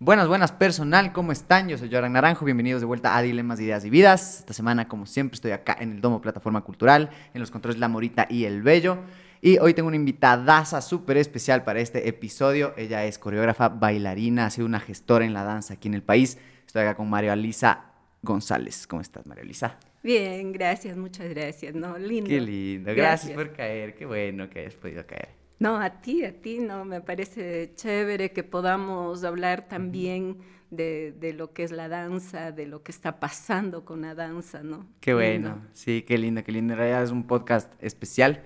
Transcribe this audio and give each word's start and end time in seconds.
Buenas, 0.00 0.26
buenas 0.26 0.50
personal, 0.50 1.12
¿cómo 1.12 1.30
están? 1.30 1.68
Yo 1.68 1.78
soy 1.78 1.88
Joran 1.88 2.14
Naranjo, 2.14 2.44
bienvenidos 2.44 2.82
de 2.82 2.86
vuelta 2.86 3.16
a 3.16 3.22
Dilemas, 3.22 3.60
Ideas 3.60 3.84
y 3.84 3.90
Vidas. 3.90 4.40
Esta 4.40 4.52
semana, 4.52 4.88
como 4.88 5.06
siempre, 5.06 5.36
estoy 5.36 5.52
acá 5.52 5.76
en 5.78 5.92
el 5.92 6.00
Domo 6.00 6.20
Plataforma 6.20 6.62
Cultural, 6.62 7.10
en 7.32 7.40
los 7.40 7.52
controles 7.52 7.78
La 7.78 7.86
Morita 7.86 8.26
y 8.28 8.44
El 8.44 8.62
Bello. 8.62 8.98
Y 9.40 9.58
hoy 9.58 9.72
tengo 9.72 9.86
una 9.86 9.96
invitadaza 9.96 10.82
súper 10.82 11.16
especial 11.16 11.62
para 11.62 11.78
este 11.78 12.08
episodio. 12.08 12.74
Ella 12.76 13.04
es 13.04 13.20
coreógrafa, 13.20 13.68
bailarina, 13.68 14.46
ha 14.46 14.50
sido 14.50 14.66
una 14.66 14.80
gestora 14.80 15.24
en 15.24 15.32
la 15.32 15.44
danza 15.44 15.74
aquí 15.74 15.86
en 15.86 15.94
el 15.94 16.02
país. 16.02 16.38
Estoy 16.66 16.82
acá 16.82 16.96
con 16.96 17.08
María 17.08 17.34
Elisa 17.34 17.92
González. 18.20 18.88
¿Cómo 18.88 19.00
estás, 19.00 19.24
María 19.26 19.44
Elisa? 19.44 19.78
Bien, 20.02 20.50
gracias, 20.50 20.96
muchas 20.96 21.28
gracias. 21.28 21.72
No, 21.72 21.96
lindo. 21.98 22.28
Qué 22.28 22.40
lindo, 22.40 22.92
gracias, 22.96 23.32
por 23.32 23.52
caer, 23.52 23.94
qué 23.94 24.06
bueno 24.06 24.50
que 24.50 24.58
hayas 24.58 24.74
podido 24.74 25.06
caer. 25.06 25.43
No, 25.58 25.76
a 25.76 26.00
ti, 26.00 26.24
a 26.24 26.40
ti, 26.40 26.58
no, 26.58 26.84
me 26.84 27.00
parece 27.00 27.72
chévere 27.74 28.32
que 28.32 28.42
podamos 28.42 29.24
hablar 29.24 29.68
también 29.68 30.38
de, 30.70 31.14
de, 31.18 31.32
lo 31.32 31.52
que 31.52 31.62
es 31.62 31.70
la 31.70 31.88
danza, 31.88 32.52
de 32.52 32.66
lo 32.66 32.82
que 32.82 32.90
está 32.90 33.20
pasando 33.20 33.84
con 33.84 34.02
la 34.02 34.14
danza, 34.14 34.62
¿no? 34.62 34.86
Qué 35.00 35.14
bueno, 35.14 35.62
sí, 35.72 36.02
qué 36.02 36.18
lindo, 36.18 36.42
qué 36.42 36.52
lindo. 36.52 36.72
En 36.74 36.78
realidad 36.78 37.04
es 37.04 37.10
un 37.10 37.26
podcast 37.26 37.72
especial 37.82 38.42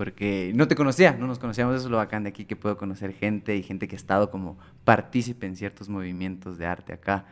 porque 0.00 0.52
no 0.54 0.66
te 0.66 0.76
conocía, 0.76 1.12
no 1.12 1.26
nos 1.26 1.38
conocíamos, 1.38 1.76
eso 1.76 1.84
es 1.84 1.90
lo 1.90 1.98
bacán 1.98 2.22
de 2.22 2.30
aquí, 2.30 2.46
que 2.46 2.56
puedo 2.56 2.76
conocer 2.78 3.12
gente 3.12 3.54
y 3.56 3.62
gente 3.62 3.86
que 3.86 3.96
ha 3.96 3.98
estado 3.98 4.30
como 4.30 4.58
partícipe 4.84 5.46
en 5.46 5.56
ciertos 5.56 5.88
movimientos 5.88 6.56
de 6.56 6.64
arte 6.64 6.92
acá. 6.92 7.26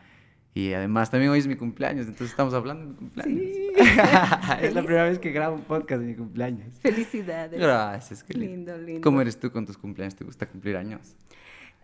Y 0.53 0.73
además 0.73 1.11
también 1.11 1.31
hoy 1.31 1.39
es 1.39 1.47
mi 1.47 1.55
cumpleaños, 1.55 2.07
entonces 2.07 2.31
estamos 2.31 2.53
hablando 2.53 2.85
de 2.85 2.91
mi 2.91 2.95
cumpleaños. 2.95 3.41
Sí. 3.55 3.71
es 4.61 4.73
la 4.73 4.81
primera 4.81 5.03
vez 5.03 5.19
que 5.19 5.31
grabo 5.31 5.55
un 5.55 5.63
podcast 5.63 6.01
de 6.01 6.07
mi 6.07 6.15
cumpleaños. 6.15 6.79
Felicidades. 6.79 7.59
Gracias, 7.59 8.23
qué 8.23 8.33
lindo. 8.33 8.77
lindo. 8.77 9.01
¿Cómo 9.01 9.21
eres 9.21 9.39
tú 9.39 9.51
con 9.51 9.65
tus 9.65 9.77
cumpleaños? 9.77 10.15
¿Te 10.15 10.23
gusta 10.23 10.47
cumplir 10.47 10.75
años? 10.75 11.15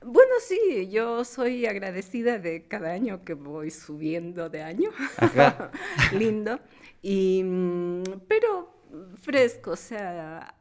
Bueno, 0.03 0.33
sí, 0.39 0.89
yo 0.91 1.23
soy 1.23 1.65
agradecida 1.65 2.37
de 2.37 2.67
cada 2.67 2.91
año 2.91 3.23
que 3.23 3.33
voy 3.33 3.71
subiendo 3.71 4.49
de 4.49 4.63
año. 4.63 4.89
Ajá. 5.17 5.71
lindo. 6.13 6.59
Y, 7.01 7.43
mm, 7.43 8.03
pero 8.27 8.75
fresco, 9.21 9.71
o 9.71 9.75
sea, 9.75 10.55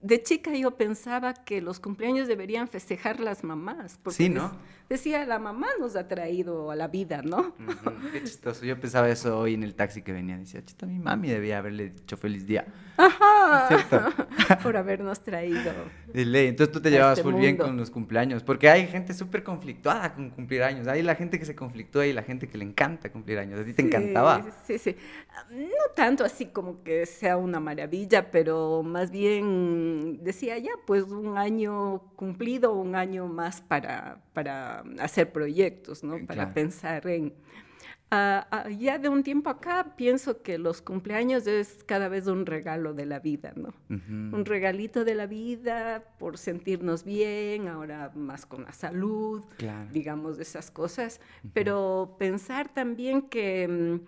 de 0.00 0.22
chica 0.22 0.54
yo 0.54 0.72
pensaba 0.76 1.34
que 1.34 1.60
los 1.60 1.80
cumpleaños 1.80 2.28
deberían 2.28 2.68
festejar 2.68 3.18
las 3.18 3.42
mamás. 3.42 3.98
Porque 4.02 4.16
sí, 4.16 4.28
¿no? 4.28 4.52
Decía, 4.88 5.24
la 5.24 5.38
mamá 5.38 5.68
nos 5.78 5.96
ha 5.96 6.08
traído 6.08 6.70
a 6.70 6.76
la 6.76 6.88
vida, 6.88 7.22
¿no? 7.22 7.54
Qué 8.12 8.22
chistoso. 8.22 8.64
Yo 8.64 8.78
pensaba 8.78 9.08
eso 9.08 9.38
hoy 9.38 9.54
en 9.54 9.62
el 9.62 9.74
taxi 9.74 10.02
que 10.02 10.12
venía. 10.12 10.38
Decía, 10.38 10.64
chita, 10.64 10.86
mi 10.86 10.98
mami 10.98 11.28
debía 11.28 11.58
haberle 11.58 11.90
dicho 11.90 12.16
feliz 12.16 12.46
día. 12.46 12.66
Ajá. 12.96 13.68
Por 14.62 14.76
habernos 14.76 15.22
traído. 15.22 15.72
Entonces 16.14 16.72
tú 16.72 16.80
te 16.80 16.90
llevabas 16.90 17.18
este 17.18 17.30
muy 17.30 17.40
bien 17.40 17.56
con 17.56 17.76
los 17.76 17.90
cumpleaños. 17.90 18.42
Porque 18.42 18.68
hay 18.68 18.86
gente 18.86 19.12
súper 19.14 19.42
conflictuada 19.42 20.14
con 20.14 20.30
cumplir 20.30 20.62
años. 20.62 20.86
Hay 20.86 21.02
la 21.02 21.14
gente 21.14 21.38
que 21.38 21.44
se 21.44 21.54
conflictúa 21.54 22.06
y 22.06 22.12
la 22.12 22.22
gente 22.22 22.48
que 22.48 22.58
le 22.58 22.64
encanta 22.64 23.10
cumplir 23.10 23.38
años. 23.38 23.60
¿A 23.60 23.64
ti 23.64 23.72
te 23.72 23.82
encantaba? 23.82 24.44
Sí, 24.66 24.78
sí. 24.78 24.96
No 25.50 25.92
tanto 25.94 26.24
así 26.24 26.46
como 26.46 26.82
que 26.82 27.06
sea 27.06 27.36
una 27.36 27.60
maravilla, 27.60 28.30
pero 28.30 28.82
más 28.82 29.10
bien 29.10 30.22
decía 30.22 30.58
ya, 30.58 30.72
pues 30.86 31.04
un 31.04 31.38
año 31.38 32.02
cumplido, 32.16 32.72
un 32.72 32.94
año 32.94 33.26
más 33.26 33.60
para, 33.60 34.20
para 34.36 34.84
hacer 34.98 35.32
proyectos, 35.32 36.04
¿no? 36.04 36.18
Para 36.26 36.52
pensar 36.52 37.06
en... 37.06 37.32
Ah, 38.10 38.46
ah, 38.50 38.68
ya 38.68 38.98
de 38.98 39.08
un 39.08 39.22
tiempo 39.22 39.48
acá 39.48 39.94
pienso 39.96 40.42
que 40.42 40.58
los 40.58 40.82
cumpleaños 40.82 41.46
es 41.46 41.82
cada 41.84 42.08
vez 42.08 42.26
un 42.26 42.44
regalo 42.44 42.92
de 42.92 43.06
la 43.06 43.18
vida, 43.18 43.54
¿no? 43.56 43.72
Un 43.88 44.44
regalito 44.44 45.06
de 45.06 45.14
la 45.14 45.26
vida 45.26 46.04
por 46.18 46.36
sentirnos 46.36 47.02
bien, 47.02 47.66
ahora 47.66 48.12
más 48.14 48.44
con 48.44 48.64
la 48.64 48.74
salud, 48.74 49.42
digamos, 49.90 50.38
esas 50.38 50.70
cosas. 50.70 51.18
Pero 51.54 52.16
pensar 52.18 52.68
también 52.68 53.22
que 53.22 53.66
mm, 53.66 54.00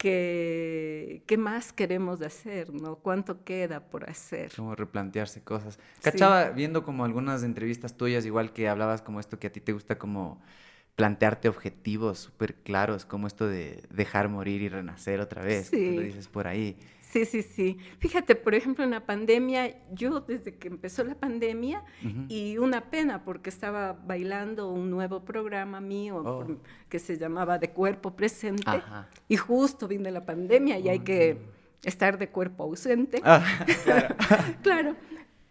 que, 0.00 1.22
qué 1.26 1.36
más 1.36 1.74
queremos 1.74 2.22
hacer, 2.22 2.72
¿no? 2.72 2.96
¿Cuánto 2.96 3.44
queda 3.44 3.80
por 3.80 4.08
hacer? 4.08 4.50
Como 4.56 4.74
replantearse 4.74 5.42
cosas. 5.42 5.78
Cachaba 6.00 6.48
viendo 6.48 6.82
como 6.84 7.04
algunas 7.04 7.42
entrevistas 7.42 7.98
tuyas, 7.98 8.24
igual 8.24 8.54
que 8.54 8.66
hablabas 8.70 9.02
como 9.02 9.20
esto 9.20 9.38
que 9.38 9.48
a 9.48 9.52
ti 9.52 9.60
te 9.60 9.74
gusta 9.74 9.98
como 9.98 10.40
plantearte 10.96 11.50
objetivos 11.50 12.18
súper 12.18 12.54
claros, 12.54 13.04
como 13.04 13.26
esto 13.26 13.46
de 13.46 13.82
dejar 13.90 14.30
morir 14.30 14.62
y 14.62 14.70
renacer 14.70 15.20
otra 15.20 15.42
vez, 15.42 15.66
sí. 15.66 15.94
lo 15.94 16.00
dices 16.00 16.28
por 16.28 16.46
ahí. 16.46 16.78
Sí, 17.12 17.24
sí, 17.24 17.42
sí. 17.42 17.76
Fíjate, 17.98 18.36
por 18.36 18.54
ejemplo, 18.54 18.84
en 18.84 18.90
la 18.90 19.04
pandemia, 19.04 19.76
yo 19.92 20.20
desde 20.20 20.54
que 20.54 20.68
empezó 20.68 21.02
la 21.02 21.16
pandemia, 21.16 21.82
y 22.28 22.56
una 22.58 22.90
pena 22.90 23.24
porque 23.24 23.50
estaba 23.50 23.92
bailando 23.92 24.70
un 24.70 24.90
nuevo 24.90 25.24
programa 25.24 25.80
mío 25.80 26.22
oh. 26.24 26.46
que 26.88 27.00
se 27.00 27.18
llamaba 27.18 27.58
De 27.58 27.70
Cuerpo 27.70 28.14
Presente, 28.14 28.82
y 29.26 29.36
justo 29.36 29.88
vino 29.88 30.08
la 30.10 30.24
pandemia 30.24 30.78
y 30.78 30.88
hay 30.88 31.00
que 31.00 31.38
estar 31.82 32.16
de 32.16 32.28
cuerpo 32.28 32.64
ausente. 32.64 33.20
Ah, 33.24 33.44
claro. 33.84 34.14
claro. 34.62 34.96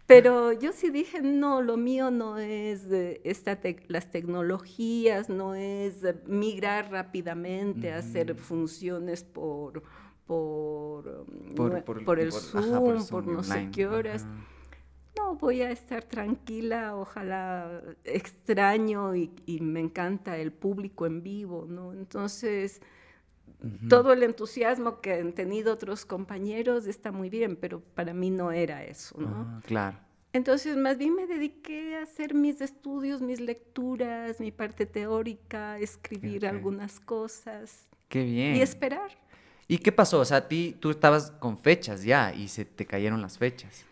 Pero 0.06 0.52
yo 0.52 0.72
sí 0.72 0.90
dije, 0.90 1.20
no, 1.20 1.62
lo 1.62 1.76
mío 1.76 2.10
no 2.10 2.36
es 2.36 2.88
esta 3.22 3.60
las 3.86 4.10
tecnologías, 4.10 5.28
no 5.28 5.54
es 5.54 6.04
migrar 6.26 6.90
rápidamente 6.90 7.92
a 7.92 7.98
hacer 7.98 8.34
funciones 8.34 9.22
por 9.22 9.84
por, 10.30 11.26
por, 11.56 12.04
por, 12.04 12.20
el 12.20 12.30
Zoom, 12.30 13.04
por, 13.08 13.26
no 13.26 13.42
sé 13.42 13.68
qué 13.72 13.88
horas. 13.88 14.24
No, 15.18 15.34
voy 15.34 15.62
a 15.62 15.72
estar 15.72 16.04
tranquila, 16.04 16.94
ojalá 16.94 17.82
extraño 18.04 19.16
y, 19.16 19.32
me 19.60 19.80
encanta 19.80 20.36
el 20.36 20.52
público 20.52 21.04
en 21.06 21.24
vivo, 21.24 21.66
¿no? 21.68 21.92
Entonces, 21.92 22.80
todo 23.88 24.12
el 24.12 24.22
entusiasmo 24.22 25.00
que 25.00 25.14
han 25.14 25.32
tenido 25.32 25.72
otros 25.72 26.04
compañeros 26.04 26.86
está 26.86 27.10
muy 27.10 27.28
bien, 27.28 27.56
pero 27.56 27.80
para 27.80 28.14
mí 28.14 28.30
no 28.30 28.52
era 28.52 28.84
eso, 28.84 29.20
¿no? 29.20 29.34
Ah, 29.34 29.60
claro. 29.66 29.98
Entonces, 30.32 30.76
más 30.76 30.96
bien 30.96 31.16
me 31.16 31.26
dediqué 31.26 31.96
a 31.96 32.02
hacer 32.04 32.34
mis 32.34 32.60
estudios, 32.60 33.20
mis 33.20 33.40
lecturas, 33.40 34.38
mi 34.38 34.52
parte 34.52 34.86
teórica, 34.86 35.76
escribir 35.80 36.46
algunas 36.46 37.00
cosas. 37.00 37.88
Qué 38.08 38.22
bien. 38.22 38.54
Y 38.54 38.60
esperar. 38.60 39.10
¿Y 39.70 39.78
qué 39.78 39.92
pasó? 39.92 40.18
O 40.18 40.24
sea, 40.24 40.38
a 40.38 40.48
ti 40.48 40.76
tú 40.80 40.90
estabas 40.90 41.30
con 41.30 41.56
fechas 41.56 42.02
ya 42.02 42.34
y 42.34 42.48
se 42.48 42.64
te 42.64 42.86
cayeron 42.86 43.22
las 43.22 43.38
fechas. 43.38 43.86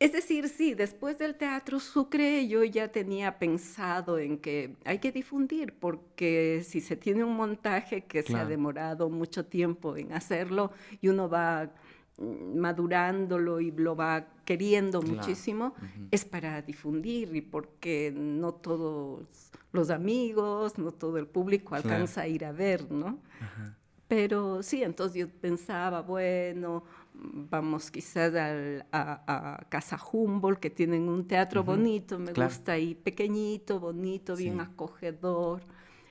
Es 0.00 0.12
decir, 0.12 0.48
sí, 0.48 0.74
después 0.74 1.16
del 1.16 1.36
Teatro 1.36 1.78
Sucre 1.78 2.48
yo 2.48 2.64
ya 2.64 2.88
tenía 2.88 3.38
pensado 3.38 4.18
en 4.18 4.38
que 4.38 4.74
hay 4.84 4.98
que 4.98 5.12
difundir, 5.12 5.74
porque 5.78 6.64
si 6.68 6.80
se 6.80 6.96
tiene 6.96 7.22
un 7.22 7.36
montaje 7.36 8.04
que 8.04 8.24
se 8.24 8.34
ha 8.34 8.44
demorado 8.46 9.10
mucho 9.10 9.46
tiempo 9.46 9.96
en 9.96 10.12
hacerlo 10.12 10.72
y 11.00 11.06
uno 11.06 11.28
va 11.28 11.70
madurándolo 12.18 13.60
y 13.60 13.70
lo 13.70 13.94
va 13.94 14.26
queriendo 14.44 15.02
muchísimo, 15.02 15.76
es 16.10 16.24
para 16.24 16.62
difundir 16.62 17.36
y 17.36 17.42
porque 17.42 18.12
no 18.12 18.54
todos 18.54 19.24
los 19.70 19.90
amigos, 19.90 20.78
no 20.78 20.90
todo 20.90 21.16
el 21.18 21.28
público 21.28 21.76
alcanza 21.76 22.22
a 22.22 22.26
ir 22.26 22.44
a 22.44 22.50
ver, 22.50 22.90
¿no? 22.90 23.20
Ajá. 23.40 23.78
Pero 24.12 24.62
sí, 24.62 24.82
entonces 24.82 25.20
yo 25.20 25.26
pensaba, 25.26 26.02
bueno, 26.02 26.84
vamos 27.14 27.90
quizás 27.90 28.34
a, 28.34 29.66
Casa 29.70 29.98
Humboldt, 30.12 30.60
que 30.60 30.68
tienen 30.68 31.08
un 31.08 31.26
teatro 31.26 31.64
bonito, 31.64 32.18
me 32.18 32.34
gusta 32.34 32.72
ahí, 32.72 32.94
pequeñito, 32.94 33.80
bonito, 33.80 34.36
bien 34.36 34.60
acogedor. 34.60 35.62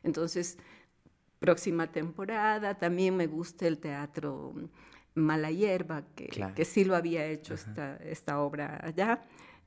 Entonces, 0.02 0.58
próxima 1.38 1.92
temporada, 1.92 2.76
también 2.76 3.16
me 3.16 3.28
gusta 3.28 3.68
el 3.68 3.78
teatro 3.78 4.56
Mala 5.14 5.52
Hierba, 5.52 6.04
que, 6.16 6.28
que 6.56 6.66
sí 6.66 6.84
lo 6.84 6.96
había 6.96 7.28
hecho 7.28 7.54
esta, 7.54 7.98
esta 7.98 8.40
obra 8.40 8.80
allá, 8.84 9.22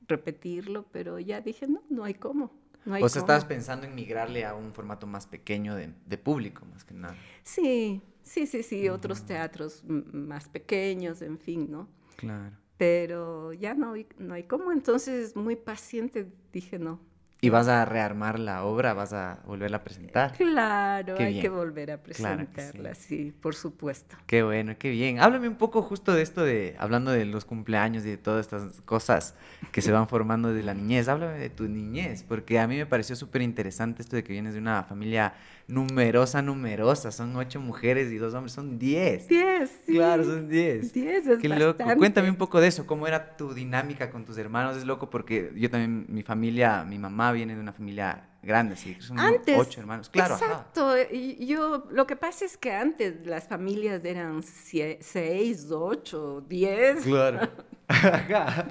repetirlo, 0.09 0.87
pero 0.91 1.19
ya 1.19 1.39
dije, 1.39 1.67
no, 1.69 1.83
no 1.89 2.03
hay 2.03 2.15
cómo. 2.15 2.51
No 2.83 2.95
o 2.95 3.09
sea, 3.09 3.21
estabas 3.21 3.45
pensando 3.45 3.87
en 3.87 3.95
migrarle 3.95 4.43
a 4.43 4.55
un 4.55 4.73
formato 4.73 5.07
más 5.07 5.25
pequeño 5.25 5.73
de, 5.73 5.93
de 6.05 6.17
público, 6.17 6.65
más 6.65 6.83
que 6.83 6.93
nada. 6.93 7.15
Sí, 7.41 8.03
Sí, 8.25 8.47
sí, 8.47 8.63
sí, 8.63 8.89
otros 8.89 9.25
teatros 9.25 9.83
más 9.85 10.49
pequeños, 10.49 11.21
en 11.21 11.37
fin, 11.37 11.71
¿no? 11.71 11.87
Claro. 12.17 12.57
Pero 12.77 13.53
ya 13.53 13.75
no, 13.75 13.93
no 14.17 14.33
hay 14.33 14.43
cómo, 14.43 14.71
entonces 14.71 15.35
muy 15.35 15.55
paciente 15.55 16.27
dije 16.51 16.79
no, 16.79 16.99
¿Y 17.45 17.49
vas 17.49 17.67
a 17.67 17.85
rearmar 17.85 18.39
la 18.39 18.63
obra? 18.63 18.95
¿Vas 18.95 19.13
a 19.13 19.39
volverla 19.45 19.77
a 19.77 19.83
presentar? 19.83 20.33
Claro, 20.33 21.15
hay 21.19 21.39
que 21.39 21.49
volver 21.49 21.91
a 21.91 22.01
presentarla, 22.01 22.95
sí. 22.95 23.33
por 23.39 23.53
supuesto. 23.53 24.15
Qué 24.25 24.41
bueno, 24.41 24.75
qué 24.79 24.89
bien. 24.89 25.19
Háblame 25.19 25.47
un 25.47 25.55
poco 25.55 25.83
justo 25.83 26.13
de 26.13 26.23
esto 26.23 26.43
de, 26.43 26.75
hablando 26.79 27.11
de 27.11 27.25
los 27.25 27.45
cumpleaños 27.45 28.03
y 28.05 28.09
de 28.09 28.17
todas 28.17 28.47
estas 28.47 28.81
cosas 28.81 29.35
que 29.71 29.83
se 29.83 29.91
van 29.91 30.07
formando 30.07 30.53
de 30.53 30.63
la 30.63 30.73
niñez. 30.73 31.07
Háblame 31.07 31.37
de 31.37 31.51
tu 31.51 31.67
niñez, 31.67 32.23
porque 32.23 32.57
a 32.57 32.67
mí 32.67 32.77
me 32.77 32.87
pareció 32.87 33.15
súper 33.15 33.43
interesante 33.43 34.01
esto 34.01 34.15
de 34.15 34.23
que 34.23 34.33
vienes 34.33 34.53
de 34.53 34.59
una 34.59 34.83
familia 34.83 35.35
numerosa, 35.67 36.41
numerosa. 36.41 37.11
Son 37.11 37.35
ocho 37.35 37.59
mujeres 37.59 38.11
y 38.11 38.17
dos 38.17 38.33
hombres, 38.33 38.53
son 38.53 38.77
diez. 38.77 39.27
Diez, 39.27 39.71
sí. 39.85 39.93
Claro, 39.93 40.23
son 40.23 40.47
diez. 40.49 40.93
Diez 40.93 41.27
es 41.27 41.39
Qué 41.39 41.49
loco. 41.49 41.83
Cuéntame 41.97 42.29
un 42.29 42.35
poco 42.35 42.59
de 42.59 42.67
eso, 42.67 42.85
cómo 42.85 43.07
era 43.07 43.35
tu 43.37 43.53
dinámica 43.53 44.09
con 44.09 44.25
tus 44.25 44.37
hermanos. 44.37 44.77
Es 44.77 44.85
loco 44.85 45.09
porque 45.09 45.51
yo 45.55 45.69
también, 45.69 46.05
mi 46.09 46.23
familia, 46.23 46.83
mi 46.83 46.99
mamá 46.99 47.31
viene 47.31 47.55
de 47.55 47.61
una 47.61 47.73
familia 47.73 48.29
grande, 48.45 48.75
sí, 48.75 48.95
son 48.99 49.19
antes, 49.19 49.57
ocho 49.57 49.79
hermanos. 49.79 50.09
Claro. 50.09 50.35
Exacto. 50.35 50.95
Y 51.11 51.45
yo, 51.47 51.87
lo 51.89 52.05
que 52.05 52.15
pasa 52.15 52.45
es 52.45 52.57
que 52.57 52.71
antes 52.71 53.25
las 53.25 53.47
familias 53.47 54.05
eran 54.05 54.43
seis, 54.43 55.71
ocho, 55.71 56.41
diez. 56.47 57.03
Claro. 57.03 57.49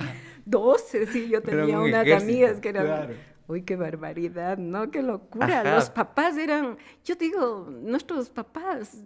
Doce, 0.46 1.06
sí, 1.06 1.28
yo 1.28 1.42
tenía 1.42 1.80
unas 1.80 2.08
amigas 2.22 2.60
que 2.60 2.68
eran... 2.68 3.33
Uy, 3.46 3.62
qué 3.62 3.76
barbaridad, 3.76 4.56
¿no? 4.56 4.90
Qué 4.90 5.02
locura. 5.02 5.74
Los 5.74 5.90
papás 5.90 6.36
eran, 6.38 6.78
yo 7.04 7.14
digo, 7.14 7.68
nuestros 7.70 8.30
papás 8.30 8.96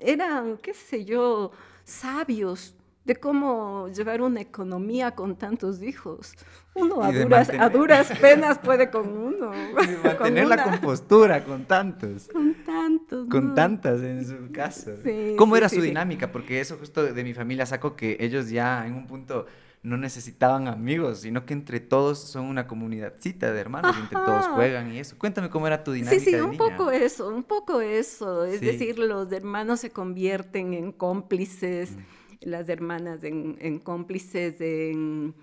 eran, 0.00 0.56
qué 0.56 0.72
sé 0.72 1.04
yo, 1.04 1.50
sabios 1.84 2.74
de 3.04 3.16
cómo 3.16 3.88
llevar 3.88 4.22
una 4.22 4.40
economía 4.40 5.10
con 5.10 5.36
tantos 5.36 5.82
hijos. 5.82 6.32
Uno 6.74 7.02
a 7.02 7.12
duras, 7.12 7.50
a 7.50 7.68
duras, 7.68 8.10
penas 8.20 8.58
puede 8.58 8.90
con 8.90 9.08
uno. 9.08 9.52
Y 9.54 9.96
mantener 10.06 10.48
la 10.48 10.64
compostura 10.64 11.44
con 11.44 11.66
tantos. 11.66 12.28
Con 12.32 12.54
tantos. 12.64 13.28
Con 13.28 13.54
tantas 13.54 14.00
en 14.00 14.26
su 14.26 14.50
caso. 14.50 14.92
¿Cómo 15.36 15.56
era 15.56 15.68
su 15.68 15.82
dinámica? 15.82 16.32
Porque 16.32 16.60
eso 16.60 16.78
justo 16.78 17.02
de 17.02 17.24
mi 17.24 17.34
familia 17.34 17.66
saco 17.66 17.94
que 17.94 18.16
ellos 18.18 18.48
ya 18.48 18.86
en 18.86 18.94
un 18.94 19.06
punto 19.06 19.46
no 19.84 19.96
necesitaban 19.96 20.66
amigos, 20.66 21.20
sino 21.20 21.46
que 21.46 21.52
entre 21.52 21.78
todos 21.78 22.18
son 22.18 22.46
una 22.46 22.66
comunidadcita 22.66 23.52
de 23.52 23.60
hermanos, 23.60 23.94
y 23.96 24.00
entre 24.00 24.18
todos 24.18 24.46
juegan 24.48 24.92
y 24.92 24.98
eso. 24.98 25.16
Cuéntame 25.18 25.50
cómo 25.50 25.66
era 25.66 25.84
tu 25.84 25.92
dinámica. 25.92 26.24
Sí, 26.24 26.30
sí, 26.30 26.36
un 26.36 26.56
poco 26.56 26.90
eso, 26.90 27.28
un 27.28 27.44
poco 27.44 27.80
eso. 27.80 28.44
Es 28.44 28.60
decir, 28.60 28.98
los 28.98 29.30
hermanos 29.30 29.80
se 29.80 29.90
convierten 29.90 30.74
en 30.74 30.90
cómplices. 30.90 31.92
Mm 31.92 32.24
las 32.44 32.68
hermanas 32.68 33.24
en, 33.24 33.78
cómplices, 33.78 34.60
en, 34.60 35.34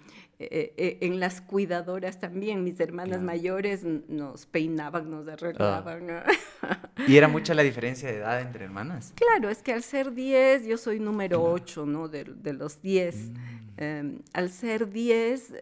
eh, 0.49 0.73
eh, 0.77 0.97
en, 1.01 1.19
las 1.19 1.41
cuidadoras 1.41 2.19
también. 2.19 2.63
Mis 2.63 2.79
hermanas 2.79 3.21
mayores 3.21 3.83
nos 3.83 4.45
peinaban, 4.45 5.09
nos 5.11 5.27
arreglaban. 5.27 6.09
Ah. 6.09 6.89
¿Y 7.07 7.17
era 7.17 7.27
mucha 7.29 7.53
la 7.53 7.63
diferencia 7.63 8.09
de 8.09 8.17
edad 8.17 8.41
entre 8.41 8.65
hermanas? 8.65 9.13
Claro, 9.15 9.49
es 9.49 9.61
que 9.61 9.73
al 9.73 9.83
ser 9.83 10.13
10, 10.13 10.65
yo 10.65 10.77
soy 10.77 10.99
número 10.99 11.43
8, 11.43 11.85
¿no? 11.85 12.07
De, 12.07 12.25
los 12.53 12.81
10. 12.81 13.15
Mm. 13.15 13.33
Em, 13.77 14.19
al 14.33 14.49
ser 14.49 14.89
10, 14.89 15.53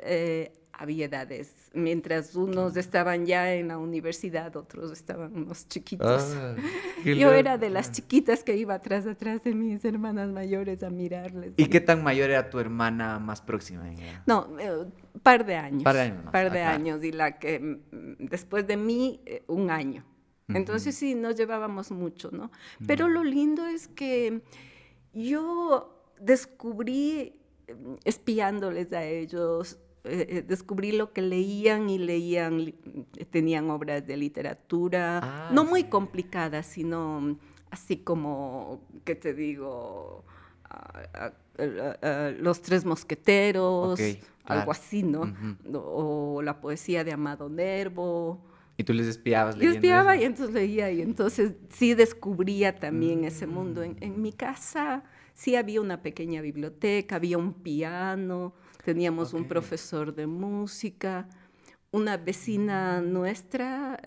había 0.74 1.06
edades. 1.06 1.54
Mientras 1.74 2.36
unos 2.36 2.76
estaban 2.78 3.28
ya 3.28 3.54
en 3.54 3.68
la 3.68 3.78
universidad, 3.78 4.56
otros 4.56 4.92
estaban 4.92 5.36
unos 5.36 5.68
chiquitos. 5.68 6.36
Ah, 6.36 6.56
Yo 7.06 7.32
era 7.32 7.60
de 7.60 7.70
las 7.70 7.92
chiquitas 7.92 8.44
que 8.44 8.58
iba 8.58 8.74
atrás, 8.74 9.06
atrás 9.06 9.44
de 9.44 9.54
mis 9.54 9.86
hermanas 9.86 10.30
mayores 10.30 10.82
a 10.82 10.90
mirarles. 10.90 11.54
¿Y 11.58 11.68
qué 11.68 11.80
tan 11.80 12.04
mayor 12.04 12.32
era 12.32 12.50
tu 12.50 12.60
hermana 12.60 13.20
más 13.20 13.42
próxima? 13.42 13.84
No, 14.26 14.48
un 14.48 14.60
eh, 14.60 14.72
par 15.22 15.46
de 15.46 15.56
años. 15.58 15.84
Par 15.84 15.96
de 15.96 16.02
años. 16.02 16.32
Par 16.32 16.52
de 16.52 16.62
años. 16.62 17.04
Y 17.04 17.12
la 17.12 17.38
que 17.38 17.60
mm, 17.60 18.28
después 18.30 18.66
de 18.66 18.76
mí, 18.76 19.22
eh, 19.26 19.44
un 19.48 19.70
año. 19.70 20.04
Entonces 20.48 20.96
sí, 20.96 21.14
nos 21.14 21.36
llevábamos 21.36 21.92
mucho, 21.92 22.32
¿no? 22.32 22.52
Pero 22.88 23.08
lo 23.08 23.24
lindo 23.24 23.68
es 23.68 23.88
que 23.88 24.42
yo 25.14 26.14
descubrí 26.20 27.40
mm, 27.68 27.94
espiándoles 28.04 28.92
a 28.94 29.04
ellos, 29.04 29.78
eh, 30.06 30.26
eh, 30.30 30.46
descubrí 30.48 30.94
lo 30.94 31.12
que 31.12 31.22
leían 31.22 31.90
y 31.90 31.98
leían, 31.98 32.74
tenían 33.32 33.70
obras 33.70 34.08
de 34.08 34.16
literatura, 34.16 35.20
ah, 35.22 35.50
no 35.52 35.66
muy 35.66 35.86
complicadas, 35.86 36.66
sino 36.68 37.38
así 37.70 37.98
como, 37.98 38.82
¿qué 39.04 39.16
te 39.16 39.34
digo? 39.34 40.24
los 42.38 42.62
tres 42.62 42.86
mosqueteros, 42.86 44.00
algo 44.46 44.72
así, 44.72 45.04
¿no? 45.04 45.34
O 45.74 46.42
la 46.42 46.62
poesía 46.62 47.04
de 47.04 47.12
Amado 47.12 47.50
Nervo. 47.50 48.40
Y 48.78 48.86
tú 48.86 48.94
les 48.94 49.08
espiabas 49.08 49.58
leyendo. 49.58 49.74
Yo 49.74 49.78
espiaba 49.78 50.16
y 50.16 50.24
entonces 50.24 50.56
leía 50.56 50.90
y 50.90 51.02
entonces 51.02 51.56
sí 51.70 51.94
descubría 51.94 52.80
también 52.80 53.26
ese 53.26 53.46
mundo. 53.46 53.84
En, 53.84 53.98
en, 54.00 54.22
mi 54.22 54.32
casa 54.32 55.04
sí 55.34 55.58
había 55.58 55.82
una 55.82 56.02
pequeña 56.02 56.42
biblioteca, 56.42 57.18
había 57.18 57.38
un 57.38 57.54
piano, 57.54 58.54
Teníamos 58.84 59.34
un 59.34 59.46
profesor 59.46 60.16
de 60.16 60.26
música, 60.26 61.28
una 61.92 62.18
vecina 62.18 63.02
nuestra 63.02 64.00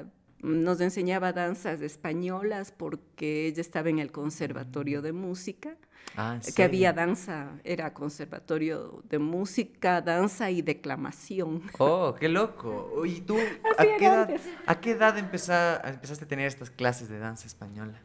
mm, 0.42 0.62
nos 0.62 0.80
enseñaba 0.80 1.32
danzas 1.32 1.80
españolas 1.82 2.72
porque 2.72 3.46
ella 3.46 3.60
estaba 3.60 3.90
en 3.90 3.98
el 3.98 4.10
conservatorio 4.10 5.02
de 5.02 5.12
música, 5.12 5.76
ah, 6.16 6.38
que 6.56 6.62
había 6.62 6.92
danza, 6.92 7.58
era 7.64 7.92
conservatorio 7.92 9.02
de 9.08 9.18
música, 9.18 10.00
danza 10.00 10.50
y 10.50 10.62
declamación. 10.62 11.62
Oh, 11.78 12.14
qué 12.18 12.28
loco. 12.28 13.04
¿Y 13.04 13.20
tú 13.20 13.36
a 13.78 13.82
qué, 13.82 14.06
edad, 14.06 14.30
a 14.66 14.80
qué 14.80 14.90
edad 14.92 15.18
empezaste 15.18 16.24
a 16.24 16.28
tener 16.28 16.46
estas 16.46 16.70
clases 16.70 17.08
de 17.08 17.18
danza 17.18 17.46
española? 17.46 18.00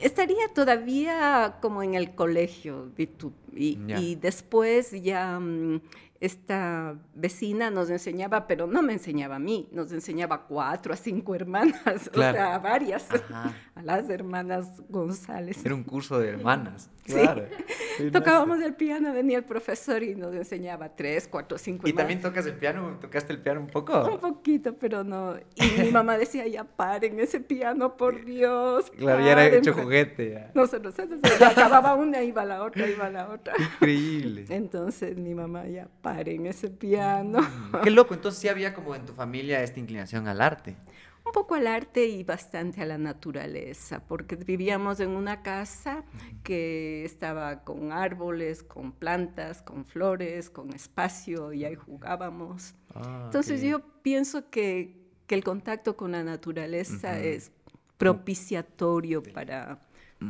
Estaría 0.00 0.48
todavía 0.54 1.58
como 1.60 1.82
en 1.82 1.94
el 1.94 2.14
colegio 2.14 2.92
y, 2.96 3.78
y 3.88 4.14
después 4.16 4.90
ya 5.02 5.38
mm, 5.40 5.80
esta 6.20 6.96
vecina 7.14 7.70
nos 7.70 7.90
enseñaba, 7.90 8.46
pero 8.46 8.66
no 8.66 8.82
me 8.82 8.94
enseñaba 8.94 9.36
a 9.36 9.38
mí, 9.38 9.68
nos 9.72 9.92
enseñaba 9.92 10.36
a 10.36 10.42
cuatro, 10.42 10.92
a 10.94 10.96
cinco 10.96 11.34
hermanas, 11.34 12.10
o 12.14 12.16
sea, 12.16 12.54
a 12.54 12.58
varias, 12.58 13.06
a 13.74 13.82
las 13.82 14.08
hermanas 14.08 14.82
González. 14.88 15.64
Era 15.64 15.74
un 15.74 15.84
curso 15.84 16.18
de 16.18 16.28
hermanas, 16.28 16.90
claro. 17.06 17.44
Tocábamos 18.12 18.60
el 18.60 18.74
piano, 18.74 19.12
venía 19.12 19.38
el 19.38 19.44
profesor 19.44 20.02
y 20.02 20.14
nos 20.14 20.34
enseñaba 20.34 20.94
tres, 20.94 21.28
cuatro, 21.28 21.56
cinco 21.58 21.88
¿Y 21.88 21.92
también 21.92 22.20
tocas 22.20 22.44
el 22.46 22.54
piano? 22.54 22.98
¿Tocaste 23.00 23.32
el 23.32 23.40
piano 23.40 23.60
un 23.60 23.68
poco? 23.68 24.04
Un 24.04 24.18
poquito, 24.18 24.74
pero 24.74 25.02
no. 25.02 25.36
Y 25.54 25.82
mi 25.82 25.90
mamá 25.90 26.18
decía, 26.18 26.46
ya 26.46 26.64
paren 26.64 27.18
ese 27.20 27.40
piano, 27.40 27.96
por 27.96 28.24
Dios. 28.26 28.90
Claro, 28.90 29.24
ya 29.24 29.32
era 29.32 29.46
hecho 29.46 29.72
juguete. 29.72 30.32
Ya. 30.32 30.50
No 30.54 30.66
no 30.66 31.46
acababa 31.46 31.94
una, 31.94 32.22
iba 32.22 32.44
la 32.44 32.62
otra, 32.62 32.88
iba 32.88 33.08
la 33.10 33.28
otra. 33.30 33.54
Increíble. 33.58 34.44
Entonces 34.50 35.16
mi 35.16 35.34
mamá 35.34 35.66
ya 35.66 35.88
paren 36.02 36.46
ese 36.46 36.68
piano. 36.68 37.40
Mm, 37.40 37.82
qué 37.82 37.90
loco, 37.90 38.14
entonces 38.14 38.40
sí 38.40 38.48
había 38.48 38.74
como 38.74 38.94
en 38.94 39.04
tu 39.04 39.12
familia 39.12 39.62
esta 39.62 39.80
inclinación 39.80 40.28
al 40.28 40.40
arte. 40.40 40.76
Un 41.26 41.32
poco 41.32 41.56
al 41.56 41.66
arte 41.66 42.06
y 42.06 42.22
bastante 42.22 42.80
a 42.80 42.86
la 42.86 42.98
naturaleza, 42.98 44.00
porque 44.06 44.36
vivíamos 44.36 45.00
en 45.00 45.10
una 45.10 45.42
casa 45.42 46.04
que 46.44 47.04
estaba 47.04 47.64
con 47.64 47.90
árboles, 47.90 48.62
con 48.62 48.92
plantas, 48.92 49.60
con 49.60 49.84
flores, 49.84 50.48
con 50.48 50.72
espacio 50.72 51.52
y 51.52 51.64
ahí 51.64 51.74
jugábamos. 51.74 52.76
Ah, 52.94 53.22
entonces 53.24 53.60
yo 53.60 53.80
pienso 54.02 54.48
que, 54.50 55.04
el 55.28 55.42
contacto 55.42 55.96
con 55.96 56.12
la 56.12 56.22
naturaleza 56.22 57.18
es 57.18 57.50
propiciatorio 57.98 59.24
para 59.24 59.80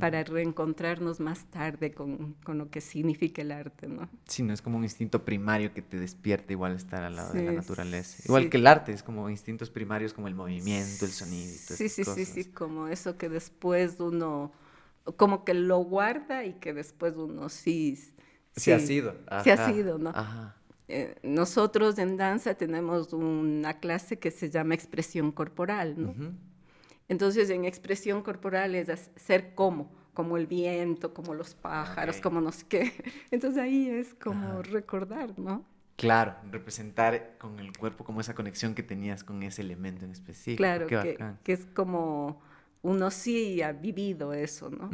para 0.00 0.24
reencontrarnos 0.24 1.20
más 1.20 1.44
tarde 1.46 1.92
con, 1.92 2.34
lo 2.46 2.70
que 2.70 2.80
significa 2.80 3.42
el 3.42 3.52
arte, 3.52 3.86
¿no? 3.86 4.08
Sí, 4.26 4.42
no 4.42 4.52
es 4.52 4.60
como 4.60 4.78
un 4.78 4.82
instinto 4.82 5.24
primario 5.24 5.72
que 5.72 5.80
te 5.80 5.98
despierta 5.98 6.52
igual 6.52 6.74
estar 6.74 7.04
al 7.04 7.14
lado 7.14 7.32
de 7.32 7.44
la 7.44 7.52
naturaleza. 7.52 8.22
Igual 8.24 8.50
que 8.50 8.56
el 8.56 8.66
arte, 8.66 8.92
es 8.92 9.02
como 9.02 9.30
instintos 9.30 9.70
primarios 9.70 10.12
como 10.12 10.26
el 10.26 10.34
movimiento, 10.34 11.04
el 11.04 11.12
sonido 11.12 11.52
y 11.52 11.56
Sí, 11.56 11.88
sí, 11.88 12.04
sí, 12.04 12.24
sí, 12.24 12.44
como 12.46 12.88
eso 12.88 13.16
que 13.16 13.28
después 13.28 14.00
uno, 14.00 14.52
como 15.16 15.44
que 15.44 15.54
lo 15.54 15.78
guarda 15.78 16.44
y 16.44 16.54
que 16.54 16.74
después 16.74 17.14
uno 17.16 17.48
sí... 17.48 17.98
Se 18.56 18.74
ha 18.74 18.80
sido. 18.80 19.14
Se 19.44 19.52
ha 19.52 19.72
sido, 19.72 19.98
¿no? 19.98 20.12
Eh, 20.88 21.16
nosotros 21.22 21.98
en 21.98 22.16
danza 22.16 22.54
tenemos 22.54 23.12
una 23.12 23.80
clase 23.80 24.18
que 24.18 24.30
se 24.30 24.50
llama 24.50 24.74
expresión 24.74 25.32
corporal, 25.32 25.94
¿no? 25.96 26.14
Entonces, 27.08 27.50
en 27.50 27.64
expresión 27.64 28.22
corporal 28.22 28.74
es 28.74 29.10
ser 29.16 29.54
como, 29.54 29.90
como 30.14 30.36
el 30.36 30.46
viento, 30.46 31.14
como 31.14 31.34
los 31.34 31.54
pájaros, 31.54 32.20
como 32.20 32.40
no 32.40 32.52
sé 32.52 32.66
qué. 32.68 32.92
Entonces 33.30 33.62
ahí 33.62 33.88
es 33.88 34.14
como 34.14 34.62
recordar, 34.62 35.38
¿no? 35.38 35.64
Claro, 35.96 36.34
representar 36.50 37.36
con 37.38 37.58
el 37.58 37.76
cuerpo 37.76 38.04
como 38.04 38.20
esa 38.20 38.34
conexión 38.34 38.74
que 38.74 38.82
tenías 38.82 39.24
con 39.24 39.42
ese 39.42 39.62
elemento 39.62 40.04
en 40.04 40.10
específico. 40.10 40.58
Claro, 40.58 40.86
que, 40.86 41.16
que, 41.42 41.52
es 41.52 41.64
como 41.66 42.40
uno 42.82 43.10
sí 43.10 43.62
ha 43.62 43.72
vivido 43.72 44.34
eso, 44.34 44.68
¿no? 44.68 44.90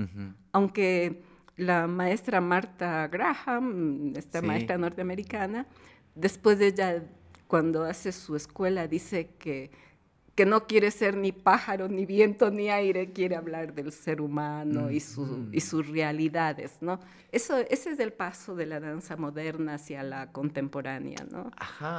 Aunque 0.52 1.22
la 1.56 1.86
maestra 1.86 2.40
Marta 2.40 3.08
Graham, 3.08 4.12
esta 4.16 4.42
maestra 4.42 4.78
norteamericana, 4.78 5.66
después 6.14 6.58
de 6.58 6.68
ella, 6.68 7.02
cuando 7.48 7.84
hace 7.84 8.12
su 8.12 8.36
escuela, 8.36 8.86
dice 8.86 9.30
que 9.38 9.70
que 10.34 10.46
no 10.46 10.66
quiere 10.66 10.90
ser 10.90 11.16
ni 11.16 11.30
pájaro, 11.30 11.88
ni 11.88 12.06
viento, 12.06 12.50
ni 12.50 12.70
aire, 12.70 13.12
quiere 13.12 13.36
hablar 13.36 13.74
del 13.74 13.92
ser 13.92 14.20
humano 14.20 14.90
y, 14.90 14.96
y 14.96 15.60
sus 15.60 15.88
realidades, 15.88 16.78
¿no? 16.80 17.00
Eso, 17.30 17.58
ese 17.58 17.90
es 17.90 17.98
el 17.98 18.12
paso 18.12 18.54
de 18.54 18.66
la 18.66 18.80
danza 18.80 19.16
moderna 19.16 19.74
hacia 19.74 20.02
la 20.02 20.32
contemporánea, 20.32 21.26
¿no? 21.30 21.50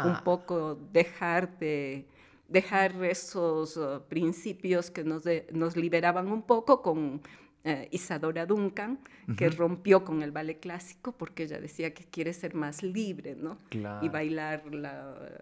Un 0.06 0.24
poco 0.24 0.76
dejar 0.92 1.58
de 1.60 2.08
dejar 2.48 3.04
esos 3.04 3.78
uh, 3.78 4.02
principios 4.08 4.92
que 4.92 5.04
nos, 5.04 5.24
nos 5.52 5.76
liberaban 5.76 6.28
un 6.28 6.44
poco 6.44 6.82
con 6.82 7.22
eh, 7.66 7.88
Isadora 7.92 8.46
Duncan, 8.46 9.00
que 9.38 9.50
rompió 9.50 10.04
con 10.04 10.22
el 10.22 10.32
ballet 10.32 10.60
clásico 10.60 11.14
porque 11.14 11.44
ella 11.44 11.62
decía 11.62 11.94
que 11.94 12.04
quiere 12.04 12.34
ser 12.34 12.56
más 12.56 12.84
libre, 12.84 13.36
¿no? 13.36 13.58
Y 14.02 14.10
bailar 14.10 14.64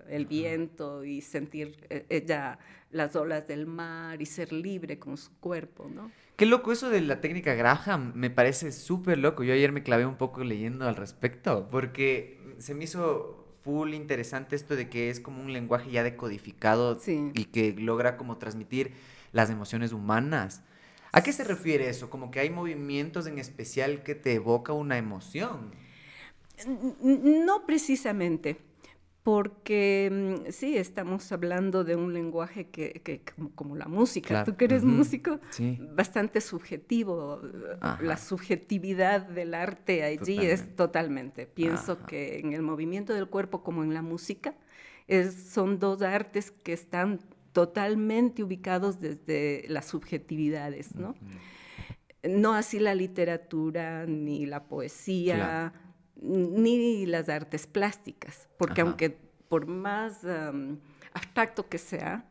el 0.08 0.26
viento 0.28 1.04
y 1.04 1.22
sentir 1.22 1.78
eh, 1.90 2.06
ella 2.10 2.60
las 2.92 3.16
olas 3.16 3.48
del 3.48 3.66
mar 3.66 4.22
y 4.22 4.26
ser 4.26 4.54
libre 4.54 5.00
con 5.00 5.18
su 5.18 5.32
cuerpo, 5.40 5.90
¿no? 5.92 6.12
Qué 6.36 6.46
loco 6.46 6.72
eso 6.72 6.90
de 6.90 7.02
la 7.02 7.22
técnica 7.22 7.54
Graham, 7.56 8.14
me 8.16 8.30
parece 8.30 8.72
súper 8.72 9.18
loco. 9.18 9.44
Yo 9.44 9.54
ayer 9.54 9.72
me 9.72 9.84
clavé 9.84 10.06
un 10.06 10.18
poco 10.18 10.44
leyendo 10.44 10.88
al 10.88 10.96
respecto 10.96 11.68
porque 11.70 12.56
se 12.60 12.76
me 12.76 12.84
hizo 12.84 13.56
full 13.62 13.94
interesante 13.94 14.56
esto 14.56 14.76
de 14.76 14.90
que 14.90 15.10
es 15.10 15.20
como 15.20 15.42
un 15.42 15.54
lenguaje 15.54 15.92
ya 15.92 16.04
decodificado 16.04 17.00
y 17.08 17.46
que 17.46 17.74
logra 17.74 18.18
como 18.18 18.38
transmitir 18.38 18.94
las 19.32 19.50
emociones 19.50 19.94
humanas. 19.94 20.64
¿A 21.12 21.22
qué 21.22 21.34
se 21.34 21.44
refiere 21.44 21.90
eso? 21.90 22.10
Como 22.10 22.32
que 22.32 22.40
hay 22.40 22.50
movimientos 22.50 23.28
en 23.28 23.38
especial 23.38 24.04
que 24.04 24.16
te 24.16 24.34
evoca 24.34 24.74
una 24.74 24.98
emoción. 24.98 25.72
No 27.02 27.66
precisamente, 27.66 28.58
porque 29.24 30.10
mm, 30.12 30.52
sí, 30.52 30.78
estamos 30.78 31.32
hablando 31.32 31.84
de 31.84 31.96
un 31.96 32.14
lenguaje 32.14 32.70
que, 32.70 33.22
como, 33.56 33.76
la 33.76 33.88
música, 33.88 34.44
tú 34.44 34.56
que 34.56 34.66
eres 34.66 34.84
músico, 34.84 35.40
bastante 35.96 36.42
subjetivo. 36.42 37.42
La 38.00 38.18
subjetividad 38.18 39.22
del 39.22 39.54
arte 39.54 40.04
allí 40.04 40.40
es 40.40 40.76
totalmente. 40.76 41.46
Pienso 41.46 42.04
que 42.06 42.40
en 42.40 42.54
el 42.54 42.62
movimiento 42.62 43.14
del 43.14 43.28
cuerpo 43.28 43.64
como 43.64 43.84
en 43.84 43.94
la 43.94 44.02
música, 44.02 44.56
es, 45.08 45.34
son 45.34 45.78
dos 45.78 46.02
artes 46.02 46.52
que 46.52 46.74
están 46.74 47.20
totalmente 47.54 48.44
ubicados 48.44 49.00
desde 49.00 49.66
las 49.68 49.86
subjetividades, 49.86 50.96
¿no? 50.96 51.16
No 52.24 52.54
así 52.54 52.80
la 52.80 52.94
literatura, 52.94 54.06
ni 54.06 54.46
la 54.46 54.66
poesía, 54.66 55.74
ni 56.16 57.06
las 57.06 57.30
artes 57.30 57.68
plásticas, 57.68 58.48
porque 58.58 58.82
aunque 58.82 59.10
por 59.50 59.66
más 59.66 60.26
abstracto 61.14 61.68
que 61.68 61.78
sea, 61.78 62.30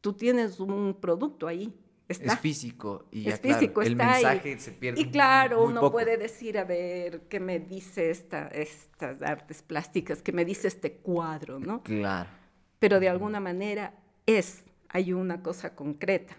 tú 0.00 0.14
tienes 0.14 0.58
un 0.58 0.96
producto 1.00 1.46
ahí. 1.46 1.72
Es 2.08 2.20
físico 2.38 3.08
y 3.10 3.28
es 3.28 3.40
físico, 3.40 3.82
el 3.82 3.96
mensaje 3.96 4.58
se 4.58 4.70
pierde. 4.70 5.00
Y 5.00 5.10
claro, 5.10 5.64
uno 5.64 5.90
puede 5.90 6.16
decir, 6.16 6.56
a 6.56 6.64
ver, 6.64 7.22
¿qué 7.28 7.40
me 7.40 7.58
dice 7.58 8.10
esta, 8.10 8.46
estas 8.48 9.20
artes 9.22 9.62
plásticas? 9.62 10.22
¿Qué 10.22 10.32
me 10.32 10.44
dice 10.44 10.68
este 10.68 10.98
cuadro? 10.98 11.58
¿no? 11.58 11.82
Claro. 11.82 12.30
Pero 12.78 13.00
de 13.00 13.08
alguna 13.08 13.40
manera 13.40 13.92
es, 14.26 14.64
hay 14.88 15.12
una 15.12 15.42
cosa 15.42 15.74
concreta. 15.74 16.36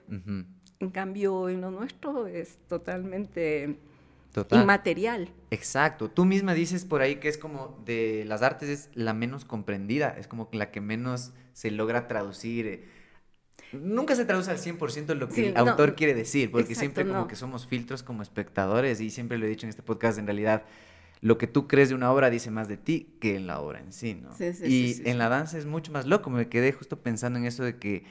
En 0.80 0.92
cambio, 0.92 1.50
en 1.50 1.62
lo 1.62 1.72
nuestro 1.72 2.28
es 2.28 2.58
totalmente 2.68 3.80
inmaterial. 4.52 5.30
Exacto. 5.52 6.10
Tú 6.10 6.26
misma 6.26 6.54
dices 6.54 6.86
por 6.86 7.02
ahí 7.02 7.16
que 7.16 7.30
es 7.30 7.38
como 7.38 7.82
de 7.86 8.24
las 8.28 8.42
artes 8.42 8.70
es 8.70 8.90
la 8.94 9.14
menos 9.14 9.46
comprendida, 9.46 10.10
es 10.18 10.28
como 10.28 10.50
la 10.52 10.72
que 10.72 10.82
menos 10.82 11.34
se 11.54 11.72
logra 11.72 12.08
traducir. 12.08 12.88
Nunca 13.72 14.16
se 14.16 14.26
traduce 14.26 14.52
al 14.52 14.60
100% 14.60 15.16
lo 15.16 15.28
que 15.28 15.50
el 15.50 15.58
autor 15.58 15.96
quiere 15.96 16.14
decir, 16.14 16.52
porque 16.52 16.76
siempre 16.76 17.06
como 17.06 17.28
que 17.28 17.36
somos 17.36 17.66
filtros 17.66 18.04
como 18.04 18.22
espectadores 18.22 19.02
y 19.02 19.10
siempre 19.10 19.38
lo 19.38 19.46
he 19.46 19.50
dicho 19.50 19.66
en 19.66 19.70
este 19.70 19.82
podcast, 19.82 20.20
en 20.20 20.26
realidad 20.28 20.64
lo 21.22 21.38
que 21.38 21.48
tú 21.48 21.68
crees 21.68 21.90
de 21.90 21.96
una 21.96 22.12
obra 22.12 22.30
dice 22.30 22.52
más 22.52 22.68
de 22.68 22.78
ti 22.78 23.16
que 23.20 23.36
en 23.36 23.48
la 23.48 23.60
obra 23.60 23.80
en 23.80 23.92
sí, 23.92 24.16
¿no? 24.16 24.34
Sí, 24.36 24.54
sí, 24.54 25.02
y 25.04 25.10
en 25.10 25.18
la 25.18 25.30
danza 25.30 25.58
es 25.58 25.66
mucho 25.66 25.92
más 25.92 26.06
loco, 26.06 26.30
me 26.30 26.48
quedé 26.50 26.72
justo 26.72 27.02
pensando 27.02 27.40
en 27.40 27.46
eso 27.46 27.64
de 27.64 27.78
que 27.78 28.06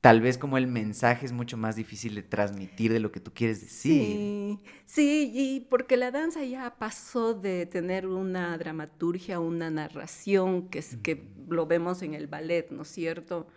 tal 0.00 0.20
vez 0.20 0.38
como 0.38 0.56
el 0.56 0.68
mensaje 0.68 1.26
es 1.26 1.32
mucho 1.32 1.56
más 1.56 1.74
difícil 1.74 2.14
de 2.14 2.22
transmitir 2.22 2.92
de 2.92 3.00
lo 3.00 3.10
que 3.10 3.18
tú 3.18 3.32
quieres 3.34 3.60
decir. 3.60 4.02
Sí, 4.02 4.58
sí, 4.84 5.32
y 5.34 5.60
porque 5.68 5.96
la 5.96 6.12
danza 6.12 6.44
ya 6.44 6.76
pasó 6.78 7.34
de 7.34 7.66
tener 7.66 8.06
una 8.06 8.56
dramaturgia, 8.56 9.40
una 9.40 9.68
narración, 9.68 10.68
que, 10.68 10.78
es, 10.78 10.96
que 11.02 11.26
lo 11.48 11.66
vemos 11.66 12.02
en 12.02 12.14
el 12.14 12.28
ballet, 12.28 12.70
¿no 12.70 12.82
es 12.82 12.88
cierto? 12.88 13.48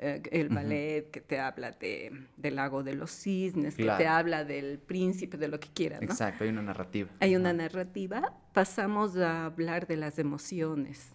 Eh, 0.00 0.22
el 0.30 0.48
ballet 0.48 1.10
que 1.10 1.20
te 1.20 1.40
habla 1.40 1.72
de, 1.72 2.12
del 2.36 2.54
lago 2.54 2.84
de 2.84 2.94
los 2.94 3.10
cisnes, 3.10 3.74
que 3.74 3.82
te 3.82 4.06
habla 4.06 4.44
del 4.44 4.78
príncipe, 4.78 5.36
de 5.36 5.48
lo 5.48 5.58
que 5.58 5.68
quieras. 5.74 6.00
¿no? 6.00 6.06
Exacto, 6.06 6.44
hay 6.44 6.50
una 6.50 6.62
narrativa. 6.62 7.10
Hay 7.18 7.34
una 7.34 7.52
narrativa, 7.52 8.32
pasamos 8.52 9.16
a 9.16 9.46
hablar 9.46 9.88
de 9.88 9.96
las 9.96 10.20
emociones. 10.20 11.10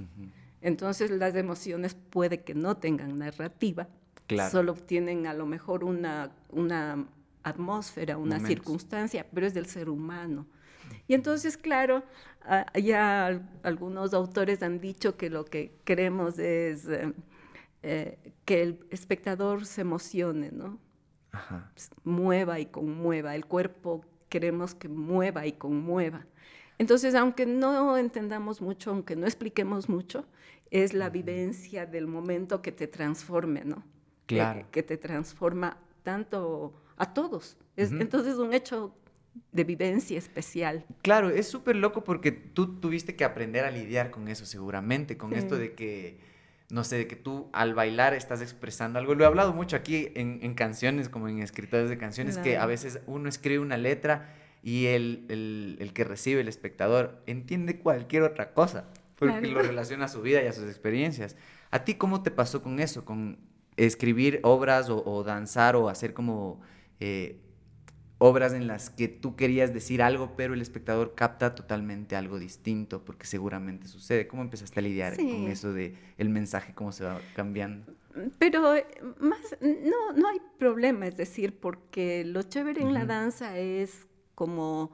Entonces 0.62 1.12
las 1.12 1.34
emociones 1.36 1.96
puede 1.96 2.42
que 2.42 2.56
no 2.56 2.76
tengan 2.76 3.18
narrativa, 3.18 3.88
solo 4.52 4.74
tienen 4.74 5.28
a 5.28 5.34
lo 5.34 5.46
mejor 5.46 5.86
una, 5.86 6.32
una 6.50 7.06
atmósfera, 7.44 8.18
una 8.18 8.42
circunstancia, 8.42 9.26
pero 9.34 9.48
es 9.48 9.54
del 9.54 9.66
ser 9.66 9.90
humano. 9.90 10.46
Y 11.08 11.14
entonces, 11.14 11.56
claro, 11.56 12.04
ah, 12.46 12.66
ya 12.78 13.42
algunos 13.64 14.14
autores 14.14 14.62
han 14.62 14.82
dicho 14.82 15.16
que 15.16 15.30
lo 15.30 15.46
que 15.46 15.72
queremos 15.86 16.38
es... 16.38 16.86
Eh, 17.84 18.18
que 18.46 18.62
el 18.62 18.80
espectador 18.92 19.66
se 19.66 19.82
emocione, 19.82 20.52
¿no? 20.52 20.80
Mueva 22.06 22.60
y 22.60 22.68
conmueva. 22.68 23.36
El 23.36 23.46
cuerpo 23.46 24.06
queremos 24.30 24.74
que 24.74 24.88
mueva 24.88 25.46
y 25.46 25.52
conmueva. 25.54 26.26
Entonces, 26.78 27.14
aunque 27.14 27.46
no 27.46 27.98
entendamos 27.98 28.62
mucho, 28.62 28.92
aunque 28.92 29.16
no 29.16 29.26
expliquemos 29.26 29.90
mucho, 29.90 30.26
es 30.72 30.94
la 30.94 31.10
vivencia 31.10 31.86
del 31.86 32.08
momento 32.08 32.62
que 32.62 32.72
te 32.72 32.88
transforme, 32.88 33.64
¿no? 33.66 33.84
Claro. 34.26 34.66
Que, 34.72 34.82
te 34.82 34.98
transforma 34.98 35.78
tanto 36.04 36.74
a 36.96 37.14
todos. 37.14 37.58
Es, 37.76 37.92
Entonces, 37.92 38.38
un 38.38 38.54
hecho 38.54 38.96
de 39.52 39.64
vivencia 39.66 40.18
especial. 40.18 40.86
Claro, 41.02 41.30
es 41.30 41.48
súper 41.48 41.76
loco 41.76 42.04
porque 42.04 42.32
tú 42.32 42.80
tuviste 42.80 43.16
que 43.16 43.26
aprender 43.26 43.66
a 43.66 43.72
lidiar 43.72 44.10
con 44.10 44.28
eso 44.30 44.46
seguramente, 44.46 45.18
con 45.18 45.34
esto 45.34 45.58
de 45.58 45.74
que 45.74 46.33
no 46.74 46.84
sé, 46.84 46.98
de 46.98 47.08
que 47.08 47.16
tú 47.16 47.52
al 47.54 47.76
bailar 47.76 48.16
estás 48.16 48.42
expresando 48.42 48.98
algo. 48.98 49.14
Lo 49.14 49.24
he 49.24 49.28
hablado 49.28 49.54
mucho 49.54 49.76
aquí 49.76 50.12
en, 50.16 50.56
canciones, 50.56 51.08
como 51.08 51.28
en 51.28 51.38
escritores 51.38 51.88
de 51.88 52.00
canciones, 52.00 52.40
que 52.40 52.58
a 52.58 52.66
veces 52.66 53.00
uno 53.06 53.30
escribe 53.30 53.60
una 53.60 53.78
letra 53.78 54.34
y 54.64 54.88
el, 54.88 55.28
el, 55.30 55.94
que 55.94 56.04
recibe, 56.04 56.42
el 56.42 56.48
espectador, 56.48 57.22
entiende 57.28 57.78
cualquier 57.78 58.24
otra 58.24 58.56
cosa, 58.56 58.86
porque 59.18 59.50
lo 59.50 59.62
relaciona 59.62 60.06
a 60.06 60.08
su 60.08 60.24
vida 60.24 60.42
y 60.42 60.48
a 60.48 60.52
sus 60.52 60.64
experiencias. 60.64 61.36
¿A 61.70 61.86
ti 61.86 61.94
cómo 61.94 62.24
te 62.24 62.32
pasó 62.32 62.64
con 62.64 62.80
eso? 62.80 63.06
Con 63.06 63.38
escribir 63.78 64.40
obras 64.42 64.90
o, 64.90 65.24
danzar 65.24 65.76
o 65.76 65.90
hacer 65.90 66.16
como 66.16 66.60
eh, 67.00 67.40
obras 68.26 68.54
en 68.54 68.68
las 68.68 68.90
que 68.90 69.10
tú 69.10 69.36
querías 69.36 69.74
decir 69.74 70.02
algo, 70.02 70.32
pero 70.38 70.54
el 70.54 70.62
espectador 70.62 71.14
capta 71.14 71.56
totalmente 71.56 72.16
algo 72.16 72.40
distinto, 72.40 73.04
porque 73.04 73.28
seguramente 73.28 73.90
sucede. 73.90 74.28
¿Cómo 74.28 74.44
empezaste 74.44 74.80
a 74.80 74.84
lidiar 74.84 75.18
con 75.18 75.50
eso 75.50 75.74
de 75.74 75.98
el 76.18 76.30
mensaje, 76.30 76.74
cómo 76.74 76.94
se 76.94 77.04
va 77.04 77.20
cambiando? 77.36 77.94
Pero 78.40 78.76
eh, 78.76 78.86
más, 79.20 79.58
no, 79.60 80.14
no 80.16 80.30
hay 80.30 80.40
problema, 80.58 81.06
es 81.06 81.18
decir, 81.18 81.60
porque 81.60 82.24
lo 82.24 82.44
chévere 82.44 82.82
en 82.82 82.94
la 82.94 83.06
danza 83.06 83.58
es 83.58 84.08
como, 84.36 84.92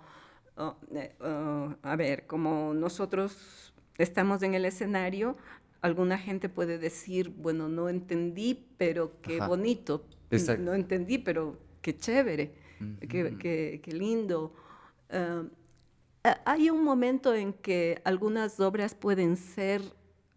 oh, 0.55 0.77
eh, 0.95 1.15
oh, 1.19 1.75
a 1.83 1.95
ver, 1.95 2.25
como 2.25 2.73
nosotros 2.73 3.75
estamos 3.99 4.41
en 4.41 4.55
el 4.55 4.65
escenario, 4.65 5.37
alguna 5.81 6.17
gente 6.17 6.49
puede 6.49 6.79
decir, 6.79 7.29
bueno, 7.29 7.69
no 7.69 7.89
entendí, 7.89 8.65
pero 8.79 9.21
qué 9.21 9.39
bonito. 9.39 10.03
No 10.57 10.73
entendí, 10.73 11.19
pero 11.19 11.59
qué 11.83 11.95
chévere 11.95 12.68
qué, 13.07 13.81
lindo. 13.87 14.53
Ah, 16.23 16.41
hay 16.45 16.69
un 16.69 16.83
momento 16.83 17.33
en 17.33 17.53
que 17.53 18.01
algunas 18.03 18.59
obras 18.59 18.93
pueden 18.93 19.37
ser 19.37 19.81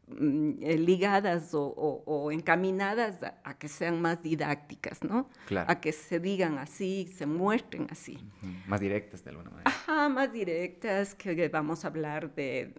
mm, 0.06 0.62
eh, 0.62 0.78
ligadas 0.78 1.50
o, 1.54 2.30
encaminadas 2.30 3.18
a, 3.42 3.58
que 3.58 3.66
sean 3.68 4.00
más 4.00 4.22
didácticas, 4.22 5.02
¿no? 5.02 5.28
A 5.66 5.80
que 5.80 5.92
se 5.92 6.20
digan 6.20 6.58
así, 6.58 7.10
se 7.16 7.26
muestren 7.26 7.88
así. 7.90 8.18
Más 8.66 8.80
directas 8.80 9.24
de 9.24 9.30
alguna 9.30 9.50
manera. 9.50 9.70
Ajá, 9.70 10.08
más 10.08 10.32
directas, 10.32 11.14
que 11.16 11.48
vamos 11.48 11.84
a 11.84 11.88
hablar 11.88 12.32
de, 12.34 12.72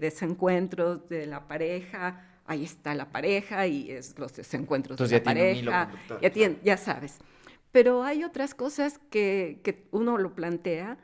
desencuentros 0.00 1.08
de 1.08 1.26
la 1.26 1.46
pareja. 1.46 2.24
Ahí 2.46 2.64
está 2.64 2.94
la 2.94 3.10
pareja 3.10 3.66
y 3.66 3.90
es 3.90 4.18
los 4.18 4.34
desencuentros 4.34 4.98
de 4.98 5.18
la 5.18 5.22
pareja. 5.22 5.90
Ya, 6.20 6.50
ya 6.64 6.76
sabes. 6.76 7.20
Pero 7.72 8.02
hay 8.02 8.24
otras 8.24 8.54
cosas 8.54 8.98
que, 9.10 9.60
que 9.62 9.86
uno 9.90 10.18
lo 10.18 10.34
plantea 10.34 10.98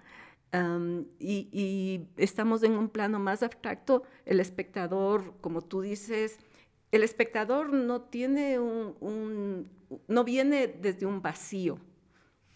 y, 1.18 2.08
estamos 2.16 2.62
en 2.62 2.72
un 2.72 2.88
plano 2.88 3.18
más 3.18 3.42
abstracto. 3.42 4.04
El 4.24 4.40
espectador, 4.40 5.34
como 5.40 5.62
tú 5.62 5.80
dices, 5.80 6.38
el 6.92 7.02
espectador 7.02 7.72
no 7.72 8.02
tiene 8.02 8.58
un, 8.58 9.68
no 10.06 10.24
viene 10.24 10.68
desde 10.68 11.06
un 11.06 11.22
vacío. 11.22 11.78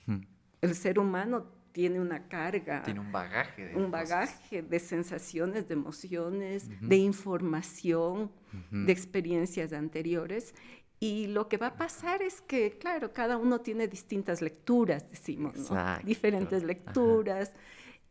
Hmm. 0.07 0.21
El 0.61 0.75
ser 0.75 0.99
humano 0.99 1.47
tiene 1.73 2.01
una 2.01 2.29
carga. 2.29 2.83
Tiene 2.83 3.01
un 3.01 3.13
bagaje. 3.13 3.69
De 3.69 3.77
un 3.77 3.91
bagaje 3.91 4.63
de 4.63 4.79
sensaciones, 4.79 5.69
de 5.69 5.75
emociones, 5.75 6.69
de 6.81 6.97
información, 6.97 8.31
de 8.71 8.93
experiencias 8.93 9.73
anteriores. 9.73 10.55
Y 11.01 11.29
lo 11.29 11.49
que 11.49 11.57
va 11.59 11.69
a 11.69 11.77
pasar 11.77 12.23
es 12.23 12.41
que, 12.41 12.77
claro, 12.79 13.13
cada 13.13 13.37
uno 13.37 13.61
tiene 13.61 13.87
distintas 13.87 14.43
lecturas, 14.43 15.09
decimos, 15.11 15.71
¿no? 15.71 15.99
Diferentes 16.05 16.65
lecturas. 16.65 17.53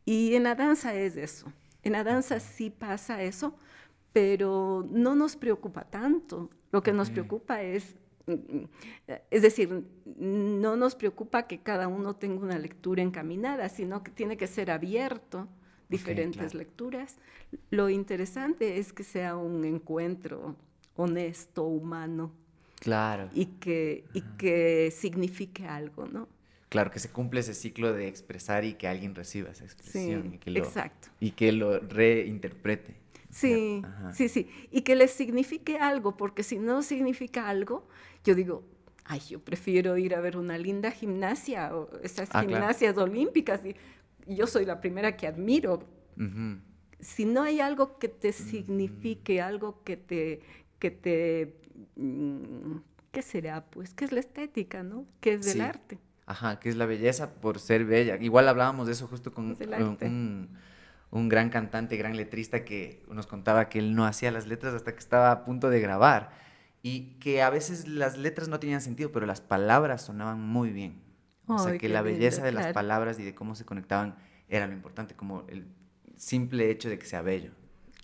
Y 0.05 0.35
en 0.35 0.43
la 0.43 0.55
danza 0.55 0.95
es 0.95 1.17
eso. 1.17 1.51
En 1.83 1.91
la 1.93 2.03
danza 2.03 2.39
sí 2.39 2.69
pasa 2.69 3.21
eso, 3.23 3.55
pero 4.13 4.87
no 4.89 5.15
nos 5.15 5.35
preocupa 5.35 5.83
tanto. 5.83 6.49
Lo 6.71 6.81
que 6.81 6.93
nos 6.93 7.09
preocupa 7.09 7.61
es, 7.61 7.95
mm, 8.25 8.63
es 9.31 9.41
decir, 9.41 9.85
no 10.17 10.77
nos 10.77 10.95
preocupa 10.95 11.45
que 11.45 11.59
cada 11.59 11.89
uno 11.89 12.15
tenga 12.15 12.41
una 12.41 12.57
lectura 12.57 13.01
encaminada, 13.01 13.67
sino 13.67 14.01
que 14.01 14.11
tiene 14.11 14.37
que 14.37 14.47
ser 14.47 14.71
abierto 14.71 15.47
diferentes 15.89 16.53
lecturas. 16.53 17.17
Lo 17.69 17.89
interesante 17.89 18.77
es 18.79 18.93
que 18.93 19.03
sea 19.03 19.35
un 19.35 19.65
encuentro 19.65 20.55
honesto, 20.95 21.63
humano. 21.63 22.31
Claro. 22.87 23.29
Y 23.33 23.47
que, 23.47 24.05
y 24.13 24.21
que 24.37 24.93
signifique 24.95 25.67
algo, 25.67 26.07
¿no? 26.07 26.29
Claro, 26.69 26.89
que 26.89 26.99
se 26.99 27.09
cumple 27.09 27.41
ese 27.41 27.53
ciclo 27.53 27.91
de 27.91 28.07
expresar 28.07 28.63
y 28.63 28.75
que 28.75 28.87
alguien 28.87 29.13
reciba 29.13 29.49
esa 29.51 29.65
expresión. 29.65 30.23
Sí, 30.23 30.35
y 30.35 30.37
que 30.37 30.51
lo, 30.51 30.59
exacto. 30.59 31.09
Y 31.19 31.31
que 31.31 31.51
lo 31.51 31.79
reinterprete. 31.79 32.95
Sí, 33.29 33.81
sí, 34.13 34.29
sí. 34.29 34.49
Y 34.71 34.83
que 34.83 34.95
le 34.95 35.09
signifique 35.09 35.79
algo, 35.79 36.15
porque 36.15 36.43
si 36.43 36.59
no 36.59 36.81
significa 36.81 37.49
algo, 37.49 37.89
yo 38.23 38.35
digo, 38.35 38.63
ay, 39.03 39.19
yo 39.27 39.41
prefiero 39.41 39.97
ir 39.97 40.15
a 40.15 40.21
ver 40.21 40.37
una 40.37 40.57
linda 40.57 40.89
gimnasia, 40.89 41.75
o 41.75 41.89
esas 42.03 42.29
ah, 42.31 42.39
gimnasias 42.39 42.97
olímpicas, 42.97 43.65
y 43.65 43.75
yo 44.33 44.47
soy 44.47 44.63
la 44.63 44.79
primera 44.79 45.17
que 45.17 45.27
admiro. 45.27 45.83
Si 47.01 47.25
no 47.25 47.43
hay 47.43 47.59
algo 47.59 47.99
que 47.99 48.07
te 48.07 48.31
signifique, 48.31 49.41
algo 49.41 49.83
que 49.83 49.97
te, 49.97 50.39
que 50.79 50.89
te, 50.89 51.66
¿qué 53.11 53.21
será? 53.21 53.65
Pues, 53.65 53.93
¿qué 53.93 54.05
es 54.05 54.11
la 54.11 54.19
estética, 54.19 54.83
no? 54.83 55.05
¿Qué 55.19 55.33
es 55.33 55.45
del 55.45 55.61
arte? 55.61 55.99
Ajá, 56.25 56.59
que 56.59 56.69
es 56.69 56.75
la 56.75 56.85
belleza 56.85 57.35
por 57.35 57.59
ser 57.59 57.85
bella. 57.85 58.17
Igual 58.17 58.47
hablábamos 58.47 58.87
de 58.87 58.93
eso 58.93 59.07
justo 59.07 59.31
con 59.31 59.45
un, 59.45 60.49
un, 61.11 61.29
gran 61.29 61.49
cantante, 61.49 61.95
gran 61.95 62.17
letrista 62.17 62.65
que 62.65 63.03
nos 63.09 63.27
contaba 63.27 63.69
que 63.69 63.79
él 63.79 63.95
no 63.95 64.05
hacía 64.05 64.29
las 64.31 64.45
letras 64.45 64.73
hasta 64.73 64.91
que 64.91 64.99
estaba 64.99 65.31
a 65.31 65.45
punto 65.45 65.69
de 65.69 65.79
grabar 65.79 66.31
y 66.83 67.15
que 67.19 67.41
a 67.41 67.49
veces 67.49 67.87
las 67.87 68.17
letras 68.17 68.49
no 68.49 68.59
tenían 68.59 68.81
sentido, 68.81 69.11
pero 69.11 69.25
las 69.25 69.41
palabras 69.41 70.01
sonaban 70.01 70.41
muy 70.41 70.71
bien. 70.71 71.01
o 71.47 71.57
sea, 71.59 71.77
que 71.77 71.87
la 71.87 72.01
belleza 72.01 72.43
de 72.43 72.51
las 72.51 72.73
palabras 72.73 73.19
y 73.19 73.23
de 73.23 73.33
cómo 73.33 73.55
se 73.55 73.65
conectaban 73.65 74.15
era 74.49 74.67
lo 74.67 74.73
importante, 74.73 75.15
como 75.15 75.45
el 75.47 75.65
simple 76.17 76.69
hecho 76.69 76.89
de 76.89 76.99
que 76.99 77.05
sea 77.05 77.21
bello. 77.21 77.51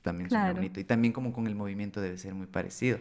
También 0.02 0.30
suena 0.30 0.54
bonito. 0.54 0.80
Y 0.80 0.84
también 0.84 1.14
como 1.14 1.34
con 1.34 1.48
el 1.48 1.56
movimiento 1.56 2.02
debe 2.02 2.18
ser 2.18 2.34
muy 2.34 2.48
parecido. 2.48 3.00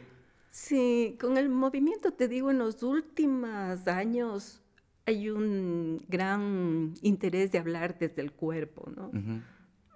Sí, 0.52 1.16
con 1.18 1.38
el 1.38 1.48
movimiento, 1.48 2.12
te 2.12 2.28
digo, 2.28 2.50
en 2.50 2.58
los 2.58 2.82
últimos 2.82 3.88
años 3.88 4.60
hay 5.06 5.30
un 5.30 6.04
gran 6.08 6.92
interés 7.00 7.50
de 7.50 7.58
hablar 7.58 7.98
desde 7.98 8.20
el 8.20 8.32
cuerpo, 8.32 8.90
¿no? 8.94 9.10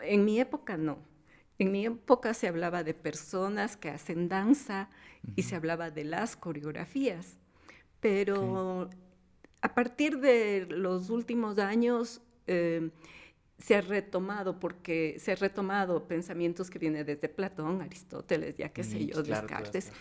En 0.01 0.25
mi 0.25 0.41
época 0.41 0.79
no. 0.79 0.97
En 1.59 1.73
mi 1.73 1.85
época 1.85 2.33
se 2.33 2.49
hablaba 2.49 2.85
de 2.85 2.95
personas 2.95 3.77
que 3.77 3.91
hacen 3.91 4.31
danza 4.31 4.89
y 5.37 5.43
se 5.43 5.57
hablaba 5.57 5.91
de 5.91 6.05
las 6.05 6.37
coreografías, 6.37 7.37
pero 8.01 8.89
a 9.61 9.75
partir 9.75 10.21
de 10.21 10.67
los 10.71 11.11
últimos 11.11 11.59
años 11.59 12.23
eh, 12.47 12.91
se 13.59 13.75
ha 13.75 13.81
retomado, 13.81 14.61
porque 14.61 15.17
se 15.19 15.33
ha 15.33 15.35
retomado 15.35 16.07
pensamientos 16.07 16.69
que 16.69 16.79
vienen 16.79 17.07
desde 17.07 17.29
Platón, 17.29 17.81
Aristóteles, 17.81 18.57
ya 18.57 18.69
qué 18.69 18.85
sé 18.85 19.07
yo, 19.07 19.23
Descartes, 19.23 19.93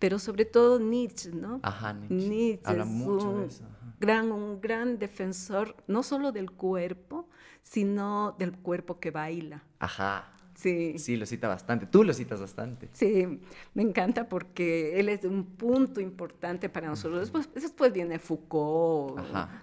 pero 0.00 0.18
sobre 0.18 0.46
todo 0.46 0.80
Nietzsche, 0.80 1.30
¿no? 1.30 1.60
Ajá, 1.62 1.92
Nietzsche. 1.92 2.62
Habla 2.64 2.84
mucho 2.86 3.38
de 3.38 3.46
eso. 3.46 3.64
Gran, 4.00 4.32
un 4.32 4.60
gran 4.60 4.98
defensor, 4.98 5.76
no 5.86 6.02
solo 6.02 6.32
del 6.32 6.50
cuerpo, 6.50 7.28
sino 7.62 8.34
del 8.38 8.56
cuerpo 8.56 8.98
que 8.98 9.10
baila. 9.12 9.62
Ajá. 9.78 10.32
Sí. 10.54 10.98
Sí, 10.98 11.16
lo 11.16 11.26
cita 11.26 11.48
bastante. 11.48 11.86
Tú 11.86 12.02
lo 12.02 12.12
citas 12.12 12.40
bastante. 12.40 12.88
Sí, 12.92 13.40
me 13.74 13.82
encanta 13.82 14.28
porque 14.28 14.98
él 14.98 15.10
es 15.10 15.24
un 15.24 15.44
punto 15.44 16.00
importante 16.00 16.68
para 16.70 16.88
nosotros. 16.88 17.20
Después, 17.20 17.48
después 17.54 17.92
viene 17.92 18.18
Foucault, 18.18 19.18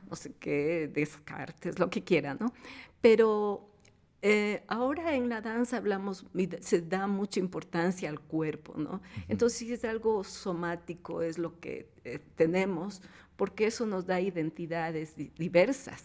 no 0.10 0.15
sé 0.15 0.34
qué, 0.39 0.89
Descartes, 0.94 1.77
lo 1.79 1.89
que 1.89 2.03
quiera, 2.03 2.36
¿no? 2.36 2.53
Pero 3.01 3.69
eh, 4.23 4.63
ahora 4.67 5.15
en 5.15 5.30
la 5.30 5.41
danza 5.41 5.77
hablamos, 5.77 6.25
se 6.62 6.82
da 6.82 7.06
mucha 7.06 7.39
importancia 7.39 8.10
al 8.10 8.19
cuerpo, 8.19 8.73
¿no? 8.75 9.01
Entonces, 9.27 9.60
si 9.60 9.71
es 9.71 9.86
algo 9.86 10.23
somático, 10.23 11.21
es 11.21 11.38
lo 11.38 11.60
que 11.60 11.91
eh, 12.03 12.19
tenemos, 12.36 13.01
porque 13.36 13.67
eso 13.67 13.86
nos 13.86 14.08
da 14.08 14.19
identidades 14.19 15.13
diversas. 15.38 16.01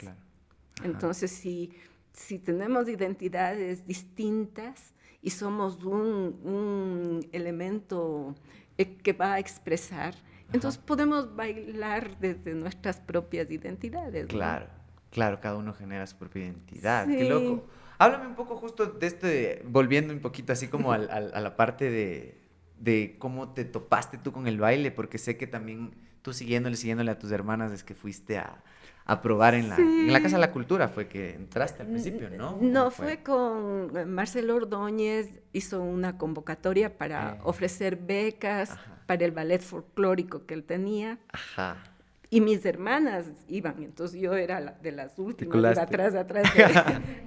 Entonces, 0.85 1.31
si, 1.31 1.73
si 2.13 2.39
tenemos 2.39 2.87
identidades 2.89 3.87
distintas 3.87 4.93
y 5.23 5.31
somos 5.31 5.83
un, 5.83 7.27
elemento 7.33 8.35
eh, 8.77 8.99
que 8.99 9.15
va 9.15 9.35
a 9.35 9.39
expresar, 9.39 10.15
entonces 10.53 10.79
podemos 10.79 11.35
bailar 11.35 12.19
desde 12.19 12.53
nuestras 12.53 13.01
propias 13.01 13.51
identidades. 13.51 14.27
Claro, 14.27 14.67
claro, 15.11 15.41
cada 15.41 15.57
uno 15.57 15.73
genera 15.73 16.07
su 16.07 16.17
propia 16.17 16.43
identidad. 16.43 17.07
Qué 17.07 17.25
loco. 17.25 17.65
Háblame 18.03 18.27
un 18.27 18.35
poco 18.35 18.57
justo 18.57 18.87
de 18.87 19.07
este, 19.07 19.63
volviendo 19.65 20.13
un 20.13 20.19
poquito 20.19 20.53
así 20.53 20.67
como 20.67 20.93
a 20.93 20.99
la 20.99 21.57
parte 21.57 21.89
de, 21.89 22.41
de, 22.81 23.17
cómo 23.19 23.51
te 23.51 23.65
topaste 23.65 24.19
tú 24.19 24.33
con 24.33 24.49
el 24.49 24.59
baile, 24.59 24.91
porque 24.91 25.19
sé 25.19 25.37
que 25.37 25.47
también 25.47 25.95
tú 26.23 26.33
siguiéndole, 26.33 26.77
siguiéndole 26.77 27.13
a 27.13 27.19
tus 27.19 27.31
hermanas 27.31 27.71
es 27.71 27.85
que 27.85 27.95
fuiste 27.95 28.39
a, 28.39 28.63
a 29.05 29.23
probar 29.23 29.55
en 29.55 29.69
la, 29.69 29.77
en 29.77 30.13
la 30.13 30.21
Casa 30.21 30.37
de 30.37 30.41
la 30.41 30.51
Cultura, 30.51 30.89
fue 30.89 31.07
que 31.07 31.35
entraste 31.35 31.83
al 31.83 31.89
principio, 31.89 32.29
¿no? 32.31 32.59
No, 32.61 32.91
fue? 32.91 33.23
con 33.23 34.13
Marcelo 34.13 34.57
Ordóñez, 34.57 35.41
hizo 35.53 35.81
una 35.81 36.19
convocatoria 36.19 36.99
para 36.99 37.35
eh. 37.35 37.41
ofrecer 37.45 37.97
becas 37.97 38.77
para 39.07 39.25
el 39.25 39.31
ballet 39.31 39.61
folclórico 39.61 40.45
que 40.45 40.55
él 40.55 40.65
tenía. 40.65 41.21
Ajá 41.33 41.92
y 42.33 42.41
mis 42.41 42.65
hermanas 42.65 43.27
iban, 43.47 43.83
entonces 43.83 44.19
yo 44.19 44.33
era 44.33 44.79
de 44.81 44.91
las 44.91 45.19
últimas, 45.19 45.77
atrás, 45.77 46.15
atrás 46.15 46.55
de, 46.57 46.65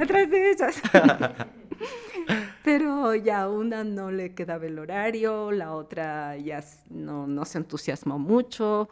atrás 0.04 0.32
de 0.32 0.50
ellas. 0.50 0.82
Pero 2.64 3.14
ya 3.14 3.48
una 3.48 3.84
no 3.84 4.10
le 4.10 4.34
quedaba 4.34 4.66
el 4.66 4.80
horario, 4.80 5.52
la 5.52 5.74
otra 5.74 6.38
ya 6.38 6.64
no, 6.90 7.28
no 7.28 7.46
se 7.46 7.60
entusiasmó 7.60 8.18
mucho, 8.18 8.90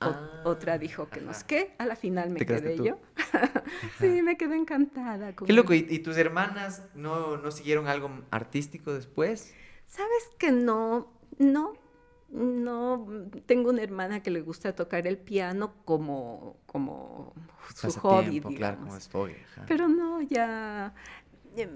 ah, 0.00 0.42
otra 0.44 0.76
dijo 0.76 1.08
que 1.08 1.22
no 1.22 1.30
es 1.30 1.44
qué, 1.44 1.74
a 1.78 1.86
la 1.86 1.96
final 1.96 2.28
me 2.28 2.44
quedé 2.44 2.76
yo. 2.76 2.98
sí, 3.98 4.20
me 4.20 4.36
quedé 4.36 4.56
encantada. 4.56 5.32
Qué 5.32 5.54
loco, 5.54 5.72
¿Y, 5.72 5.86
¿Y, 5.88 6.00
tus 6.00 6.18
hermanas 6.18 6.82
no, 6.94 7.38
no 7.38 7.50
siguieron 7.50 7.88
algo 7.88 8.10
artístico 8.30 8.92
después? 8.92 9.54
Sabes 9.86 10.28
que 10.38 10.52
no, 10.52 11.10
no, 11.38 11.72
no, 12.34 13.06
tengo 13.46 13.70
una 13.70 13.82
hermana 13.82 14.20
que 14.20 14.30
le 14.30 14.40
gusta 14.40 14.74
tocar 14.74 15.06
el 15.06 15.18
piano 15.18 15.74
como, 15.84 16.56
como 16.66 17.32
su 17.76 17.92
hobby, 17.92 18.40
claro, 18.40 18.78
como 18.78 18.96
es 18.96 19.08
hobby. 19.08 19.36
Pero 19.68 19.88
no, 19.88 20.20
ya... 20.20 20.92
Em, 21.56 21.70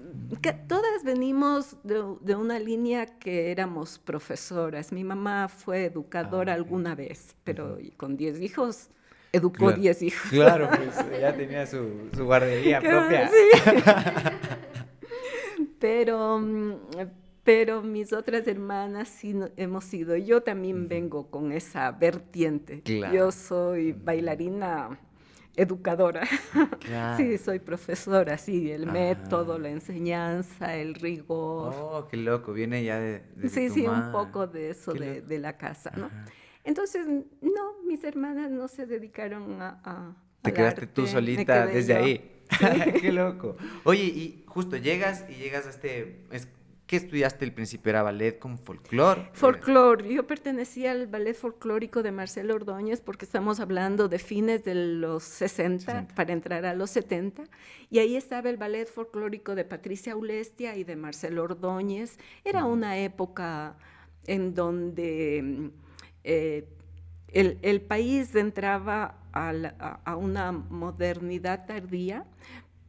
todas 0.67 1.03
venimos 1.05 1.77
de, 1.83 2.35
una 2.35 2.59
línea 2.59 3.05
que 3.05 3.51
éramos 3.51 3.97
profesoras. 3.99 4.91
Mi 4.91 5.05
mamá 5.05 5.47
fue 5.47 5.85
educadora 5.85 6.51
ah, 6.51 6.55
alguna 6.55 6.93
vez, 6.93 7.37
pero 7.45 7.77
con 7.95 8.17
10 8.17 8.41
hijos 8.41 8.89
educó 9.31 9.71
10 9.71 10.01
hijos. 10.01 10.29
Claro, 10.29 10.69
pues 10.75 11.21
ya 11.21 11.33
tenía 11.33 11.65
su, 11.65 12.09
su 12.13 12.25
guardería 12.25 12.81
propia. 12.81 13.31
pero 15.79 16.39
mm, 16.39 16.73
pero 17.49 17.81
mis 17.81 18.13
otras 18.13 18.45
hermanas 18.45 19.09
sí 19.09 19.35
hemos 19.57 19.83
sido. 19.83 20.15
Yo 20.15 20.43
también 20.43 20.87
vengo 20.87 21.31
con 21.31 21.51
esa 21.51 21.91
vertiente. 21.91 22.83
Yo 22.85 23.31
soy 23.31 23.91
bailarina 23.91 24.99
educadora. 25.55 26.27
sí, 27.17 27.39
soy 27.39 27.57
profesora, 27.57 28.37
sí, 28.37 28.69
el 28.69 28.85
método, 28.85 29.57
la 29.57 29.69
enseñanza, 29.69 30.75
el 30.75 30.93
rigor. 30.93 31.73
Oh, 31.75 32.07
qué 32.07 32.17
loco, 32.17 32.53
viene 32.53 32.83
ya 32.83 32.99
de... 32.99 33.23
sí, 33.49 33.71
sí, 33.71 33.87
un 33.87 34.11
poco 34.11 34.45
de 34.45 34.69
eso 34.69 34.93
de, 34.93 35.39
la 35.39 35.57
casa, 35.57 35.91
¿no? 35.97 36.11
Entonces, 36.63 37.07
no, 37.07 37.81
mis 37.87 38.03
hermanas 38.03 38.51
no 38.51 38.67
se 38.67 38.85
dedicaron 38.85 39.59
a... 39.59 40.15
Te 40.43 40.53
quedaste 40.53 40.85
tú 40.85 41.07
solita 41.07 41.65
desde 41.65 41.95
ahí. 41.95 42.43
qué 43.01 43.11
loco. 43.11 43.57
Oye, 43.85 44.03
y 44.03 44.43
justo 44.45 44.77
llegas 44.77 45.25
y 45.27 45.33
llegas 45.33 45.65
a 45.65 45.71
este... 45.71 46.27
¿Qué 46.89 46.95
estudiaste 46.95 47.45
al 47.45 47.51
principio? 47.51 47.91
¿Era 47.91 48.01
ballet 48.01 48.39
con 48.39 48.57
folclore? 48.57 49.29
Folclore. 49.33 50.11
Yo 50.11 50.25
pertenecía 50.25 50.89
al 50.89 51.05
ballet 51.05 51.35
folclórico 51.35 52.01
de 52.01 52.11
Marcelo 52.11 52.55
Ordóñez 52.55 52.99
porque 52.99 53.25
estamos 53.25 53.59
hablando 53.59 54.07
de 54.07 54.17
fines 54.17 54.63
de 54.63 54.73
los 54.73 55.21
60, 55.21 56.07
para 56.15 56.33
entrar 56.33 56.65
a 56.65 56.73
los 56.73 56.89
70. 56.89 57.43
Y 57.91 57.99
ahí 57.99 58.15
estaba 58.15 58.49
el 58.49 58.57
ballet 58.57 58.87
folclórico 58.87 59.53
de 59.53 59.65
Patricia 59.65 60.15
Ulestia 60.15 60.77
y 60.77 60.83
de 60.83 60.95
Marcelo 60.95 61.43
Ordóñez. 61.43 62.17
Era 62.43 62.65
una 62.65 62.97
época 62.97 63.77
en 64.25 64.55
donde... 64.55 65.69
Eh, 66.23 66.67
el, 67.31 67.81
país 67.81 68.35
entraba 68.35 69.15
a, 69.33 70.15
una 70.15 70.51
modernidad 70.51 71.65
tardía, 71.65 72.25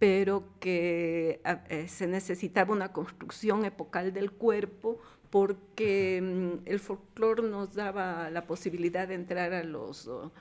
pero 0.00 0.44
que 0.60 1.42
eh, 1.68 1.86
se 1.86 2.06
necesitaba 2.06 2.72
una 2.72 2.90
construcción 2.90 3.66
epocal 3.66 4.14
del 4.14 4.32
cuerpo 4.32 4.98
porque 5.28 6.20
mm, 6.22 6.66
el 6.66 6.80
folclore 6.80 7.42
nos 7.42 7.74
daba 7.74 8.30
la 8.30 8.46
posibilidad 8.46 9.06
de 9.06 9.14
entrar 9.14 9.52
a 9.52 9.62
los, 9.62 10.08
oh, 10.08 10.32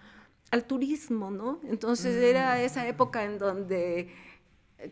al 0.52 0.64
turismo, 0.64 1.30
¿no? 1.30 1.60
Entonces 1.68 2.16
era 2.16 2.56
mm. 2.56 2.60
esa 2.60 2.88
época 2.88 3.26
en 3.26 3.38
donde, 3.38 4.08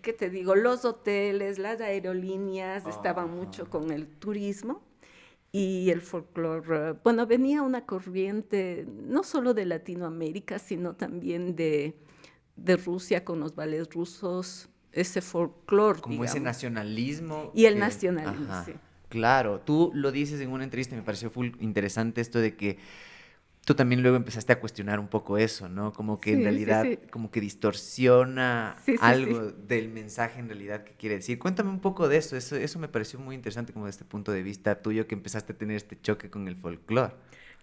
¿qué 0.02 0.12
te 0.12 0.30
digo? 0.30 0.54
Los 0.54 0.84
hoteles, 0.84 1.60
las 1.60 1.80
aerolíneas 1.80 2.86
estaban 2.88 3.32
mucho 3.32 3.70
con 3.70 3.90
el 3.90 4.06
turismo 4.06 4.84
y 5.54 5.92
el 5.92 6.02
folclore, 6.02 6.92
bueno, 7.06 7.26
venía 7.26 7.62
una 7.62 7.86
corriente 7.86 8.86
no 8.86 9.24
solo 9.24 9.54
de 9.54 9.66
Latinoamérica, 9.66 10.60
sino 10.60 10.98
también 10.98 11.56
de, 11.56 11.96
Rusia 12.86 13.24
con 13.24 13.40
los 13.40 13.56
ballets 13.56 13.94
rusos, 13.94 14.70
ese 14.92 15.22
folclore. 15.22 16.02
Como 16.02 16.24
ese 16.24 16.40
nacionalismo. 16.40 17.52
Y 17.54 17.66
el 17.66 17.80
nacionalismo, 17.80 18.64
sí. 18.66 18.74
Claro, 19.10 19.62
tú 19.62 19.92
lo 19.94 20.12
dices 20.12 20.42
en 20.42 20.50
una 20.50 20.64
entrevista, 20.66 20.96
me 20.96 21.02
pareció 21.02 21.30
full 21.30 21.52
interesante 21.60 22.20
esto 22.20 22.40
de 22.40 22.56
que 22.58 22.78
tú 23.68 23.74
también 23.74 24.02
luego 24.02 24.18
empezaste 24.18 24.54
a 24.54 24.60
cuestionar 24.60 25.00
un 25.00 25.10
poco 25.10 25.38
eso, 25.38 25.68
¿no? 25.68 25.92
Como 25.92 26.20
que 26.20 26.32
en 26.32 26.44
realidad, 26.44 26.86
como 27.12 27.32
que 27.32 27.42
distorsiona 27.42 28.78
algo 29.02 29.52
del 29.52 29.90
mensaje 29.90 30.40
en 30.40 30.48
realidad 30.48 30.84
que 30.84 30.94
quiere 30.94 31.16
decir. 31.16 31.38
Cuéntame 31.38 31.70
un 31.70 31.82
poco 31.82 32.08
de 32.08 32.18
eso. 32.18 32.38
eso, 32.38 32.56
eso 32.56 32.80
me 32.80 32.88
pareció 32.88 33.20
muy 33.20 33.36
interesante 33.36 33.74
como 33.74 33.86
desde 33.86 34.00
este 34.02 34.06
punto 34.10 34.32
de 34.32 34.42
vista 34.42 34.82
tuyo 34.82 35.06
que 35.06 35.16
empezaste 35.16 35.54
a 35.54 35.58
tener 35.58 35.76
este 35.76 36.00
choque 36.00 36.30
con 36.30 36.48
el 36.48 36.56
folclore. 36.56 37.14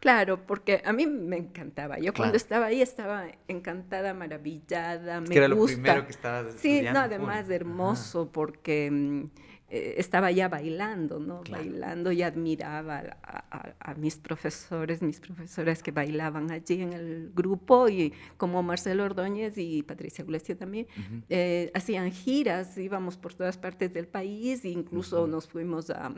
Claro, 0.01 0.47
porque 0.47 0.83
a 0.85 0.93
mí 0.93 1.07
me 1.07 1.39
encantaba. 1.39 1.99
Yo 1.99 2.13
cuando 2.13 2.37
estaba 2.37 2.67
ahí 2.67 2.83
estaba 2.83 3.27
encantada, 3.49 4.13
maravillada, 4.13 5.21
me 5.21 5.29
que 5.29 5.39
era 5.39 5.49
lo 5.49 5.65
primero 5.65 6.05
que 6.05 6.13
estabas 6.13 6.55
Sí, 6.55 6.83
no, 6.83 7.01
además 7.01 7.49
hermoso, 7.49 8.31
porque 8.31 8.91
mm, 8.91 9.25
eh, 9.71 9.95
estaba 9.99 10.31
ya 10.31 10.49
bailando, 10.49 11.19
¿no? 11.19 11.43
Bailando 11.51 12.13
y 12.13 12.23
admiraba 12.23 13.17
a, 13.23 13.95
mis 13.95 14.17
profesores, 14.17 15.01
mis 15.03 15.19
profesoras 15.21 15.83
que 15.83 15.91
bailaban 15.91 16.51
allí 16.51 16.83
en 16.83 16.93
el 16.93 17.33
grupo 17.35 17.89
y 17.89 18.13
como 18.37 18.63
Marcelo 18.63 19.05
Ordóñez 19.05 19.57
y 19.57 19.83
Patricia 19.83 20.25
Glestia 20.25 20.57
también, 20.57 20.87
eh, 21.29 21.73
hacían 21.75 22.13
giras, 22.13 22.79
íbamos 22.79 23.17
por 23.17 23.35
todas 23.35 23.57
partes 23.57 23.93
del 23.93 24.07
país 24.07 24.65
e 24.65 24.69
incluso 24.69 25.27
nos 25.27 25.49
fuimos 25.49 25.91
a, 25.91 26.13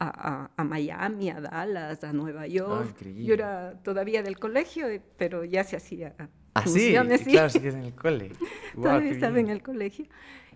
a, 0.00 0.64
Miami, 0.64 1.30
a 1.30 1.40
Dallas, 1.40 2.04
a 2.04 2.12
Nueva 2.12 2.46
York. 2.46 3.02
Yo 3.02 3.34
era 3.34 3.80
todavía 3.82 4.22
del 4.22 4.38
colegio, 4.38 4.86
pero 5.16 5.44
ya 5.44 5.64
se 5.64 5.76
hacía. 5.76 6.14
Ah, 6.54 6.66
sí, 6.66 6.92
claro, 6.92 7.50
sigues 7.50 7.74
en 7.74 7.84
el 7.84 7.94
colegio. 7.94 8.46
todavía 8.74 9.12
estaba 9.12 9.38
en 9.38 9.48
el 9.48 9.62
colegio. 9.62 10.06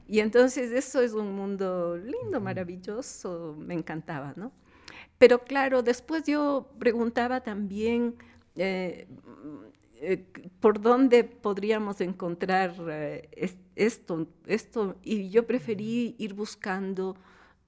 Y 0.09 0.21
entonces 0.21 0.73
eso 0.73 1.01
es 1.01 1.13
un 1.13 1.35
mundo 1.35 1.97
lindo, 1.97 2.41
maravilloso, 2.41 3.57
me 3.59 3.75
encantaba, 3.75 4.35
¿no? 4.37 4.53
Pero 5.19 5.39
claro, 5.45 5.83
después 5.83 6.25
yo 6.25 6.73
preguntaba 6.79 7.41
también 7.41 8.17
eh, 8.57 9.07
eh, 9.97 10.27
por 10.59 10.81
dónde 10.81 11.23
podríamos 11.23 12.01
encontrar 12.01 12.75
eh, 12.91 13.55
esto, 13.77 14.27
esto, 14.47 14.97
y 15.03 15.31
yo 15.31 15.47
preferí 15.47 16.17
ir 16.19 16.35
buscando 16.35 17.17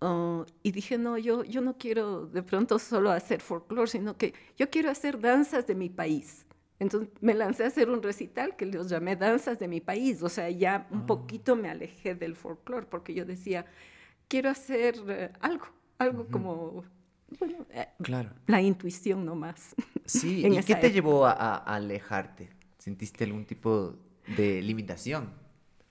uh, 0.01 0.45
y 0.63 0.73
dije, 0.73 0.99
no, 0.99 1.19
yo, 1.19 1.45
yo 1.45 1.61
no 1.61 1.77
quiero 1.77 2.27
de 2.27 2.43
pronto 2.43 2.79
solo 2.79 3.11
hacer 3.11 3.41
folclore, 3.41 3.89
sino 3.89 4.17
que 4.17 4.35
yo 4.57 4.71
quiero 4.71 4.91
hacer 4.91 5.21
danzas 5.21 5.67
de 5.67 5.75
mi 5.75 5.89
país. 5.89 6.47
Entonces 6.79 7.11
me 7.21 7.35
lancé 7.35 7.65
a 7.65 7.69
hacer 7.69 7.89
un 7.89 8.03
recital 8.03 8.57
que 8.57 8.67
los 8.67 8.89
llamé 8.89 9.17
Danzas 9.17 9.59
de 9.59 9.69
mi 9.69 9.81
país, 9.81 10.23
o 10.23 10.29
sea, 10.29 10.51
ya 10.51 10.87
un 10.91 11.03
ah. 11.03 11.07
poquito 11.07 11.57
me 11.57 11.71
alejé 11.71 12.15
del 12.15 12.35
folclore 12.35 12.87
porque 12.87 13.15
yo 13.15 13.25
decía, 13.25 13.65
quiero 14.29 14.51
hacer 14.51 14.97
eh, 15.09 15.33
algo, 15.41 15.67
algo 15.99 16.27
como, 16.27 16.85
bueno, 17.39 17.67
eh, 17.71 17.87
claro. 18.03 18.31
la 18.47 18.61
intuición 18.61 19.25
nomás. 19.25 19.75
Sí, 20.07 20.47
¿y 20.47 20.63
qué 20.65 20.75
te 20.75 20.93
llevó 20.93 21.25
a, 21.25 21.57
alejarte? 21.57 22.51
¿Sentiste 22.77 23.25
algún 23.25 23.47
tipo 23.47 23.97
de 24.37 24.61
limitación? 24.61 25.33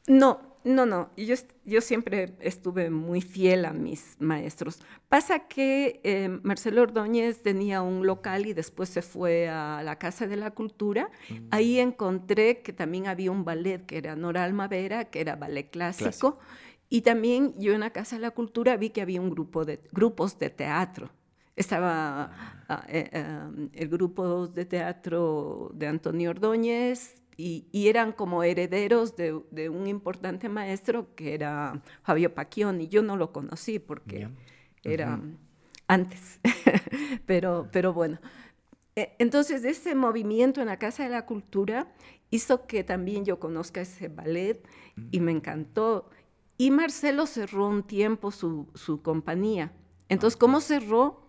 No, 0.05 0.52
no, 0.63 0.86
no, 0.86 1.10
yo, 1.17 1.36
yo 1.65 1.82
siempre 1.82 2.36
estuve 2.39 2.89
muy 2.89 3.21
fiel 3.21 3.65
a 3.65 3.73
mis 3.73 4.15
maestros. 4.19 4.80
Pasa 5.10 5.47
que 5.47 5.99
eh, 6.04 6.30
Marcelo 6.43 6.82
Ordóñez 6.82 7.41
tenía 7.41 7.82
un 7.82 8.06
local 8.06 8.45
y 8.45 8.54
después 8.54 8.89
se 8.89 9.02
fue 9.02 9.49
a 9.49 9.82
la 9.84 9.97
Casa 9.97 10.28
de 10.28 10.38
la 10.38 10.52
Cultura. 10.52 11.10
Mm. 11.30 11.36
Ahí 11.52 11.80
encontré 11.80 12.62
que 12.62 12.73
también 12.73 13.08
había 13.08 13.32
un 13.32 13.43
ballet 13.43 13.86
que 13.86 13.97
era 13.97 14.15
Nora 14.15 14.43
Almavera, 14.43 15.06
que 15.06 15.21
era 15.21 15.36
ballet 15.36 15.69
clásico. 15.69 16.39
Y 16.89 17.02
también 17.02 17.54
yo 17.58 17.73
en 17.73 17.82
la 17.82 17.89
Casa 17.89 18.15
de 18.15 18.21
la 18.21 18.32
Cultura 18.32 18.78
vi 18.78 18.89
que 18.89 19.02
había 19.02 19.19
un 19.19 19.30
grupo 19.30 19.65
de 19.65 19.80
grupos 19.91 20.39
de 20.39 20.49
teatro. 20.49 21.10
Estaba 21.56 22.32
ah. 22.69 22.86
Eh, 22.88 23.10
eh, 23.12 23.69
el 23.73 23.89
grupo 23.89 24.47
de 24.47 24.65
teatro 24.65 25.71
de 25.73 25.88
Antonio 25.88 26.32
Ordóñez, 26.32 27.21
y, 27.37 27.87
eran 27.87 28.11
como 28.11 28.43
herederos 28.43 29.15
de, 29.15 29.33
un 29.69 29.87
importante 29.87 30.49
maestro 30.49 31.15
que 31.15 31.33
era 31.33 31.81
Fabio 32.03 32.33
y 32.79 32.87
Yo 32.87 33.01
no 33.01 33.17
lo 33.17 33.31
conocí 33.31 33.79
porque 33.79 34.29
era 34.83 35.19
antes, 35.87 36.39
pero, 37.25 37.69
pero 37.71 37.93
bueno. 37.93 38.19
E, 38.95 39.15
entonces, 39.19 39.63
ese 39.63 39.95
movimiento 39.95 40.61
en 40.61 40.67
la 40.67 40.77
Casa 40.77 41.03
de 41.03 41.09
la 41.09 41.25
Cultura 41.25 41.91
hizo 42.29 42.65
que 42.67 42.83
también 42.83 43.25
yo 43.25 43.39
conozca 43.39 43.81
ese 43.81 44.07
ballet 44.07 44.65
y 45.11 45.19
me 45.19 45.31
encantó. 45.31 46.09
Y 46.57 46.71
Marcelo 46.71 47.25
cerró 47.25 47.67
un 47.67 47.83
tiempo 47.83 48.31
su, 48.31 48.67
su 48.75 49.01
compañía. 49.01 49.71
Entonces, 50.09 50.37
¿cómo 50.37 50.61
cerró? 50.61 51.27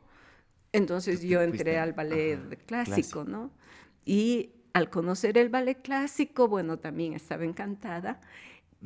Entonces 0.73 1.23
yo 1.23 1.41
entré 1.41 1.79
al 1.79 1.93
ballet 1.93 2.65
clásico, 2.67 3.25
¿no? 3.25 3.53
Y 4.05 4.55
al 4.75 4.91
conocer 4.91 5.39
el 5.39 5.49
ballet 5.49 5.81
clásico, 5.81 6.49
bueno, 6.49 6.79
también 6.79 7.15
estaba 7.15 7.45
encantada, 7.45 8.21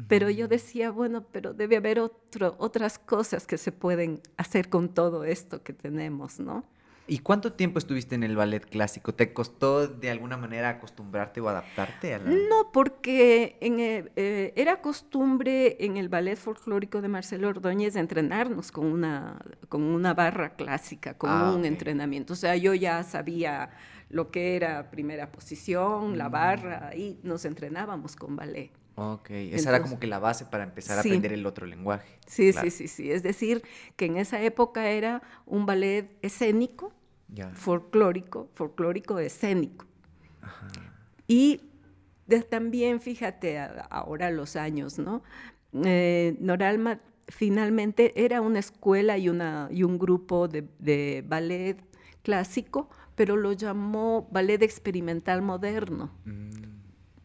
pero 0.07 0.31
yo 0.31 0.47
decía, 0.47 0.91
bueno, 0.91 1.25
pero 1.33 1.55
debe 1.55 1.79
haber 1.79 1.99
otro, 1.99 2.55
otras 2.59 2.99
cosas 2.99 3.47
que 3.47 3.59
se 3.59 3.73
pueden 3.73 4.21
hacer 4.37 4.69
con 4.69 4.91
todo 4.91 5.25
esto 5.25 5.63
que 5.63 5.73
tenemos, 5.73 6.39
¿no? 6.39 6.65
¿Y 7.11 7.21
cuánto 7.21 7.55
tiempo 7.55 7.79
estuviste 7.79 8.15
en 8.15 8.23
el 8.23 8.37
ballet 8.37 8.63
clásico? 8.69 9.15
¿Te 9.15 9.33
costó 9.33 9.89
de 9.89 10.11
alguna 10.11 10.37
manera 10.37 10.69
acostumbrarte 10.69 11.41
o 11.41 11.49
adaptarte 11.49 12.13
a 12.13 12.19
la... 12.19 12.31
No, 12.31 12.71
porque 12.71 13.57
eh, 13.63 14.13
eh, 14.15 14.53
era 14.57 14.83
costumbre 14.83 15.79
en 15.81 15.97
el 15.97 16.11
ballet 16.11 16.37
folclórico 16.37 17.01
de 17.01 17.09
Marcelo 17.09 17.49
Ordóñez 17.49 17.97
entrenarnos 17.97 18.71
con 18.71 18.85
una, 18.85 19.39
con 19.71 19.85
una 19.85 20.13
barra 20.13 20.55
clásica, 20.55 21.15
con 21.15 21.31
ah, 21.31 21.55
un 21.55 21.65
entrenamiento. 21.65 22.35
O 22.35 22.37
sea, 22.37 22.57
yo 22.57 22.75
ya 22.75 23.03
sabía 23.05 23.71
lo 24.11 24.31
que 24.31 24.57
era 24.57 24.91
primera 24.91 25.31
posición, 25.33 26.17
la 26.19 26.29
mm. 26.29 26.33
barra, 26.33 26.97
y 26.97 27.19
nos 27.23 27.45
entrenábamos 27.45 28.17
con 28.17 28.37
ballet. 28.37 28.71
Ok, 29.01 29.31
esa 29.31 29.71
era 29.71 29.81
como 29.81 30.01
que 30.01 30.09
la 30.09 30.19
base 30.19 30.45
para 30.45 30.65
empezar 30.65 30.97
a 30.99 31.01
aprender 31.01 31.33
el 31.33 31.47
otro 31.47 31.67
lenguaje. 31.67 32.19
Sí, 32.27 32.53
sí, 32.53 32.71
sí, 32.71 32.89
sí. 32.89 33.13
Es 33.13 33.23
decir, 33.23 33.63
que 33.95 34.07
en 34.07 34.17
esa 34.17 34.43
época 34.43 34.91
era 34.91 35.23
un 35.47 35.67
ballet 35.67 36.11
escénico, 36.21 36.93
folclórico, 37.53 38.51
folclórico 38.55 39.21
escénico. 39.21 39.87
Y 41.29 41.61
también, 42.51 43.01
fíjate, 43.01 43.59
ahora 43.89 44.31
los 44.31 44.57
años, 44.57 44.99
¿no? 44.99 45.23
Eh, 45.85 46.37
Noralma 46.41 47.01
finalmente 47.29 48.25
era 48.25 48.41
una 48.41 48.59
escuela 48.59 49.17
y, 49.17 49.29
una, 49.29 49.69
y 49.71 49.85
un 49.85 49.99
grupo 49.99 50.49
de, 50.49 50.67
de 50.79 51.23
ballet 51.27 51.77
clásico, 52.23 52.89
pero 53.19 53.37
lo 53.37 53.53
llamó 53.53 54.29
ballet 54.31 54.63
experimental 54.63 55.43
moderno. 55.43 56.13
Mm. 56.25 56.51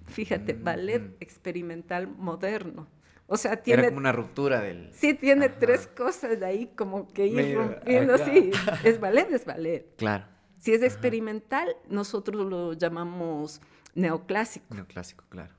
Fíjate, 0.07 0.55
mm, 0.55 0.63
ballet 0.63 0.99
mm. 0.99 1.15
experimental 1.19 2.07
moderno. 2.07 2.87
O 3.27 3.37
sea, 3.37 3.57
tiene... 3.57 3.83
Era 3.83 3.89
como 3.89 3.99
una 3.99 4.11
ruptura 4.11 4.59
del... 4.59 4.89
Sí, 4.91 5.13
tiene 5.13 5.49
tres 5.49 5.85
cosas 5.85 6.39
de 6.39 6.45
ahí 6.47 6.71
como 6.75 7.07
que 7.09 7.27
ir 7.27 7.55
rompiendo. 7.55 8.17
Sí, 8.17 8.49
es 8.83 8.99
ballet, 8.99 9.31
es 9.31 9.45
ballet. 9.45 9.95
Claro. 9.95 10.25
Si 10.57 10.73
es 10.73 10.81
experimental, 10.81 11.75
nosotros 11.87 12.43
lo 12.43 12.73
llamamos 12.73 13.61
neoclásico. 13.93 14.73
Neoclásico, 14.73 15.25
claro. 15.29 15.53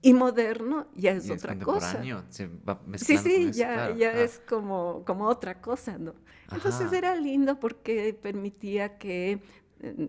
Y 0.00 0.14
moderno 0.14 0.86
ya 0.94 1.12
es 1.12 1.28
otra 1.28 1.58
cosa. 1.58 2.02
Se 2.30 2.46
va 2.46 2.80
sí, 2.96 3.18
sí, 3.18 3.52
ya, 3.52 3.94
ya 3.94 4.12
es 4.12 4.40
como, 4.48 5.04
como 5.04 5.26
otra 5.26 5.60
cosa, 5.60 5.98
¿no? 5.98 6.14
Entonces 6.50 6.92
era 6.92 7.14
lindo 7.16 7.58
porque 7.58 8.12
permitía 8.14 8.98
que 8.98 9.40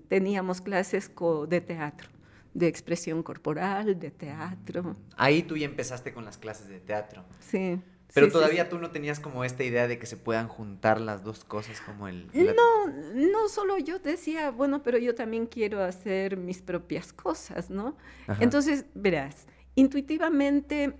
teníamos 0.07 0.61
clases 0.61 1.11
de 1.49 1.61
teatro, 1.61 2.09
de 2.53 2.67
expresión 2.67 3.23
corporal, 3.23 3.99
de 3.99 4.11
teatro. 4.11 4.95
Ahí 5.17 5.43
tú 5.43 5.57
ya 5.57 5.65
empezaste 5.65 6.13
con 6.13 6.25
las 6.25 6.38
clases 6.38 6.67
de 6.67 6.79
teatro. 6.79 7.23
Sí. 7.39 7.79
Pero 8.13 8.31
todavía 8.31 8.69
tú 8.69 8.79
no 8.79 8.91
tenías 8.91 9.19
como 9.19 9.43
esta 9.43 9.65
idea 9.65 9.89
de 9.89 9.99
que 9.99 10.05
se 10.05 10.15
puedan 10.15 10.47
juntar 10.47 11.01
las 11.01 11.23
dos 11.23 11.43
cosas 11.43 11.81
como 11.81 12.07
el... 12.07 12.29
No, 12.33 12.88
no 12.88 13.49
solo 13.49 13.77
yo 13.77 13.99
decía, 13.99 14.51
bueno, 14.51 14.83
pero 14.83 14.97
yo 14.97 15.15
también 15.15 15.47
quiero 15.47 15.83
hacer 15.83 16.38
mis 16.38 16.61
propias 16.61 17.11
cosas, 17.11 17.69
¿no? 17.69 17.97
Entonces, 18.39 18.85
verás, 18.93 19.47
intuitivamente 19.75 20.93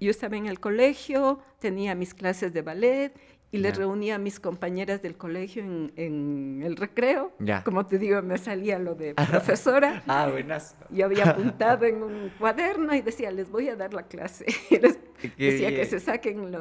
yo 0.00 0.10
estaba 0.10 0.36
en 0.36 0.46
el 0.46 0.60
colegio, 0.60 1.40
tenía 1.60 1.94
mis 1.94 2.12
clases 2.12 2.52
de 2.52 2.60
ballet 2.60 3.14
y 3.52 3.58
les 3.58 3.76
reunía 3.76 4.14
a 4.14 4.18
mis 4.18 4.38
compañeras 4.38 5.02
del 5.02 5.16
colegio 5.16 5.62
en, 5.62 6.62
el 6.64 6.76
recreo. 6.76 7.32
Como 7.64 7.84
te 7.84 7.98
digo, 7.98 8.22
me 8.22 8.38
salía 8.38 8.78
lo 8.78 8.94
de 8.94 9.14
profesora. 9.14 10.02
ah, 10.08 10.28
buenas. 10.30 10.76
Yo 10.90 11.06
había 11.06 11.30
apuntado 11.30 11.84
en 11.84 12.02
un 12.02 12.30
cuaderno 12.38 12.94
y 12.94 13.02
decía, 13.02 13.30
les 13.32 13.50
voy 13.50 13.68
a 13.68 13.76
dar 13.76 13.92
la 13.92 14.04
clase. 14.04 14.46
decía 15.36 15.70
que 15.70 15.84
se 15.84 15.98
saquen 15.98 16.52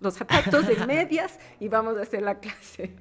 los 0.00 0.14
zapatos 0.14 0.66
de 0.66 0.74
medias 0.86 1.38
y 1.60 1.68
vamos 1.68 1.96
a 1.96 2.02
hacer 2.02 2.22
la 2.22 2.40
clase. 2.40 2.94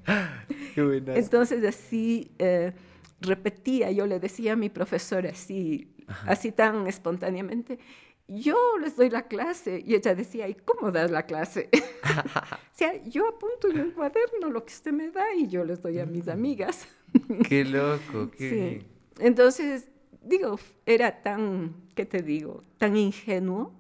Qué 0.76 0.84
buenas. 0.84 1.18
Entonces 1.18 1.64
así 1.66 2.32
eh, 2.38 2.74
repetía, 3.22 3.92
yo 3.92 4.06
le 4.06 4.20
decía 4.20 4.54
a 4.54 4.56
mi 4.56 4.70
profesora 4.70 5.32
así, 5.32 5.92
así 6.28 6.52
tan 6.52 6.86
espontáneamente, 6.86 7.80
yo 8.28 8.78
les 8.80 8.96
doy 8.96 9.10
la 9.10 9.24
clase. 9.24 9.84
Y 9.86 9.96
ella 9.96 10.16
decía, 10.16 10.48
¿y 10.48 10.56
cómo 10.56 10.92
das 10.92 11.12
la 11.12 11.26
clase? 11.26 11.70
o 12.04 12.76
sea, 12.76 13.04
yo 13.04 13.28
apunto 13.28 13.70
en 13.70 13.82
un 13.82 13.92
cuaderno 13.92 14.50
lo 14.50 14.66
que 14.66 14.74
usted 14.74 14.92
me 14.92 15.10
da 15.10 15.34
y 15.36 15.48
yo 15.48 15.64
les 15.64 15.82
doy 15.82 16.00
a 16.00 16.06
mis 16.06 16.28
amigas. 16.28 16.88
qué 17.50 17.66
loco, 17.66 18.32
qué... 18.32 18.80
Sí. 18.80 18.88
Entonces, 19.24 19.88
digo, 20.22 20.60
era 20.86 21.22
tan, 21.22 21.76
¿qué 21.96 22.06
te 22.06 22.22
digo? 22.22 22.64
Tan 22.78 22.98
ingenuo 22.98 23.74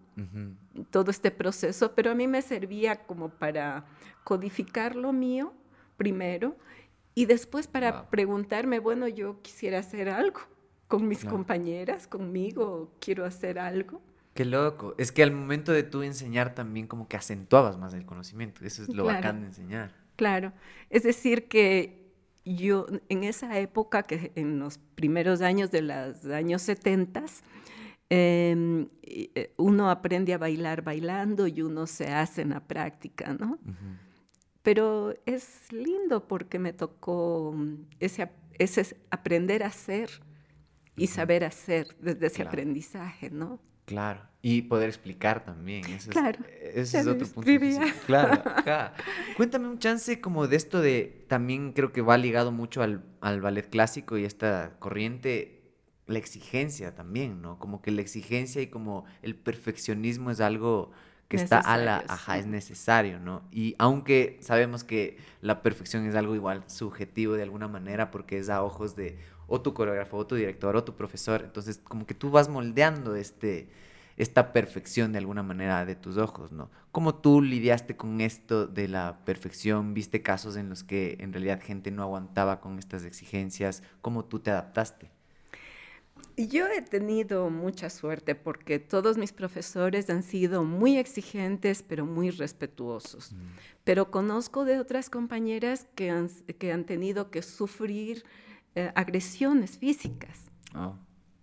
todo 0.91 1.11
este 1.11 1.29
proceso, 1.29 1.93
pero 1.93 2.11
a 2.11 2.15
mí 2.15 2.25
me 2.25 2.41
servía 2.41 2.95
como 3.05 3.29
para 3.29 3.85
codificar 4.23 4.95
lo 4.95 5.11
mío 5.11 5.53
primero 5.97 6.55
y 7.13 7.25
después 7.25 7.67
para 7.67 8.09
preguntarme, 8.09 8.79
bueno, 8.79 9.07
yo 9.07 9.41
quisiera 9.41 9.79
hacer 9.79 10.07
algo 10.07 10.39
con 10.87 11.07
mis 11.07 11.25
compañeras, 11.25 12.07
conmigo, 12.07 12.91
quiero 12.99 13.25
hacer 13.25 13.57
algo. 13.57 14.01
Qué 14.35 14.43
loco. 14.43 14.95
Es 14.97 15.13
que 15.13 15.23
al 15.23 15.31
momento 15.31 15.71
de 15.71 15.83
tú 15.83 16.03
enseñar 16.03 16.53
también 16.53 16.87
como 16.87 17.07
que 17.07 17.15
acentuabas 17.15 17.77
más 17.77 17.93
el 17.93 18.05
conocimiento. 18.05 18.65
Eso 18.65 18.83
es 18.83 18.89
lo 18.89 19.05
bacán 19.05 19.39
de 19.39 19.47
enseñar. 19.47 19.95
Claro. 20.17 20.51
Es 20.89 21.03
decir, 21.03 21.47
que 21.47 22.11
yo 22.43 22.85
en 23.07 23.23
esa 23.23 23.57
época, 23.57 24.03
que 24.03 24.33
en 24.35 24.59
los 24.59 24.77
primeros 24.77 25.39
años 25.39 25.71
de 25.71 25.83
los 25.83 26.25
años 26.25 26.61
70, 26.63 27.23
em, 28.09 28.89
eh, 29.03 29.53
uno 29.55 29.89
aprende 29.89 30.33
a 30.33 30.37
bailar 30.37 30.81
bailando 30.81 31.47
y 31.47 31.61
uno 31.61 31.87
se 31.87 32.11
hace 32.11 32.41
en 32.41 32.49
la 32.49 32.59
práctica, 32.59 33.33
¿no? 33.39 33.57
Pero 34.63 35.13
es 35.25 35.71
lindo 35.71 36.27
porque 36.27 36.59
me 36.59 36.73
tocó 36.73 37.55
ese, 38.01 38.29
ese 38.59 38.97
aprender 39.11 39.63
a 39.63 39.67
hacer 39.67 40.09
y 40.97 41.07
saber 41.07 41.45
hacer 41.45 41.95
desde 42.01 42.27
ese 42.27 42.43
aprendizaje, 42.43 43.29
¿no? 43.29 43.61
Claro, 43.85 44.21
y 44.41 44.63
poder 44.63 44.89
explicar 44.89 45.45
también. 45.45 45.83
claro. 46.09 46.39
ese 46.73 46.99
es 46.99 47.07
otro 47.07 47.27
punto. 47.27 47.49
Claro, 48.05 48.41
Cuéntame 49.37 49.67
un 49.67 49.79
chance 49.79 50.19
como 50.19 50.47
de 50.47 50.55
esto 50.55 50.81
de, 50.81 51.25
también 51.27 51.71
creo 51.71 51.91
que 51.91 52.01
va 52.01 52.17
ligado 52.17 52.51
mucho 52.51 52.81
al, 52.81 53.01
ballet 53.41 53.69
clásico 53.69 54.17
y 54.17 54.25
esta 54.25 54.75
corriente, 54.79 55.61
la 56.07 56.19
exigencia 56.19 56.95
también, 56.95 57.41
¿no? 57.41 57.59
Como 57.59 57.81
que 57.81 57.91
la 57.91 58.01
exigencia 58.01 58.61
y 58.61 58.67
como 58.67 59.05
el 59.21 59.35
perfeccionismo 59.35 60.31
es 60.31 60.39
algo 60.39 60.91
que 61.27 61.37
está 61.37 61.59
a 61.59 61.77
la, 61.77 62.03
ajá, 62.07 62.37
es 62.37 62.45
necesario, 62.45 63.19
¿no? 63.19 63.47
Y 63.51 63.75
aunque 63.79 64.37
sabemos 64.41 64.83
que 64.83 65.17
la 65.41 65.63
perfección 65.63 66.05
es 66.05 66.15
algo 66.15 66.35
igual 66.35 66.63
subjetivo 66.67 67.33
de 67.33 67.43
alguna 67.43 67.67
manera 67.67 68.11
porque 68.11 68.37
es 68.37 68.49
a 68.49 68.63
ojos 68.63 68.95
de 68.95 69.17
o 69.47 69.61
tu 69.61 69.73
coreógrafo, 69.73 70.17
o 70.17 70.27
tu 70.27 70.35
director, 70.35 70.75
o 70.75 70.83
tu 70.83 70.95
profesor. 70.95 71.41
Entonces, 71.43 71.79
como 71.83 72.05
que 72.05 72.13
tú 72.13 72.31
vas 72.31 72.49
moldeando 72.49 73.15
este, 73.15 73.69
esta 74.17 74.53
perfección 74.53 75.11
de 75.11 75.19
alguna 75.19 75.43
manera 75.43 75.85
de 75.85 75.95
tus 75.95 76.17
ojos, 76.17 76.51
¿no? 76.51 76.69
¿Cómo 76.91 77.15
tú 77.15 77.41
lidiaste 77.41 77.97
con 77.97 78.21
esto 78.21 78.67
de 78.67 78.87
la 78.87 79.19
perfección? 79.25 79.93
¿Viste 79.93 80.21
casos 80.21 80.55
en 80.55 80.69
los 80.69 80.83
que 80.83 81.17
en 81.19 81.33
realidad 81.33 81.61
gente 81.61 81.91
no 81.91 82.03
aguantaba 82.03 82.61
con 82.61 82.79
estas 82.79 83.03
exigencias? 83.03 83.83
¿Cómo 84.01 84.25
tú 84.25 84.39
te 84.39 84.51
adaptaste? 84.51 85.11
Yo 86.37 86.67
he 86.67 86.81
tenido 86.81 87.49
mucha 87.49 87.89
suerte 87.89 88.35
porque 88.35 88.79
todos 88.79 89.17
mis 89.17 89.31
profesores 89.31 90.09
han 90.09 90.23
sido 90.23 90.65
muy 90.65 90.97
exigentes, 90.97 91.81
pero 91.81 92.05
muy 92.05 92.29
respetuosos. 92.29 93.31
Mm. 93.31 93.37
Pero 93.85 94.11
conozco 94.11 94.65
de 94.65 94.79
otras 94.79 95.09
compañeras 95.09 95.87
que 95.95 96.09
han, 96.09 96.29
que 96.57 96.73
han 96.73 96.85
tenido 96.85 97.31
que 97.31 97.41
sufrir 97.41 98.25
eh, 98.75 98.91
agresiones 98.95 99.77
físicas. 99.77 100.51
Ah. 100.73 100.93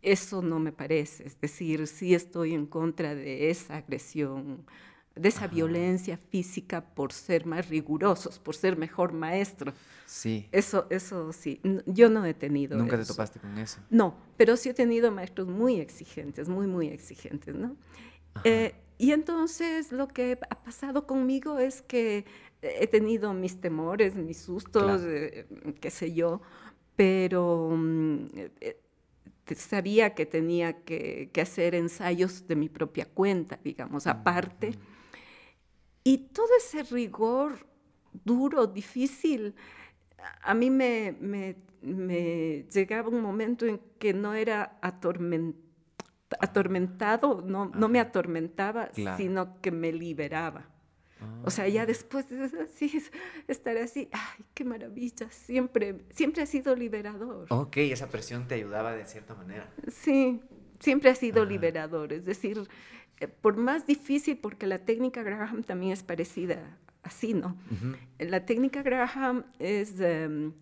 Eso 0.02 0.42
no 0.42 0.58
me 0.58 0.72
parece, 0.72 1.26
es 1.26 1.40
decir, 1.40 1.86
sí 1.86 2.14
estoy 2.14 2.54
en 2.54 2.66
contra 2.66 3.14
de 3.14 3.50
esa 3.50 3.76
agresión, 3.76 4.66
de 5.14 5.28
esa 5.28 5.46
violencia 5.46 6.16
física 6.16 6.84
por 6.84 7.12
ser 7.12 7.46
más 7.46 7.68
rigurosos, 7.68 8.38
por 8.38 8.56
ser 8.56 8.76
mejor 8.76 9.12
maestro. 9.12 9.72
Sí. 10.06 10.48
Eso, 10.50 10.86
eso 10.90 11.32
sí, 11.32 11.60
yo 11.86 12.10
no 12.10 12.24
he 12.26 12.34
tenido 12.34 12.76
¿Nunca 12.76 12.98
te 12.98 13.04
topaste 13.04 13.38
con 13.38 13.56
eso? 13.58 13.80
No, 13.90 14.16
pero 14.36 14.56
sí 14.56 14.70
he 14.70 14.74
tenido 14.74 15.12
maestros 15.12 15.48
muy 15.48 15.80
exigentes, 15.80 16.48
muy, 16.48 16.66
muy 16.66 16.88
exigentes, 16.88 17.54
¿no? 17.54 17.76
Eh, 18.44 18.74
y 18.98 19.12
entonces 19.12 19.92
lo 19.92 20.08
que 20.08 20.38
ha 20.50 20.62
pasado 20.62 21.06
conmigo 21.06 21.58
es 21.58 21.80
que 21.82 22.24
he 22.62 22.86
tenido 22.86 23.34
mis 23.34 23.60
temores, 23.60 24.14
mis 24.14 24.38
sustos, 24.38 25.02
eh, 25.04 25.46
qué 25.80 25.90
sé 25.90 26.12
yo, 26.12 26.40
pero 26.96 27.70
mm, 27.76 28.26
eh, 28.60 28.76
sabía 29.54 30.14
que 30.14 30.26
tenía 30.26 30.84
que, 30.84 31.30
hacer 31.40 31.74
ensayos 31.74 32.46
de 32.46 32.56
mi 32.56 32.68
propia 32.68 33.06
cuenta, 33.06 33.58
digamos, 33.62 34.06
aparte. 34.06 34.72
Y 36.04 36.18
todo 36.18 36.48
ese 36.58 36.82
rigor 36.84 37.66
duro, 38.24 38.66
difícil, 38.66 39.54
a 40.42 40.54
mí 40.54 40.70
me, 40.70 41.56
llegaba 42.72 43.08
un 43.08 43.20
momento 43.20 43.66
en 43.66 43.80
que 43.98 44.12
no 44.14 44.34
era 44.34 44.78
atormentado, 46.40 47.42
no, 47.46 47.66
no 47.66 47.88
me 47.88 48.00
atormentaba, 48.00 48.90
sino 49.16 49.60
que 49.60 49.70
me 49.70 49.92
liberaba. 49.92 50.71
O 51.44 51.50
sea, 51.50 51.68
ya 51.68 51.86
después 51.86 52.28
de 52.28 52.44
así, 52.62 53.02
estar 53.48 53.76
así, 53.76 54.08
ay, 54.12 54.44
qué 54.54 54.64
maravilla, 54.64 55.30
siempre, 55.30 55.98
siempre 56.10 56.42
ha 56.42 56.46
sido 56.46 56.74
liberador. 56.76 57.46
Ok, 57.50 57.78
esa 57.78 58.08
presión 58.08 58.46
te 58.46 58.54
ayudaba 58.54 58.92
de 58.92 59.06
cierta 59.06 59.34
manera. 59.34 59.68
Sí, 59.88 60.40
siempre 60.78 61.10
ha 61.10 61.14
sido 61.14 61.44
liberador, 61.44 62.12
es 62.12 62.24
decir, 62.24 62.68
eh, 63.20 63.28
por 63.28 63.56
más 63.56 63.86
difícil, 63.86 64.36
porque 64.38 64.66
la 64.66 64.78
técnica 64.78 65.22
Graham 65.22 65.62
también 65.62 65.92
es 65.92 66.02
parecida 66.02 66.78
así, 67.02 67.34
¿no? 67.34 67.56
La 68.18 68.44
técnica 68.46 68.82
Graham 68.82 69.44
es, 69.58 69.98
em, 70.00 70.52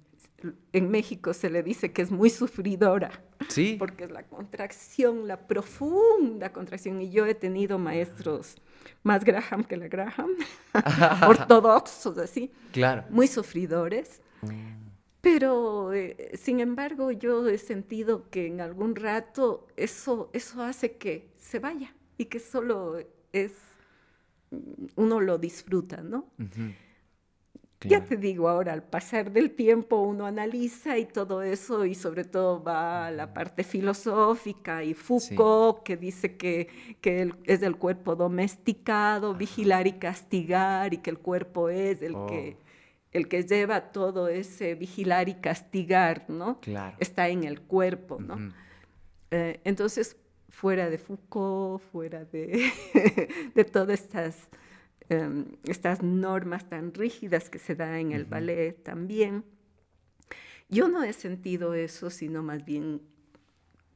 en 0.73 0.91
México 0.91 1.33
se 1.33 1.51
le 1.51 1.63
dice 1.63 1.93
que 1.93 2.03
es 2.03 2.11
muy 2.11 2.31
sufridora. 2.31 3.11
Sí. 3.49 3.77
Porque 3.79 4.05
es 4.05 4.11
la 4.11 4.23
contracción, 4.25 5.27
la 5.27 5.47
profunda 5.47 6.53
contracción, 6.53 7.01
y 7.01 7.11
yo 7.11 7.27
he 7.27 7.35
tenido 7.35 7.79
maestros 7.79 8.57
más 9.03 9.25
Graham 9.25 9.65
que 9.65 9.77
la 9.77 9.89
Graham, 9.89 10.31
ortodoxos 11.29 12.19
así, 12.19 12.51
claro. 12.73 13.05
muy 13.11 13.27
sufridores. 13.27 14.21
Mm. 14.43 14.81
Pero, 15.21 15.93
eh, 15.93 16.33
sin 16.35 16.61
embargo, 16.61 17.11
yo 17.11 17.47
he 17.49 17.59
sentido 17.59 18.31
que 18.31 18.47
en 18.47 18.61
algún 18.61 18.97
rato 18.97 19.67
eso, 19.77 20.31
eso 20.33 20.63
hace 20.63 20.97
que 20.97 21.31
se 21.37 21.59
vaya 21.59 21.95
y 22.17 22.27
que 22.27 22.41
solo 22.41 22.99
es, 23.33 23.53
uno 24.97 25.21
lo 25.21 25.37
disfruta, 25.37 26.03
¿no? 26.03 26.31
Ya 27.89 28.05
te 28.05 28.17
digo, 28.17 28.49
ahora 28.49 28.75
al 28.75 28.83
pasar 28.83 29.33
del 29.33 29.53
tiempo 29.53 30.01
uno 30.01 30.27
analiza 30.27 30.99
y 30.99 31.07
todo 31.07 31.43
eso 31.43 31.87
y 31.87 31.95
sobre 31.95 32.25
todo 32.25 32.63
va 32.63 33.07
a 33.07 33.11
la 33.11 33.33
parte 33.33 33.65
filosófica 33.65 34.85
y 34.85 34.93
Foucault 34.93 35.83
que 35.83 35.97
dice 35.97 36.37
que, 36.37 36.69
que 37.01 37.33
es 37.45 37.63
el 37.63 37.77
cuerpo 37.77 38.17
domesticado, 38.17 39.35
vigilar 39.35 39.87
y 39.87 39.95
castigar 39.95 40.93
y 40.93 40.99
que 40.99 41.09
el 41.09 41.19
cuerpo 41.19 41.71
es 41.71 42.03
el, 42.03 42.13
que, 42.29 42.59
oh. 42.59 42.65
el 43.13 43.29
que 43.29 43.45
lleva 43.45 43.93
todo 43.93 44.29
ese 44.29 44.75
vigilar 44.75 45.31
y 45.31 45.35
castigar, 45.35 46.27
¿no? 46.29 46.61
Claro. 46.61 46.99
Está 47.01 47.29
en 47.29 47.45
el 47.45 47.63
cuerpo, 47.63 48.19
¿no? 48.21 48.53
Eh, 49.31 49.59
entonces, 49.65 50.19
fuera 50.51 50.91
de 50.91 50.99
Foucault, 50.99 51.83
fuera 51.91 52.27
de, 52.27 52.71
de 53.55 53.65
todas 53.65 54.01
estas 54.01 54.51
Em, 55.11 55.45
estas 55.65 56.05
normas 56.05 56.69
tan 56.69 56.95
rígidas 56.95 57.51
que 57.51 57.59
se 57.59 57.75
da 57.75 57.99
en 57.99 58.13
el 58.13 58.27
ballet 58.27 58.81
también. 58.85 59.45
Yo 60.69 60.89
no 60.89 61.03
he 61.03 61.13
sentido 61.13 61.75
eso, 61.75 62.11
sino 62.11 62.45
más 62.45 62.65
bien 62.65 63.03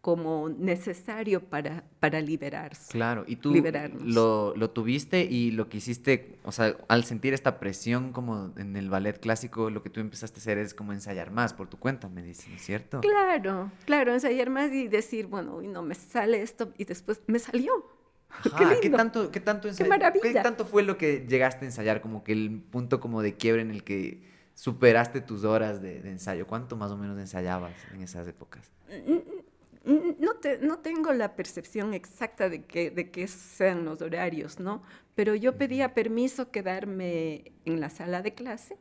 como 0.00 0.48
necesario 0.48 1.40
para, 1.40 1.84
para 2.00 2.20
liberarse. 2.20 2.90
Claro, 2.90 3.24
y 3.28 3.36
tú 3.36 3.54
lo, 4.00 4.56
lo, 4.56 4.70
tuviste 4.70 5.22
y 5.22 5.52
lo 5.52 5.68
que 5.68 5.76
hiciste, 5.76 6.40
o 6.42 6.50
sea, 6.50 6.76
al 6.88 7.04
sentir 7.04 7.32
esta 7.32 7.60
presión 7.60 8.12
como 8.12 8.52
en 8.56 8.74
el 8.74 8.90
ballet 8.90 9.18
clásico, 9.20 9.70
lo 9.70 9.84
que 9.84 9.90
tú 9.90 10.00
empezaste 10.00 10.40
a 10.40 10.42
hacer 10.42 10.58
es 10.58 10.74
como 10.74 10.92
ensayar 10.92 11.30
más 11.30 11.54
por 11.54 11.68
tu 11.68 11.78
cuenta, 11.78 12.08
me 12.08 12.24
dicen, 12.24 12.58
¿cierto? 12.58 13.02
Claro, 13.02 13.70
claro, 13.86 14.12
ensayar 14.12 14.50
más 14.50 14.72
y 14.72 14.88
decir, 14.88 15.28
bueno, 15.28 15.62
no 15.62 15.82
me 15.82 15.94
sale 15.94 16.42
esto 16.42 16.72
y 16.76 16.84
después 16.84 17.22
me 17.28 17.38
salió. 17.38 17.93
Ajá, 18.52 18.74
qué, 18.80 18.90
tanto, 18.90 19.30
qué 19.30 19.40
tanto 19.40 19.68
¿Qué, 19.68 20.20
¿Qué 20.22 20.34
tanto 20.34 20.66
fue 20.66 20.82
lo 20.82 20.98
que 20.98 21.26
llegaste 21.28 21.64
a 21.64 21.68
ensayar? 21.68 22.00
Como 22.00 22.24
que 22.24 22.32
el 22.32 22.60
punto 22.60 23.00
como 23.00 23.22
de 23.22 23.34
quiebre 23.34 23.62
en 23.62 23.70
el 23.70 23.84
que 23.84 24.22
superaste 24.54 25.20
tus 25.20 25.44
horas 25.44 25.80
de, 25.80 26.00
de 26.00 26.10
ensayo. 26.10 26.46
¿Cuánto 26.46 26.76
más 26.76 26.90
o 26.90 26.96
menos 26.96 27.18
ensayabas 27.18 27.72
en 27.92 28.02
esas 28.02 28.26
épocas? 28.28 28.70
No, 29.84 30.34
te, 30.36 30.58
no 30.58 30.78
tengo 30.78 31.12
la 31.12 31.36
percepción 31.36 31.92
exacta 31.92 32.48
de 32.48 32.64
que, 32.64 32.90
de 32.90 33.10
que 33.10 33.26
sean 33.26 33.84
los 33.84 34.00
horarios, 34.00 34.58
¿no? 34.58 34.82
Pero 35.14 35.34
yo 35.34 35.58
pedía 35.58 35.92
permiso 35.92 36.50
quedarme 36.50 37.52
en 37.66 37.80
la 37.80 37.90
sala 37.90 38.22
de 38.22 38.34
clase 38.34 38.78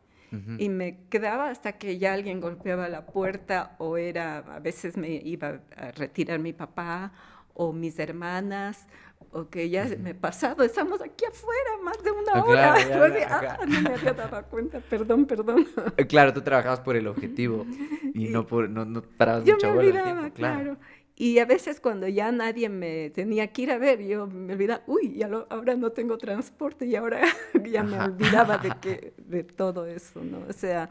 y 0.58 0.70
me 0.70 0.98
quedaba 1.12 1.50
hasta 1.50 1.74
que 1.74 2.00
ya 2.00 2.14
alguien 2.14 2.42
golpeaba 2.42 2.90
la 2.90 3.06
puerta 3.06 3.76
o 3.78 3.98
era, 3.98 4.40
a 4.40 4.60
veces 4.60 4.98
me 4.98 5.10
iba 5.10 5.62
a 5.78 5.92
retirar 5.92 6.40
mi 6.40 6.54
papá 6.54 7.12
o 7.54 7.72
mis 7.72 8.00
hermanas 8.00 8.88
o 9.34 9.50
que 9.50 9.70
ya 9.70 9.86
me 10.00 10.12
he 10.12 10.16
pasado, 10.16 10.64
estamos 10.64 11.02
aquí 11.02 11.26
afuera 11.26 11.72
más 11.84 12.02
de 12.04 12.12
una 12.12 12.34
ah, 12.34 12.44
hora. 12.46 12.76
ah, 13.30 13.66
no 13.66 13.82
me 13.82 13.96
había 13.96 14.14
dado 14.14 14.44
cuenta, 14.50 14.80
perdón, 14.80 15.26
perdón. 15.26 15.68
Eh, 15.98 16.08
claro, 16.08 16.34
tú 16.34 16.42
trabajabas 16.42 16.80
por 16.80 16.96
el 16.96 17.08
objetivo 17.08 17.66
y, 18.14 18.30
no 18.30 18.46
por, 18.46 18.70
no, 18.70 18.86
no 18.86 19.02
parabas 19.02 19.44
yo 19.44 19.58
me 19.58 19.68
olvidaba, 19.68 20.30
claro. 20.30 20.78
Y 21.16 21.38
a 21.38 21.46
veces 21.46 21.80
cuando 21.80 22.08
ya 22.08 22.32
nadie 22.32 22.70
me 22.70 23.12
tenía 23.12 23.48
que 23.48 23.64
ir 23.64 23.72
a 23.72 23.78
ver, 23.78 24.02
yo 24.02 24.26
me 24.26 24.54
olvidaba, 24.54 24.84
uy, 24.88 25.14
ya 25.16 25.30
ahora 25.50 25.76
no 25.76 25.92
tengo 25.92 26.18
transporte 26.18 26.86
y 26.86 26.96
ahora 26.96 27.22
ya 27.72 27.84
me 27.84 28.00
olvidaba 28.00 28.58
de, 28.58 28.74
que, 28.82 29.14
de 29.18 29.44
todo 29.44 29.86
eso, 29.86 30.24
¿no? 30.24 30.40
O 30.50 30.54
sea, 30.54 30.90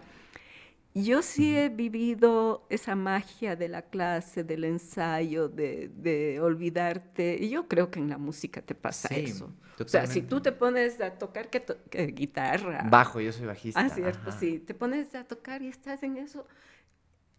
yo 0.94 1.22
sí 1.22 1.56
he 1.56 1.70
vivido 1.70 2.66
esa 2.68 2.94
magia 2.94 3.56
de 3.56 3.68
la 3.68 3.82
clase, 3.82 4.44
del 4.44 4.64
ensayo, 4.64 5.48
de, 5.48 5.88
de 5.88 6.40
olvidarte. 6.40 7.38
Y 7.40 7.48
yo 7.48 7.66
creo 7.66 7.90
que 7.90 7.98
en 7.98 8.10
la 8.10 8.18
música 8.18 8.60
te 8.60 8.74
pasa 8.74 9.08
eso. 9.14 9.52
O 9.80 9.88
sea, 9.88 10.06
si 10.06 10.22
tú 10.22 10.40
te 10.40 10.52
pones 10.52 11.00
a 11.00 11.18
tocar 11.18 11.48
¿qué 11.48 12.06
guitarra. 12.06 12.86
Bajo, 12.88 13.20
yo 13.20 13.32
soy 13.32 13.46
bajista. 13.46 13.80
Ah, 13.80 13.88
cierto, 13.88 14.30
sí. 14.32 14.58
Te 14.58 14.74
pones 14.74 15.14
a 15.14 15.24
tocar 15.24 15.62
y 15.62 15.68
estás 15.68 16.02
en 16.02 16.18
eso. 16.18 16.46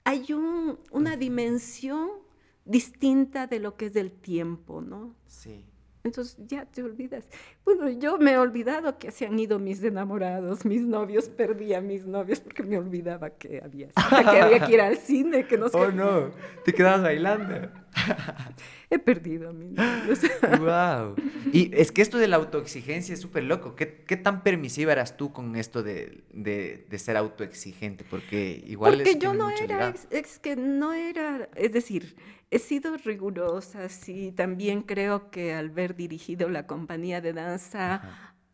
Hay 0.03 0.33
un, 0.33 0.79
una 0.91 1.15
dimensión 1.15 2.09
distinta 2.65 3.47
de 3.47 3.59
lo 3.59 3.77
que 3.77 3.85
es 3.85 3.93
del 3.93 4.11
tiempo, 4.11 4.81
¿no? 4.81 5.15
Sí. 5.27 5.65
Entonces 6.03 6.37
ya 6.47 6.65
te 6.65 6.83
olvidas. 6.83 7.25
Bueno, 7.63 7.87
yo 7.89 8.17
me 8.17 8.33
he 8.33 8.37
olvidado 8.37 8.97
que 8.97 9.11
se 9.11 9.25
han 9.25 9.39
ido 9.39 9.57
mis 9.57 9.81
enamorados, 9.83 10.65
mis 10.65 10.81
novios, 10.81 11.29
perdí 11.29 11.73
a 11.73 11.81
mis 11.81 12.05
novios 12.05 12.41
porque 12.41 12.63
me 12.63 12.77
olvidaba 12.77 13.29
que 13.29 13.61
había, 13.63 13.87
que 13.87 14.41
había 14.41 14.65
que 14.65 14.73
ir 14.73 14.81
al 14.81 14.97
cine, 14.97 15.47
que 15.47 15.57
no 15.57 15.67
Oh, 15.73 15.91
no, 15.91 16.31
te 16.65 16.73
quedabas 16.73 17.03
bailando. 17.03 17.82
He 18.89 18.99
perdido 18.99 19.49
a 19.49 19.53
novios. 19.53 20.19
wow. 20.59 21.15
Y 21.51 21.71
es 21.75 21.91
que 21.91 22.01
esto 22.01 22.17
de 22.17 22.27
la 22.27 22.37
autoexigencia 22.37 23.13
es 23.13 23.21
súper 23.21 23.43
loco. 23.43 23.75
¿Qué, 23.75 24.03
¿Qué, 24.05 24.17
tan 24.17 24.43
permisiva 24.43 24.91
eras 24.91 25.17
tú 25.17 25.31
con 25.31 25.55
esto 25.55 25.83
de, 25.83 26.23
de, 26.31 26.85
de 26.89 26.99
ser 26.99 27.17
autoexigente? 27.17 28.03
Porque 28.09 28.63
igual 28.65 28.95
Porque 28.95 29.17
yo 29.17 29.33
no 29.33 29.49
era, 29.49 29.93
es 30.09 30.39
que 30.39 30.55
no 30.55 30.93
era, 30.93 31.49
es 31.55 31.71
decir, 31.71 32.15
He 32.53 32.59
sido 32.59 32.97
rigurosa, 32.97 33.89
sí. 33.89 34.31
También 34.31 34.83
creo 34.83 35.31
que 35.31 35.55
al 35.55 35.71
ver 35.71 35.95
dirigido 35.95 36.49
la 36.49 36.67
compañía 36.67 37.19
de 37.19 37.33
danza, 37.33 38.03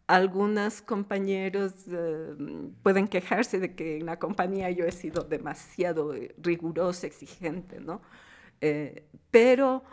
algunos 0.08 0.82
compañeros 0.82 1.74
eh, 1.92 2.34
pueden 2.82 3.10
quejarse 3.10 3.60
de 3.60 3.76
que 3.76 3.98
en 3.98 4.06
la 4.06 4.18
compañía 4.18 4.72
yo 4.72 4.86
he 4.86 4.94
sido 4.94 5.24
demasiado 5.24 6.14
rigurosa, 6.38 7.08
exigente, 7.08 7.82
¿no? 7.82 8.02
Eh, 8.62 9.08
pero 9.32 9.84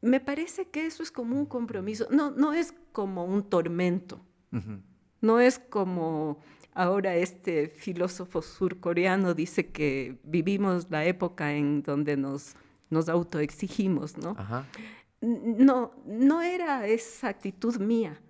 me 0.00 0.20
parece 0.20 0.68
que 0.68 0.86
eso 0.86 1.02
es 1.02 1.10
como 1.10 1.36
un 1.38 1.46
compromiso, 1.46 2.06
no, 2.10 2.30
no 2.30 2.52
es 2.52 2.74
como 2.92 3.24
un 3.24 3.42
tormento, 3.42 4.20
no 5.20 5.40
es 5.40 5.58
como 5.58 6.38
ahora 6.74 7.16
este 7.16 7.68
filósofo 7.68 8.42
surcoreano 8.42 9.34
dice 9.34 9.70
que 9.70 10.18
vivimos 10.24 10.90
la 10.90 11.04
época 11.04 11.52
en 11.52 11.82
donde 11.82 12.16
nos 12.16 12.54
nos 12.90 13.08
autoexigimos, 13.08 14.16
¿no? 14.16 14.36
No, 15.20 15.92
no 16.06 16.42
era 16.42 16.86
esa 16.86 17.28
actitud 17.28 17.76
mía, 17.78 18.20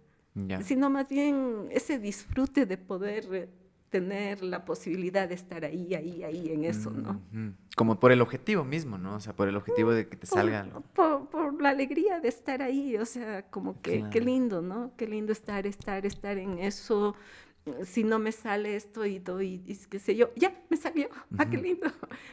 sino 0.62 0.90
más 0.90 1.08
bien 1.08 1.68
ese 1.70 1.98
disfrute 1.98 2.66
de 2.66 2.78
poder 2.78 3.48
tener 3.94 4.42
la 4.42 4.64
posibilidad 4.64 5.28
de 5.28 5.36
estar 5.36 5.64
ahí, 5.64 5.94
ahí, 5.94 6.24
ahí 6.24 6.50
en 6.50 6.64
eso, 6.64 6.90
¿no? 6.90 7.20
Como 7.76 8.00
por 8.00 8.10
el 8.10 8.22
objetivo 8.22 8.64
mismo, 8.64 8.98
¿no? 8.98 9.14
O 9.14 9.20
sea, 9.20 9.36
por 9.36 9.46
el 9.46 9.56
objetivo 9.56 9.92
de 9.92 10.08
que 10.08 10.16
te 10.16 10.26
salga. 10.26 10.66
Por, 10.94 11.28
por, 11.28 11.62
la 11.62 11.68
alegría 11.68 12.18
de 12.18 12.26
estar 12.26 12.60
ahí, 12.60 12.96
o 12.96 13.06
sea, 13.06 13.48
como 13.50 13.80
que 13.80 14.04
qué 14.10 14.20
lindo, 14.20 14.62
¿no? 14.62 14.90
Qué 14.96 15.06
lindo 15.06 15.30
estar, 15.30 15.64
estar, 15.64 16.04
estar 16.06 16.38
en 16.38 16.58
eso, 16.58 17.14
si 17.84 18.02
no 18.02 18.18
me 18.18 18.32
sale 18.32 18.74
esto 18.74 19.06
y 19.06 19.20
doy, 19.20 19.62
y 19.64 19.76
qué 19.88 20.00
sé 20.00 20.16
yo, 20.16 20.30
ya 20.34 20.52
me 20.68 20.76
salió, 20.76 21.08
ah, 21.38 21.48
qué 21.48 21.56
lindo. 21.56 21.86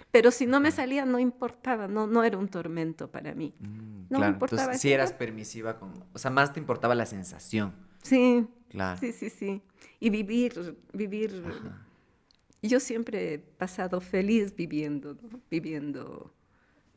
Pero 0.10 0.32
si 0.32 0.48
no 0.48 0.60
me 0.60 0.72
salía, 0.72 1.06
no 1.06 1.20
importaba, 1.20 1.88
no, 1.88 2.08
no 2.08 2.24
era 2.24 2.40
un 2.40 2.48
tormento 2.48 3.12
para 3.12 3.36
mí. 3.36 3.54
Mm, 3.60 4.08
no 4.10 4.18
claro, 4.18 4.34
importaba. 4.34 4.62
Entonces, 4.64 4.82
sí 4.82 4.92
eras 4.92 5.14
permisiva 5.14 5.78
con, 5.78 5.94
o 6.12 6.18
sea, 6.18 6.32
más 6.32 6.54
te 6.54 6.60
importaba 6.60 6.96
la 6.96 7.06
sensación. 7.06 7.72
Sí, 8.02 8.48
claro. 8.72 9.00
Sí, 9.00 9.12
sí, 9.12 9.30
sí. 9.30 9.62
Y 10.00 10.10
vivir, 10.10 10.78
vivir. 10.94 11.44
Yo 12.62 12.80
siempre 12.80 13.34
he 13.34 13.40
pasado 13.40 14.02
feliz 14.02 14.56
viviendo, 14.56 15.18
viviendo. 15.50 16.34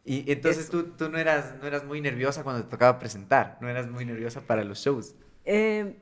Y 0.04 0.30
entonces 0.30 0.68
tú, 0.68 0.84
tú, 0.84 1.08
no, 1.08 1.18
eras, 1.18 1.54
no 1.60 1.66
eras 1.66 1.84
muy 1.84 2.00
nerviosa 2.00 2.42
cuando 2.44 2.62
te 2.64 2.70
tocaba 2.70 2.98
presentar, 2.98 3.58
no 3.60 3.68
eras 3.68 3.90
muy 3.90 4.04
nerviosa 4.04 4.42
para 4.42 4.62
los 4.62 4.78
shows. 4.78 5.14
Eh, 5.44 5.96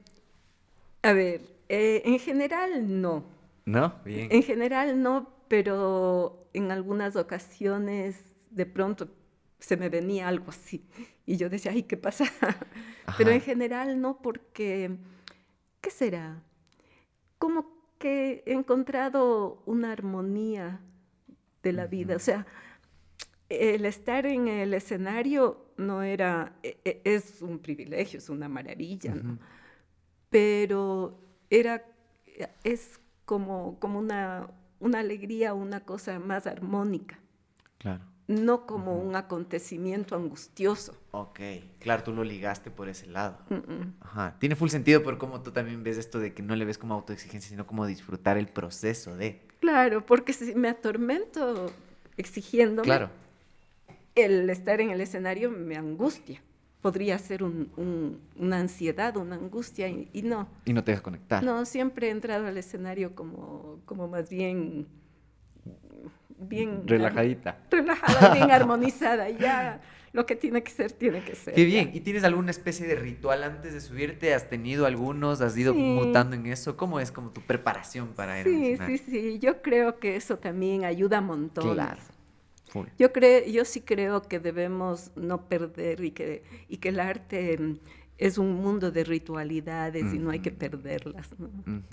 a 1.02 1.12
ver, 1.12 1.40
eh, 1.68 2.02
en 2.04 2.18
general 2.18 3.00
no. 3.00 3.24
¿No? 3.64 3.94
Bien. 4.04 4.28
En 4.30 4.42
general 4.42 5.00
no, 5.02 5.32
pero 5.48 6.48
en 6.52 6.70
algunas 6.70 7.16
ocasiones 7.16 8.20
de 8.50 8.66
pronto 8.66 9.08
se 9.58 9.76
me 9.76 9.88
venía 9.88 10.26
algo 10.28 10.50
así 10.50 10.84
y 11.24 11.36
yo 11.36 11.48
decía, 11.48 11.72
ay, 11.72 11.84
¿qué 11.84 11.96
pasa? 11.96 12.24
Pero 13.16 13.30
en 13.30 13.40
general 13.40 14.00
no, 14.00 14.18
porque, 14.20 14.96
¿qué 15.82 15.90
será? 15.90 16.42
Como 17.38 17.66
que 17.98 18.42
he 18.46 18.54
encontrado 18.54 19.62
una 19.66 19.92
armonía 19.92 20.80
de 21.62 21.72
la 21.72 21.86
vida, 21.86 22.16
o 22.16 22.18
sea, 22.18 22.46
el 23.50 23.84
estar 23.84 24.24
en 24.24 24.48
el 24.48 24.72
escenario 24.72 25.66
no 25.76 26.02
era, 26.02 26.56
e, 26.62 26.78
e, 26.84 27.02
es 27.04 27.42
un 27.42 27.58
privilegio, 27.58 28.18
es 28.18 28.30
una 28.30 28.48
maravilla, 28.48 29.14
¿no? 29.14 29.38
Pero 30.30 31.20
era, 31.50 31.84
es 32.64 32.98
como, 33.26 33.78
como 33.78 33.98
una, 33.98 34.48
una 34.80 35.00
alegría, 35.00 35.52
una 35.52 35.80
cosa 35.80 36.18
más 36.18 36.46
armónica. 36.46 37.18
Claro. 37.78 38.11
No 38.40 38.66
como 38.66 38.98
un 38.98 39.16
acontecimiento 39.16 40.16
angustioso. 40.16 40.96
Ok, 41.10 41.40
claro, 41.78 42.02
tú 42.02 42.12
lo 42.12 42.24
ligaste 42.24 42.70
por 42.70 42.88
ese 42.88 43.06
lado. 43.06 43.38
Ajá. 44.00 44.36
Tiene 44.38 44.56
full 44.56 44.68
sentido 44.68 45.02
por 45.02 45.18
cómo 45.18 45.42
tú 45.42 45.50
también 45.50 45.82
ves 45.82 45.98
esto 45.98 46.18
de 46.18 46.32
que 46.32 46.42
no 46.42 46.56
le 46.56 46.64
ves 46.64 46.78
como 46.78 46.94
autoexigencia, 46.94 47.50
sino 47.50 47.66
como 47.66 47.86
disfrutar 47.86 48.38
el 48.38 48.48
proceso 48.48 49.16
de. 49.16 49.46
Claro, 49.60 50.04
porque 50.04 50.32
si 50.32 50.54
me 50.54 50.68
atormento 50.68 51.70
exigiendo, 52.16 52.82
claro. 52.82 53.10
el 54.14 54.48
estar 54.50 54.80
en 54.80 54.90
el 54.90 55.00
escenario 55.00 55.50
me 55.50 55.76
angustia 55.76 56.42
podría 56.82 57.16
ser 57.18 57.44
una 57.44 58.58
ansiedad, 58.58 59.16
una 59.16 59.36
angustia, 59.36 59.88
y, 59.88 60.22
no. 60.22 60.48
Y 60.64 60.72
no 60.72 60.82
te 60.82 60.90
dejas 60.90 61.02
conectar. 61.02 61.42
No, 61.42 61.64
siempre 61.64 62.08
he 62.08 62.10
entrado 62.10 62.46
al 62.46 62.58
escenario 62.58 63.14
como, 63.14 63.78
como 63.86 64.08
más 64.08 64.28
bien... 64.28 64.86
bien 66.48 66.86
Relajadita. 66.86 67.58
relajada, 67.70 68.34
bien 68.34 68.50
armonizada, 68.52 69.30
ya 69.30 69.80
lo 70.12 70.26
que 70.26 70.36
tiene 70.36 70.62
que 70.62 70.70
ser, 70.70 70.92
tiene 70.92 71.24
que 71.24 71.34
ser. 71.34 71.54
Qué 71.54 71.64
bien. 71.64 71.90
¿Y 71.94 72.00
tienes 72.00 72.24
alguna 72.24 72.50
especie 72.50 72.86
de 72.86 72.96
ritual 72.96 73.42
antes 73.44 73.72
de 73.72 73.80
subirte? 73.80 74.34
¿Has 74.34 74.48
tenido 74.48 74.84
algunos? 74.86 75.40
¿Has 75.40 75.56
ido 75.56 75.74
mutando 75.74 76.36
en 76.36 76.46
eso? 76.46 76.76
¿Cómo 76.76 77.00
es 77.00 77.10
como 77.10 77.30
tu 77.30 77.40
preparación 77.40 78.08
para 78.08 78.40
ir 78.40 78.46
Sí, 78.46 78.76
sí, 78.86 78.98
sí. 78.98 79.38
Yo 79.38 79.62
creo 79.62 79.98
que 79.98 80.16
eso 80.16 80.38
también 80.38 80.84
ayuda 80.84 81.20
un 81.20 81.26
montón. 81.26 81.74
Claro. 81.74 82.00
Yo, 82.98 83.12
creo, 83.12 83.46
yo 83.46 83.64
sí 83.64 83.82
creo 83.82 84.22
que 84.22 84.38
debemos 84.38 85.12
no 85.14 85.46
perder 85.48 86.02
y 86.04 86.10
que, 86.10 86.42
y 86.68 86.78
que 86.78 86.88
el 86.88 87.00
arte 87.00 87.58
es 88.22 88.38
un 88.38 88.54
mundo 88.54 88.92
de 88.92 89.02
ritualidades 89.02 90.14
y 90.14 90.18
no 90.18 90.30
hay 90.30 90.38
que 90.38 90.52
perderlas. 90.52 91.28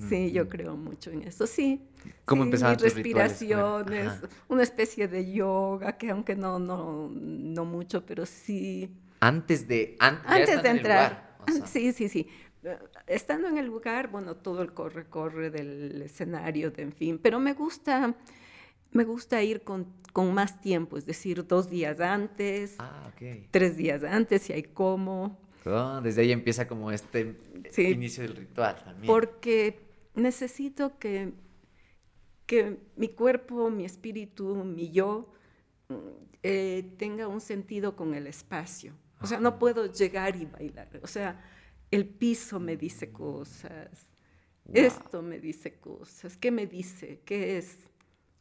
sí, 0.09 0.31
yo 0.31 0.47
creo 0.47 0.77
mucho 0.77 1.09
en 1.09 1.23
eso. 1.23 1.47
Sí. 1.47 1.81
¿Cómo 2.25 2.43
sí, 2.43 2.47
empezaron 2.47 2.77
respiraciones, 2.77 4.13
una 4.47 4.61
especie 4.61 5.07
de 5.07 5.31
yoga 5.31 5.97
que 5.97 6.11
aunque 6.11 6.35
no, 6.35 6.59
no, 6.59 7.09
no 7.09 7.65
mucho, 7.65 8.05
pero 8.05 8.27
sí. 8.27 8.91
Antes 9.21 9.67
de, 9.67 9.97
antes 9.99 10.61
de 10.61 10.69
entrar. 10.69 11.35
Sí, 11.65 11.93
sí, 11.93 12.09
sí. 12.09 12.27
Estando 13.07 13.47
en 13.47 13.57
el 13.57 13.65
lugar, 13.65 14.11
bueno, 14.11 14.35
todo 14.35 14.61
el 14.61 14.73
corre-corre 14.73 15.49
del 15.49 16.03
escenario, 16.03 16.69
de, 16.69 16.83
en 16.83 16.91
fin, 16.91 17.17
pero 17.17 17.39
me 17.39 17.53
gusta, 17.53 18.15
me 18.91 19.03
gusta 19.03 19.41
ir 19.41 19.63
con, 19.63 19.87
con, 20.13 20.31
más 20.33 20.61
tiempo, 20.61 20.97
es 20.97 21.07
decir, 21.07 21.47
dos 21.47 21.69
días 21.69 21.99
antes, 22.01 22.75
ah, 22.77 23.11
tres 23.49 23.77
días 23.77 24.03
antes, 24.03 24.43
si 24.43 24.53
hay 24.53 24.63
como. 24.63 25.48
Desde 26.03 26.21
ahí 26.21 26.31
empieza 26.31 26.67
como 26.67 26.91
este 26.91 27.35
inicio 27.77 28.23
del 28.23 28.35
ritual 28.35 28.81
también. 28.83 29.07
Porque 29.07 29.79
necesito 30.15 30.97
que, 30.97 31.33
que 32.45 32.77
mi 32.95 33.09
cuerpo, 33.09 33.69
mi 33.69 33.85
espíritu, 33.85 34.55
mi 34.63 34.91
yo, 34.91 35.33
eh, 36.43 36.93
tenga 36.97 37.27
un 37.27 37.41
sentido 37.41 37.95
con 37.95 38.13
el 38.13 38.27
espacio. 38.27 38.93
O 39.21 39.27
sea, 39.27 39.39
no 39.39 39.59
puedo 39.59 39.91
llegar 39.91 40.35
y 40.35 40.45
bailar. 40.45 40.89
O 41.03 41.07
sea, 41.07 41.43
el 41.91 42.07
piso 42.07 42.59
me 42.59 42.77
dice 42.77 43.11
cosas, 43.11 44.09
esto 44.73 45.21
me 45.21 45.39
dice 45.39 45.79
cosas, 45.79 46.37
¿qué 46.37 46.51
me 46.51 46.67
dice? 46.67 47.21
¿Qué 47.25 47.57
es? 47.57 47.88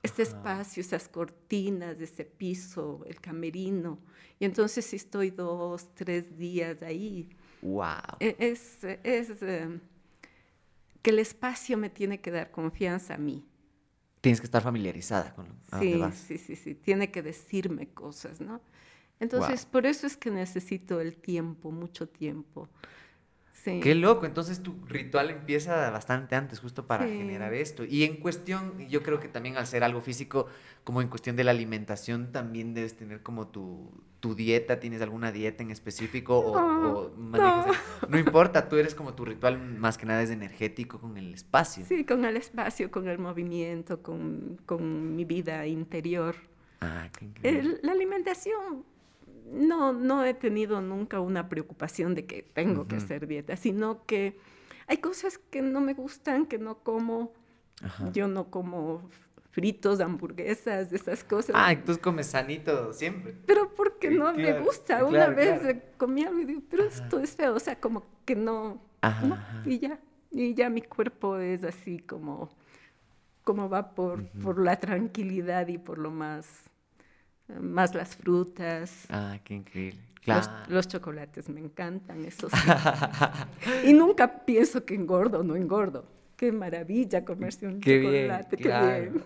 Este 0.02 0.22
espacio, 0.22 0.80
esas 0.80 1.08
cortinas 1.08 1.98
de 1.98 2.04
ese 2.04 2.24
piso, 2.24 3.04
el 3.06 3.20
camerino. 3.20 3.98
Y 4.38 4.44
entonces 4.44 4.86
si 4.86 4.96
estoy 4.96 5.30
dos, 5.30 5.92
tres 5.94 6.36
días 6.38 6.82
ahí, 6.82 7.28
wow. 7.62 8.16
E, 8.20 8.36
es, 8.38 8.78
es 9.02 9.42
em, 9.42 9.80
que 11.02 11.10
el 11.10 11.18
espacio 11.18 11.76
me 11.76 11.90
tiene 11.90 12.20
que 12.20 12.30
dar 12.30 12.50
confianza 12.50 13.14
a 13.14 13.18
mí. 13.18 13.44
Tienes 14.20 14.40
que 14.40 14.46
estar 14.46 14.62
familiarizada 14.62 15.34
con 15.34 15.48
lo 15.48 15.80
sí, 15.80 16.02
Sí, 16.12 16.38
sí, 16.38 16.56
sí, 16.56 16.74
tiene 16.74 17.10
que 17.10 17.22
decirme 17.22 17.88
cosas, 17.88 18.40
¿no? 18.40 18.60
Entonces, 19.20 19.66
por 19.66 19.86
eso 19.86 20.06
es 20.06 20.16
que 20.16 20.30
necesito 20.30 21.00
el 21.00 21.16
tiempo, 21.16 21.70
mucho 21.72 22.08
tiempo. 22.08 22.68
Qué 23.82 23.94
loco, 23.94 24.26
entonces 24.26 24.62
tu 24.62 24.74
ritual 24.86 25.30
empieza 25.30 25.90
bastante 25.90 26.34
antes 26.34 26.60
justo 26.60 26.86
para 26.86 27.06
generar 27.06 27.54
esto. 27.54 27.84
Y 27.84 28.04
en 28.04 28.16
cuestión, 28.16 28.78
yo 28.88 29.02
creo 29.02 29.20
que 29.20 29.28
también 29.28 29.56
al 29.56 29.66
ser 29.66 29.84
algo 29.84 30.00
físico, 30.00 30.46
como 30.84 31.02
en 31.02 31.08
cuestión 31.08 31.36
de 31.36 31.44
la 31.44 31.50
alimentación, 31.50 32.32
también 32.32 32.74
debes 32.74 32.96
tener 32.96 33.22
como 33.22 33.48
tu, 33.48 33.90
tu 34.20 34.34
dieta, 34.34 34.80
¿tienes 34.80 35.02
alguna 35.02 35.32
dieta 35.32 35.62
en 35.62 35.70
específico? 35.70 36.38
o, 36.38 37.10
no. 37.10 37.66
no 38.08 38.18
importa, 38.18 38.68
tú 38.68 38.76
eres 38.76 38.94
como 38.94 39.14
tu 39.14 39.24
ritual 39.24 39.58
más 39.58 39.98
que 39.98 40.06
nada 40.06 40.22
es 40.22 40.30
energético 40.30 41.00
con 41.00 41.16
el 41.16 41.34
espacio. 41.34 41.84
Sí, 41.86 42.04
con 42.04 42.24
el 42.24 42.36
espacio, 42.36 42.90
con 42.90 43.08
el 43.08 43.18
movimiento, 43.18 44.02
con, 44.02 44.60
con 44.66 45.14
mi 45.14 45.24
vida 45.24 45.66
interior. 45.66 46.36
Ah, 46.80 47.08
qué 47.12 47.78
la 47.82 47.92
alimentación 47.92 48.84
no, 49.52 49.92
no 49.92 50.24
he 50.24 50.34
tenido 50.34 50.80
nunca 50.80 51.20
una 51.20 51.48
preocupación 51.48 52.14
de 52.14 52.26
que 52.26 52.42
tengo 52.42 52.86
que 52.88 52.96
hacer 52.96 53.26
dieta, 53.26 53.56
sino 53.56 54.04
que 54.06 54.38
hay 54.86 54.98
cosas 54.98 55.38
que 55.38 55.62
no 55.62 55.80
me 55.80 55.94
gustan, 55.94 56.46
que 56.46 56.58
no 56.58 56.78
como. 56.78 57.32
Yo 58.12 58.26
no 58.26 58.50
como 58.50 59.08
fritos, 59.50 60.00
hamburguesas, 60.00 60.92
esas 60.92 61.22
cosas. 61.22 61.54
Ah, 61.56 61.74
tú 61.84 61.98
comes 62.00 62.26
sanito 62.26 62.92
siempre. 62.92 63.36
Pero 63.46 63.74
porque 63.74 64.10
no 64.10 64.32
me 64.32 64.60
gusta. 64.60 65.04
Una 65.04 65.28
vez 65.28 65.76
comí 65.96 66.24
algo 66.24 66.40
y 66.40 66.44
digo, 66.44 66.62
pero 66.68 66.84
esto 66.84 67.20
es 67.20 67.36
feo, 67.36 67.54
o 67.54 67.60
sea, 67.60 67.78
como 67.80 68.04
que 68.24 68.34
no, 68.34 68.80
y 69.64 69.78
ya, 69.78 69.98
y 70.30 70.54
ya 70.54 70.70
mi 70.70 70.82
cuerpo 70.82 71.38
es 71.38 71.64
así 71.64 71.98
como, 71.98 72.50
como 73.44 73.68
va 73.68 73.94
por, 73.94 74.28
por 74.42 74.60
la 74.60 74.76
tranquilidad 74.76 75.68
y 75.68 75.78
por 75.78 75.98
lo 75.98 76.10
más 76.10 76.67
más 77.60 77.94
las 77.94 78.16
frutas. 78.16 79.06
Ah, 79.08 79.38
qué 79.44 79.54
increíble. 79.54 80.00
Los, 80.68 80.88
chocolates 80.88 81.48
me 81.48 81.60
encantan, 81.60 82.24
eso 82.24 82.48
sí. 82.50 82.56
y 83.88 83.92
nunca 83.92 84.44
pienso 84.44 84.84
que 84.84 84.94
engordo 84.94 85.40
o 85.40 85.42
no 85.42 85.56
engordo. 85.56 86.04
Qué 86.36 86.52
maravilla 86.52 87.24
comerse 87.24 87.66
un 87.66 87.80
chocolate, 87.80 88.56
qué 88.56 88.68
bien. 88.68 89.24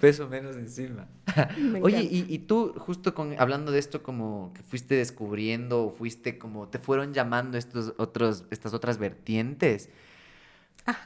Peso 0.00 0.28
menos 0.28 0.56
encima. 0.56 1.08
Oye, 1.82 2.02
y, 2.02 2.38
tú, 2.40 2.74
justo 2.78 3.14
con, 3.14 3.38
hablando 3.40 3.72
de 3.72 3.78
esto, 3.78 4.02
como 4.02 4.52
que 4.54 4.62
fuiste 4.62 4.94
descubriendo, 4.94 5.86
o 5.86 5.90
fuiste 5.90 6.38
como, 6.38 6.68
te 6.68 6.78
fueron 6.78 7.14
llamando 7.14 7.58
estos 7.58 7.94
otros, 7.98 8.44
estas 8.50 8.74
otras 8.74 8.98
vertientes. 8.98 9.88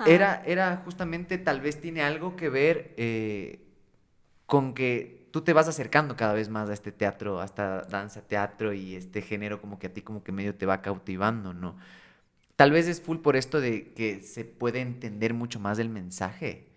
Era, 0.06 0.42
era 0.46 0.82
justamente, 0.84 1.38
tal 1.38 1.60
vez 1.60 1.80
tiene 1.80 2.02
algo 2.02 2.36
que 2.36 2.48
ver 2.48 2.94
eh, 2.96 3.60
con 4.46 4.74
que 4.74 5.25
tú 5.36 5.42
te 5.42 5.52
vas 5.52 5.68
acercando 5.68 6.16
cada 6.16 6.32
vez 6.32 6.48
más 6.48 6.70
a 6.70 6.72
este 6.72 6.92
teatro, 6.92 7.42
a 7.42 7.44
esta 7.44 7.82
danza, 7.82 8.22
teatro 8.22 8.72
y 8.72 8.96
este 8.96 9.20
género 9.20 9.60
como 9.60 9.78
que 9.78 9.88
a 9.88 9.92
ti 9.92 10.00
como 10.00 10.24
que 10.24 10.32
medio 10.32 10.54
te 10.54 10.64
va 10.64 10.80
cautivando, 10.80 11.52
¿no? 11.52 11.76
Tal 12.56 12.70
vez 12.70 12.88
es 12.88 13.02
full 13.02 13.18
por 13.18 13.36
esto 13.36 13.60
de 13.60 13.92
que 13.92 14.22
se 14.22 14.46
puede 14.46 14.80
entender 14.80 15.34
mucho 15.34 15.60
más 15.60 15.78
el 15.78 15.90
mensaje. 15.90 16.70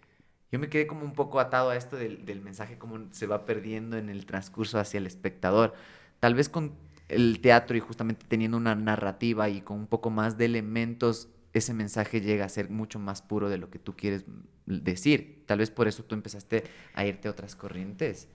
Yo 0.52 0.60
me 0.60 0.68
quedé 0.68 0.88
como 0.88 1.06
un 1.06 1.14
poco 1.14 1.40
atado 1.40 1.70
a 1.70 1.78
esto 1.78 1.96
del, 1.96 2.26
del 2.26 2.42
mensaje, 2.42 2.78
como 2.78 3.00
se 3.12 3.28
va 3.28 3.46
perdiendo 3.46 3.98
en 3.98 4.10
el 4.10 4.26
transcurso 4.26 4.78
hacia 4.78 4.98
el 4.98 5.08
espectador. 5.08 5.74
Tal 6.20 6.36
vez 6.36 6.50
con 6.50 6.74
el 7.08 7.40
teatro 7.40 7.78
y 7.78 7.80
justamente 7.80 8.26
teniendo 8.28 8.58
una 8.58 8.76
narrativa 8.76 9.48
y 9.48 9.62
con 9.62 9.78
un 9.78 9.88
poco 9.88 10.10
más 10.10 10.38
de 10.38 10.44
elementos 10.44 11.30
ese 11.54 11.74
mensaje 11.74 12.20
llega 12.20 12.44
a 12.44 12.50
ser 12.50 12.70
mucho 12.70 13.00
más 13.00 13.22
puro 13.22 13.48
de 13.50 13.58
lo 13.58 13.70
que 13.70 13.80
tú 13.80 13.96
quieres 13.96 14.26
decir. 14.66 15.44
Tal 15.46 15.60
vez 15.60 15.72
por 15.72 15.88
eso 15.88 16.04
tú 16.04 16.14
empezaste 16.14 16.66
a 16.94 17.06
irte 17.06 17.30
a 17.30 17.32
otras 17.32 17.56
corrientes. 17.56 18.28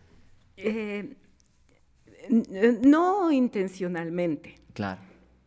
Eh, 0.57 1.17
no 2.83 3.31
intencionalmente. 3.31 4.57
Claro. 4.73 5.01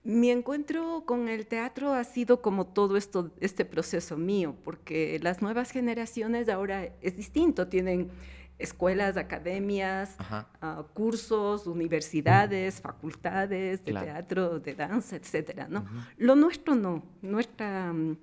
Mi 0.03 0.29
encuentro 0.29 1.03
con 1.05 1.27
el 1.27 1.47
teatro 1.47 1.93
ha 1.93 2.03
sido 2.03 2.41
como 2.41 2.65
todo 2.67 2.95
esto, 2.95 3.31
este 3.41 3.65
proceso 3.65 4.15
mío, 4.15 4.55
porque 4.63 5.19
las 5.21 5.41
nuevas 5.41 5.71
generaciones 5.71 6.47
ahora 6.47 6.93
es 7.01 7.17
distinto, 7.17 7.67
tienen 7.67 8.09
escuelas, 8.57 9.17
academias, 9.17 10.15
ah, 10.19 10.85
cursos, 10.93 11.67
universidades, 11.67 12.81
facultades 12.81 13.83
de 13.83 13.93
teatro, 13.93 14.59
de 14.59 14.73
danza, 14.73 15.15
etcétera, 15.15 15.67
¿no? 15.69 15.85
Lo 16.17 16.35
nuestro 16.35 16.73
no, 16.73 17.03
nuestra 17.21 17.91
mm, 17.93 18.17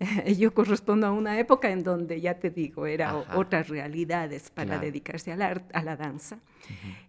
yo 0.38 0.54
correspondo 0.54 1.06
a 1.06 1.12
una 1.12 1.38
época 1.38 1.70
en 1.70 1.82
donde, 1.82 2.20
ya 2.20 2.38
te 2.38 2.50
digo, 2.50 2.86
era 2.86 3.16
otras 3.34 3.68
realidades 3.68 4.50
para 4.50 4.78
dedicarse 4.78 5.32
al 5.32 5.42
arte, 5.42 5.76
a 5.76 5.82
la 5.82 5.96
danza. 5.96 6.38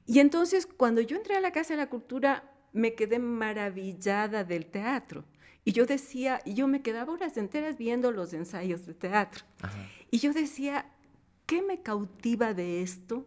Y 0.05 0.19
entonces, 0.19 0.65
cuando 0.65 1.01
yo 1.01 1.15
entré 1.15 1.35
a 1.35 1.41
la 1.41 1.51
Casa 1.51 1.73
de 1.73 1.77
la 1.77 1.89
Cultura, 1.89 2.43
me 2.73 2.93
quedé 2.93 3.19
maravillada 3.19 4.43
del 4.43 4.65
teatro. 4.65 5.23
Y 5.63 5.71
yo 5.71 5.85
decía, 5.85 6.41
yo 6.45 6.67
me 6.67 6.81
quedaba 6.81 7.13
horas 7.13 7.37
enteras 7.37 7.77
viendo 7.77 8.11
los 8.11 8.33
ensayos 8.33 8.85
de 8.85 8.93
teatro. 8.93 9.45
Y 10.09 10.17
yo 10.17 10.33
decía, 10.33 10.85
¿qué 11.45 11.61
me 11.61 11.81
cautiva 11.81 12.53
de 12.53 12.81
esto? 12.81 13.25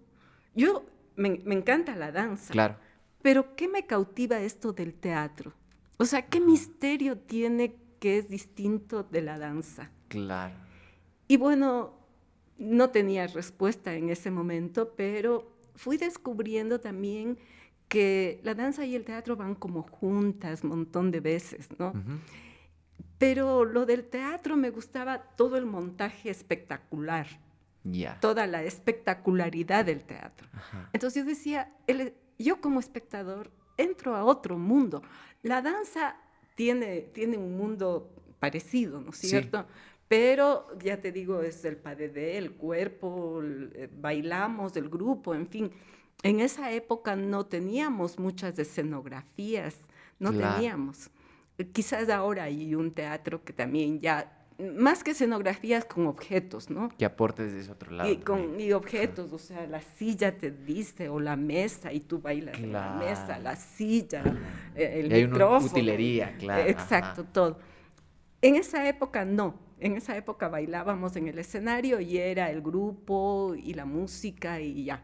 Yo, 0.54 0.84
me, 1.16 1.40
me 1.44 1.54
encanta 1.54 1.96
la 1.96 2.12
danza. 2.12 2.52
Claro. 2.52 2.76
Pero 3.22 3.56
¿qué 3.56 3.68
me 3.68 3.86
cautiva 3.86 4.40
esto 4.40 4.72
del 4.72 4.92
teatro? 4.92 5.54
O 5.96 6.04
sea, 6.04 6.26
¿qué 6.26 6.40
misterio 6.40 7.16
tiene 7.16 7.76
que 8.04 8.18
es 8.18 8.28
distinto 8.28 9.02
de 9.02 9.22
la 9.22 9.38
danza. 9.38 9.90
Claro. 10.08 10.52
Y 11.26 11.38
bueno, 11.38 11.94
no 12.58 12.90
tenía 12.90 13.26
respuesta 13.28 13.94
en 13.94 14.10
ese 14.10 14.30
momento, 14.30 14.92
pero 14.94 15.56
fui 15.74 15.96
descubriendo 15.96 16.80
también 16.80 17.38
que 17.88 18.40
la 18.42 18.54
danza 18.54 18.84
y 18.84 18.94
el 18.94 19.06
teatro 19.06 19.36
van 19.36 19.54
como 19.54 19.84
juntas 19.84 20.64
un 20.64 20.68
montón 20.68 21.10
de 21.12 21.20
veces, 21.20 21.70
¿no? 21.78 21.94
Pero 23.16 23.64
lo 23.64 23.86
del 23.86 24.04
teatro 24.04 24.54
me 24.58 24.68
gustaba 24.68 25.22
todo 25.34 25.56
el 25.56 25.64
montaje 25.64 26.28
espectacular, 26.28 27.26
toda 28.20 28.46
la 28.46 28.64
espectacularidad 28.64 29.86
del 29.86 30.04
teatro. 30.04 30.46
Entonces 30.92 31.22
yo 31.22 31.26
decía, 31.26 31.72
yo 32.38 32.60
como 32.60 32.80
espectador 32.80 33.50
entro 33.78 34.14
a 34.14 34.24
otro 34.24 34.58
mundo. 34.58 35.00
La 35.42 35.62
danza 35.62 36.16
tiene, 36.54 37.00
tiene 37.12 37.36
un 37.36 37.56
mundo 37.56 38.10
parecido, 38.38 39.00
¿no 39.00 39.10
es 39.10 39.16
cierto? 39.16 39.66
Pero 40.08 40.68
ya 40.78 41.00
te 41.00 41.12
digo, 41.12 41.42
es 41.42 41.64
el 41.64 41.76
padre 41.76 42.36
el 42.36 42.52
cuerpo, 42.52 43.40
eh, 43.42 43.88
bailamos, 43.92 44.76
el 44.76 44.88
grupo, 44.88 45.34
en 45.34 45.48
fin. 45.48 45.72
En 46.22 46.40
esa 46.40 46.72
época 46.72 47.16
no 47.16 47.46
teníamos 47.46 48.18
muchas 48.18 48.58
escenografías, 48.58 49.76
no 50.18 50.32
teníamos. 50.32 51.10
Quizás 51.72 52.08
ahora 52.08 52.44
hay 52.44 52.74
un 52.74 52.92
teatro 52.92 53.44
que 53.44 53.52
también 53.52 54.00
ya 54.00 54.33
más 54.58 55.02
que 55.02 55.12
escenografías 55.12 55.84
con 55.84 56.06
objetos, 56.06 56.70
¿no? 56.70 56.88
Que 56.96 57.04
aportes 57.04 57.52
desde 57.52 57.72
otro 57.72 57.90
lado. 57.90 58.10
Y, 58.10 58.18
con, 58.18 58.60
y 58.60 58.72
objetos, 58.72 59.32
o 59.32 59.38
sea, 59.38 59.66
la 59.66 59.80
silla 59.80 60.36
te 60.36 60.50
dice, 60.50 61.08
o 61.08 61.18
la 61.18 61.36
mesa, 61.36 61.92
y 61.92 62.00
tú 62.00 62.20
bailas 62.20 62.58
en 62.58 62.72
la 62.72 62.94
mesa, 62.94 63.38
la 63.38 63.56
silla, 63.56 64.22
eh, 64.76 65.00
el 65.00 65.10
y 65.10 65.14
hay 65.14 65.26
micrófono. 65.26 65.58
Una 65.58 65.72
utilería, 65.72 66.36
claro. 66.36 66.68
Exacto, 66.68 67.24
todo. 67.24 67.58
En 68.40 68.56
esa 68.56 68.88
época 68.88 69.24
no. 69.24 69.58
En 69.80 69.96
esa 69.96 70.16
época 70.16 70.48
bailábamos 70.48 71.16
en 71.16 71.28
el 71.28 71.38
escenario 71.38 72.00
y 72.00 72.18
era 72.18 72.50
el 72.50 72.62
grupo 72.62 73.54
y 73.56 73.74
la 73.74 73.84
música 73.84 74.60
y 74.60 74.84
ya. 74.84 75.02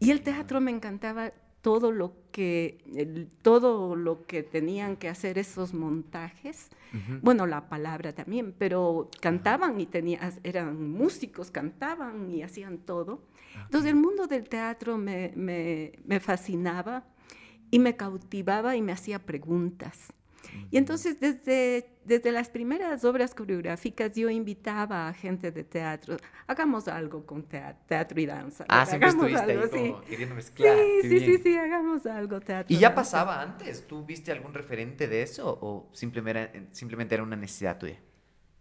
Y 0.00 0.10
el 0.10 0.22
teatro 0.22 0.60
me 0.60 0.70
encantaba 0.70 1.32
todo 1.62 1.92
lo 1.92 2.12
que, 2.30 3.28
todo 3.40 3.96
lo 3.96 4.26
que 4.26 4.42
tenían 4.42 4.96
que 4.96 5.08
hacer 5.08 5.38
esos 5.38 5.72
montajes, 5.72 6.68
bueno, 7.22 7.46
la 7.46 7.68
palabra 7.68 8.14
también, 8.14 8.54
pero 8.56 9.10
cantaban 9.20 9.80
y 9.80 9.86
tenían, 9.86 10.32
eran 10.42 10.90
músicos, 10.90 11.50
cantaban 11.50 12.30
y 12.30 12.42
hacían 12.42 12.78
todo. 12.78 13.24
Entonces 13.64 13.90
el 13.90 13.96
mundo 13.96 14.26
del 14.26 14.48
teatro 14.48 14.98
me, 14.98 15.32
me 15.36 16.20
fascinaba 16.20 17.04
y 17.70 17.78
me 17.78 17.96
cautivaba 17.96 18.76
y 18.76 18.82
me 18.82 18.92
hacía 18.92 19.18
preguntas. 19.18 20.12
Y 20.70 20.76
entonces 20.76 21.18
desde, 21.20 21.88
desde 22.04 22.32
las 22.32 22.48
primeras 22.48 23.04
obras 23.04 23.34
coreográficas 23.34 24.12
yo 24.14 24.30
invitaba 24.30 25.08
a 25.08 25.12
gente 25.12 25.50
de 25.50 25.64
teatro, 25.64 26.16
hagamos 26.46 26.88
algo 26.88 27.24
con 27.24 27.42
teatro, 27.42 28.20
y 28.20 28.26
danza. 28.26 28.64
Ah, 28.68 28.86
siempre 28.86 29.08
hagamos 29.08 29.26
estuviste 29.26 29.52
algo, 29.52 29.64
ahí 29.64 29.90
como 29.90 30.04
queriendo 30.04 30.34
mezclar. 30.34 30.78
Sí, 31.02 31.08
sí, 31.08 31.20
sí, 31.20 31.38
sí, 31.38 31.56
hagamos 31.56 32.06
algo 32.06 32.40
teatro. 32.40 32.74
¿Y 32.74 32.78
ya 32.78 32.94
pasaba 32.94 33.40
antes? 33.40 33.86
¿Tú 33.86 34.04
viste 34.04 34.32
algún 34.32 34.54
referente 34.54 35.08
de 35.08 35.22
eso 35.22 35.58
o 35.60 35.90
simplemente, 35.92 36.68
simplemente 36.72 37.14
era 37.14 37.24
una 37.24 37.36
necesidad 37.36 37.78
tuya? 37.78 37.98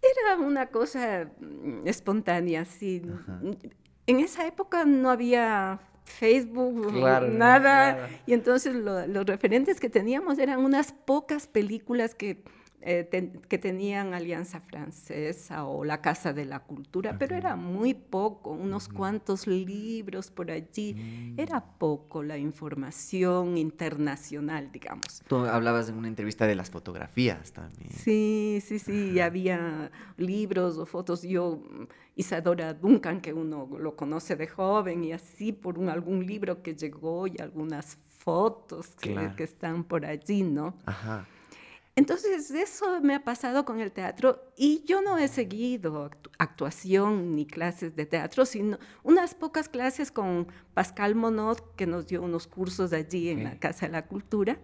Era 0.02 0.38
una 0.38 0.68
cosa 0.68 1.30
mm, 1.40 1.88
espontánea, 1.88 2.66
sí. 2.66 3.02
En 4.06 4.20
esa 4.20 4.46
época 4.46 4.84
no 4.86 5.10
había 5.10 5.80
Facebook, 6.06 6.94
nada. 7.32 8.10
Y 8.26 8.34
entonces 8.34 8.76
los 8.76 9.26
referentes 9.26 9.80
que 9.80 9.90
teníamos 9.90 10.40
eran 10.40 10.60
unas 10.60 10.92
pocas 10.92 11.48
películas 11.48 12.16
que 12.16 12.44
eh, 12.86 13.32
que 13.48 13.58
tenían 13.58 14.14
Alianza 14.14 14.60
Francesa 14.60 15.64
o 15.64 15.86
la 15.86 16.02
Casa 16.02 16.34
de 16.34 16.44
la 16.44 16.60
Cultura, 16.60 17.18
pero 17.18 17.34
era 17.34 17.56
muy 17.56 17.94
poco, 17.94 18.52
unos 18.52 18.90
cuantos 18.90 19.48
libros 19.48 20.30
por 20.30 20.52
allí. 20.52 20.94
Mm. 20.94 21.40
Era 21.40 21.64
poco 21.64 22.24
la 22.24 22.38
información 22.38 23.58
internacional, 23.58 24.70
digamos. 24.70 25.24
Tú 25.30 25.38
hablabas 25.38 25.88
en 25.88 25.96
una 25.96 26.10
entrevista 26.10 26.46
de 26.46 26.56
las 26.56 26.70
fotografías 26.70 27.54
también. 27.54 27.90
Sí, 27.90 28.62
sí, 28.62 28.80
sí, 28.80 29.18
había 29.22 29.90
libros 30.18 30.78
o 30.78 30.86
fotos. 30.86 31.22
Yo, 31.22 31.64
Isadora 32.18 32.74
Duncan, 32.74 33.22
que 33.22 33.32
uno 33.32 33.70
lo 33.80 33.96
conoce 33.96 34.36
de 34.36 34.48
joven, 34.48 35.06
y 35.06 35.14
así 35.14 35.54
por 35.54 35.80
un, 35.80 35.88
algún 35.88 36.26
libro 36.26 36.62
que 36.62 36.76
llegó 36.76 37.28
y 37.28 37.40
algunas 37.40 37.98
fotos 38.10 38.88
que, 39.00 39.32
que 39.38 39.44
están 39.44 39.86
por 39.86 40.06
allí, 40.06 40.44
¿no? 40.44 40.76
Ajá. 40.86 41.26
Entonces, 41.96 42.50
eso 42.50 43.02
me 43.02 43.14
ha 43.14 43.24
pasado 43.24 43.66
con 43.66 43.80
el 43.80 43.92
teatro 43.92 44.52
y 44.58 44.84
yo 44.86 45.02
no 45.04 45.20
he 45.20 45.28
seguido 45.28 46.10
actuación 46.40 47.36
ni 47.36 47.46
clases 47.46 47.96
de 47.96 48.08
teatro, 48.08 48.46
sino 48.46 48.80
unas 49.04 49.36
pocas 49.36 49.70
clases 49.70 50.12
con 50.12 50.48
Pascal 50.74 51.14
Monod, 51.14 51.60
que 51.76 51.86
nos 51.86 52.08
dio 52.08 52.24
unos 52.24 52.48
cursos 52.48 52.94
allí 52.94 53.30
en 53.30 53.44
la 53.44 53.60
Casa 53.60 53.86
de 53.86 53.92
la 53.92 54.02
Cultura, 54.02 54.58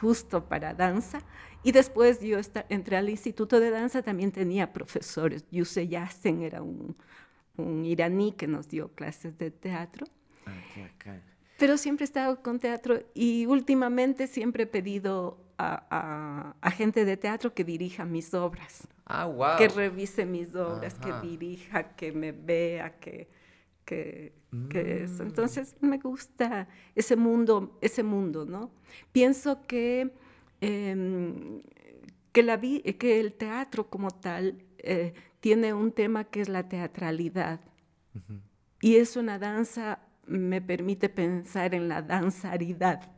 justo 0.00 0.48
para 0.48 0.72
danza. 0.72 1.20
Y 1.62 1.72
después 1.72 2.20
yo 2.20 2.38
entré 2.70 2.96
al 2.96 3.10
Instituto 3.10 3.60
de 3.60 3.70
Danza, 3.70 4.02
también 4.02 4.32
tenía 4.32 4.72
profesores. 4.72 5.44
Yuse 5.50 5.86
Yassen 5.86 6.42
era 6.42 6.62
un, 6.62 6.96
iraní 7.84 8.32
que 8.32 8.46
nos 8.46 8.68
dio 8.68 8.88
clases 8.94 9.36
de 9.36 9.50
teatro. 9.50 10.06
Ah, 10.46 10.52
Pero 11.58 11.76
siempre 11.76 12.04
he 12.04 12.06
estado 12.06 12.42
con 12.42 12.58
teatro 12.58 13.02
y 13.12 13.44
últimamente 13.44 14.28
siempre 14.28 14.62
he 14.62 14.66
pedido 14.66 15.44
a, 15.58 16.70
gente 16.76 17.04
de 17.04 17.16
teatro 17.16 17.52
que 17.52 17.64
dirija 17.64 18.04
mis 18.04 18.32
obras. 18.34 18.86
Ah, 19.04 19.26
wow. 19.26 19.56
Que 19.58 19.68
revise 19.68 20.24
mis 20.24 20.54
obras, 20.54 20.94
que 20.94 21.12
dirija, 21.26 21.94
que 21.96 22.12
me 22.12 22.32
vea, 22.32 22.98
que, 22.98 23.28
que, 23.84 24.32
eso. 24.52 25.24
Mm. 25.24 25.26
Entonces 25.26 25.76
me 25.80 25.98
gusta 25.98 26.68
ese 26.94 27.16
mundo, 27.16 27.78
ese 27.80 28.02
mundo, 28.02 28.44
¿no? 28.44 28.70
Pienso 29.12 29.66
que, 29.66 30.12
em, 30.60 31.62
que, 32.32 32.42
la 32.42 32.60
que 32.60 33.20
el 33.20 33.32
teatro 33.32 33.90
como 33.90 34.10
tal 34.10 34.62
eh, 34.78 35.12
tiene 35.40 35.74
un 35.74 35.92
tema 35.92 36.24
que 36.24 36.40
es 36.40 36.48
la 36.48 36.68
teatralidad. 36.68 37.60
Y 38.80 38.96
es 38.96 39.16
una 39.16 39.38
danza, 39.38 40.00
me 40.26 40.60
permite 40.60 41.08
pensar 41.08 41.74
en 41.74 41.88
la 41.88 42.02
danzaridad. 42.02 43.17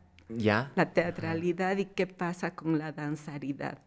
La 0.75 0.93
teatralidad 0.93 1.77
y 1.77 1.85
qué 1.85 2.07
pasa 2.07 2.55
con 2.55 2.77
la 2.77 2.91
danzaridad. 2.91 3.79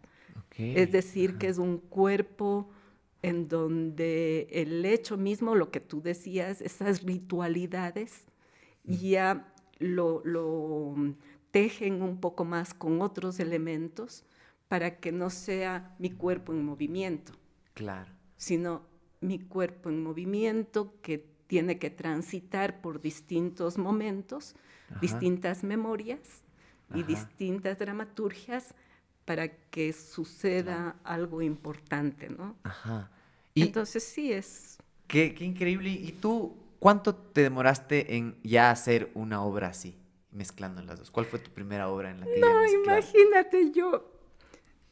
Es 0.57 0.93
decir, 0.93 1.37
que 1.37 1.49
es 1.49 1.59
un 1.59 1.79
cuerpo 1.79 2.71
en 3.23 3.49
donde 3.49 4.47
el 4.53 4.85
hecho 4.85 5.17
mismo, 5.17 5.55
lo 5.55 5.71
que 5.71 5.81
tú 5.81 6.01
decías, 6.01 6.61
esas 6.61 7.03
ritualidades, 7.03 8.27
ya 8.85 9.53
lo, 9.79 10.23
lo, 10.25 10.95
tejen 11.51 12.03
un 12.03 12.21
poco 12.21 12.45
más 12.45 12.75
con 12.75 13.01
otros 13.01 13.41
elementos 13.41 14.25
para 14.69 14.99
que 14.99 15.13
no 15.13 15.31
sea 15.31 15.95
mi 15.99 16.11
cuerpo 16.11 16.53
en 16.53 16.65
movimiento. 16.65 17.33
Claro. 17.75 18.13
Sino 18.37 18.83
mi 19.21 19.39
cuerpo 19.39 19.89
en 19.89 20.03
movimiento 20.03 21.01
que 21.01 21.34
tiene 21.55 21.79
que 21.79 21.89
transitar 21.89 22.81
por 22.81 23.01
distintos 23.01 23.79
momentos, 23.79 24.57
distintas 25.01 25.63
memorias 25.63 26.43
y 26.93 27.05
distintas 27.05 27.79
dramaturgias 27.79 28.75
para 29.25 29.47
que 29.71 29.93
suceda 29.93 30.97
algo 31.05 31.43
importante, 31.43 32.29
¿no? 32.29 32.57
Ajá. 32.65 33.09
Y 33.55 33.63
Entonces 33.63 34.03
sí 34.03 34.33
es... 34.33 34.79
Qué, 35.07 35.33
qué 35.33 35.45
increíble. 35.45 35.91
¿Y 35.91 36.11
tú 36.11 36.57
cuánto 36.81 37.15
te 37.15 37.43
demoraste 37.43 38.17
en 38.17 38.37
ya 38.43 38.73
hacer 38.73 39.13
una 39.15 39.45
obra 39.45 39.69
así, 39.69 39.97
mezclando 40.33 40.83
las 40.83 40.99
dos? 40.99 41.13
¿Cuál 41.13 41.27
fue 41.27 41.39
tu 41.39 41.53
primera 41.53 41.89
obra 41.89 42.11
en 42.11 42.19
la 42.19 42.27
que 42.27 42.41
No, 42.41 42.65
imagínate 42.83 43.71
yo 43.71 44.14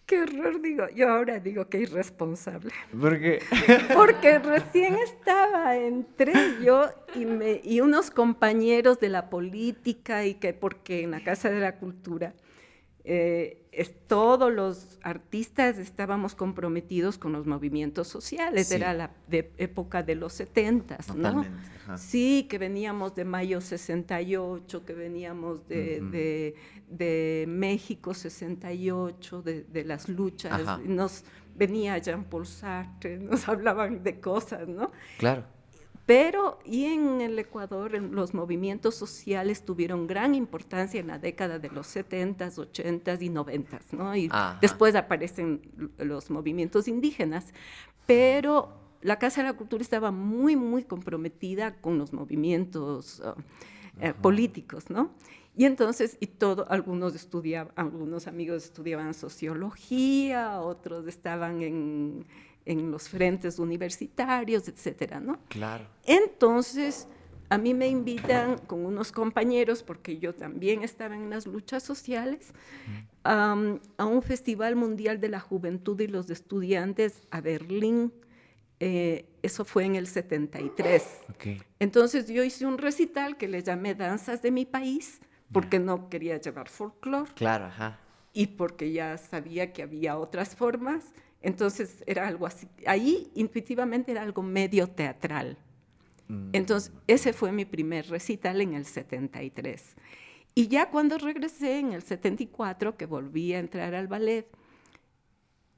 qué 0.06 0.20
horror 0.20 0.60
digo. 0.60 0.88
Yo 0.94 1.08
ahora 1.08 1.40
digo 1.40 1.68
que 1.68 1.78
irresponsable. 1.80 2.72
¿Por 2.98 3.18
qué? 3.20 3.40
Porque 3.94 4.38
recién 4.38 4.96
estaba, 4.96 5.76
entré 5.76 6.32
yo 6.62 6.90
y, 7.14 7.26
me, 7.26 7.60
y 7.62 7.80
unos 7.80 8.10
compañeros 8.10 9.00
de 9.00 9.08
la 9.08 9.30
política 9.30 10.24
y 10.26 10.34
que 10.34 10.52
porque 10.52 11.02
en 11.02 11.12
la 11.12 11.20
Casa 11.22 11.50
de 11.50 11.60
la 11.60 11.76
Cultura 11.76 12.34
eh, 13.04 13.58
todos 14.06 14.52
los 14.52 14.98
artistas 15.02 15.78
estábamos 15.78 16.34
comprometidos 16.34 17.18
con 17.18 17.32
los 17.32 17.46
movimientos 17.46 18.06
sociales, 18.06 18.70
era 18.70 18.92
la 18.92 19.10
época 19.30 20.02
de 20.02 20.14
los 20.14 20.34
70, 20.34 20.98
¿no? 21.16 21.44
Sí, 21.96 22.46
que 22.48 22.58
veníamos 22.58 23.14
de 23.14 23.24
mayo 23.24 23.60
68, 23.60 24.84
que 24.84 24.92
veníamos 24.92 25.66
de, 25.66 26.54
de, 26.88 27.46
México 27.48 28.14
68, 28.14 29.42
de, 29.42 29.84
las 29.84 30.08
luchas, 30.08 30.80
nos 30.84 31.24
venía 31.54 31.98
Jean-Paul 31.98 32.46
Sartre, 32.46 33.18
nos 33.18 33.48
hablaban 33.48 34.02
de 34.02 34.20
cosas, 34.20 34.68
¿no? 34.68 34.92
Claro. 35.18 35.44
Pero 36.04 36.58
y 36.64 36.86
en 36.86 37.20
el 37.20 37.38
Ecuador 37.38 37.92
los 37.92 38.34
movimientos 38.34 38.96
sociales 38.96 39.64
tuvieron 39.64 40.06
gran 40.06 40.34
importancia 40.34 40.98
en 41.00 41.06
la 41.06 41.18
década 41.18 41.58
de 41.58 41.70
los 41.70 41.94
70s, 41.94 42.56
80s 42.56 43.22
y 43.22 43.28
90s, 43.28 43.92
¿no? 43.92 44.16
Y 44.16 44.30
después 44.60 44.96
aparecen 44.96 45.62
los 45.98 46.30
movimientos 46.30 46.88
indígenas, 46.88 47.54
pero 48.06 48.82
la 49.00 49.18
Casa 49.18 49.42
de 49.42 49.48
la 49.48 49.56
Cultura 49.56 49.82
estaba 49.82 50.10
muy, 50.10 50.56
muy 50.56 50.84
comprometida 50.84 51.80
con 51.80 51.98
los 51.98 52.12
movimientos 52.12 53.20
uh, 53.20 53.34
eh, 54.00 54.14
políticos, 54.14 54.90
¿no? 54.90 55.12
Y 55.54 55.66
entonces, 55.66 56.16
y 56.18 56.28
todo, 56.28 56.66
algunos 56.70 57.14
estudiaban, 57.14 57.72
algunos 57.76 58.26
amigos 58.26 58.64
estudiaban 58.64 59.12
sociología, 59.12 60.60
otros 60.60 61.06
estaban 61.06 61.60
en 61.60 62.24
en 62.64 62.90
los 62.90 63.08
frentes 63.08 63.58
universitarios, 63.58 64.68
etcétera, 64.68 65.20
¿no? 65.20 65.38
Claro. 65.48 65.86
Entonces, 66.04 67.08
a 67.48 67.58
mí 67.58 67.74
me 67.74 67.88
invitan 67.88 68.56
con 68.66 68.86
unos 68.86 69.12
compañeros, 69.12 69.82
porque 69.82 70.18
yo 70.18 70.34
también 70.34 70.82
estaba 70.82 71.14
en 71.14 71.28
las 71.28 71.46
luchas 71.46 71.82
sociales, 71.82 72.52
a 73.24 73.54
un 74.06 74.22
Festival 74.22 74.74
Mundial 74.76 75.20
de 75.20 75.28
la 75.28 75.40
Juventud 75.40 76.00
y 76.00 76.06
los 76.06 76.30
Estudiantes 76.30 77.20
a 77.30 77.40
Berlín. 77.40 78.12
Eh, 78.80 79.26
eso 79.42 79.64
fue 79.64 79.84
en 79.84 79.96
el 79.96 80.06
73. 80.06 81.04
Entonces 81.78 82.26
yo 82.26 82.42
hice 82.42 82.64
un 82.66 82.78
recital 82.78 83.36
que 83.36 83.48
le 83.48 83.62
llamé 83.62 83.94
Danzas 83.94 84.40
de 84.40 84.50
mi 84.50 84.64
país, 84.64 85.20
porque 85.52 85.78
no 85.78 86.08
quería 86.08 86.40
llevar 86.40 86.68
folclore. 86.68 87.30
Claro, 87.34 87.66
ajá. 87.66 87.98
y 88.32 88.46
porque 88.46 88.92
ya 88.92 89.18
sabía 89.18 89.72
que 89.72 89.82
había 89.82 90.16
otras 90.16 90.56
formas, 90.56 91.12
entonces 91.42 92.02
era 92.06 92.26
algo 92.26 92.46
así. 92.46 92.68
Ahí 92.86 93.30
intuitivamente 93.34 94.12
era 94.12 94.22
algo 94.22 94.42
medio 94.42 94.86
teatral. 94.86 95.58
Mm. 96.28 96.50
Entonces, 96.52 96.92
ese 97.06 97.32
fue 97.32 97.52
mi 97.52 97.64
primer 97.64 98.08
recital 98.08 98.60
en 98.60 98.74
el 98.74 98.86
73. 98.86 99.96
Y 100.54 100.68
ya 100.68 100.90
cuando 100.90 101.18
regresé 101.18 101.78
en 101.78 101.92
el 101.92 102.02
74, 102.02 102.96
que 102.96 103.06
volví 103.06 103.54
a 103.54 103.58
entrar 103.58 103.94
al 103.94 104.06
ballet, 104.06 104.46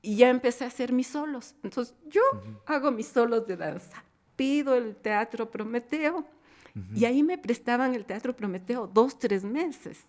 y 0.02 0.16
ya 0.16 0.28
empecé 0.28 0.64
a 0.64 0.66
hacer 0.66 0.92
mis 0.92 1.06
solos. 1.06 1.54
Entonces, 1.62 1.94
yo 2.06 2.20
hago 2.66 2.90
mis 2.90 3.06
solos 3.06 3.46
de 3.46 3.56
danza. 3.56 4.04
Pido 4.36 4.74
el 4.74 4.96
Teatro 4.96 5.50
Prometeo 5.50 6.26
y 6.92 7.04
ahí 7.04 7.22
me 7.22 7.38
prestaban 7.38 7.94
el 7.94 8.04
Teatro 8.04 8.34
Prometeo 8.34 8.86
dos, 8.86 9.18
tres 9.18 9.44
meses. 9.44 10.00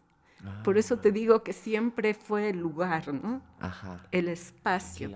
Por 0.64 0.78
eso 0.78 0.98
te 1.00 1.10
ah. 1.10 1.12
digo 1.12 1.44
que 1.44 1.54
siempre 1.54 2.14
fue 2.14 2.50
el 2.50 2.60
lugar, 2.60 3.14
¿no? 3.14 3.42
Ajá. 3.60 4.06
El 4.12 4.28
espacio. 4.28 5.12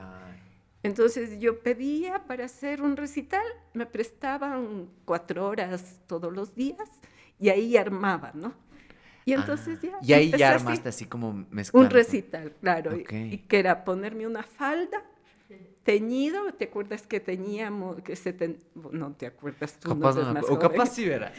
Entonces 0.81 1.39
yo 1.39 1.59
pedía 1.59 2.25
para 2.25 2.45
hacer 2.45 2.81
un 2.81 2.95
recital, 2.95 3.43
me 3.73 3.85
prestaban 3.85 4.89
cuatro 5.05 5.47
horas 5.47 5.99
todos 6.07 6.31
los 6.31 6.55
días 6.55 6.87
y 7.37 7.49
ahí 7.49 7.75
armaba, 7.75 8.31
¿no? 8.33 8.53
Y 9.25 9.33
entonces 9.33 9.79
ah, 9.83 9.99
ya. 10.01 10.17
Y 10.17 10.19
ahí 10.19 10.31
ya 10.37 10.55
armaste 10.55 10.89
así, 10.89 11.05
como 11.05 11.33
mezclando. 11.51 11.87
Un 11.87 11.93
recital, 11.93 12.53
claro. 12.61 12.97
Y, 12.97 13.03
que 13.03 13.59
era 13.59 13.83
ponerme 13.83 14.25
una 14.25 14.43
falda 14.43 15.03
teñido, 15.83 16.53
¿te 16.53 16.65
acuerdas 16.65 17.07
que 17.07 17.19
teníamos, 17.19 18.01
que 18.01 18.15
se 18.15 18.35
no 18.91 19.13
te 19.13 19.25
acuerdas 19.25 19.79
tú, 19.79 19.89
capaz 19.89 20.15
no, 20.15 20.41
o 20.41 20.59
capaz 20.59 20.87
sí 20.87 21.07
verás. 21.07 21.33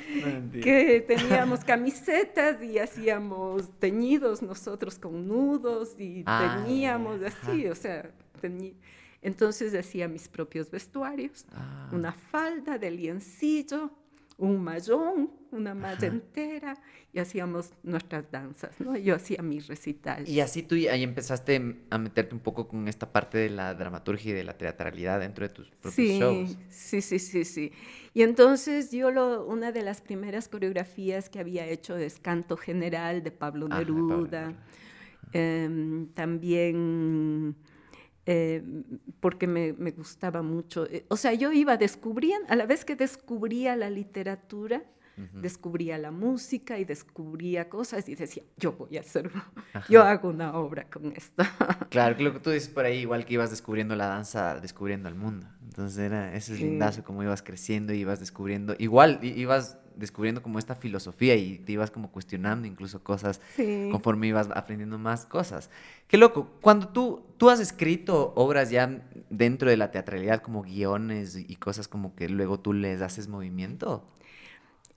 que 0.62 1.04
teníamos 1.06 1.64
camisetas 1.64 2.62
y 2.62 2.78
hacíamos 2.78 3.70
teñidos 3.78 4.42
nosotros 4.42 4.98
con 4.98 5.28
nudos 5.28 5.94
y 5.98 6.24
ah, 6.26 6.62
teníamos 6.64 7.20
así, 7.22 7.66
o 7.66 7.74
sea, 7.74 8.10
entonces 9.22 9.74
hacía 9.74 10.08
mis 10.08 10.28
propios 10.28 10.70
vestuarios, 10.70 11.44
ah. 11.52 11.90
una 11.92 12.12
falda 12.12 12.78
de 12.78 12.90
liencillo, 12.90 13.90
un 14.40 14.64
mayón, 14.64 15.30
una 15.52 15.74
malla 15.74 16.08
entera, 16.08 16.76
y 17.12 17.18
hacíamos 17.18 17.72
nuestras 17.82 18.30
danzas, 18.30 18.80
¿no? 18.80 18.96
Yo 18.96 19.14
hacía 19.14 19.42
mi 19.42 19.60
recital. 19.60 20.26
Y 20.28 20.40
así 20.40 20.62
tú 20.62 20.74
ahí 20.74 21.02
empezaste 21.02 21.76
a 21.90 21.98
meterte 21.98 22.34
un 22.34 22.40
poco 22.40 22.66
con 22.66 22.88
esta 22.88 23.12
parte 23.12 23.38
de 23.38 23.50
la 23.50 23.74
dramaturgia 23.74 24.30
y 24.30 24.34
de 24.34 24.44
la 24.44 24.56
teatralidad 24.56 25.20
dentro 25.20 25.46
de 25.46 25.52
tus 25.52 25.68
propios 25.68 25.94
sí, 25.94 26.18
shows. 26.18 26.58
Sí, 26.68 27.02
sí, 27.02 27.18
sí, 27.18 27.44
sí. 27.44 27.72
Y 28.14 28.22
entonces 28.22 28.90
yo 28.90 29.10
lo, 29.10 29.46
una 29.46 29.72
de 29.72 29.82
las 29.82 30.00
primeras 30.00 30.48
coreografías 30.48 31.28
que 31.28 31.38
había 31.38 31.66
hecho 31.66 31.96
es 31.96 32.18
Canto 32.18 32.56
General 32.56 33.22
de 33.22 33.30
Pablo 33.30 33.68
Neruda. 33.68 34.54
Em, 35.32 36.08
también 36.08 37.54
eh, 38.32 38.62
porque 39.18 39.48
me, 39.48 39.72
gustaba 39.90 40.40
mucho. 40.40 40.86
Eh, 40.86 41.04
o 41.08 41.16
sea, 41.16 41.34
yo 41.34 41.50
iba 41.50 41.76
descubriendo, 41.76 42.46
a 42.48 42.54
la 42.54 42.64
vez 42.64 42.84
que 42.84 42.94
descubría 42.94 43.74
la 43.74 43.90
literatura, 43.90 44.84
descubría 45.34 45.98
la 45.98 46.10
música 46.10 46.78
y 46.78 46.84
descubría 46.84 47.68
cosas 47.68 48.08
y 48.08 48.14
decía, 48.14 48.42
yo 48.56 48.72
voy 48.72 48.96
a 48.96 49.00
hacerlo, 49.00 49.42
yo 49.88 50.02
hago 50.02 50.28
una 50.28 50.54
obra 50.54 50.86
con 50.88 51.12
esto. 51.12 51.44
Claro, 51.90 52.16
lo 52.20 52.32
que 52.32 52.38
tú 52.38 52.50
dices 52.50 52.68
por 52.68 52.84
ahí, 52.84 52.98
igual 52.98 53.24
que 53.24 53.34
ibas 53.34 53.50
descubriendo 53.50 53.96
la 53.96 54.06
danza, 54.06 54.60
descubriendo 54.60 55.08
el 55.08 55.16
mundo. 55.16 55.48
Entonces 55.64 55.98
era, 55.98 56.34
ese 56.34 56.54
es 56.54 56.60
lindazo, 56.60 57.02
como 57.02 57.22
ibas 57.24 57.42
creciendo 57.42 57.92
y 57.92 57.98
ibas 57.98 58.20
descubriendo, 58.20 58.76
igual 58.78 59.18
ibas 59.22 59.76
descubriendo 59.96 60.42
como 60.42 60.58
esta 60.58 60.74
filosofía 60.74 61.36
y 61.36 61.58
te 61.58 61.72
ibas 61.72 61.90
como 61.90 62.10
cuestionando 62.10 62.66
incluso 62.66 63.02
cosas 63.02 63.40
conforme 63.90 64.28
ibas 64.28 64.48
aprendiendo 64.54 64.98
más 64.98 65.26
cosas. 65.26 65.70
Qué 66.08 66.16
loco, 66.16 66.48
cuando 66.60 66.88
tú, 66.88 67.22
tú 67.36 67.50
has 67.50 67.60
escrito 67.60 68.32
obras 68.34 68.70
ya 68.70 69.02
dentro 69.28 69.70
de 69.70 69.76
la 69.76 69.90
teatralidad 69.90 70.40
como 70.40 70.62
guiones 70.62 71.36
y 71.36 71.56
cosas 71.56 71.86
como 71.86 72.14
que 72.14 72.28
luego 72.28 72.58
tú 72.58 72.72
les 72.72 73.00
haces 73.02 73.28
movimiento. 73.28 74.08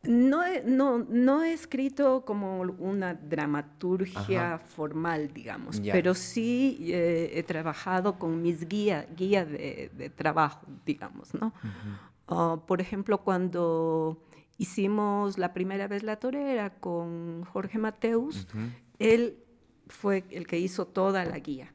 No 0.04 0.43
he, 0.45 0.62
no, 0.64 0.99
no 0.99 1.43
he 1.43 1.54
escrito 1.54 2.26
como 2.26 2.60
una 2.62 3.14
dramaturgia 3.14 4.60
formal, 4.60 5.32
digamos, 5.34 5.80
pero 5.80 6.14
sí 6.14 6.78
eh, 6.89 7.32
he 7.36 7.43
trabajado 7.43 8.20
con 8.20 8.41
mis 8.41 8.68
guías 8.68 9.06
guía 9.16 9.45
de, 9.45 10.12
trabajo, 10.14 10.66
digamos, 10.86 11.34
¿no? 11.34 11.54
Ah, 12.28 12.60
por 12.68 12.82
ejemplo, 12.82 13.20
cuando 13.20 14.22
hicimos 14.58 15.38
la 15.38 15.54
primera 15.54 15.88
vez 15.88 16.04
la 16.04 16.18
torera 16.18 16.72
con 16.72 17.45
Jorge 17.45 17.78
Mateus, 17.78 18.47
él 18.99 19.38
fue 19.88 20.26
el 20.32 20.47
que 20.47 20.60
hizo 20.60 20.86
toda 20.86 21.24
la 21.24 21.39
guía. 21.39 21.74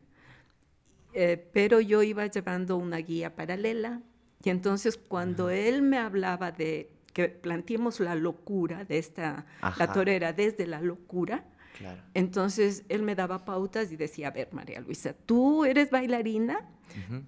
Eh, 1.15 1.49
pero 1.53 1.81
yo 1.81 2.03
iba 2.03 2.27
llevando 2.27 2.77
una 2.77 2.99
guía 2.99 3.35
paralela 3.35 4.03
y 4.45 4.51
entonces 4.51 4.97
cuando 4.97 5.51
él 5.51 5.83
me 5.83 5.99
hablaba 5.99 6.53
de 6.53 6.91
que 7.19 7.29
planteemos 7.29 7.99
la 7.99 8.15
locura 8.15 8.85
de 8.85 8.99
esta, 8.99 9.45
la 9.77 9.93
torera 9.93 10.33
desde 10.33 10.69
la 10.69 10.81
locura, 10.81 11.45
entonces 12.15 12.85
él 12.89 13.03
me 13.03 13.17
daba 13.17 13.45
pautas 13.45 13.91
y 13.91 13.97
decía, 13.97 14.29
a 14.29 14.31
ver, 14.31 14.51
María 14.53 14.81
Luisa, 14.81 15.15
tú 15.27 15.65
eres 15.65 15.91
bailarina, 15.91 16.71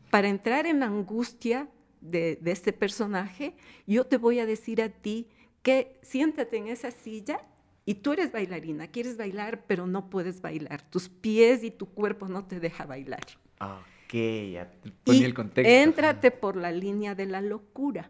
para 0.08 0.28
entrar 0.28 0.66
en 0.66 0.78
la 0.78 0.86
angustia 0.86 1.68
de, 2.00 2.38
de 2.40 2.52
este 2.52 2.72
personaje, 2.72 3.56
yo 3.84 4.06
te 4.06 4.16
voy 4.16 4.38
a 4.38 4.46
decir 4.46 4.80
a 4.80 4.90
ti 4.90 5.26
que 5.60 5.98
siéntate 6.02 6.58
en 6.58 6.68
esa 6.68 6.92
silla 6.92 7.40
y 7.84 7.94
tú 7.94 8.12
eres 8.12 8.30
bailarina, 8.30 8.86
quieres 8.86 9.16
bailar, 9.16 9.64
pero 9.66 9.88
no 9.88 10.08
puedes 10.08 10.40
bailar. 10.40 10.82
Tus 10.88 11.08
pies 11.08 11.64
y 11.64 11.72
tu 11.72 11.86
cuerpo 11.86 12.28
no 12.28 12.44
te 12.44 12.60
deja 12.60 12.86
bailar. 12.86 13.26
Ok, 13.60 14.14
ya 14.52 14.70
poní 15.02 15.24
el 15.24 15.34
contexto. 15.34 15.68
Éntrate 15.68 16.30
por 16.30 16.54
la 16.54 16.70
línea 16.70 17.16
de 17.16 17.26
la 17.26 17.40
locura. 17.40 18.08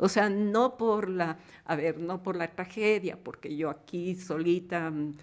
O 0.00 0.08
sea, 0.08 0.28
no 0.28 0.76
por 0.76 1.08
la, 1.08 1.38
a 1.64 1.76
ver, 1.76 1.98
no 1.98 2.22
por 2.22 2.36
la 2.36 2.48
tragedia, 2.48 3.18
porque 3.22 3.56
yo 3.56 3.70
aquí 3.70 4.14
solita 4.14 4.90
mm, 4.90 5.14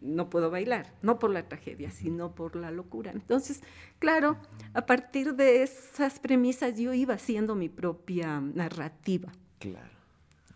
no 0.00 0.30
puedo 0.30 0.50
bailar, 0.50 0.92
no 1.02 1.18
por 1.18 1.30
la 1.30 1.48
tragedia, 1.48 1.90
sino 1.90 2.34
por 2.34 2.56
la 2.56 2.70
locura. 2.70 3.10
Entonces, 3.10 3.62
claro, 3.98 4.36
a 4.74 4.86
partir 4.86 5.34
de 5.34 5.62
esas 5.62 6.20
premisas 6.20 6.78
yo 6.78 6.92
iba 6.92 7.14
haciendo 7.14 7.54
mi 7.54 7.68
propia 7.68 8.40
narrativa. 8.40 9.32
Claro. 9.58 9.98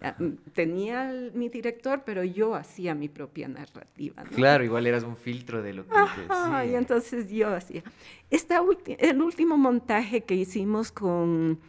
Ah, 0.04 0.16
tenía 0.52 1.30
mi 1.32 1.48
director, 1.48 2.02
pero 2.04 2.24
yo 2.24 2.56
hacía 2.56 2.92
mi 2.94 3.08
propia 3.08 3.46
narrativa. 3.46 4.24
Claro, 4.34 4.64
igual 4.64 4.86
eras 4.86 5.04
un 5.04 5.16
filtro 5.16 5.62
de 5.62 5.74
lo 5.74 5.86
que 5.86 5.94
Ajá, 5.94 6.66
y 6.66 6.74
entonces 6.74 7.30
yo 7.30 7.54
hacía. 7.54 7.84
Esta 8.28 8.60
el 8.98 9.22
último 9.22 9.56
montaje 9.56 10.22
que 10.22 10.34
hicimos 10.34 10.90
con... 10.90 11.60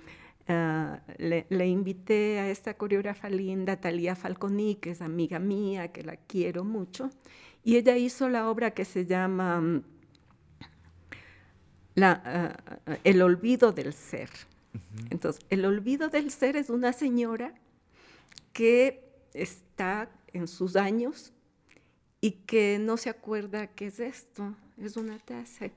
Ah, 0.47 0.99
le, 1.17 1.67
invité 1.67 2.39
a 2.39 2.49
esta 2.49 2.73
coreógrafa 2.73 3.29
linda, 3.29 3.79
Talía 3.79 4.15
Falconi, 4.15 4.75
que 4.75 4.91
es 4.91 5.01
amiga 5.01 5.39
mía, 5.39 5.93
que 5.93 6.03
la 6.03 6.17
quiero 6.17 6.65
mucho, 6.65 7.09
y 7.63 7.77
ella 7.77 7.95
hizo 7.95 8.27
la 8.27 8.49
obra 8.49 8.71
que 8.71 8.83
se 8.83 9.05
llama 9.05 9.61
mm, 9.61 9.83
la, 11.95 12.21
ah, 12.25 12.97
El 13.05 13.21
olvido 13.21 13.71
del 13.71 13.93
ser. 13.93 14.29
Entonces, 15.11 15.45
el 15.49 15.65
olvido 15.65 16.09
del 16.09 16.31
ser 16.31 16.57
es 16.57 16.69
una 16.69 16.91
señora 16.93 17.53
que 18.51 19.03
está 19.33 20.09
en 20.33 20.47
sus 20.47 20.75
años 20.75 21.31
y 22.19 22.31
que 22.31 22.79
no 22.79 22.97
se 22.97 23.09
acuerda 23.09 23.67
qué 23.67 23.87
es 23.87 23.99
esto. 23.99 24.55
Es 24.77 24.97
una 24.97 25.19
taza. 25.19 25.67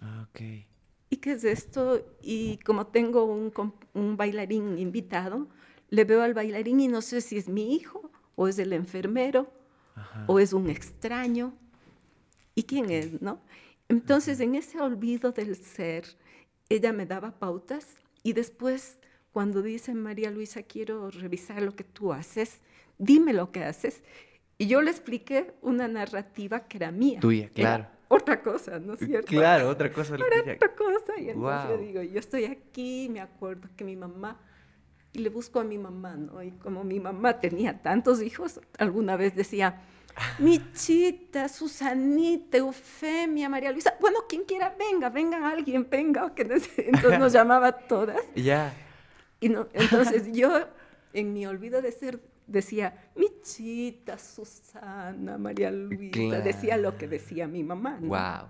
Ah, 0.00 0.26
ok. 0.28 0.71
¿Y 1.12 1.18
qué 1.18 1.32
es 1.32 1.44
esto? 1.44 2.02
Y 2.22 2.56
como 2.64 2.86
tengo 2.86 3.26
un, 3.26 3.52
un 3.92 4.16
bailarín 4.16 4.78
invitado, 4.78 5.46
le 5.90 6.04
veo 6.04 6.22
al 6.22 6.32
bailarín 6.32 6.80
y 6.80 6.88
no 6.88 7.02
sé 7.02 7.20
si 7.20 7.36
es 7.36 7.50
mi 7.50 7.74
hijo 7.74 8.10
o 8.34 8.48
es 8.48 8.58
el 8.58 8.72
enfermero 8.72 9.52
o 10.26 10.38
es 10.38 10.54
un 10.54 10.70
extraño. 10.70 11.52
¿Y 12.54 12.62
quién 12.62 12.90
es, 12.90 13.20
no? 13.20 13.42
Entonces, 13.90 14.40
en 14.40 14.54
ese 14.54 14.80
olvido 14.80 15.32
del 15.32 15.54
ser, 15.54 16.06
ella 16.70 16.94
me 16.94 17.04
daba 17.04 17.38
pautas 17.38 17.88
y 18.22 18.32
después 18.32 18.96
cuando 19.32 19.60
dice 19.60 19.92
María 19.92 20.30
Luisa, 20.30 20.62
quiero 20.62 21.10
revisar 21.10 21.60
lo 21.60 21.76
que 21.76 21.84
tú 21.84 22.14
haces, 22.14 22.60
dime 22.96 23.34
lo 23.34 23.52
que 23.52 23.64
haces. 23.64 24.02
Y 24.56 24.66
yo 24.66 24.80
le 24.80 24.90
expliqué 24.90 25.52
una 25.60 25.88
narrativa 25.88 26.68
que 26.68 26.78
era 26.78 26.90
mía. 26.90 27.20
Tuya, 27.20 27.50
claro. 27.50 27.86
Otra 28.12 28.42
cosa, 28.42 28.78
¿no 28.78 28.94
es 28.94 29.00
cierto? 29.00 29.28
Claro, 29.28 29.68
otra 29.68 29.90
cosa. 29.90 30.14
Era 30.14 30.54
otra 30.54 30.74
cosa. 30.74 31.18
Y 31.18 31.30
entonces 31.30 31.70
yo 31.70 31.78
digo, 31.78 32.02
yo 32.02 32.18
estoy 32.18 32.44
aquí, 32.44 33.08
me 33.10 33.20
acuerdo 33.20 33.68
que 33.74 33.84
mi 33.84 33.96
mamá, 33.96 34.38
y 35.12 35.20
le 35.20 35.30
busco 35.30 35.60
a 35.60 35.64
mi 35.64 35.78
mamá, 35.78 36.16
¿no? 36.16 36.42
Y 36.42 36.50
como 36.52 36.84
mi 36.84 37.00
mamá 37.00 37.40
tenía 37.40 37.80
tantos 37.80 38.20
hijos, 38.20 38.60
alguna 38.78 39.16
vez 39.16 39.34
decía, 39.34 39.80
Michita, 40.38 41.48
Susanita, 41.48 42.58
Eufemia, 42.58 43.48
María 43.48 43.72
Luisa, 43.72 43.94
bueno, 43.98 44.20
quien 44.28 44.44
quiera, 44.44 44.74
venga, 44.78 45.08
venga 45.08 45.48
alguien, 45.48 45.88
venga, 45.88 46.34
que 46.34 46.42
entonces 46.42 47.18
nos 47.18 47.32
llamaba 47.32 47.72
todas. 47.72 48.22
Ya. 48.34 48.74
Y 49.40 49.48
no, 49.48 49.68
entonces 49.72 50.30
yo, 50.32 50.68
en 51.14 51.32
mi 51.32 51.46
olvido 51.46 51.80
de 51.80 51.92
ser, 51.92 52.20
decía, 52.52 53.10
Michita, 53.16 54.18
Susana, 54.18 55.38
María 55.38 55.70
Luisa, 55.70 56.40
decía 56.40 56.76
lo 56.76 56.96
que 56.96 57.08
decía 57.08 57.48
mi 57.48 57.64
mamá. 57.64 57.98
Wow. 58.00 58.48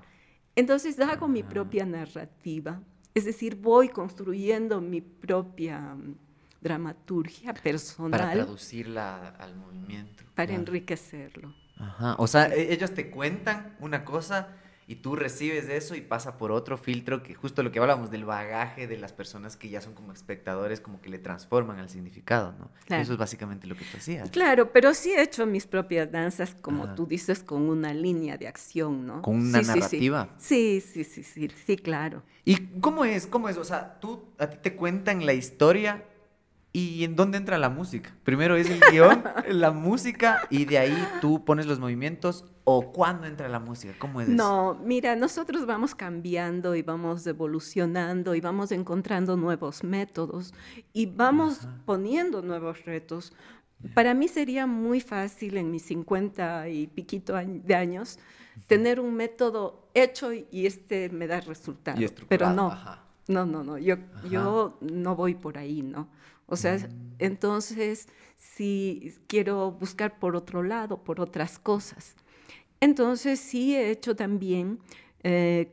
Entonces 0.54 0.98
hago 1.00 1.28
mi 1.28 1.42
propia 1.42 1.86
narrativa, 1.86 2.82
es 3.14 3.24
decir, 3.24 3.56
voy 3.56 3.88
construyendo 3.88 4.80
mi 4.80 5.00
propia 5.00 5.78
mm, 5.80 6.16
dramaturgia 6.60 7.54
personal. 7.54 8.20
Para 8.20 8.32
traducirla 8.32 9.28
al 9.38 9.56
movimiento. 9.56 10.24
Para 10.34 10.52
enriquecerlo. 10.52 11.54
Ajá. 11.78 12.16
O 12.18 12.26
sea, 12.26 12.48
e-, 12.48 12.72
ellos 12.72 12.92
te 12.92 13.10
cuentan 13.10 13.76
una 13.80 14.04
cosa 14.04 14.48
y 14.92 14.96
tú 14.96 15.16
recibes 15.16 15.70
eso 15.70 15.94
y 15.94 16.02
pasa 16.02 16.36
por 16.36 16.52
otro 16.52 16.76
filtro 16.76 17.22
que 17.22 17.32
justo 17.32 17.62
lo 17.62 17.72
que 17.72 17.78
hablábamos 17.78 18.10
del 18.10 18.26
bagaje 18.26 18.86
de 18.86 18.98
las 18.98 19.14
personas 19.14 19.56
que 19.56 19.70
ya 19.70 19.80
son 19.80 19.94
como 19.94 20.12
espectadores, 20.12 20.82
como 20.82 21.00
que 21.00 21.08
le 21.08 21.18
transforman 21.18 21.78
al 21.78 21.88
significado, 21.88 22.54
¿no? 22.58 22.70
Eso 22.94 23.12
es 23.12 23.18
básicamente 23.18 23.66
lo 23.66 23.74
que 23.74 23.86
tú 23.86 23.96
hacías. 23.96 24.30
Claro, 24.30 24.70
pero 24.70 24.92
sí 24.92 25.10
he 25.12 25.22
hecho 25.22 25.46
mis 25.46 25.66
propias 25.66 26.12
danzas, 26.12 26.54
como 26.60 26.94
tú 26.94 27.06
dices, 27.06 27.42
con 27.42 27.70
una 27.70 27.94
línea 27.94 28.36
de 28.36 28.46
acción, 28.46 29.06
¿no? 29.06 29.22
Con 29.22 29.36
una 29.36 29.62
narrativa. 29.62 30.28
Sí. 30.36 30.82
sí, 30.82 31.04
sí, 31.04 31.22
sí, 31.22 31.48
sí, 31.48 31.54
sí, 31.66 31.76
claro. 31.78 32.22
¿Y 32.44 32.56
cómo 32.80 33.06
es? 33.06 33.26
¿Cómo 33.26 33.48
es? 33.48 33.56
O 33.56 33.64
sea, 33.64 33.98
tú, 33.98 34.26
a 34.38 34.46
ti 34.46 34.58
te 34.60 34.76
cuentan 34.76 35.24
la 35.24 35.32
historia 35.32 36.04
¿Y 36.74 37.04
en 37.04 37.16
dónde 37.16 37.36
entra 37.36 37.58
la 37.58 37.68
música? 37.68 38.14
Primero 38.24 38.56
es 38.56 38.70
el 38.70 38.80
guion, 38.90 39.22
la 39.48 39.72
música, 39.72 40.40
y 40.48 40.64
de 40.64 40.78
ahí 40.78 41.08
tú 41.20 41.44
pones 41.44 41.66
los 41.66 41.78
movimientos, 41.78 42.46
o 42.64 42.92
cuándo 42.92 43.26
entra 43.26 43.48
la 43.48 43.58
música, 43.58 43.94
¿cómo 43.98 44.20
es 44.20 44.28
No, 44.28 44.78
mira, 44.84 45.16
nosotros 45.16 45.66
vamos 45.66 45.94
cambiando 45.94 46.76
y 46.76 46.82
vamos 46.82 47.26
evolucionando 47.26 48.34
y 48.34 48.40
vamos 48.40 48.70
encontrando 48.70 49.36
nuevos 49.36 49.82
métodos 49.82 50.54
y 50.92 51.06
vamos 51.06 51.66
poniendo 51.84 52.40
nuevos 52.42 52.84
retos. 52.84 53.32
Para 53.94 54.14
mí 54.14 54.28
sería 54.28 54.66
muy 54.66 55.00
fácil 55.00 55.56
en 55.56 55.72
mis 55.72 55.82
50 55.82 56.68
y 56.68 56.86
piquito 56.86 57.34
de 57.34 57.74
años 57.74 58.18
tener 58.68 59.00
un 59.00 59.14
método 59.14 59.88
hecho 59.94 60.32
y 60.32 60.66
este 60.66 61.08
me 61.08 61.26
da 61.26 61.40
resultado. 61.40 62.00
Pero 62.28 62.50
no, 62.50 62.78
no, 63.26 63.44
no, 63.44 63.64
no, 63.64 63.78
yo, 63.78 63.96
yo 64.30 64.78
no 64.80 65.16
voy 65.16 65.34
por 65.34 65.58
ahí, 65.58 65.82
¿no? 65.82 66.08
O 66.46 66.56
sea, 66.56 66.76
mm. 66.76 67.14
entonces 67.18 68.08
si 68.36 69.14
quiero 69.26 69.72
buscar 69.72 70.18
por 70.18 70.36
otro 70.36 70.62
lado, 70.62 71.02
por 71.02 71.20
otras 71.20 71.58
cosas. 71.58 72.14
Entonces 72.82 73.38
sí 73.38 73.76
he 73.76 73.92
hecho 73.92 74.16
también, 74.16 74.80
eh, 75.22 75.70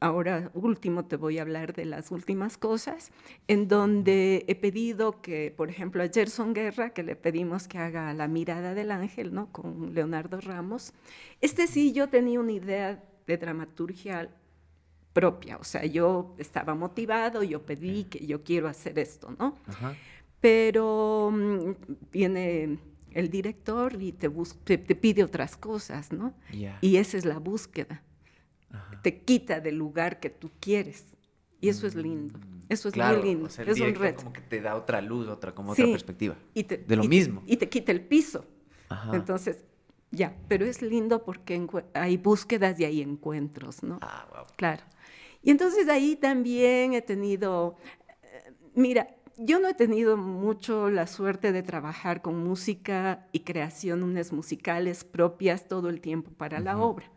ahora 0.00 0.50
último 0.52 1.04
te 1.04 1.14
voy 1.14 1.38
a 1.38 1.42
hablar 1.42 1.74
de 1.74 1.84
las 1.84 2.10
últimas 2.10 2.58
cosas, 2.58 3.12
en 3.46 3.68
donde 3.68 4.44
he 4.48 4.56
pedido 4.56 5.22
que, 5.22 5.54
por 5.56 5.70
ejemplo, 5.70 6.02
a 6.02 6.08
Gerson 6.08 6.52
Guerra, 6.52 6.90
que 6.90 7.04
le 7.04 7.14
pedimos 7.14 7.68
que 7.68 7.78
haga 7.78 8.12
La 8.14 8.26
mirada 8.26 8.74
del 8.74 8.90
ángel, 8.90 9.32
¿no? 9.32 9.52
Con 9.52 9.94
Leonardo 9.94 10.40
Ramos. 10.40 10.92
Este 11.40 11.68
sí, 11.68 11.92
yo 11.92 12.08
tenía 12.08 12.40
una 12.40 12.50
idea 12.50 13.00
de 13.28 13.36
dramaturgia 13.36 14.28
propia, 15.12 15.56
o 15.58 15.64
sea, 15.64 15.84
yo 15.84 16.34
estaba 16.38 16.74
motivado, 16.74 17.44
yo 17.44 17.64
pedí 17.64 18.06
que 18.06 18.26
yo 18.26 18.42
quiero 18.42 18.66
hacer 18.66 18.98
esto, 18.98 19.36
¿no? 19.38 19.56
Pero 20.40 21.30
mm, 21.32 21.70
viene 22.10 22.80
el 23.14 23.30
director 23.30 23.96
y 24.00 24.12
te, 24.12 24.28
te, 24.28 24.94
pide 24.94 25.22
otras 25.22 25.56
cosas, 25.56 26.12
¿no? 26.12 26.34
Y 26.80 26.96
esa 26.96 27.16
es 27.16 27.24
la 27.24 27.38
búsqueda. 27.38 28.02
Te 29.02 29.20
quita 29.22 29.60
del 29.60 29.76
lugar 29.76 30.20
que 30.20 30.30
tú 30.30 30.50
quieres. 30.60 31.14
Y 31.60 31.68
eso 31.68 31.86
es 31.86 31.94
lindo. 31.94 32.38
Mm, 32.38 32.66
eso 32.68 32.88
es 32.88 32.96
muy 32.96 33.22
lindo. 33.22 33.46
es 33.46 33.80
un 33.80 33.94
reto. 33.94 34.18
como 34.18 34.32
que 34.32 34.40
te 34.42 34.60
da 34.60 34.74
otra 34.76 35.00
luz, 35.00 35.28
otra, 35.28 35.54
como 35.54 35.72
otra 35.72 35.86
perspectiva. 35.86 36.36
de 36.54 36.96
lo 36.96 37.04
mismo. 37.04 37.42
y 37.46 37.56
te 37.56 37.68
quita 37.68 37.92
el 37.92 38.02
piso. 38.02 38.44
Entonces, 39.12 39.64
ya, 40.10 40.36
pero 40.48 40.66
es 40.66 40.82
lindo 40.82 41.24
porque 41.24 41.66
hay 41.94 42.16
búsquedas 42.16 42.78
y 42.80 42.84
hay 42.84 43.00
encuentros, 43.00 43.82
¿no? 43.82 43.98
Ah, 44.02 44.26
wow. 44.30 44.44
Claro. 44.56 44.82
Y 45.42 45.50
entonces 45.50 45.88
ahí 45.88 46.16
también 46.16 46.94
he 46.94 47.02
tenido, 47.02 47.76
eh, 48.22 48.52
mira, 48.74 49.08
yo 49.36 49.58
no 49.60 49.68
he 49.68 49.74
tenido 49.74 50.16
mucho 50.16 50.90
la 50.90 51.06
suerte 51.06 51.52
de 51.52 51.62
trabajar 51.62 52.22
con 52.22 52.42
música 52.44 53.26
y 53.32 53.40
creaciones 53.40 54.32
musicales 54.32 55.04
propias 55.04 55.68
todo 55.68 55.88
el 55.88 56.00
tiempo 56.00 56.30
para 56.30 56.60
la 56.60 56.78
obra. 56.78 57.10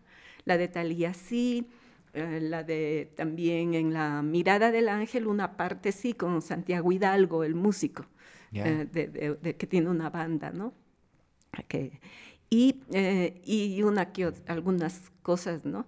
La 0.45 0.57
de 0.57 0.68
Talía 0.68 1.13
sí, 1.13 1.68
eh, 2.13 2.39
la 2.41 2.63
de 2.63 3.11
también 3.15 3.74
en 3.74 3.93
La 3.93 4.22
mirada 4.22 4.72
del 4.72 4.89
ángel, 4.89 5.28
una 5.28 5.57
parte 5.57 5.91
sí, 5.91 6.13
con 6.13 6.41
Santiago 6.41 6.91
Hidalgo, 6.91 7.43
el 7.43 7.55
músico, 7.55 8.05
eh, 8.53 8.88
de, 9.41 9.55
que 9.55 9.68
tiene 9.68 9.89
una 9.89 10.09
banda, 10.09 10.51
¿no? 10.51 10.74
y, 12.49 12.82
y 13.43 13.84
una 13.84 14.11
que, 14.11 14.32
algunas 14.47 15.11
cosas, 15.22 15.65
¿no? 15.65 15.88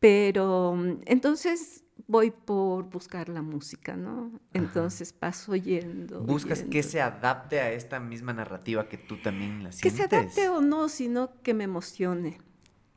Pero 0.00 0.74
mm, 0.76 1.02
entonces 1.06 1.83
voy 2.06 2.30
por 2.30 2.84
buscar 2.90 3.28
la 3.28 3.42
música, 3.42 3.96
¿no? 3.96 4.32
Entonces 4.52 5.12
paso 5.12 5.56
yendo. 5.56 6.20
Buscas 6.20 6.62
que 6.62 6.82
se 6.82 7.00
adapte 7.00 7.60
a 7.60 7.72
esta 7.72 8.00
misma 8.00 8.32
narrativa 8.32 8.88
que 8.88 8.98
tú 8.98 9.20
también 9.22 9.62
la 9.62 9.72
sientes. 9.72 9.82
Que 9.82 9.90
se 9.90 10.02
adapte 10.04 10.48
o 10.48 10.60
no, 10.60 10.88
sino 10.88 11.40
que 11.42 11.54
me 11.54 11.64
emocione, 11.64 12.38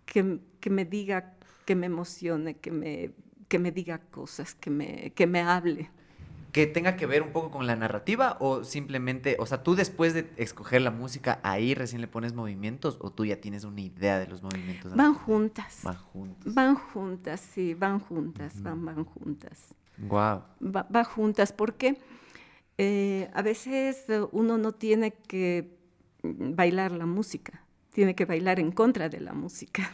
que, 0.05 0.39
que 0.59 0.69
me 0.69 0.85
diga, 0.85 1.35
que 1.65 1.75
me 1.75 1.85
emocione, 1.85 2.57
que 2.57 2.71
me, 2.71 3.11
que 3.47 3.59
me 3.59 3.71
diga 3.71 3.99
cosas, 3.99 4.55
que 4.55 4.69
me, 4.69 5.11
que 5.15 5.27
me 5.27 5.41
hable 5.41 5.89
que 6.51 6.67
tenga 6.67 6.95
que 6.95 7.05
ver 7.05 7.21
un 7.21 7.31
poco 7.31 7.51
con 7.51 7.67
la 7.67 7.75
narrativa 7.75 8.37
o 8.39 8.63
simplemente, 8.63 9.35
o 9.39 9.45
sea, 9.45 9.63
tú 9.63 9.75
después 9.75 10.13
de 10.13 10.29
escoger 10.37 10.81
la 10.81 10.91
música, 10.91 11.39
ahí 11.43 11.73
recién 11.73 12.01
le 12.01 12.07
pones 12.07 12.33
movimientos 12.33 12.97
o 13.01 13.11
tú 13.11 13.25
ya 13.25 13.41
tienes 13.41 13.63
una 13.63 13.81
idea 13.81 14.19
de 14.19 14.27
los 14.27 14.41
movimientos. 14.41 14.95
Van 14.95 15.13
juntas. 15.13 15.81
Van 15.83 15.97
juntas. 15.97 16.53
Van 16.53 16.75
juntas, 16.75 17.41
sí, 17.41 17.73
van 17.73 17.99
juntas, 17.99 18.61
van, 18.61 18.85
van 18.85 19.05
juntas. 19.05 19.75
Wow. 19.97 20.43
Va, 20.61 21.03
juntas 21.03 21.51
porque 21.51 21.97
eh, 22.77 23.29
a 23.33 23.41
veces 23.41 24.05
uno 24.31 24.57
no 24.57 24.71
tiene 24.73 25.11
que 25.13 25.77
bailar 26.23 26.91
la 26.91 27.05
música, 27.05 27.63
tiene 27.91 28.15
que 28.15 28.25
bailar 28.25 28.59
en 28.59 28.71
contra 28.71 29.09
de 29.09 29.19
la 29.19 29.33
música. 29.33 29.91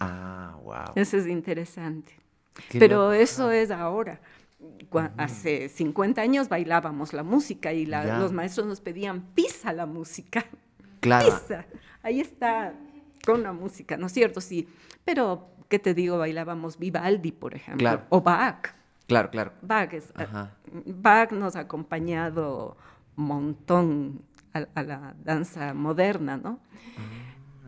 ah, 0.00 0.58
wow. 0.62 0.94
Eso 0.94 1.16
es 1.16 1.26
interesante. 1.26 2.18
Pero 2.72 3.12
eso 3.12 3.50
es 3.50 3.70
ahora 3.70 4.20
hace 5.16 5.68
50 5.68 6.20
años 6.20 6.48
bailábamos 6.48 7.12
la 7.12 7.22
música 7.22 7.72
y 7.72 7.86
los 7.86 8.32
maestros 8.32 8.66
nos 8.66 8.80
pedían 8.80 9.22
pisa 9.34 9.72
la 9.72 9.86
música. 9.86 10.44
Claro. 11.00 11.30
Pisa. 11.30 11.64
Ahí 12.02 12.20
está 12.20 12.74
con 13.24 13.42
la 13.42 13.54
música, 13.54 13.96
¿no 13.96 14.08
es 14.08 14.12
cierto? 14.12 14.42
Sí. 14.42 14.68
Pero, 15.02 15.48
¿qué 15.70 15.78
te 15.78 15.94
digo? 15.94 16.18
Bailábamos 16.18 16.78
Vivaldi, 16.78 17.32
por 17.32 17.54
ejemplo. 17.54 18.02
O 18.10 18.20
Bach. 18.20 18.74
Claro, 19.06 19.30
claro. 19.30 19.52
Bach, 19.62 19.94
es, 19.94 20.12
Bach 20.84 21.32
nos 21.32 21.56
ha 21.56 21.60
acompañado 21.60 22.76
un 23.16 23.24
montón 23.24 24.22
a, 24.52 24.82
la 24.82 25.14
danza 25.24 25.72
moderna, 25.74 26.36
¿no? 26.36 26.60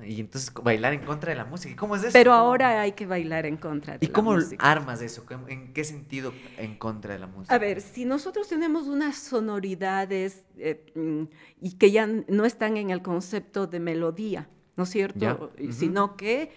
Y 0.07 0.21
entonces 0.21 0.53
bailar 0.55 0.93
en 0.93 1.01
contra 1.01 1.31
de 1.31 1.37
la 1.37 1.45
música. 1.45 1.75
¿Cómo 1.77 1.97
es 1.97 2.03
eso? 2.03 2.13
Pero 2.13 2.33
ahora 2.33 2.81
hay 2.81 2.93
que 2.93 3.07
bailar 3.07 3.47
en 3.47 3.57
contra 3.57 3.95
de 3.95 3.99
la 3.99 4.01
música. 4.01 4.11
¿Y 4.11 4.13
cómo 4.13 4.37
armas 4.59 5.03
eso? 5.03 5.25
¿En 5.49 5.73
qué 5.73 5.85
sentido 5.85 6.33
en 6.57 6.77
contra 6.77 7.15
de 7.15 7.21
la 7.21 7.27
música? 7.27 7.55
A 7.55 7.59
ver, 7.59 7.81
si 7.81 8.05
nosotros 8.05 8.49
tenemos 8.49 8.87
unas 8.87 9.17
sonoridades 9.17 10.45
eh, 10.59 10.93
mm, 10.95 11.25
y 11.61 11.73
que 11.73 11.91
ya 11.91 12.07
no 12.07 12.45
están 12.45 12.77
en 12.77 12.91
el 12.91 13.03
concepto 13.03 13.67
de 13.67 13.81
melodía, 13.81 14.49
¿no 14.77 14.85
es 14.85 14.91
cierto? 14.91 15.53
Sino 15.71 16.17
que, 16.17 16.51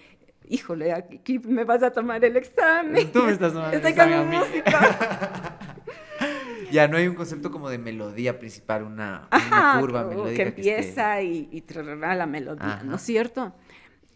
híjole, 0.47 0.93
aquí 0.93 1.39
me 1.39 1.63
vas 1.63 1.83
a 1.83 1.91
tomar 1.91 2.23
el 2.23 2.37
examen. 2.37 3.11
Tú 3.11 3.23
me 3.23 3.31
estás 3.31 3.53
tomando 3.53 3.77
el 3.77 3.85
examen. 3.85 4.27
música. 4.29 5.59
Ya 6.71 6.87
no 6.87 6.97
hay 6.97 7.07
un 7.07 7.15
concepto 7.15 7.51
como 7.51 7.69
de 7.69 7.77
melodía 7.77 8.37
principal, 8.39 8.83
una, 8.83 9.27
curva 9.79 10.03
melódica. 10.03 10.35
Que 10.35 10.49
empieza 10.49 11.21
y, 11.21 11.49
y 11.51 11.63
la 11.73 12.25
melodía, 12.25 12.81
¿no 12.83 12.95
es 12.95 13.01
cierto? 13.01 13.53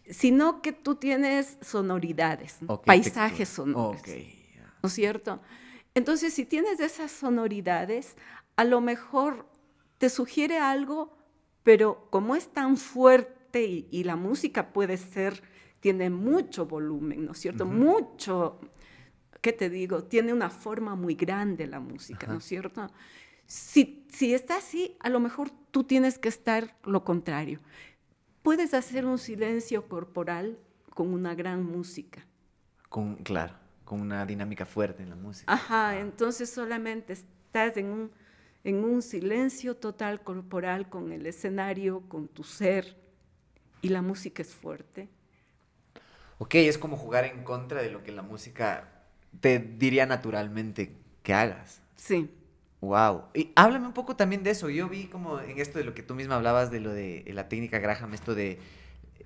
Sino 0.08 0.60
que 0.60 0.72
tú 0.72 0.96
tienes 0.96 1.58
sonoridades, 1.60 2.58
paisajes 2.84 3.48
sonoros. 3.48 4.02
¿No 4.82 4.86
es 4.86 4.92
cierto? 4.92 5.40
Entonces, 5.94 6.34
si 6.34 6.46
tienes 6.46 6.80
esas 6.80 7.10
sonoridades, 7.10 8.16
a 8.56 8.64
lo 8.64 8.80
mejor 8.80 9.46
te 9.98 10.08
sugiere 10.08 10.58
algo, 10.58 11.16
pero 11.62 12.08
como 12.10 12.36
es 12.36 12.48
tan 12.48 12.76
fuerte 12.76 13.86
y, 13.90 14.04
la 14.04 14.16
música 14.16 14.72
puede 14.72 14.96
ser, 14.96 15.42
tiene 15.80 16.10
mucho 16.10 16.66
volumen, 16.66 17.24
¿no 17.24 17.32
es 17.32 17.38
cierto? 17.38 17.66
Mucho 17.66 18.60
¿qué 19.40 19.52
te 19.52 19.70
digo? 19.70 20.04
Tiene 20.04 20.32
una 20.32 20.50
forma 20.50 20.94
muy 20.94 21.14
grande 21.14 21.66
la 21.66 21.80
música, 21.80 22.26
¿no 22.26 22.38
es 22.38 22.44
cierto? 22.44 22.86
Si, 23.46 24.06
si 24.12 24.34
está 24.34 24.58
así, 24.58 24.96
a 25.00 25.08
lo 25.08 25.20
mejor 25.20 25.50
tú 25.70 25.84
tienes 25.84 26.18
que 26.18 26.28
estar 26.28 26.76
lo 26.84 27.04
contrario. 27.04 27.60
Puedes 28.42 28.74
hacer 28.74 29.04
un 29.04 29.18
silencio 29.18 29.88
corporal 29.88 30.58
con 30.94 31.12
una 31.12 31.34
gran 31.34 31.64
música. 31.64 32.24
Con, 32.88 33.16
claro, 33.16 33.54
con 33.84 34.00
una 34.00 34.24
dinámica 34.24 34.66
fuerte 34.66 35.02
en 35.02 35.10
la 35.10 35.16
música. 35.16 35.52
Ajá, 35.52 35.98
entonces 35.98 36.50
solamente 36.50 37.12
estás 37.12 37.76
en 37.76 37.86
un, 37.86 38.10
en 38.64 38.84
un 38.84 39.02
silencio 39.02 39.76
total 39.76 40.22
corporal 40.22 40.88
con 40.88 41.12
el 41.12 41.26
escenario, 41.26 42.02
con 42.08 42.28
tu 42.28 42.44
ser, 42.44 42.96
y 43.82 43.88
la 43.88 44.02
música 44.02 44.42
es 44.42 44.54
fuerte 44.54 45.08
Ok, 46.42 46.54
es 46.54 46.78
como 46.78 46.96
jugar 46.96 47.26
en 47.26 47.44
contra 47.44 47.82
de 47.82 47.90
lo 47.90 48.02
que 48.02 48.12
la 48.12 48.22
música 48.22 48.88
te 49.40 49.58
diría 49.58 50.06
naturalmente 50.06 50.96
que 51.22 51.34
hagas. 51.34 51.80
Sí. 51.96 52.30
Wow. 52.80 53.24
Y 53.34 53.52
háblame 53.56 53.86
un 53.86 53.92
poco 53.92 54.16
también 54.16 54.42
de 54.42 54.50
eso. 54.50 54.70
Yo 54.70 54.88
vi 54.88 55.04
como 55.06 55.40
en 55.40 55.58
esto 55.58 55.78
de 55.78 55.84
lo 55.84 55.94
que 55.94 56.02
tú 56.02 56.14
misma 56.14 56.36
hablabas 56.36 56.70
de 56.70 56.80
lo 56.80 56.92
de 56.92 57.24
la 57.32 57.48
técnica 57.48 57.78
Graham, 57.78 58.14
esto 58.14 58.34
de 58.34 58.58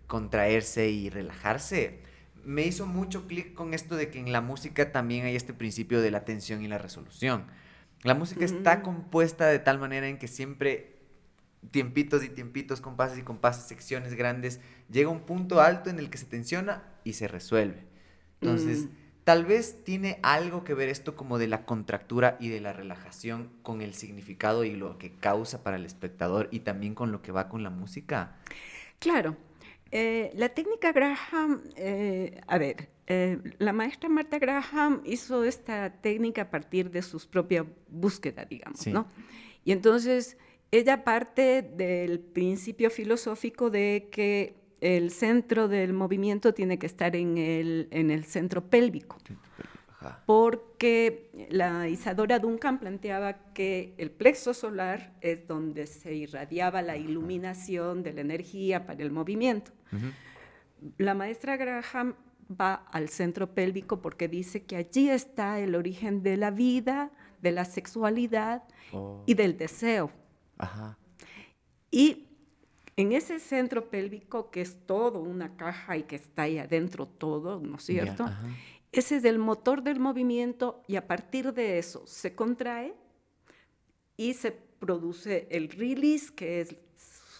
contraerse 0.06 0.90
y 0.90 1.08
relajarse. 1.08 2.00
Me 2.44 2.62
hizo 2.62 2.86
mucho 2.86 3.26
clic 3.26 3.54
con 3.54 3.72
esto 3.72 3.96
de 3.96 4.10
que 4.10 4.18
en 4.18 4.32
la 4.32 4.40
música 4.40 4.92
también 4.92 5.24
hay 5.24 5.36
este 5.36 5.54
principio 5.54 6.02
de 6.02 6.10
la 6.10 6.24
tensión 6.24 6.62
y 6.62 6.68
la 6.68 6.78
resolución. 6.78 7.46
La 8.02 8.14
música 8.14 8.44
está 8.44 8.82
compuesta 8.82 9.46
de 9.46 9.58
tal 9.60 9.78
manera 9.78 10.08
en 10.08 10.18
que 10.18 10.28
siempre 10.28 10.94
tiempitos 11.70 12.22
y 12.22 12.28
tiempitos, 12.28 12.80
compases 12.80 13.18
y 13.18 13.22
compases, 13.22 13.64
secciones 13.64 14.14
grandes, 14.14 14.60
llega 14.90 15.08
un 15.08 15.20
punto 15.20 15.60
alto 15.60 15.88
en 15.88 15.98
el 15.98 16.10
que 16.10 16.18
se 16.18 16.26
tensiona 16.26 16.82
y 17.04 17.14
se 17.14 17.28
resuelve. 17.28 17.86
Entonces, 18.40 18.84
mm. 18.84 18.88
Tal 19.24 19.46
vez 19.46 19.82
tiene 19.84 20.18
algo 20.22 20.64
que 20.64 20.74
ver 20.74 20.90
esto 20.90 21.16
como 21.16 21.38
de 21.38 21.48
la 21.48 21.64
contractura 21.64 22.36
y 22.40 22.50
de 22.50 22.60
la 22.60 22.74
relajación 22.74 23.50
con 23.62 23.80
el 23.80 23.94
significado 23.94 24.64
y 24.64 24.76
lo 24.76 24.98
que 24.98 25.12
causa 25.12 25.62
para 25.62 25.76
el 25.76 25.86
espectador 25.86 26.48
y 26.50 26.60
también 26.60 26.94
con 26.94 27.10
lo 27.10 27.22
que 27.22 27.32
va 27.32 27.48
con 27.48 27.62
la 27.62 27.70
música. 27.70 28.36
Claro. 28.98 29.36
Eh, 29.90 30.30
la 30.34 30.50
técnica 30.50 30.92
Graham, 30.92 31.62
eh, 31.76 32.40
a 32.46 32.58
ver, 32.58 32.90
eh, 33.06 33.38
la 33.58 33.72
maestra 33.72 34.08
Marta 34.08 34.38
Graham 34.38 35.00
hizo 35.04 35.44
esta 35.44 35.90
técnica 35.90 36.42
a 36.42 36.50
partir 36.50 36.90
de 36.90 37.00
sus 37.00 37.26
propias 37.26 37.64
búsquedas, 37.88 38.48
digamos, 38.48 38.86
¿no? 38.88 39.06
Y 39.64 39.72
entonces 39.72 40.36
ella 40.70 41.04
parte 41.04 41.62
del 41.62 42.18
principio 42.18 42.90
filosófico 42.90 43.70
de 43.70 44.08
que 44.10 44.54
el 44.84 45.10
centro 45.10 45.66
del 45.66 45.94
movimiento 45.94 46.52
tiene 46.52 46.78
que 46.78 46.84
estar 46.84 47.16
en 47.16 47.38
el, 47.38 47.88
en 47.90 48.10
el 48.10 48.24
centro 48.24 48.68
pélvico. 48.68 49.16
Porque 50.26 51.48
la 51.48 51.88
Isadora 51.88 52.38
Duncan 52.38 52.78
planteaba 52.78 53.54
que 53.54 53.94
el 53.96 54.10
plexo 54.10 54.52
solar 54.52 55.14
es 55.22 55.48
donde 55.48 55.86
se 55.86 56.14
irradiaba 56.14 56.82
la 56.82 56.98
iluminación 56.98 58.02
de 58.02 58.12
la 58.12 58.20
energía 58.20 58.84
para 58.84 59.02
el 59.02 59.10
movimiento. 59.10 59.72
La 60.98 61.14
maestra 61.14 61.56
Graham 61.56 62.16
va 62.50 62.74
al 62.92 63.08
centro 63.08 63.54
pélvico 63.54 64.02
porque 64.02 64.28
dice 64.28 64.64
que 64.64 64.76
allí 64.76 65.08
está 65.08 65.58
el 65.60 65.74
origen 65.74 66.22
de 66.22 66.36
la 66.36 66.50
vida, 66.50 67.10
de 67.40 67.52
la 67.52 67.64
sexualidad 67.64 68.64
oh. 68.92 69.22
y 69.24 69.32
del 69.32 69.56
deseo. 69.56 70.10
Y 71.90 72.23
en 72.96 73.12
ese 73.12 73.40
centro 73.40 73.88
pélvico, 73.88 74.50
que 74.50 74.60
es 74.60 74.86
todo 74.86 75.20
una 75.20 75.56
caja 75.56 75.96
y 75.96 76.04
que 76.04 76.16
está 76.16 76.42
ahí 76.42 76.58
adentro 76.58 77.06
todo, 77.06 77.60
¿no 77.60 77.76
es 77.76 77.82
cierto? 77.84 78.26
ese 78.92 79.16
es 79.16 79.24
el 79.24 79.38
motor 79.38 79.82
del 79.82 79.98
movimiento 79.98 80.82
y 80.86 80.96
a 80.96 81.06
partir 81.06 81.52
de 81.52 81.78
eso 81.78 82.04
se 82.06 82.34
contrae 82.34 82.94
y 84.16 84.34
se 84.34 84.52
produce 84.52 85.48
el 85.50 85.68
release, 85.70 86.32
que 86.32 86.60
es 86.60 86.76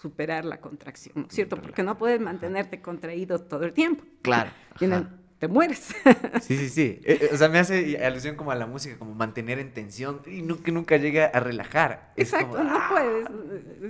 superar 0.01 0.45
la 0.45 0.61
contracción, 0.61 1.15
¿no 1.15 1.27
es 1.29 1.35
cierto? 1.35 1.57
Porque 1.57 1.83
no 1.85 1.97
puedes 1.97 2.21
mantenerte 2.21 2.83
contraído 2.83 3.39
todo 3.39 3.65
el 3.65 3.73
tiempo. 3.73 4.05
Claro 4.23 4.51
te 5.45 5.49
mueres. 5.49 5.95
Sí, 6.41 6.57
sí, 6.57 6.69
sí. 6.71 7.01
Eh, 7.05 7.19
eh, 7.21 7.29
o 7.31 7.37
sea, 7.37 7.51
me 7.51 7.59
hace 7.59 8.03
alusión 8.03 8.35
como 8.35 8.51
a 8.51 8.55
la 8.55 8.67
música, 8.67 8.97
como 8.99 9.15
mantener 9.15 9.59
en 9.59 9.75
tensión 9.75 10.23
y 10.27 10.41
no, 10.41 10.63
que 10.63 10.73
nunca 10.73 10.97
llegue 10.97 11.23
a 11.23 11.39
relajar. 11.39 12.15
Exacto, 12.17 12.65
no 12.65 12.71
¡ah! 12.75 12.89
puedes. 12.91 13.27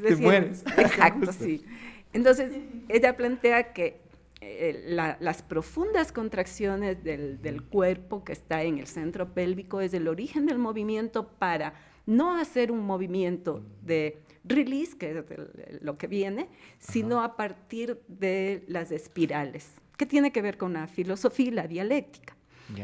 te 0.02 0.16
mueres. 0.16 0.64
Exacto, 0.76 1.32
sí. 1.32 1.64
Entonces, 2.12 2.50
ella 2.88 3.16
plantea 3.16 3.72
que 3.72 4.00
eh, 4.40 5.16
las 5.20 5.42
profundas 5.42 6.10
contracciones 6.10 7.04
del, 7.04 7.40
del, 7.40 7.62
cuerpo 7.62 8.24
que 8.24 8.32
está 8.32 8.64
en 8.64 8.78
el 8.78 8.88
centro 8.88 9.32
pélvico 9.32 9.80
es 9.80 9.94
el 9.94 10.08
origen 10.08 10.46
del 10.46 10.58
movimiento 10.58 11.28
para 11.38 11.74
no 12.04 12.36
hacer 12.36 12.72
un 12.72 12.84
movimiento 12.84 13.62
de 13.82 14.18
release, 14.42 14.98
que 14.98 15.10
es 15.12 15.82
lo 15.82 15.98
que 15.98 16.08
viene, 16.08 16.48
sino 16.78 17.22
a 17.22 17.36
partir 17.36 18.00
de 18.08 18.64
las 18.66 18.90
espirales. 18.90 19.70
¿Qué 19.96 20.06
tiene 20.06 20.32
que 20.32 20.42
ver 20.42 20.58
con 20.58 20.72
la 20.72 20.86
filosofía 20.86 21.46
y 21.46 21.50
la 21.50 21.68
dialéctica. 21.68 22.36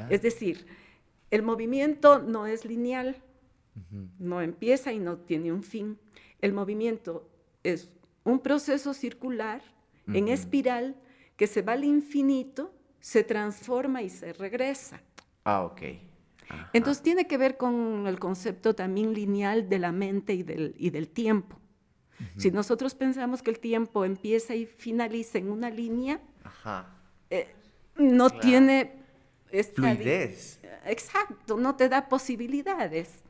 Es 0.09 0.23
decir, 0.23 0.67
el 1.31 1.43
movimiento 1.43 2.21
no 2.21 2.47
es 2.47 2.65
lineal, 2.65 3.17
no 4.19 4.41
empieza 4.41 4.93
y 4.93 4.99
no 4.99 5.17
tiene 5.19 5.53
un 5.53 5.63
fin. 5.63 5.99
El 6.41 6.53
movimiento 6.53 7.29
es 7.63 7.93
un 8.25 8.41
proceso 8.41 8.95
circular 8.95 9.63
en 10.07 10.29
espiral 10.29 10.97
que 11.37 11.47
se 11.47 11.63
va 11.63 11.73
al 11.73 11.85
infinito, 11.85 12.75
se 13.01 13.25
transforma 13.25 14.03
y 14.03 14.11
se 14.11 14.33
regresa. 14.33 15.01
Ah, 15.45 15.63
ok. 15.63 15.83
Entonces 16.73 17.03
tiene 17.03 17.27
que 17.27 17.39
ver 17.39 17.57
con 17.57 18.07
el 18.07 18.19
concepto 18.19 18.75
también 18.75 19.15
lineal 19.15 19.69
de 19.69 19.79
la 19.79 19.93
mente 19.93 20.35
y 20.35 20.43
del, 20.43 20.75
y 20.77 20.91
del 20.91 21.09
tiempo. 21.09 21.57
Si 22.37 22.51
nosotros 22.51 22.95
pensamos 22.95 23.43
que 23.43 23.51
el 23.51 23.59
tiempo 23.59 24.05
empieza 24.05 24.55
y 24.55 24.67
finaliza 24.67 25.39
en 25.39 25.51
una 25.51 25.71
línea, 25.71 26.21
Ajá. 26.45 27.00
Eh, 27.31 27.49
no 27.97 28.31
tiene... 28.31 29.01
Fluidez. 29.75 30.61
Exacto, 30.85 31.57
no 31.57 31.75
te 31.75 31.89
da 31.89 32.09
posibilidades. 32.09 33.23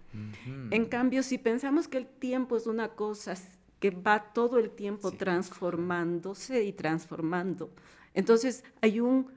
En 0.70 0.86
cambio, 0.86 1.22
si 1.22 1.38
pensamos 1.38 1.88
que 1.88 1.98
el 1.98 2.06
tiempo 2.06 2.56
es 2.56 2.66
una 2.66 2.88
cosa 2.88 3.34
que 3.78 3.90
va 3.90 4.32
todo 4.32 4.58
el 4.58 4.70
tiempo 4.70 5.12
transformándose 5.12 6.64
y 6.64 6.72
transformando, 6.72 7.70
entonces 8.12 8.64
hay 8.82 9.00
un 9.00 9.30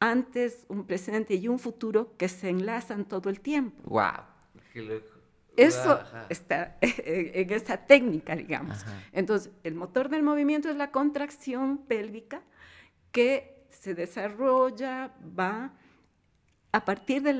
antes, 0.00 0.66
un 0.68 0.84
presente 0.84 1.34
y 1.36 1.46
un 1.46 1.60
futuro 1.60 2.14
que 2.18 2.28
se 2.28 2.48
enlazan 2.48 3.04
todo 3.04 3.30
el 3.30 3.40
tiempo. 3.40 3.80
¡Wow! 3.88 4.24
Eso 5.56 6.00
está 6.28 6.76
en 6.80 7.52
esta 7.52 7.86
técnica, 7.86 8.34
digamos. 8.34 8.84
Entonces, 9.12 9.52
el 9.62 9.76
motor 9.76 10.08
del 10.08 10.24
movimiento 10.24 10.68
es 10.68 10.76
la 10.76 10.90
contracción 10.90 11.78
pélvica 11.78 12.42
que 13.12 13.51
se 13.72 13.94
desarrolla, 13.94 15.12
va 15.38 15.72
a 16.72 16.84
partir 16.84 17.22
de 17.22 17.34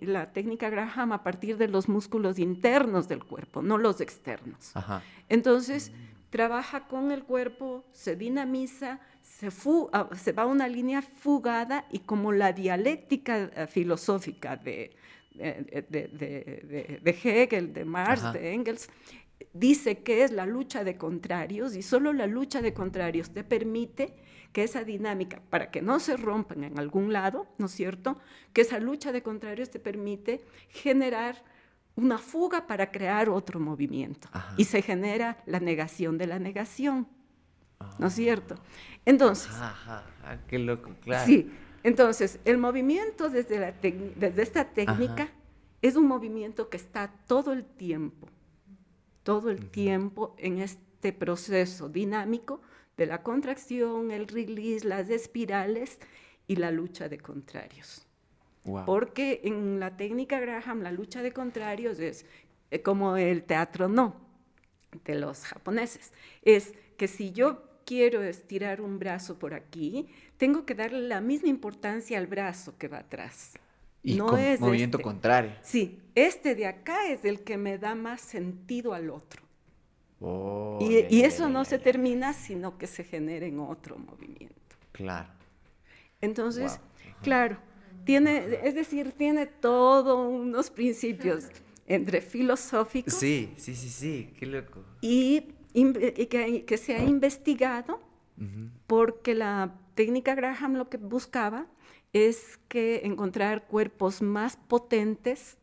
la 0.00 0.32
técnica 0.32 0.70
Graham, 0.70 1.12
a 1.12 1.22
partir 1.22 1.58
de 1.58 1.68
los 1.68 1.88
músculos 1.88 2.38
internos 2.38 3.06
del 3.06 3.22
cuerpo, 3.22 3.60
no 3.60 3.76
los 3.76 4.00
externos. 4.00 4.72
Entonces, 5.28 5.92
trabaja 6.30 6.88
con 6.88 7.12
el 7.12 7.24
cuerpo, 7.24 7.84
se 7.92 8.16
dinamiza, 8.16 9.00
se, 9.22 9.50
se, 9.50 10.32
va 10.32 10.42
a 10.42 10.46
una 10.46 10.68
línea 10.68 11.02
fugada 11.02 11.84
y 11.90 11.98
como 12.00 12.32
la 12.32 12.52
dialéctica 12.52 13.50
eh, 13.54 13.66
filosófica 13.66 14.56
de, 14.56 14.96
de, 15.34 17.18
Hegel, 17.22 17.74
de 17.74 17.84
Marx, 17.84 18.32
de 18.32 18.54
Engels, 18.54 18.88
dice 19.52 19.98
que 19.98 20.24
es 20.24 20.32
la 20.32 20.46
lucha 20.46 20.82
de 20.82 20.96
contrarios 20.96 21.76
y 21.76 21.82
solo 21.82 22.12
la 22.12 22.26
lucha 22.26 22.62
de 22.62 22.72
contrarios 22.72 23.30
te 23.30 23.44
permite 23.44 24.14
que 24.52 24.64
esa 24.64 24.84
dinámica, 24.84 25.40
para 25.50 25.70
que 25.70 25.82
no 25.82 26.00
se 26.00 26.16
rompan 26.16 26.64
en 26.64 26.78
algún 26.78 27.12
lado, 27.12 27.46
¿no 27.58 27.66
es 27.66 27.72
cierto? 27.72 28.18
Que 28.52 28.62
esa 28.62 28.78
lucha 28.78 29.12
de 29.12 29.22
contrarios 29.22 29.70
te 29.70 29.78
permite 29.78 30.44
generar 30.68 31.44
una 31.96 32.18
fuga 32.18 32.66
para 32.66 32.90
crear 32.90 33.28
otro 33.28 33.60
movimiento. 33.60 34.28
Y 34.56 34.64
se 34.64 34.82
genera 34.82 35.38
la 35.46 35.60
negación 35.60 36.16
de 36.16 36.26
la 36.26 36.38
negación. 36.38 37.08
¿No 37.98 38.06
es 38.08 38.14
cierto? 38.14 38.54
Entonces. 39.04 39.52
Ajá, 39.52 40.04
ah, 40.24 40.36
qué 40.46 40.58
loco, 40.58 40.90
claro. 41.00 41.26
Sí. 41.26 41.50
Entonces, 41.82 42.40
el 42.44 42.58
movimiento 42.58 43.28
desde, 43.28 43.58
la 43.58 43.72
desde 43.72 44.42
esta 44.42 44.64
técnica 44.64 45.28
es 45.80 45.96
un 45.96 46.06
movimiento 46.06 46.68
que 46.68 46.76
está 46.76 47.12
todo 47.26 47.52
el 47.52 47.64
tiempo, 47.64 48.28
todo 49.22 49.50
el 49.50 49.70
tiempo 49.70 50.34
en 50.38 50.58
este 50.58 51.12
proceso 51.12 51.88
dinámico 51.88 52.60
de 52.98 53.06
la 53.06 53.22
contracción, 53.22 54.10
el 54.10 54.26
release, 54.28 54.86
las 54.86 55.08
espirales 55.08 55.98
y 56.46 56.56
la 56.56 56.70
lucha 56.70 57.08
de 57.08 57.18
contrarios. 57.18 58.04
Porque 58.84 59.40
en 59.44 59.80
la 59.80 59.96
técnica 59.96 60.38
Graham 60.40 60.82
la 60.82 60.92
lucha 60.92 61.22
de 61.22 61.32
contrarios 61.32 62.00
es 62.00 62.26
eh, 62.70 62.82
como 62.82 63.16
el 63.16 63.44
teatro 63.44 63.88
no 63.88 64.16
de 65.06 65.14
los 65.14 65.44
japoneses. 65.44 66.12
Es 66.42 66.74
que 66.98 67.08
si 67.08 67.32
yo 67.32 67.62
quiero 67.86 68.22
estirar 68.22 68.82
un 68.82 68.98
brazo 68.98 69.38
por 69.38 69.54
aquí, 69.54 70.08
tengo 70.36 70.66
que 70.66 70.74
darle 70.74 71.08
la 71.08 71.22
misma 71.22 71.48
importancia 71.48 72.18
al 72.18 72.26
brazo 72.26 72.76
que 72.76 72.88
va 72.88 72.98
atrás. 72.98 73.54
Y 74.02 74.16
no 74.16 74.36
es 74.36 74.60
movimiento 74.60 74.98
este. 74.98 75.04
contrario. 75.04 75.52
Sí, 75.62 75.98
este 76.14 76.54
de 76.54 76.66
acá 76.66 77.06
es 77.08 77.24
el 77.24 77.40
que 77.40 77.56
me 77.56 77.78
da 77.78 77.94
más 77.94 78.20
sentido 78.20 78.92
al 78.92 79.08
otro 79.08 79.47
y, 80.20 81.22
eso 81.22 81.48
no 81.48 81.64
se 81.64 81.78
termina, 81.78 82.32
sino 82.32 82.76
que 82.76 82.86
se 82.86 83.04
genera 83.04 83.46
en 83.46 83.60
otro 83.60 83.98
movimiento. 83.98 84.76
Claro. 84.92 85.28
Entonces, 86.20 86.80
claro, 87.22 87.58
tiene, 88.04 88.58
es 88.64 88.74
decir, 88.74 89.12
tiene 89.12 89.46
todos 89.46 90.28
unos 90.28 90.70
principios 90.70 91.48
entre 91.86 92.20
filosóficos. 92.20 93.14
Sí, 93.14 93.52
sí, 93.56 93.74
sí, 93.74 93.88
sí, 93.88 94.30
qué 94.38 94.46
loco. 94.46 94.84
Y, 95.00 95.54
que, 95.72 96.78
se 96.78 96.96
ha 96.96 97.04
investigado 97.04 98.00
porque 98.86 99.34
la 99.34 99.74
técnica 99.94 100.34
Graham 100.34 100.74
lo 100.74 100.88
que 100.88 100.96
buscaba 100.96 101.66
es 102.12 102.58
que 102.68 103.02
encontrar 103.04 103.66
cuerpos 103.66 104.22
más 104.22 104.56
potentes 104.56 105.58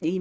y, 0.00 0.20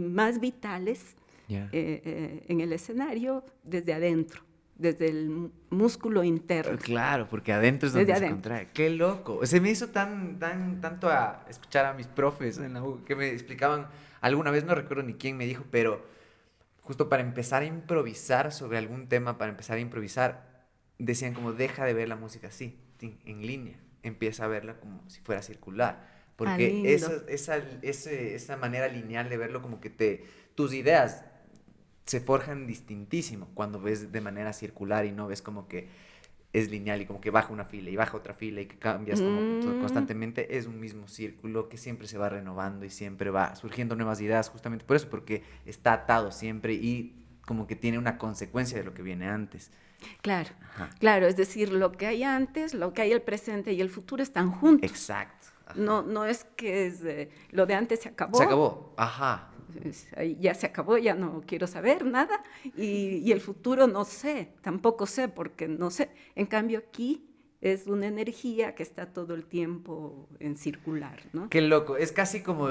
más 0.00 0.40
vitales 0.40 1.16
eh, 1.48 1.68
eh, 1.72 2.44
en 2.48 2.60
el 2.60 2.72
escenario 2.72 3.44
desde 3.64 3.94
adentro 3.94 4.42
desde 4.78 5.08
el 5.08 5.50
músculo 5.70 6.22
interno. 6.22 6.78
Claro, 6.78 7.28
porque 7.28 7.52
adentro 7.52 7.88
es 7.88 7.92
donde 7.92 8.14
se 8.14 8.28
contrae. 8.28 8.68
Qué 8.72 8.90
loco. 8.90 9.44
Se 9.44 9.60
me 9.60 9.70
hizo 9.70 9.88
tan, 9.88 10.38
tan, 10.38 10.80
tanto 10.80 11.08
a 11.10 11.44
escuchar 11.50 11.84
a 11.84 11.94
mis 11.94 12.06
profes 12.06 12.58
en 12.58 12.74
la 12.74 12.82
U 12.82 13.04
que 13.04 13.16
me 13.16 13.28
explicaban, 13.30 13.88
alguna 14.20 14.52
vez 14.52 14.64
no 14.64 14.74
recuerdo 14.74 15.02
ni 15.02 15.14
quién 15.14 15.36
me 15.36 15.46
dijo, 15.46 15.64
pero 15.70 16.06
justo 16.80 17.08
para 17.08 17.22
empezar 17.22 17.62
a 17.62 17.66
improvisar 17.66 18.52
sobre 18.52 18.78
algún 18.78 19.08
tema, 19.08 19.36
para 19.36 19.50
empezar 19.50 19.76
a 19.76 19.80
improvisar, 19.80 20.46
decían 20.98 21.34
como 21.34 21.52
deja 21.52 21.84
de 21.84 21.92
ver 21.92 22.08
la 22.08 22.16
música 22.16 22.48
así, 22.48 22.78
en 23.00 23.46
línea, 23.46 23.78
empieza 24.02 24.44
a 24.44 24.48
verla 24.48 24.78
como 24.78 25.02
si 25.08 25.20
fuera 25.20 25.42
circular. 25.42 26.16
Porque 26.36 26.84
ah, 26.84 26.88
esa, 26.88 27.56
esa, 27.82 28.12
esa 28.12 28.56
manera 28.56 28.86
lineal 28.86 29.28
de 29.28 29.36
verlo 29.36 29.60
como 29.60 29.80
que 29.80 29.90
te, 29.90 30.24
tus 30.54 30.72
ideas 30.72 31.24
se 32.08 32.20
forjan 32.20 32.66
distintísimo 32.66 33.48
cuando 33.52 33.80
ves 33.80 34.10
de 34.10 34.20
manera 34.22 34.54
circular 34.54 35.04
y 35.04 35.12
no 35.12 35.28
ves 35.28 35.42
como 35.42 35.68
que 35.68 35.88
es 36.54 36.70
lineal 36.70 37.02
y 37.02 37.04
como 37.04 37.20
que 37.20 37.30
baja 37.30 37.52
una 37.52 37.66
fila 37.66 37.90
y 37.90 37.96
baja 37.96 38.16
otra 38.16 38.32
fila 38.32 38.62
y 38.62 38.66
que 38.66 38.78
cambias 38.78 39.20
como 39.20 39.40
mm. 39.40 39.80
constantemente, 39.80 40.56
es 40.56 40.66
un 40.66 40.80
mismo 40.80 41.06
círculo 41.06 41.68
que 41.68 41.76
siempre 41.76 42.08
se 42.08 42.16
va 42.16 42.30
renovando 42.30 42.86
y 42.86 42.90
siempre 42.90 43.28
va 43.28 43.54
surgiendo 43.56 43.94
nuevas 43.94 44.22
ideas 44.22 44.48
justamente 44.48 44.86
por 44.86 44.96
eso, 44.96 45.10
porque 45.10 45.42
está 45.66 45.92
atado 45.92 46.32
siempre 46.32 46.72
y 46.72 47.14
como 47.44 47.66
que 47.66 47.76
tiene 47.76 47.98
una 47.98 48.16
consecuencia 48.16 48.78
de 48.78 48.84
lo 48.84 48.94
que 48.94 49.02
viene 49.02 49.28
antes. 49.28 49.70
Claro, 50.22 50.48
claro, 51.00 51.26
es 51.26 51.36
decir, 51.36 51.70
lo 51.70 51.92
que 51.92 52.06
hay 52.06 52.22
antes, 52.22 52.72
lo 52.72 52.94
que 52.94 53.02
hay 53.02 53.12
el 53.12 53.20
presente 53.20 53.74
y 53.74 53.82
el 53.82 53.90
futuro 53.90 54.22
están 54.22 54.50
juntos. 54.50 54.90
Exacto. 54.90 55.48
No, 55.74 56.00
no 56.00 56.24
es 56.24 56.44
que 56.56 56.86
es, 56.86 57.02
lo 57.50 57.66
de 57.66 57.74
antes 57.74 58.00
se 58.00 58.08
acabó. 58.08 58.38
Se 58.38 58.44
acabó, 58.44 58.94
ajá 58.96 59.50
ya 60.40 60.54
se 60.54 60.66
acabó, 60.66 60.98
ya 60.98 61.14
no 61.14 61.42
quiero 61.46 61.66
saber 61.66 62.04
nada 62.04 62.42
y, 62.76 63.30
el 63.32 63.40
futuro 63.40 63.86
no 63.86 64.04
sé, 64.04 64.52
tampoco 64.62 65.06
sé 65.06 65.28
porque 65.28 65.68
no 65.68 65.90
sé. 65.90 66.10
En 66.34 66.46
cambio 66.46 66.78
aquí 66.78 67.24
es 67.60 67.86
una 67.86 68.06
energía 68.06 68.74
que 68.74 68.82
está 68.82 69.12
todo 69.12 69.34
el 69.34 69.44
tiempo 69.44 70.28
en 70.40 70.56
circular, 70.56 71.20
¿no? 71.32 71.48
Qué 71.50 71.60
loco, 71.60 71.96
es 71.96 72.12
casi 72.12 72.42
como 72.42 72.68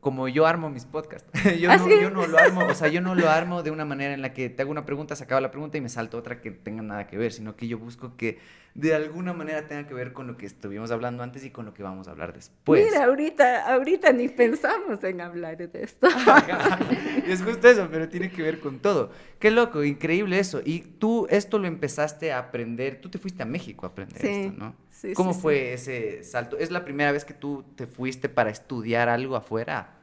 como 0.00 0.28
yo 0.28 0.46
armo 0.46 0.70
mis 0.70 0.86
podcasts. 0.86 1.30
yo, 1.60 1.70
¿Ah, 1.70 1.76
no, 1.76 1.88
yo, 1.88 2.10
no, 2.10 2.26
lo 2.26 2.38
armo, 2.38 2.64
o 2.66 2.74
sea, 2.74 2.88
yo 2.88 3.00
no 3.00 3.14
lo 3.14 3.28
armo 3.28 3.62
de 3.62 3.70
una 3.70 3.84
manera 3.84 4.14
en 4.14 4.22
la 4.22 4.32
que 4.32 4.48
te 4.48 4.62
hago 4.62 4.70
una 4.70 4.86
pregunta, 4.86 5.14
se 5.14 5.24
acaba 5.24 5.40
la 5.40 5.50
pregunta 5.50 5.76
y 5.78 5.80
me 5.80 5.88
salto 5.88 6.18
otra 6.18 6.40
que 6.40 6.50
tenga 6.50 6.82
nada 6.82 7.06
que 7.06 7.18
ver, 7.18 7.32
sino 7.32 7.54
que 7.54 7.68
yo 7.68 7.78
busco 7.78 8.16
que 8.16 8.38
de 8.74 8.94
alguna 8.94 9.32
manera 9.32 9.66
tenga 9.66 9.86
que 9.86 9.94
ver 9.94 10.12
con 10.12 10.26
lo 10.26 10.36
que 10.36 10.46
estuvimos 10.46 10.90
hablando 10.90 11.22
antes 11.22 11.44
y 11.44 11.50
con 11.50 11.66
lo 11.66 11.74
que 11.74 11.82
vamos 11.82 12.08
a 12.08 12.12
hablar 12.12 12.32
después. 12.32 12.84
Mira, 12.84 13.04
ahorita, 13.04 13.72
ahorita 13.72 14.12
ni 14.12 14.28
pensamos 14.28 15.02
en 15.02 15.20
hablar 15.20 15.56
de 15.56 15.82
esto. 15.82 16.06
es 17.26 17.42
justo 17.42 17.68
eso, 17.68 17.88
pero 17.90 18.08
tiene 18.08 18.30
que 18.30 18.42
ver 18.42 18.60
con 18.60 18.78
todo. 18.78 19.10
Qué 19.38 19.50
loco, 19.50 19.82
increíble 19.82 20.38
eso. 20.38 20.60
Y 20.64 20.80
tú 20.80 21.26
esto 21.30 21.58
lo 21.58 21.66
empezaste 21.66 22.32
a 22.32 22.38
aprender, 22.38 23.00
tú 23.00 23.10
te 23.10 23.18
fuiste 23.18 23.42
a 23.42 23.46
México 23.46 23.86
a 23.86 23.90
aprender 23.90 24.24
esto, 24.24 24.54
¿no? 24.56 24.74
Sí, 25.00 25.14
¿Cómo 25.14 25.32
fue 25.32 25.72
ese 25.72 26.22
salto? 26.24 26.58
¿Es 26.58 26.70
la 26.70 26.84
primera 26.84 27.10
vez 27.10 27.24
que 27.24 27.32
tú 27.32 27.64
te 27.74 27.86
fuiste 27.86 28.28
para 28.28 28.50
estudiar 28.50 29.08
algo 29.08 29.34
afuera? 29.34 29.96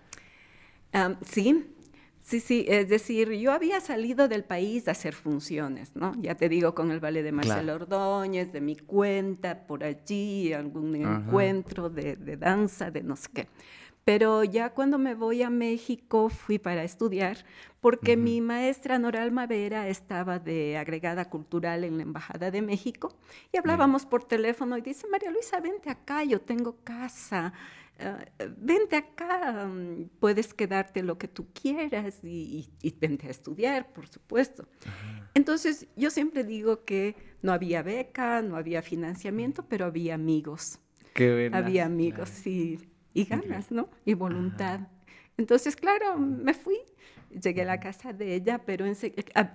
sí, 1.23 1.65
Sí, 2.27 2.41
sí, 2.41 2.65
es 2.67 2.89
decir, 2.89 3.31
yo 3.31 3.53
había 3.53 3.79
salido 3.79 4.27
del 4.27 4.43
país 4.43 4.89
a 4.89 4.91
hacer 4.91 5.13
funciones, 5.13 5.95
¿no? 5.95 6.13
Ya 6.19 6.35
te 6.35 6.49
digo, 6.49 6.75
con 6.75 6.91
el 6.91 6.99
ballet 6.99 7.23
de 7.23 7.31
Marcelo 7.31 7.75
Ordóñez, 7.75 8.51
de 8.51 8.59
mi 8.59 8.75
cuenta, 8.75 9.65
por 9.65 9.85
allí, 9.85 10.51
algún 10.51 10.93
encuentro 10.95 11.89
de, 11.89 12.17
danza, 12.35 12.91
de 12.91 13.01
no 13.01 13.15
sé 13.15 13.29
qué. 13.33 13.47
Pero 14.07 14.45
ya 14.45 14.69
cuando 14.69 14.97
me 14.97 15.15
voy 15.15 15.43
a 15.43 15.49
México 15.49 16.29
fui 16.29 16.59
para 16.59 16.85
estudiar, 16.85 17.43
porque 17.81 18.15
mi 18.15 18.39
maestra 18.39 18.97
Noral 18.99 19.33
Mavera 19.33 19.89
estaba 19.89 20.39
de 20.39 20.77
agregada 20.77 21.29
cultural 21.29 21.83
en 21.83 21.97
la 21.97 22.03
Embajada 22.03 22.49
de 22.49 22.61
México 22.61 23.17
y 23.51 23.57
hablábamos 23.57 24.05
por 24.05 24.23
teléfono 24.23 24.77
y 24.77 24.81
dice, 24.81 25.07
María 25.09 25.29
Luisa, 25.29 25.59
vente 25.59 25.89
acá, 25.89 26.23
yo 26.23 26.39
tengo 26.39 26.77
casa, 26.85 27.51
Ah, 27.99 28.23
vente 28.57 28.95
acá, 28.95 29.67
puedes 30.19 30.53
quedarte 30.53 31.01
lo 31.01 31.17
que 31.17 31.27
tú 31.27 31.47
quieras 31.51 32.23
y, 32.23 32.69
vente 32.99 33.27
a 33.27 33.31
estudiar, 33.31 33.91
por 33.91 34.07
supuesto. 34.07 34.67
Entonces, 35.33 35.87
yo 35.95 36.11
siempre 36.11 36.43
digo 36.43 36.85
que 36.85 37.15
no 37.41 37.51
había 37.51 37.81
beca, 37.81 38.41
no 38.41 38.55
había 38.55 38.81
financiamiento, 38.83 39.65
pero 39.67 39.85
había 39.85 40.13
amigos. 40.13 40.79
Qué 41.13 41.49
Había 41.51 41.85
amigos, 41.85 42.29
sí, 42.29 42.77
y 43.17 43.23
ganas, 43.25 43.71
¿no? 43.71 43.89
Y 44.05 44.13
voluntad. 44.13 44.81
Entonces, 45.37 45.75
claro, 45.75 46.19
me 46.19 46.53
fui, 46.53 46.77
llegué 47.31 47.63
a 47.63 47.65
la 47.65 47.79
casa 47.79 48.13
de 48.13 48.35
ella, 48.35 48.61
pero 48.63 48.85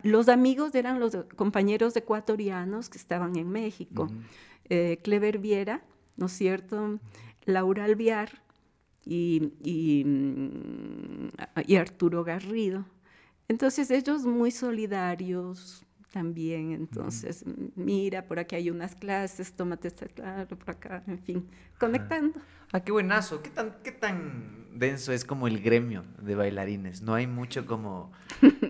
los 0.03 0.29
amigos 0.29 0.75
eran 0.75 0.99
los 0.99 1.17
compañeros 1.37 1.95
ecuatorianos 1.95 2.89
que 2.89 2.99
estaban 2.99 3.37
en 3.37 3.49
México. 3.51 4.09
Eh, 4.69 4.99
Clever 5.05 5.39
Viera, 5.39 5.85
¿no 6.17 6.27
es 6.27 6.33
cierto? 6.33 6.99
Laura 7.45 7.85
Alviar 7.85 8.43
y, 9.05 9.53
mm, 10.05 11.29
y, 11.65 11.77
Arturo 11.77 12.25
Garrido. 12.25 12.85
Entonces 13.47 13.93
ellos 13.93 14.25
muy 14.25 14.51
solidarios 14.51 15.87
también, 16.13 16.73
entonces, 16.73 17.45
mira, 17.75 18.27
por 18.27 18.39
aquí 18.39 18.55
hay 18.55 18.71
unas 18.71 18.95
clases, 18.95 19.55
tómate 19.55 19.89
esta 19.89 20.07
clase, 20.07 20.55
por 20.55 20.71
acá, 20.71 21.03
en 21.07 21.19
fin, 21.19 21.49
conectando. 21.79 22.39
Ah, 22.71 22.81
qué 22.81 22.93
buenazo. 22.93 23.43
¿Qué 23.43 23.51
tan, 23.51 23.77
¿Qué 23.83 23.93
tan 23.93 24.67
denso 24.75 25.13
es 25.13 25.25
como 25.25 25.47
el 25.47 25.61
gremio 25.61 26.05
de 26.19 26.35
bailarines? 26.35 27.03
No 27.03 27.15
hay 27.15 27.27
mucho 27.27 27.67
como, 27.67 28.13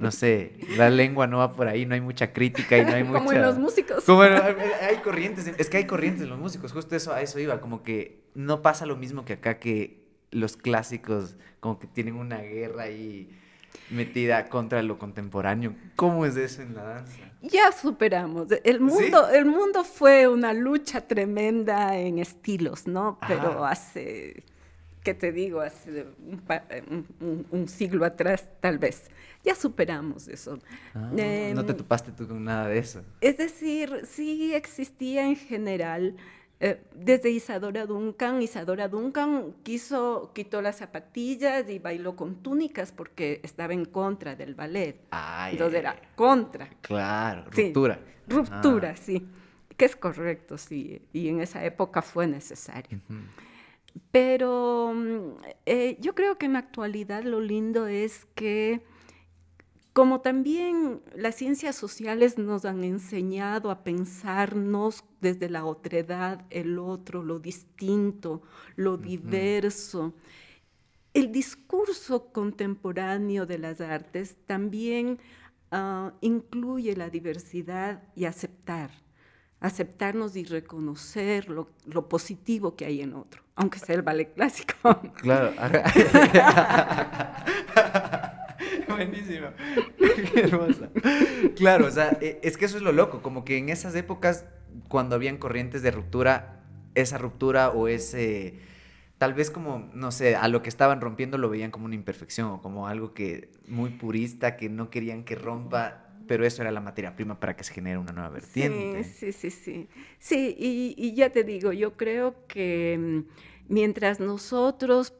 no 0.00 0.10
sé, 0.12 0.56
la 0.76 0.88
lengua 0.88 1.26
no 1.26 1.38
va 1.38 1.52
por 1.52 1.66
ahí, 1.66 1.84
no 1.84 1.94
hay 1.94 2.00
mucha 2.00 2.32
crítica 2.32 2.78
y 2.78 2.84
no 2.84 2.92
hay 2.92 3.04
mucha... 3.04 3.18
Como 3.24 3.32
en 3.32 3.42
los 3.42 3.58
músicos. 3.58 4.04
Como 4.04 4.22
hay 4.88 4.96
corrientes, 5.04 5.46
es 5.46 5.68
que 5.68 5.78
hay 5.78 5.86
corrientes 5.86 6.22
en 6.22 6.30
los 6.30 6.38
músicos, 6.38 6.72
justo 6.72 6.94
eso, 6.94 7.12
a 7.12 7.22
eso 7.22 7.40
iba, 7.40 7.60
como 7.60 7.82
que 7.82 8.22
no 8.34 8.62
pasa 8.62 8.86
lo 8.86 8.96
mismo 8.96 9.24
que 9.24 9.34
acá 9.34 9.58
que 9.58 10.02
los 10.30 10.56
clásicos 10.56 11.36
como 11.60 11.78
que 11.78 11.86
tienen 11.86 12.14
una 12.14 12.38
guerra 12.38 12.84
ahí 12.84 13.30
metida 13.90 14.48
contra 14.48 14.82
lo 14.82 14.98
contemporáneo. 14.98 15.74
¿Cómo 15.96 16.24
es 16.26 16.36
eso 16.36 16.62
en 16.62 16.74
la 16.74 16.82
danza? 16.82 17.31
Ya 17.42 17.72
superamos. 17.72 18.48
El 18.62 18.80
mundo, 18.80 19.28
el 19.28 19.44
mundo 19.44 19.82
fue 19.82 20.28
una 20.28 20.52
lucha 20.52 21.00
tremenda 21.00 21.98
en 21.98 22.18
estilos, 22.18 22.86
¿no? 22.86 23.18
Pero 23.26 23.64
hace, 23.64 24.44
¿qué 25.02 25.12
te 25.12 25.32
digo? 25.32 25.60
Hace 25.60 26.06
un, 27.50 27.68
siglo 27.68 28.04
atrás, 28.04 28.44
tal 28.60 28.78
vez. 28.78 29.10
Ya 29.44 29.56
superamos 29.56 30.28
eso. 30.28 30.60
Ah, 30.94 31.10
no 31.10 31.16
te 31.64 31.72
em, 31.72 31.76
topaste 31.76 32.12
tú 32.12 32.28
con 32.28 32.44
nada 32.44 32.68
de 32.68 32.78
eso. 32.78 33.02
Es 33.20 33.36
decir, 33.36 34.02
sí 34.08 34.54
existía 34.54 35.26
en 35.26 35.34
general 35.34 36.16
eh, 36.64 36.80
desde 36.94 37.28
Isadora 37.28 37.86
Duncan, 37.86 38.40
Isadora 38.40 38.86
Duncan 38.86 39.52
quiso, 39.64 40.30
quitó 40.32 40.62
las 40.62 40.76
zapatillas 40.76 41.68
y 41.68 41.80
bailó 41.80 42.14
con 42.14 42.36
túnicas 42.36 42.92
porque 42.92 43.40
estaba 43.42 43.72
en 43.72 43.84
contra 43.84 44.36
del 44.36 44.54
ballet. 44.54 45.00
Entonces 45.50 45.80
era 45.80 46.00
contra. 46.14 46.68
Claro, 46.80 47.46
ruptura. 47.50 47.98
ruptura, 48.28 48.90
ah. 48.90 48.96
sí. 48.96 49.26
Que 49.76 49.86
es 49.86 49.96
correcto, 49.96 50.56
sí. 50.56 51.02
Y 51.12 51.30
en 51.30 51.40
esa 51.40 51.64
época 51.64 52.00
fue 52.00 52.28
necesario. 52.28 53.00
Pero 54.12 54.92
mm, 54.94 55.44
eh, 55.66 55.96
yo 55.98 56.14
creo 56.14 56.38
que 56.38 56.46
en 56.46 56.52
la 56.52 56.60
actualidad 56.60 57.24
lo 57.24 57.40
lindo 57.40 57.88
es 57.88 58.24
que 58.36 58.82
como 59.92 60.22
también 60.22 61.02
las 61.14 61.34
ciencias 61.34 61.76
sociales 61.76 62.38
nos 62.38 62.64
han 62.64 62.82
enseñado 62.82 63.70
a 63.70 63.84
pensarnos 63.84 65.04
desde 65.20 65.50
la 65.50 65.66
otredad, 65.66 66.46
el 66.50 66.78
otro, 66.78 67.22
lo 67.22 67.38
distinto, 67.38 68.42
lo 68.74 68.96
diverso, 68.96 70.14
el 71.12 71.30
discurso 71.30 72.32
contemporáneo 72.32 73.44
de 73.44 73.58
las 73.58 73.82
artes 73.82 74.38
también 74.46 75.18
ah, 75.70 76.14
incluye 76.22 76.96
la 76.96 77.10
diversidad 77.10 78.02
y 78.16 78.24
aceptar, 78.24 78.90
aceptarnos 79.60 80.36
y 80.36 80.44
reconocer 80.44 81.50
lo, 81.50 81.68
lo, 81.84 82.08
positivo 82.08 82.76
que 82.76 82.86
hay 82.86 83.02
en 83.02 83.12
otro, 83.12 83.42
aunque 83.56 83.78
sea 83.78 83.96
el 83.96 84.02
ballet 84.02 84.32
clásico. 84.32 84.74
Claro. 85.16 85.52
Buenísimo. 88.96 89.48
Qué 90.34 90.40
hermosa. 90.40 90.90
Claro, 91.56 91.86
o 91.86 91.90
sea, 91.90 92.18
e, 92.20 92.38
es 92.42 92.56
que 92.56 92.64
eso 92.64 92.76
es 92.76 92.82
lo 92.82 92.92
loco, 92.92 93.22
como 93.22 93.44
que 93.44 93.56
en 93.58 93.68
esas 93.68 93.94
épocas, 93.94 94.44
cuando 94.88 95.14
habían 95.14 95.38
corrientes 95.38 95.82
de 95.82 95.90
ruptura, 95.90 96.64
esa 96.94 97.18
ruptura 97.18 97.70
o 97.70 97.88
ese, 97.88 98.58
tal 99.18 99.34
vez 99.34 99.50
como, 99.50 99.90
no 99.94 100.12
sé, 100.12 100.36
a 100.36 100.48
lo 100.48 100.62
que 100.62 100.68
estaban 100.68 101.00
rompiendo 101.00 101.38
lo 101.38 101.48
veían 101.48 101.70
como 101.70 101.86
una 101.86 101.94
imperfección 101.94 102.48
o 102.48 102.62
como 102.62 102.88
algo 102.88 103.14
que 103.14 103.50
muy 103.66 103.90
purista, 103.90 104.56
que 104.56 104.68
no 104.68 104.90
querían 104.90 105.24
que 105.24 105.34
rompa, 105.34 106.08
pero 106.26 106.44
eso 106.44 106.62
era 106.62 106.70
la 106.70 106.80
materia 106.80 107.16
prima 107.16 107.40
para 107.40 107.56
que 107.56 107.64
se 107.64 107.72
genere 107.72 107.98
una 107.98 108.12
nueva 108.12 108.30
vertiente. 108.30 109.04
Sí, 109.04 109.32
sí, 109.32 109.50
sí, 109.50 109.50
sí. 109.50 109.88
Sí, 110.18 110.56
y, 110.58 110.94
y 110.96 111.14
ya 111.14 111.30
te 111.30 111.44
digo, 111.44 111.72
yo 111.72 111.96
creo 111.96 112.46
que 112.46 112.98
mm, 112.98 113.72
mientras 113.72 114.20
nosotros 114.20 115.14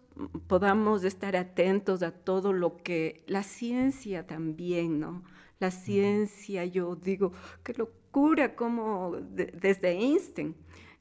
podamos 0.47 1.05
estar 1.05 1.37
atentos 1.37 2.03
a 2.03 2.11
todo 2.11 2.53
lo 2.53 2.77
que 2.77 3.25
la 3.27 3.43
ciencia 3.43 4.27
también, 4.27 5.01
¿no? 5.01 5.23
La 5.59 5.71
ciencia, 5.71 6.65
yo 6.65 6.97
digo, 6.97 7.33
qué 7.63 7.73
locura 7.75 8.55
como 8.57 9.17
desde 9.33 9.91
Einstein, 9.91 10.55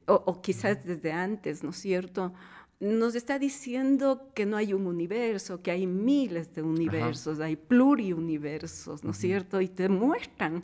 o, 0.05 0.41
quizás 0.41 0.85
desde 0.85 1.11
antes, 1.11 1.63
¿no 1.63 1.71
es 1.71 1.77
cierto? 1.77 2.33
Nos 2.79 3.15
está 3.15 3.37
diciendo 3.37 4.31
que 4.33 4.45
no 4.45 4.57
hay 4.57 4.73
un 4.73 4.87
universo, 4.87 5.61
que 5.61 5.71
hay 5.71 5.85
miles 5.85 6.53
de 6.55 6.63
universos, 6.63 7.39
hay 7.39 7.55
pluriuniversos, 7.55 9.03
¿no 9.03 9.11
es 9.11 9.17
cierto? 9.17 9.61
Y 9.61 9.67
te 9.67 9.87
muestran. 9.87 10.63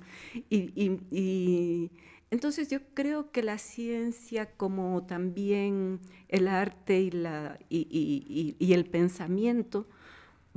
y 0.50 1.92
entonces 2.30 2.70
yo 2.70 2.80
creo 2.94 3.32
que 3.32 3.42
la 3.42 3.58
ciencia, 3.58 4.52
como 4.58 5.04
también 5.06 6.02
el 6.28 6.48
arte 6.48 7.00
y, 7.00 7.12
la, 7.12 7.58
y, 7.70 8.74
el 8.74 8.86
pensamiento, 8.86 9.88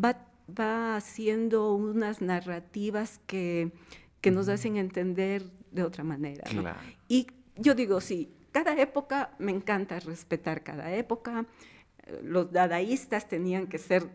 va, 0.02 0.26
va, 0.48 0.96
haciendo 0.96 1.74
unas 1.74 2.20
narrativas 2.20 3.20
que, 3.26 3.72
que, 4.20 4.32
nos 4.32 4.48
hacen 4.48 4.76
entender 4.76 5.44
de 5.70 5.84
otra 5.84 6.02
manera. 6.02 6.44
Y 7.06 7.28
yo 7.56 7.74
digo, 7.76 8.00
sí, 8.00 8.32
cada 8.50 8.74
época, 8.80 9.30
me 9.38 9.52
encanta 9.52 10.00
respetar 10.00 10.64
cada 10.64 10.92
época. 10.92 11.46
Los 12.24 12.50
dadaístas 12.50 13.28
tenían 13.28 13.68
que 13.68 13.78
ser 13.78 14.08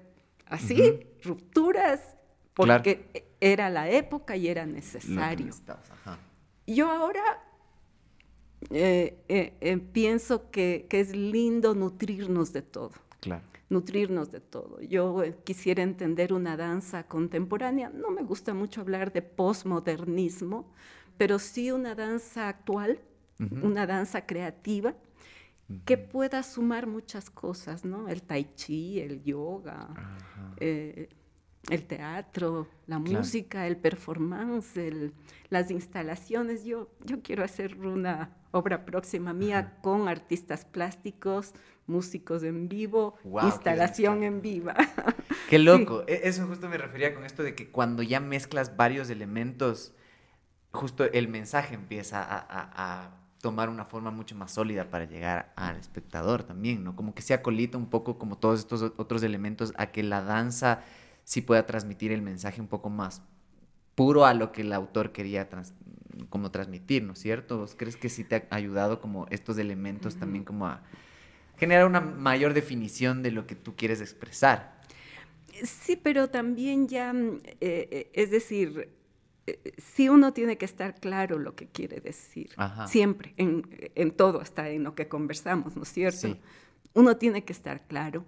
así, 0.46 1.08
rupturas, 1.24 2.18
porque 2.54 3.30
era 3.40 3.70
la 3.70 3.90
época 3.90 4.36
y 4.36 4.50
era 4.50 4.66
necesario. 4.66 5.54
Yo 6.68 6.90
ahora 6.90 7.44
eh, 8.72 9.24
eh, 9.28 9.54
eh, 9.62 9.78
pienso 9.78 10.50
que, 10.50 10.88
es 10.90 11.16
lindo 11.16 11.76
nutrirnos 11.76 12.54
de 12.54 12.62
todo. 12.62 12.92
Claro. 13.20 13.44
Nutrirnos 13.70 14.32
de 14.32 14.40
todo. 14.40 14.82
Yo 14.82 15.24
quisiera 15.44 15.84
entender 15.84 16.34
una 16.34 16.58
danza 16.58 17.04
contemporánea. 17.04 17.90
No 17.90 18.12
me 18.12 18.24
gusta 18.24 18.54
mucho 18.54 18.82
hablar 18.82 19.12
de 19.12 19.22
postmodernismo, 19.22 20.72
pero 21.18 21.40
sí 21.40 21.72
una 21.72 21.96
danza 21.96 22.48
actual, 22.48 23.00
una 23.62 23.86
danza 23.86 24.26
creativa 24.26 24.94
que 25.84 25.98
pueda 25.98 26.42
sumar 26.44 26.88
muchas 26.88 27.30
cosas, 27.30 27.84
¿no? 27.84 28.08
El 28.08 28.22
tai 28.22 28.54
chi, 28.56 29.00
el 29.00 29.24
yoga, 29.24 29.90
el 31.70 31.84
teatro, 31.86 32.68
la 32.88 33.00
música, 33.00 33.68
el 33.68 33.78
performance, 33.78 34.80
las 35.50 35.72
instalaciones. 35.72 36.64
Yo, 36.66 36.90
yo 37.04 37.22
quiero 37.22 37.44
hacer 37.44 37.78
una 37.78 38.36
obra 38.52 38.86
próxima 38.86 39.34
mía 39.34 39.78
con 39.82 40.08
artistas 40.08 40.66
plásticos, 40.66 41.54
músicos 41.88 42.44
en 42.44 42.70
vivo, 42.70 43.16
instalación 43.44 44.24
en 44.24 44.42
viva. 44.42 44.76
Qué 45.50 45.60
loco. 45.60 46.04
E, 46.08 46.22
eso 46.24 46.48
justo 46.48 46.70
me 46.70 46.78
refería 46.78 47.14
con 47.14 47.26
esto 47.26 47.44
de 47.44 47.56
que 47.56 47.70
cuando 47.70 48.04
ya 48.04 48.20
mezclas 48.20 48.78
varios 48.78 49.10
elementos, 49.10 49.94
justo 50.72 51.04
el 51.04 51.28
mensaje 51.28 51.76
empieza 51.76 52.24
a, 52.28 53.22
tomar 53.42 53.70
una 53.70 53.86
forma 53.86 54.10
mucho 54.10 54.34
más 54.34 54.54
sólida 54.54 54.90
para 54.90 55.06
llegar 55.06 55.54
al 55.56 55.76
espectador 55.76 56.42
también, 56.42 56.84
¿no? 56.84 56.96
Como 56.96 57.14
que 57.14 57.22
se 57.22 57.36
acolita 57.36 57.78
un 57.78 57.92
poco 57.92 58.18
como 58.18 58.40
todos 58.40 58.62
estos 58.62 58.82
otros 58.98 59.22
elementos 59.22 59.72
a 59.78 59.92
que 59.92 60.02
la 60.02 60.24
danza 60.24 60.82
sí 61.26 61.42
pueda 61.42 61.66
transmitir 61.66 62.14
el 62.14 62.22
mensaje 62.22 62.62
un 62.62 62.68
poco 62.68 62.90
más 62.90 63.22
puro 63.96 64.26
a 64.26 64.34
lo 64.34 64.54
que 64.54 64.62
el 64.62 64.72
autor 64.72 65.12
quería 65.12 65.50
como 66.30 66.52
transmitir, 66.52 67.04
¿no 67.04 67.14
es 67.14 67.20
cierto? 67.20 67.66
crees 67.76 67.98
que 67.98 68.08
sí 68.10 68.24
te 68.24 68.36
ha 68.36 68.56
ayudado 68.56 69.02
como 69.02 69.26
estos 69.30 69.58
elementos 69.58 70.16
también 70.16 70.46
como 70.46 70.68
a 70.68 70.84
generar 71.58 71.86
una 71.86 72.02
mayor 72.02 72.54
definición 72.54 73.24
de 73.24 73.32
lo 73.32 73.48
que 73.48 73.56
tú 73.56 73.76
quieres 73.76 74.02
expresar? 74.02 74.82
Sí, 75.64 75.96
pero 75.96 76.30
también 76.30 76.88
ya, 76.88 77.14
mm, 77.14 77.40
eh, 77.46 77.88
eh, 77.92 78.12
es 78.14 78.30
decir, 78.30 78.90
eh, 79.48 79.74
sí 79.78 80.10
uno 80.10 80.34
tiene 80.34 80.58
que 80.58 80.66
estar 80.66 81.00
claro 81.00 81.40
lo 81.40 81.56
que 81.56 81.68
quiere 81.68 82.02
decir, 82.02 82.50
siempre, 82.88 83.34
en, 83.38 83.64
en, 83.96 84.12
todo, 84.12 84.42
hasta 84.42 84.70
en 84.70 84.84
lo 84.84 84.96
que 84.96 85.08
conversamos, 85.08 85.76
¿no 85.78 85.84
es 85.84 85.90
cierto? 85.90 86.38
Uno 86.94 87.18
tiene 87.18 87.44
que 87.44 87.54
estar 87.54 87.88
claro. 87.88 88.26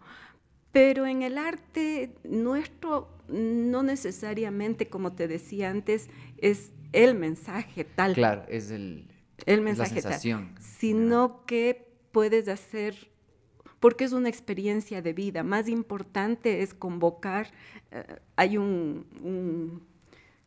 Pero 0.71 1.05
en 1.05 1.21
el 1.21 1.37
arte 1.37 2.13
nuestro 2.23 3.09
no 3.27 3.83
necesariamente, 3.83 4.87
como 4.87 5.13
te 5.13 5.27
decía 5.27 5.69
antes, 5.69 6.09
es 6.37 6.71
el 6.93 7.15
mensaje 7.15 7.83
tal. 7.83 8.13
Claro, 8.13 8.43
es 8.47 8.71
el, 8.71 9.07
el 9.45 9.61
mensaje 9.61 10.01
tal, 10.01 10.19
sino 10.59 11.45
que 11.45 11.87
puedes 12.11 12.47
hacer 12.47 12.95
porque 13.79 14.05
es 14.05 14.13
una 14.13 14.29
experiencia 14.29 15.01
de 15.01 15.13
vida. 15.13 15.43
Más 15.43 15.67
importante 15.67 16.61
es 16.61 16.73
convocar. 16.73 17.51
Eh, 17.91 18.03
hay 18.35 18.57
un, 18.57 19.81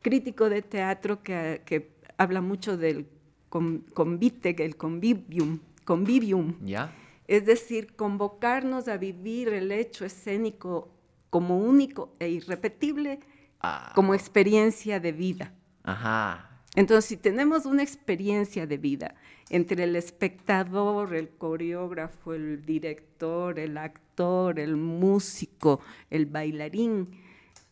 crítico 0.02 0.48
de 0.48 0.62
teatro 0.62 1.22
que, 1.22 1.90
habla 2.16 2.40
mucho 2.40 2.76
del 2.76 3.06
convite, 3.48 4.56
el 4.64 4.76
convivium, 4.76 5.60
convivium. 5.84 6.54
¿Ya? 6.64 6.92
Es 7.30 7.46
decir, 7.46 7.94
convocarnos 7.94 8.88
a 8.88 8.96
vivir 8.96 9.50
el 9.50 9.70
hecho 9.70 10.04
escénico 10.04 10.88
como 11.30 11.58
único 11.58 12.12
e 12.18 12.28
irrepetible, 12.28 13.20
ah. 13.60 13.92
como 13.94 14.14
experiencia 14.14 14.98
de 14.98 15.12
vida. 15.12 15.54
Ajá. 15.84 16.64
Entonces, 16.74 17.04
si 17.04 17.16
tenemos 17.16 17.66
una 17.66 17.84
experiencia 17.84 18.66
de 18.66 18.78
vida 18.78 19.14
entre 19.48 19.84
el 19.84 19.94
espectador, 19.94 21.14
el 21.14 21.28
coreógrafo, 21.28 22.34
el 22.34 22.66
director, 22.66 23.60
el 23.60 23.78
actor, 23.78 24.58
el 24.58 24.76
músico, 24.76 25.78
el 26.10 26.26
bailarín, 26.26 27.10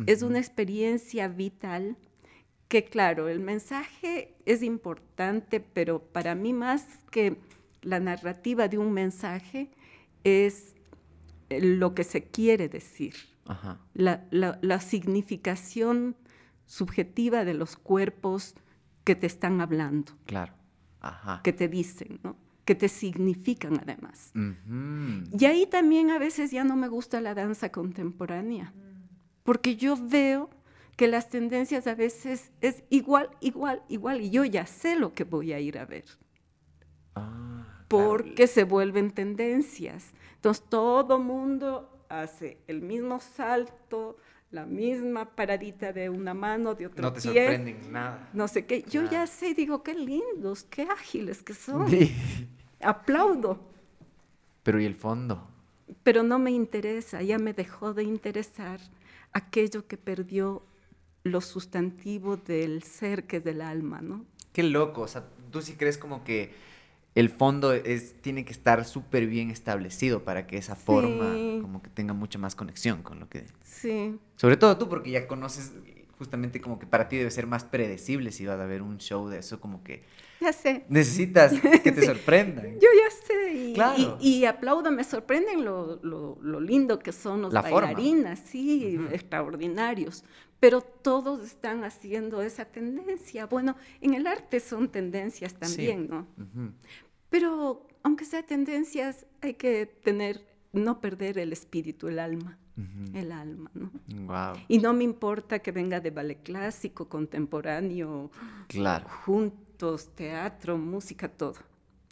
es 0.07 0.23
una 0.23 0.39
experiencia 0.39 1.27
vital 1.27 1.97
que, 2.69 2.85
claro, 2.85 3.29
el 3.29 3.41
mensaje 3.41 4.37
es 4.47 4.63
importante, 4.63 5.59
pero 5.59 5.99
para 6.01 6.37
mí 6.37 6.53
más 6.53 6.87
que 7.11 7.39
la 7.83 8.01
narrativa 8.01 8.69
de 8.69 8.79
un 8.79 8.93
mensaje 8.93 9.71
es 10.25 10.75
lo 11.51 11.95
que 11.95 12.05
se 12.05 12.25
quiere 12.25 12.69
decir, 12.69 13.15
La, 13.95 14.81
significación 14.81 16.17
subjetiva 16.67 17.45
de 17.45 17.55
los 17.55 17.77
cuerpos 17.77 18.55
que 19.05 19.15
te 19.15 19.27
están 19.27 19.61
hablando. 19.61 20.13
Claro. 20.27 20.53
Que 21.43 21.53
te 21.53 21.69
dicen, 21.69 22.21
¿no? 22.23 22.37
Que 22.65 22.75
te 22.75 22.89
significan 22.89 23.81
además. 23.81 24.33
Y 25.39 25.45
ahí 25.47 25.67
también 25.67 26.11
a 26.11 26.19
veces 26.19 26.51
ya 26.51 26.65
no 26.65 26.77
me 26.77 26.89
gusta 26.89 27.21
la 27.21 27.35
danza 27.35 27.73
contemporánea, 27.73 28.75
porque 29.45 29.77
yo 29.77 29.97
veo 29.97 30.51
que 30.97 31.07
las 31.07 31.31
tendencias 31.31 31.87
a 31.87 31.95
veces 31.95 32.51
es 32.61 32.83
igual, 32.91 33.31
igual, 33.41 33.83
igual, 33.89 34.21
y 34.21 34.31
yo 34.31 34.45
ya 34.45 34.67
sé 34.67 34.99
lo 34.99 35.15
que 35.15 35.25
voy 35.25 35.53
a 35.53 35.61
ir 35.61 35.79
a 35.79 35.87
ver. 35.87 36.05
Ah, 37.15 37.48
porque 37.89 38.47
se 38.47 38.65
vuelven 38.65 39.11
tendencias. 39.11 40.13
Entonces 40.37 40.65
todo 40.69 41.19
mundo 41.19 41.91
hace 42.09 42.59
el 42.67 42.83
mismo 42.83 43.21
salto, 43.21 44.17
la 44.51 44.65
misma 44.65 45.35
paradita 45.35 45.93
de 45.93 46.09
una 46.09 46.33
mano, 46.33 46.75
de 46.75 46.87
otro 46.87 47.03
No 47.03 47.13
te 47.13 47.21
sorprenden 47.21 47.93
nada. 47.93 48.31
No 48.33 48.49
sé 48.49 48.67
qué. 48.67 48.83
Yo 48.89 49.09
ya 49.11 49.27
sé, 49.27 49.55
digo, 49.55 49.83
qué 49.83 49.95
lindos, 49.95 50.65
qué 50.65 50.83
ágiles 50.83 51.43
que 51.43 51.55
son. 51.55 51.87
Aplaudo. 52.81 53.59
Pero 54.63 54.81
¿y 54.81 54.85
el 54.85 54.95
fondo? 54.95 55.49
Pero 56.03 56.23
no 56.23 56.39
me 56.39 56.51
interesa, 56.51 57.23
ya 57.23 57.39
me 57.39 57.53
dejó 57.53 57.95
de 57.95 58.05
interesar 58.05 58.81
aquello 59.33 59.87
que 59.87 59.97
perdió 59.97 60.63
lo 61.25 61.41
sustantivo 61.41 62.37
del 62.37 62.83
ser 62.83 63.25
que 63.25 63.39
es 63.39 63.45
del 63.45 63.61
alma, 63.61 64.01
¿no? 64.01 64.25
Qué 64.53 64.63
loco, 64.63 65.03
o 65.03 65.09
sea, 65.09 65.25
tú 65.51 65.63
sí 65.63 65.75
crees 65.75 65.99
como 65.99 66.25
que 66.25 66.53
el 67.19 67.31
fondo 67.31 67.73
es, 67.73 68.15
tiene 68.23 68.45
que 68.45 68.53
estar 68.53 68.85
súper 68.85 69.27
bien 69.27 69.51
establecido 69.51 70.23
para 70.23 70.47
que 70.47 70.57
esa 70.57 70.77
forma 70.77 71.35
como 71.61 71.83
que 71.83 71.91
tenga 71.91 72.15
mucha 72.15 72.39
más 72.39 72.55
conexión 72.55 73.03
con 73.03 73.19
lo 73.19 73.29
que... 73.29 73.45
Sí. 73.65 74.17
Sobre 74.37 74.57
todo 74.57 74.79
tú, 74.79 74.89
porque 74.89 75.11
ya 75.11 75.27
conoces 75.27 75.73
justamente 76.17 76.61
como 76.61 76.79
que 76.79 76.87
para 76.87 77.09
ti 77.09 77.17
debe 77.17 77.33
ser 77.33 77.49
más 77.49 77.65
predecible 77.65 78.31
si 78.31 78.47
va 78.47 78.55
a 78.55 78.63
haber 78.63 78.83
un 78.83 78.99
show 78.99 79.29
de 79.29 79.39
eso, 79.39 79.59
como 79.59 79.83
que... 79.83 80.05
Ya 80.41 80.53
sé. 80.53 80.85
Necesitas 80.89 81.53
que 81.83 81.91
te 81.91 82.07
sorprendan. 82.07 82.75
Yo 82.75 82.89
ya 82.95 83.27
sé. 83.27 83.53
Y, 83.53 83.75
claro. 83.75 84.19
y, 84.21 84.45
aplaudo, 84.45 84.93
me 84.93 85.03
sorprenden 85.03 85.65
lo, 85.65 85.99
lo, 86.01 86.61
lindo 86.61 87.01
que 87.01 87.11
son 87.11 87.43
los 87.43 87.53
bailarinas, 87.53 88.39
sí, 88.39 88.97
extraordinarios 89.11 90.23
pero 90.61 90.81
todos 90.81 91.45
están 91.45 91.85
haciendo 91.85 92.43
esa 92.43 92.65
tendencia. 92.65 93.47
Bueno, 93.47 93.77
en 94.01 94.15
el 94.15 94.27
arte 94.27 94.59
son 94.59 94.89
tendencias 94.89 95.55
también, 95.55 96.09
¿no? 96.09 96.27
Pero 97.31 97.87
aunque 98.03 98.25
sea 98.25 98.43
tendencias, 98.45 99.27
hay 99.41 99.55
que 99.55 99.87
tener 99.87 100.47
no 100.73 101.01
perder 101.01 101.39
el 101.39 101.53
espíritu, 101.53 102.09
el 102.09 102.19
alma. 102.19 102.59
El 103.13 103.33
alma, 103.33 103.73
¿no? 103.75 103.91
Y 104.69 104.79
no 104.79 104.93
me 104.93 105.03
importa 105.03 105.59
que 105.59 105.73
venga 105.73 105.99
de 105.99 106.13
ballet 106.13 106.41
clásico, 106.45 107.09
contemporáneo, 107.09 108.31
claro. 108.69 109.09
juntos, 109.25 110.15
teatro, 110.15 110.79
música, 110.79 111.29
todo. 111.29 111.57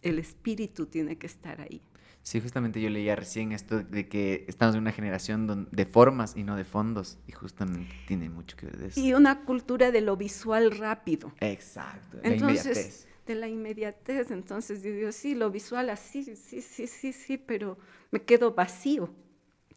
El 0.02 0.18
espíritu 0.18 0.86
tiene 0.86 1.18
que 1.18 1.28
estar 1.28 1.60
ahí. 1.60 1.80
Sí, 2.22 2.40
justamente 2.40 2.80
yo 2.80 2.90
leía 2.90 3.14
recién 3.14 3.52
esto 3.52 3.78
de 3.78 4.08
que 4.08 4.44
estamos 4.48 4.74
en 4.74 4.80
una 4.80 4.90
generación 4.90 5.68
de 5.70 5.86
formas 5.86 6.36
y 6.36 6.42
no 6.42 6.56
de 6.56 6.64
fondos, 6.64 7.18
y 7.28 7.32
justamente 7.32 7.94
tiene 8.08 8.28
mucho 8.28 8.56
que 8.56 8.66
ver 8.66 8.78
de 8.78 8.88
eso. 8.88 8.98
Y 8.98 9.14
una 9.14 9.44
cultura 9.44 9.92
de 9.92 10.00
lo 10.00 10.16
visual 10.16 10.76
rápido. 10.76 11.32
Exacto, 11.38 12.18
la 12.24 12.34
inmediatez. 12.34 13.06
De 13.26 13.34
la 13.34 13.48
inmediatez, 13.48 14.30
entonces 14.30 14.82
yo 14.82 14.92
digo, 14.92 15.12
sí, 15.12 15.34
lo 15.34 15.50
visual 15.50 15.90
así, 15.90 16.22
sí, 16.36 16.60
sí, 16.62 16.86
sí, 16.86 17.12
sí, 17.12 17.38
pero 17.38 17.76
me 18.10 18.22
quedo 18.22 18.54
vacío. 18.54 19.10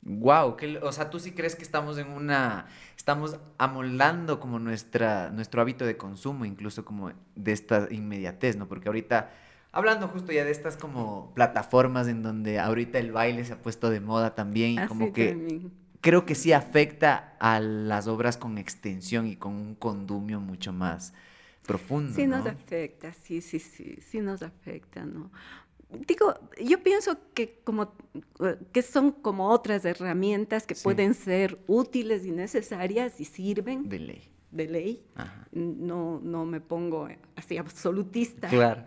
Wow, 0.01 0.55
o 0.81 0.91
sea, 0.91 1.09
tú 1.09 1.19
sí 1.19 1.31
crees 1.31 1.55
que 1.55 1.63
estamos 1.63 1.97
en 1.97 2.09
una, 2.09 2.67
estamos 2.95 3.38
amoldando 3.57 4.39
como 4.39 4.59
nuestra, 4.59 5.30
nuestro 5.31 5.61
hábito 5.61 5.85
de 5.85 5.97
consumo, 5.97 6.45
incluso 6.45 6.85
como 6.85 7.11
de 7.35 7.51
esta 7.51 7.88
inmediatez, 7.91 8.55
¿no? 8.55 8.67
Porque 8.67 8.88
ahorita 8.88 9.30
Hablando 9.71 10.07
justo 10.07 10.31
ya 10.31 10.43
de 10.45 10.51
estas 10.51 10.77
como 10.77 11.31
plataformas 11.35 12.07
en 12.07 12.23
donde 12.23 12.59
ahorita 12.59 12.97
el 12.97 13.11
baile 13.11 13.45
se 13.45 13.53
ha 13.53 13.61
puesto 13.61 13.91
de 13.91 13.99
moda 13.99 14.34
también 14.34 14.71
y 14.71 14.88
como 14.88 15.13
que 15.13 15.69
creo 16.01 16.26
que 16.26 16.34
sí 16.34 16.53
afecta 16.53 17.35
a 17.39 17.59
las 17.59 18.07
obras 18.07 18.38
con 18.38 18.57
extensión 18.57 19.27
y 19.27 19.35
con 19.35 19.53
un 19.53 19.76
condumio 19.76 20.39
mucho 20.39 20.73
más 20.73 21.13
profundo. 21.70 22.14
Sí 22.16 22.26
nos 22.26 22.46
afecta, 22.48 23.14
sí, 23.14 23.41
sí, 23.41 23.60
sí, 23.60 24.00
sí 24.02 24.22
nos 24.22 24.41
afecta, 24.41 25.06
¿no? 25.06 25.32
Digo, 26.08 26.34
yo 26.60 26.82
pienso 26.82 27.18
que 27.34 27.60
como 27.64 27.94
que 28.72 28.82
son 28.82 29.12
como 29.12 29.50
otras 29.50 29.86
herramientas 29.86 30.66
que 30.66 30.76
pueden 30.76 31.14
ser 31.14 31.60
útiles 31.68 32.26
y 32.26 32.32
necesarias 32.32 33.22
y 33.22 33.26
sirven. 33.26 33.88
De 33.88 34.00
ley. 34.00 34.30
De 34.52 34.68
ley. 34.68 35.04
No, 35.52 36.20
no 36.24 36.46
me 36.46 36.60
pongo 36.60 37.08
así 37.36 37.58
absolutista. 37.58 38.48
Claro 38.50 38.86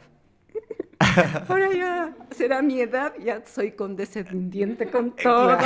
Ahora 1.48 1.72
ya 1.72 2.14
será 2.30 2.62
mi 2.62 2.80
edad, 2.80 3.14
ya 3.22 3.42
soy 3.44 3.72
condescendiente 3.72 4.90
con 4.90 5.14
todo. 5.22 5.58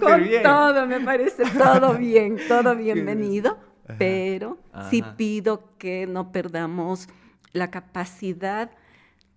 con 0.00 0.42
todo, 0.42 0.86
me 0.86 1.00
parece 1.00 1.44
todo 1.56 1.94
bien, 1.94 2.38
todo 2.48 2.76
bienvenido, 2.76 3.58
pero 3.98 4.58
sí 4.90 5.02
pido 5.16 5.76
que 5.78 6.06
no 6.06 6.32
perdamos 6.32 7.08
la 7.52 7.70
capacidad 7.70 8.70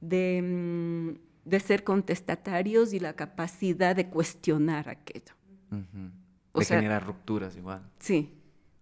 de, 0.01 0.41
mm, 0.41 1.49
de, 1.49 1.59
ser 1.59 1.83
contestatarios 1.83 2.93
y 2.93 2.99
la 2.99 3.13
capacidad 3.13 3.95
de 3.95 4.09
cuestionar 4.09 4.89
aquello. 4.89 5.33
De 5.69 6.65
generar 6.65 7.05
rupturas 7.05 7.55
igual. 7.55 7.81
Sí, 7.99 8.33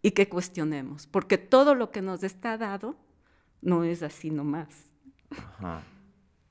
y 0.01 0.11
que 0.11 0.29
cuestionemos, 0.29 1.07
porque 1.07 1.37
todo 1.37 1.75
lo 1.75 1.91
que 1.91 2.01
nos 2.01 2.23
está 2.23 2.57
dado 2.57 2.95
no 3.61 3.83
es 3.83 4.03
así 4.03 4.29
nomás. 4.29 4.91
Ajá. 5.31 5.81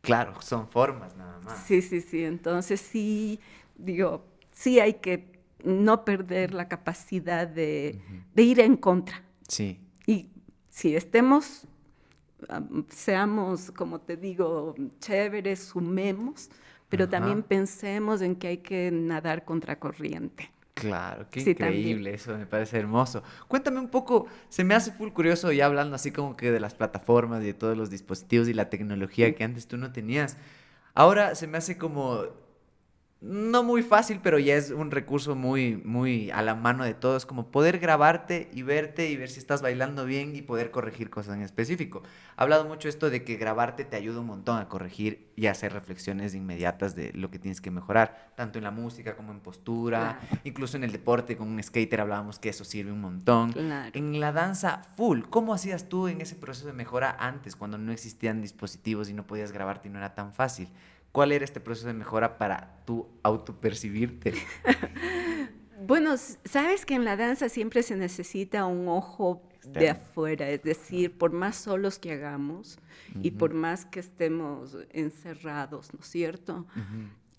Claro, 0.04 0.40
son 0.42 0.68
formas 0.68 1.16
nada 1.16 1.40
más. 1.40 1.64
Sí, 1.64 1.80
sí, 1.80 2.00
sí. 2.00 2.24
Entonces 2.24 2.80
sí, 2.80 3.40
digo, 3.76 4.26
sí 4.52 4.78
hay 4.78 4.94
que 4.94 5.33
no 5.64 6.04
perder 6.04 6.54
la 6.54 6.68
capacidad 6.68 7.46
de, 7.46 8.00
ir 8.36 8.60
en 8.60 8.76
contra. 8.76 9.22
Sí. 9.48 9.80
Y 10.06 10.28
si 10.70 10.94
estemos, 10.94 11.66
seamos, 12.88 13.70
como 13.70 14.00
te 14.00 14.16
digo, 14.16 14.74
chéveres, 15.00 15.64
sumemos, 15.64 16.50
pero 16.88 17.08
también 17.08 17.42
pensemos 17.42 18.22
en 18.22 18.36
que 18.36 18.48
hay 18.48 18.58
que 18.58 18.90
nadar 18.92 19.44
contra 19.44 19.78
corriente. 19.78 20.50
Claro, 20.74 21.26
qué 21.30 21.40
increíble, 21.40 22.14
eso 22.14 22.36
me 22.36 22.46
parece 22.46 22.78
hermoso. 22.78 23.22
Cuéntame 23.46 23.78
un 23.78 23.88
poco, 23.88 24.26
se 24.48 24.64
me 24.64 24.74
hace 24.74 24.90
full 24.90 25.10
curioso 25.10 25.52
ya 25.52 25.66
hablando 25.66 25.94
así 25.94 26.10
como 26.10 26.36
que 26.36 26.50
de 26.50 26.58
las 26.58 26.74
plataformas 26.74 27.42
y 27.42 27.46
de 27.46 27.54
todos 27.54 27.76
los 27.76 27.90
dispositivos 27.90 28.48
y 28.48 28.54
la 28.54 28.70
tecnología 28.70 29.34
que 29.34 29.44
antes 29.44 29.68
tú 29.68 29.76
no 29.76 29.92
tenías. 29.92 30.36
Ahora 30.94 31.36
se 31.36 31.46
me 31.46 31.58
hace 31.58 31.78
como 31.78 32.24
no 33.24 33.62
muy 33.62 33.82
fácil, 33.82 34.20
pero 34.22 34.38
ya 34.38 34.54
es 34.54 34.70
un 34.70 34.90
recurso 34.90 35.34
muy, 35.34 35.76
muy 35.76 36.30
a 36.30 36.42
la 36.42 36.54
mano 36.54 36.84
de 36.84 36.92
todos, 36.92 37.24
como 37.24 37.50
poder 37.50 37.78
grabarte 37.78 38.50
y 38.52 38.62
verte 38.62 39.08
y 39.08 39.16
ver 39.16 39.30
si 39.30 39.38
estás 39.38 39.62
bailando 39.62 40.04
bien 40.04 40.36
y 40.36 40.42
poder 40.42 40.70
corregir 40.70 41.08
cosas 41.08 41.36
en 41.36 41.42
específico. 41.42 42.02
Ha 42.36 42.42
hablado 42.42 42.66
mucho 42.66 42.86
esto 42.86 43.08
de 43.08 43.24
que 43.24 43.36
grabarte 43.36 43.86
te 43.86 43.96
ayuda 43.96 44.20
un 44.20 44.26
montón 44.26 44.58
a 44.58 44.68
corregir 44.68 45.32
y 45.36 45.46
hacer 45.46 45.72
reflexiones 45.72 46.34
inmediatas 46.34 46.94
de 46.94 47.12
lo 47.14 47.30
que 47.30 47.38
tienes 47.38 47.62
que 47.62 47.70
mejorar, 47.70 48.32
tanto 48.36 48.58
en 48.58 48.64
la 48.64 48.70
música 48.70 49.16
como 49.16 49.32
en 49.32 49.40
postura, 49.40 50.20
incluso 50.44 50.76
en 50.76 50.84
el 50.84 50.92
deporte, 50.92 51.38
con 51.38 51.48
un 51.48 51.62
skater 51.62 52.02
hablábamos 52.02 52.38
que 52.38 52.50
eso 52.50 52.64
sirve 52.64 52.92
un 52.92 53.00
montón. 53.00 53.54
En 53.94 54.20
la 54.20 54.32
danza 54.32 54.82
full, 54.96 55.22
¿cómo 55.30 55.54
hacías 55.54 55.88
tú 55.88 56.08
en 56.08 56.20
ese 56.20 56.34
proceso 56.34 56.66
de 56.66 56.74
mejora 56.74 57.16
antes, 57.18 57.56
cuando 57.56 57.78
no 57.78 57.90
existían 57.90 58.42
dispositivos 58.42 59.08
y 59.08 59.14
no 59.14 59.26
podías 59.26 59.50
grabarte 59.50 59.88
y 59.88 59.90
no 59.90 59.98
era 59.98 60.14
tan 60.14 60.34
fácil? 60.34 60.68
¿Cuál 61.14 61.30
era 61.30 61.44
este 61.44 61.60
proceso 61.60 61.86
de 61.86 61.94
mejora 61.94 62.38
para 62.38 62.82
tú 62.84 63.06
autopercibirte? 63.22 64.34
bueno, 65.86 66.16
sabes 66.44 66.84
que 66.84 66.94
en 66.94 67.04
la 67.04 67.16
danza 67.16 67.48
siempre 67.48 67.84
se 67.84 67.94
necesita 67.94 68.66
un 68.66 68.88
ojo 68.88 69.40
de 69.64 69.90
afuera, 69.90 70.50
es 70.50 70.64
decir, 70.64 71.16
por 71.16 71.30
más 71.30 71.54
solos 71.54 72.00
que 72.00 72.10
hagamos 72.10 72.80
y 73.22 73.30
por 73.30 73.54
más 73.54 73.86
que 73.86 74.00
estemos 74.00 74.76
encerrados, 74.90 75.94
¿no 75.94 76.00
es 76.00 76.06
cierto? 76.08 76.66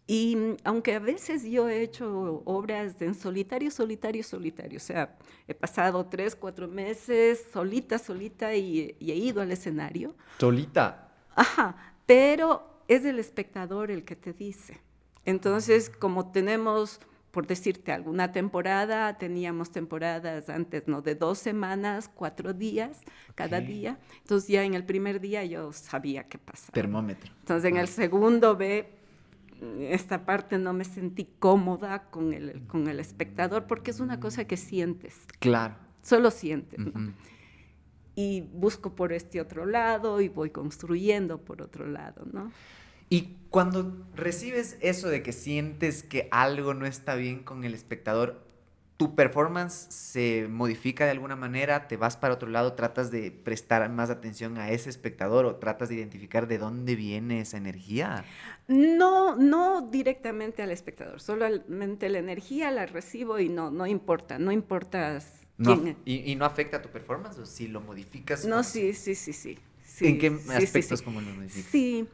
Y 0.07 0.56
aunque 0.64 0.95
a 0.95 0.99
veces 0.99 1.43
yo 1.43 1.68
he 1.68 1.81
hecho 1.81 2.43
obras 2.45 3.02
en 3.02 3.14
solitario, 3.14 3.69
solitario, 3.72 4.23
solitario, 4.23 4.77
o 4.77 4.81
sea, 4.81 5.18
he 5.49 5.53
pasado 5.53 6.06
tres, 6.06 6.34
cuatro 6.34 6.69
meses 6.69 7.45
solita, 7.52 7.97
solita 7.97 8.56
y, 8.56 8.95
y 9.02 9.11
he 9.11 9.15
ido 9.15 9.41
al 9.41 9.52
escenario. 9.52 10.15
¿Solita? 10.39 11.11
Ajá, 11.35 11.76
pero 12.06 12.74
es 12.88 13.06
el 13.06 13.20
espectador 13.20 13.91
el 13.91 14.03
que 14.03 14.16
te 14.16 14.34
dice. 14.34 14.80
Entonces, 15.26 15.90
como 15.90 16.32
tenemos, 16.32 16.99
por 17.32 17.48
decirte, 17.48 17.91
alguna 17.91 18.32
temporada, 18.32 19.18
teníamos 19.18 19.72
temporadas 19.72 20.49
antes, 20.49 20.88
¿no? 20.88 21.02
De 21.02 21.16
dos 21.16 21.40
semanas, 21.40 22.10
cuatro 22.14 22.53
días, 22.53 23.02
cada 23.34 23.60
día. 23.60 23.98
Entonces 24.22 24.48
ya 24.49 24.64
en 24.64 24.76
el 24.76 24.86
primer 24.86 25.20
día 25.20 25.44
yo 25.44 25.74
sabía 25.74 26.28
qué 26.28 26.38
pasaba. 26.38 26.74
Termómetro. 26.74 27.34
Entonces 27.40 27.70
en 27.72 27.78
el 27.78 27.88
segundo 27.88 28.56
ve, 28.56 28.94
esta 29.80 30.26
parte 30.26 30.57
no 30.57 30.74
me 30.74 30.84
sentí 30.84 31.28
cómoda 31.40 32.03
con 32.12 32.34
el, 32.34 32.68
con 32.68 32.88
el 32.88 32.99
espectador 32.99 33.66
porque 33.66 33.91
es 33.91 33.99
una 33.99 34.20
cosa 34.20 34.45
que 34.45 34.57
sientes. 34.57 35.26
Claro. 35.40 35.76
Solo 36.02 36.30
sientes, 36.30 36.80
y 38.16 38.42
busco 38.42 38.96
por 38.96 39.14
este 39.14 39.42
otro 39.42 39.66
lado 39.66 40.22
y 40.22 40.30
voy 40.30 40.50
construyendo 40.50 41.40
por 41.40 41.62
otro 41.62 41.86
lado, 41.88 42.26
¿no? 42.32 42.52
Y 43.10 43.36
cuando 43.50 44.06
recibes 44.16 44.78
eso 44.82 45.10
de 45.10 45.22
que 45.22 45.32
sientes 45.32 46.04
que 46.04 46.28
algo 46.32 46.74
no 46.74 46.86
está 46.86 47.16
bien 47.16 47.44
con 47.44 47.64
el 47.64 47.74
espectador, 47.74 48.42
¿tu 48.98 49.14
performance 49.14 49.88
se 49.90 50.48
modifica 50.50 51.06
de 51.06 51.12
alguna 51.12 51.36
manera? 51.36 51.88
¿Te 51.88 51.98
vas 51.98 52.18
para 52.18 52.34
otro 52.34 52.50
lado? 52.50 52.74
¿Tratas 52.74 53.12
de 53.12 53.30
prestar 53.30 53.88
más 53.90 54.10
atención 54.10 54.58
a 54.58 54.72
ese 54.72 54.90
espectador 54.90 55.46
o 55.46 55.56
tratas 55.58 55.90
de 55.90 55.96
identificar 55.96 56.48
de 56.48 56.58
dónde 56.58 56.96
viene 56.96 57.42
esa 57.42 57.58
energía? 57.58 58.26
No, 58.68 59.36
no 59.36 59.82
directamente 59.82 60.64
al 60.64 60.72
espectador, 60.72 61.22
solamente 61.22 62.10
la 62.10 62.18
energía 62.18 62.72
la 62.72 62.88
recibo 62.88 63.40
y 63.40 63.50
no, 63.50 63.70
no 63.70 63.86
importa, 63.86 64.40
no 64.40 64.52
importa 64.52 65.20
y, 65.57 66.36
no 66.36 66.45
afecta 66.45 66.77
a 66.77 66.82
tu 66.82 66.90
performance 66.90 67.38
o 67.40 67.45
si 67.45 67.68
lo 67.68 67.82
modificas? 67.82 68.45
No, 68.45 68.64
sí, 68.64 68.94
sí, 68.94 69.15
sí, 69.15 69.34
sí, 69.34 69.57
¿En 70.02 70.18
qué 70.19 70.38
aspectos 70.53 71.02
como 71.02 71.22
lo 71.22 71.34
modificas? 71.34 71.72
Sí. 71.72 72.07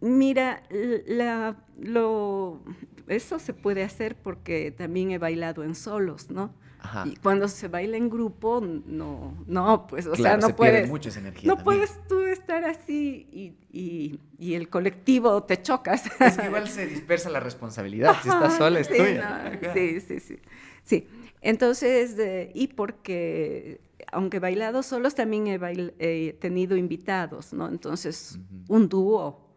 Mira, 0.00 0.62
la, 1.06 1.56
lo, 1.80 2.62
eso 3.06 3.38
se 3.38 3.54
puede 3.54 3.84
hacer 3.84 4.16
porque 4.16 4.70
también 4.70 5.12
he 5.12 5.18
bailado 5.18 5.64
en 5.64 5.74
solos, 5.74 6.30
¿no? 6.30 6.54
Ajá. 6.80 7.04
Y 7.06 7.14
cuando 7.16 7.46
se 7.46 7.68
baila 7.68 7.96
en 7.96 8.10
grupo, 8.10 8.60
no, 8.60 9.44
no, 9.46 9.86
pues, 9.86 10.06
o 10.06 10.16
sea, 10.16 10.36
no 10.36 10.48
se 10.48 10.54
puedes. 10.54 10.88
Mucha 10.88 11.16
energía 11.16 11.54
no 11.54 11.62
puedes 11.62 11.96
tú 12.08 12.20
estar 12.22 12.64
así 12.64 13.28
y, 13.30 13.54
y, 13.70 14.18
y, 14.36 14.54
el 14.54 14.68
colectivo 14.68 15.44
te 15.44 15.62
chocas. 15.62 16.04
Es 16.20 16.36
que 16.36 16.46
igual 16.46 16.68
se 16.68 16.86
dispersa 16.86 17.30
la 17.30 17.38
responsabilidad. 17.38 18.16
si 18.20 18.28
estás 18.28 18.56
sola, 18.58 18.80
es 18.80 18.88
tuya. 18.88 19.60
sí, 19.72 20.00
sí, 20.00 20.18
sí. 20.18 20.38
Sí. 20.82 21.08
Entonces, 21.42 22.16
y 22.54 22.68
porque 22.68 23.80
aunque 24.10 24.36
he 24.36 24.40
bailado 24.40 24.82
solos, 24.82 25.14
también 25.14 25.46
he, 25.48 26.32
tenido 26.34 26.76
invitados, 26.76 27.52
¿no? 27.52 27.68
Entonces, 27.68 28.38
un 28.68 28.88
dúo 28.88 29.48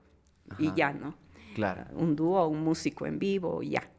y 0.57 0.73
ya, 0.73 0.93
¿no? 0.93 1.15
Claro. 1.53 1.85
Un 1.93 2.15
dúo, 2.15 2.47
un 2.47 2.63
músico 2.63 3.05
en 3.05 3.19
vivo 3.19 3.63
y 3.63 3.71
ya. 3.71 3.89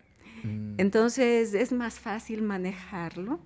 Mm. 0.45 0.75
Entonces, 0.79 1.55
es 1.55 1.73
más 1.73 1.99
fácil 1.99 2.43
manejarlo, 2.43 3.41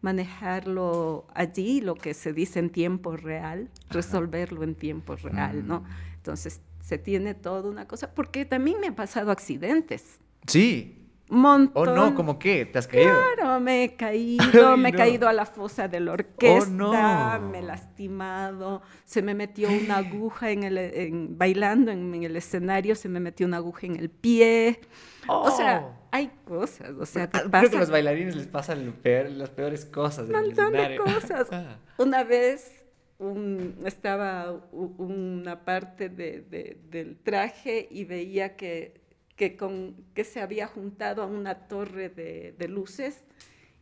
manejarlo 0.00 1.26
allí, 1.34 1.80
lo 1.80 1.94
que 1.94 2.14
se 2.14 2.32
dice 2.32 2.58
en 2.58 2.70
tiempo 2.70 3.16
real, 3.16 3.70
resolverlo 3.90 4.62
en 4.62 4.74
tiempo 4.74 5.16
real, 5.16 5.66
¿no? 5.66 5.80
Mm. 5.80 5.86
Entonces, 6.16 6.60
se 6.80 6.98
tiene 6.98 7.34
toda 7.34 7.68
una 7.68 7.86
cosa, 7.86 8.14
porque 8.14 8.44
también 8.44 8.80
me 8.80 8.88
han 8.88 8.94
pasado 8.94 9.30
accidentes. 9.30 10.20
Sí. 10.46 11.05
Montón. 11.28 11.88
¿O 11.88 11.92
no? 11.94 12.14
¿Cómo 12.14 12.38
qué? 12.38 12.66
¿Te 12.66 12.78
has 12.78 12.86
caído? 12.86 13.12
Claro, 13.34 13.58
me 13.60 13.82
he 13.84 13.96
caído, 13.96 14.76
me 14.76 14.90
he 14.90 14.92
caído 14.92 15.28
a 15.28 15.32
la 15.32 15.44
fosa 15.46 15.88
de 15.88 15.98
la 16.00 16.12
orquesta, 16.12 16.68
Oh, 16.70 17.40
no. 17.40 17.40
me 17.50 17.58
he 17.58 17.62
lastimado, 17.62 18.82
se 19.04 19.22
me 19.22 19.34
metió 19.34 19.68
una 19.68 19.96
aguja 19.98 20.50
en 20.50 20.62
el, 20.62 20.78
en- 20.78 21.36
bailando 21.38 21.90
en, 21.90 22.14
en 22.14 22.22
el 22.22 22.36
escenario, 22.36 22.94
se 22.94 23.08
me 23.08 23.18
metió 23.20 23.46
una 23.46 23.56
aguja 23.56 23.86
en 23.86 23.96
el 23.96 24.08
pie. 24.10 24.80
O 25.28 25.50
sea, 25.50 25.84
Oh. 25.84 26.08
hay 26.12 26.30
cosas, 26.44 26.90
o 26.98 27.04
sea, 27.06 27.28
te 27.28 27.38
Ah, 27.38 27.40
Creo 27.40 27.50
pasa 27.50 27.70
que 27.70 27.76
a 27.76 27.80
los 27.80 27.90
bailarines 27.90 28.36
les 28.36 28.46
pasan 28.46 28.94
peor- 29.02 29.30
las 29.30 29.50
peores 29.50 29.84
cosas. 29.84 30.26
un 30.28 30.32
montón 30.32 30.72
de 30.72 30.96
cosas. 30.96 31.48
Ah. 31.50 31.78
Una 31.98 32.22
vez 32.22 32.84
un- 33.18 33.74
estaba 33.84 34.52
una 34.72 35.64
parte 35.64 36.08
de- 36.08 36.42
de- 36.42 36.78
del 36.88 37.16
traje 37.18 37.88
y 37.90 38.04
veía 38.04 38.54
que, 38.56 39.00
que, 39.36 39.56
con, 39.56 39.96
que 40.14 40.24
se 40.24 40.40
había 40.40 40.66
juntado 40.66 41.22
a 41.22 41.26
una 41.26 41.68
torre 41.68 42.08
de, 42.08 42.54
de 42.58 42.68
luces 42.68 43.24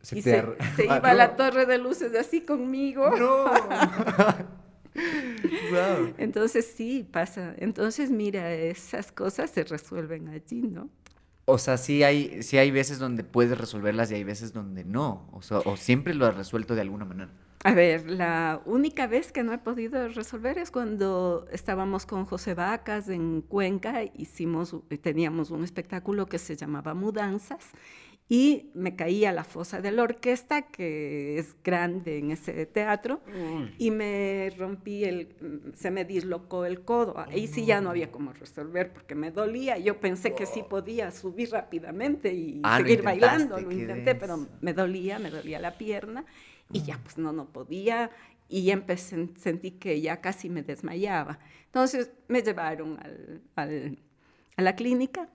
Se 0.01 0.17
y 0.19 0.21
se, 0.21 0.37
ar- 0.39 0.57
se 0.75 0.87
Ah, 0.89 0.97
iba 0.97 1.11
a 1.11 1.13
la 1.13 1.27
no. 1.29 1.35
torre 1.35 1.65
de 1.65 1.77
luces 1.77 2.13
así 2.15 2.41
conmigo. 2.41 3.09
¡No! 3.17 3.45
Wow. 5.69 6.13
Entonces 6.17 6.65
sí, 6.75 7.03
pasa. 7.11 7.53
Entonces 7.57 8.11
mira, 8.11 8.53
esas 8.53 9.11
cosas 9.11 9.49
se 9.51 9.63
resuelven 9.63 10.29
allí, 10.29 10.61
¿no? 10.61 10.89
O 11.45 11.57
sea, 11.59 11.77
sí 11.77 12.03
hay, 12.03 12.41
sí 12.43 12.57
hay 12.57 12.71
veces 12.71 12.97
donde 12.97 13.23
puedes 13.23 13.57
resolverlas 13.57 14.11
y 14.11 14.15
hay 14.15 14.23
veces 14.23 14.51
donde 14.53 14.83
no. 14.83 15.29
O, 15.31 15.41
sea, 15.41 15.59
o 15.59 15.77
siempre 15.77 16.13
lo 16.15 16.25
has 16.25 16.35
resuelto 16.35 16.73
de 16.75 16.81
alguna 16.81 17.05
manera. 17.05 17.31
A 17.63 17.73
ver, 17.73 18.09
la 18.09 18.61
única 18.65 19.07
vez 19.07 19.31
que 19.31 19.41
no 19.41 19.51
he 19.51 19.57
podido 19.57 20.07
resolver 20.09 20.59
es 20.59 20.69
cuando 20.69 21.47
estábamos 21.51 22.05
con 22.05 22.25
José 22.25 22.53
Vacas 22.53 23.09
en 23.09 23.41
Cuenca, 23.41 24.03
hicimos, 24.03 24.75
teníamos 25.01 25.49
un 25.49 25.63
espectáculo 25.63 26.27
que 26.27 26.37
se 26.37 26.55
llamaba 26.55 26.93
Mudanzas 26.93 27.71
y 28.27 28.71
me 28.73 28.95
caí 28.95 29.25
a 29.25 29.31
la 29.31 29.43
fosa 29.43 29.81
de 29.81 29.91
la 29.91 30.01
orquesta, 30.01 30.63
que 30.63 31.37
es 31.37 31.55
grande 31.63 32.17
en 32.17 32.31
ese 32.31 32.65
teatro, 32.65 33.21
y 33.77 33.91
me 33.91 34.51
rompí 34.57 35.03
el, 35.03 35.35
se 35.75 35.91
me 35.91 36.05
dislocó 36.05 36.65
el 36.65 36.81
codo. 36.81 37.19
Ahí 37.19 37.45
sí 37.45 37.65
ya 37.65 37.81
no 37.81 37.91
había 37.91 38.11
cómo 38.11 38.33
resolver 38.33 38.93
porque 38.93 39.13
me 39.13 39.29
dolía. 39.29 39.77
Yo 39.77 39.99
pensé 39.99 40.33
que 40.33 40.47
sí 40.47 40.63
podía 40.67 41.11
subir 41.11 41.51
rápidamente 41.51 42.33
y 42.33 42.61
Ah, 42.63 42.77
seguir 42.77 43.03
bailando, 43.03 43.59
lo 43.59 43.71
intenté, 43.71 44.15
pero 44.15 44.47
me 44.59 44.73
dolía, 44.73 45.19
me 45.19 45.29
dolía 45.29 45.59
la 45.59 45.77
pierna 45.77 46.25
y 46.71 46.81
ya 46.83 46.99
pues 47.03 47.17
no, 47.17 47.31
no 47.31 47.45
podía 47.45 48.11
y 48.49 48.63
ya 48.65 48.73
empecé, 48.73 49.29
sentí 49.37 49.71
que 49.71 49.99
ya 50.01 50.21
casi 50.21 50.49
me 50.49 50.61
desmayaba. 50.63 51.39
Entonces 51.65 52.11
me 52.27 52.41
llevaron 52.41 52.97
al, 53.01 53.41
al- 53.55 53.97
a 54.57 54.61
la 54.61 54.75
clínica 54.75 55.29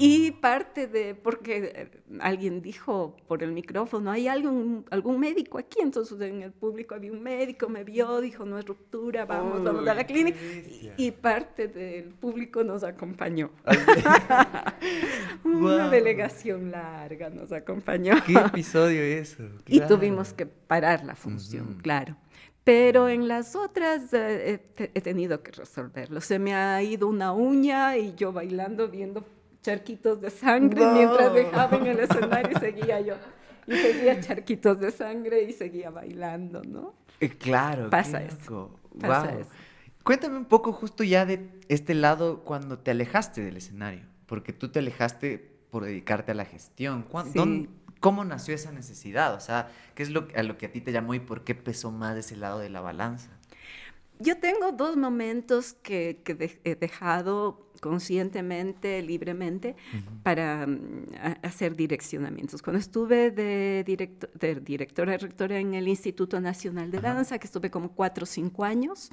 y 0.00 0.30
parte 0.30 0.86
de, 0.86 1.14
porque 1.16 1.72
eh, 1.74 1.90
alguien 2.20 2.62
dijo 2.62 3.16
por 3.26 3.42
el 3.42 3.50
micrófono, 3.52 4.10
¿hay 4.12 4.28
algún, 4.28 4.84
algún 4.90 5.18
médico 5.18 5.58
aquí? 5.58 5.80
Entonces 5.80 6.20
en 6.20 6.42
el 6.42 6.52
público 6.52 6.94
había 6.94 7.10
un 7.10 7.22
médico, 7.22 7.68
me 7.68 7.82
vio, 7.82 8.20
dijo, 8.20 8.44
no 8.44 8.58
es 8.58 8.64
ruptura, 8.64 9.24
vamos, 9.24 9.64
vamos 9.64 9.88
a 9.88 9.94
la 9.94 10.04
clínica. 10.06 10.38
Y, 10.40 10.92
y 11.06 11.10
parte 11.10 11.66
del 11.68 12.10
público 12.10 12.62
nos 12.62 12.84
acompañó. 12.84 13.50
Una 15.44 15.58
Guau. 15.60 15.90
delegación 15.90 16.70
larga 16.70 17.30
nos 17.30 17.52
acompañó. 17.52 18.14
¿Qué 18.26 18.34
episodio 18.34 19.02
eso? 19.02 19.42
Y 19.66 19.78
Claro. 19.78 19.96
tuvimos 19.96 20.32
que 20.32 20.46
parar 20.46 21.04
la 21.04 21.14
función, 21.14 21.70
Ujú. 21.72 21.78
claro. 21.82 22.16
Pero 22.64 23.08
en 23.08 23.28
las 23.28 23.56
otras 23.56 24.12
eh, 24.12 24.60
he 24.76 25.00
tenido 25.00 25.42
que 25.42 25.52
resolverlo. 25.52 26.20
Se 26.20 26.38
me 26.38 26.54
ha 26.54 26.82
ido 26.82 27.08
una 27.08 27.32
uña 27.32 27.96
y 27.96 28.14
yo 28.14 28.30
bailando 28.32 28.88
viendo 28.88 29.24
charquitos 29.62 30.20
de 30.20 30.30
sangre 30.30 30.80
No. 30.80 30.92
mientras 30.92 31.32
dejaba 31.34 31.76
en 31.76 31.86
el 31.86 32.00
escenario 32.00 32.56
y 32.56 32.60
seguía 32.60 33.00
yo. 33.00 33.14
Y 33.66 33.74
seguía 33.76 34.20
charquitos 34.20 34.80
de 34.80 34.90
sangre 34.90 35.42
y 35.42 35.52
seguía 35.52 35.90
bailando, 35.90 36.62
¿no? 36.64 36.94
Eh, 37.20 37.28
claro. 37.30 37.90
Pasa 37.90 38.22
eso, 38.22 38.74
pasa 39.00 39.34
eso. 39.38 39.50
Cuéntame 40.04 40.36
un 40.38 40.46
poco 40.46 40.72
justo 40.72 41.04
ya 41.04 41.26
de 41.26 41.50
este 41.68 41.94
lado 41.94 42.44
cuando 42.44 42.78
te 42.78 42.90
alejaste 42.92 43.42
del 43.42 43.56
escenario, 43.58 44.06
porque 44.26 44.52
tú 44.52 44.68
te 44.70 44.78
alejaste 44.78 45.38
por 45.70 45.84
dedicarte 45.84 46.32
a 46.32 46.34
la 46.34 46.44
gestión. 46.46 47.02
¿Cuán- 47.02 47.26
Sí. 47.26 47.32
dónde- 47.34 47.68
¿Cómo 48.00 48.24
nació 48.24 48.54
esa 48.54 48.70
necesidad? 48.70 49.34
O 49.34 49.40
sea, 49.40 49.70
¿qué 49.96 50.04
es 50.04 50.10
lo, 50.10 50.28
a 50.36 50.44
lo 50.44 50.56
que 50.56 50.66
a 50.66 50.72
ti 50.72 50.80
te 50.80 50.92
llamó 50.92 51.14
y 51.14 51.18
por 51.20 51.42
qué 51.42 51.56
pesó 51.56 51.90
más 51.90 52.16
ese 52.16 52.36
lado 52.36 52.60
de 52.60 52.70
la 52.70 52.80
balanza? 52.80 53.28
Yo 54.20 54.38
tengo 54.38 54.70
dos 54.72 54.96
momentos 54.96 55.74
que, 55.74 56.22
que 56.24 56.34
de- 56.34 56.60
he 56.64 56.76
dejado 56.76 57.67
conscientemente, 57.80 59.02
libremente, 59.02 59.76
para 60.22 60.66
mm, 60.66 61.06
hacer 61.42 61.76
direccionamientos. 61.76 62.62
Cuando 62.62 62.78
estuve 62.80 63.30
de, 63.30 63.84
directo- 63.86 64.28
de 64.38 64.56
directora 64.56 65.16
rectora 65.16 65.58
en 65.58 65.74
el 65.74 65.88
Instituto 65.88 66.40
Nacional 66.40 66.90
de 66.90 66.98
Ajá. 66.98 67.14
Danza, 67.14 67.38
que 67.38 67.46
estuve 67.46 67.70
como 67.70 67.92
cuatro 67.92 68.24
o 68.24 68.26
cinco 68.26 68.64
años, 68.64 69.10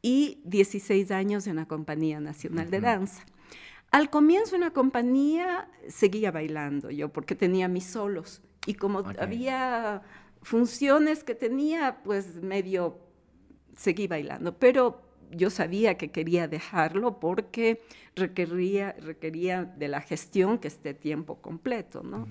y 0.00 0.40
16 0.44 1.10
años 1.10 1.46
en 1.46 1.56
la 1.56 1.66
Compañía 1.66 2.20
Nacional 2.20 2.70
de. 2.70 2.80
Danza. 2.80 3.24
Al 3.90 4.10
comienzo 4.10 4.54
en 4.54 4.60
la 4.60 4.70
compañía 4.70 5.68
seguía 5.88 6.30
bailando 6.30 6.90
yo 6.90 7.08
porque 7.08 7.34
tenía 7.34 7.68
mis 7.68 7.84
solos 7.84 8.42
y 8.66 8.74
como 8.74 8.98
había 9.18 10.02
funciones 10.42 11.24
que 11.24 11.34
tenía, 11.34 12.00
pues 12.04 12.36
medio 12.42 12.98
seguí 13.76 14.06
bailando, 14.06 14.56
pero 14.58 15.00
yo 15.30 15.50
sabía 15.50 15.96
que 15.96 16.10
quería 16.10 16.48
dejarlo 16.48 17.20
porque 17.20 17.80
requería, 18.16 18.94
requería 19.00 19.64
de 19.64 19.88
la 19.88 20.00
gestión 20.00 20.58
que 20.58 20.68
esté 20.68 20.94
tiempo 20.94 21.36
completo, 21.36 22.02
¿no? 22.02 22.26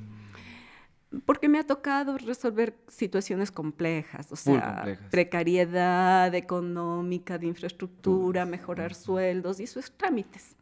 Porque 1.25 1.47
me 1.47 1.57
ha 1.57 1.63
tocado 1.65 2.17
resolver 2.17 2.75
situaciones 2.89 3.49
complejas, 3.49 4.29
o 4.31 4.35
sea, 4.35 4.75
complejas. 4.75 5.09
precariedad 5.09 6.35
económica, 6.35 7.37
de 7.37 7.47
infraestructura, 7.47 8.45
mejorar 8.45 8.93
sueldos, 8.93 9.61
y 9.61 9.63
eso 9.63 9.79
es 9.79 9.89
trámites. 9.91 10.55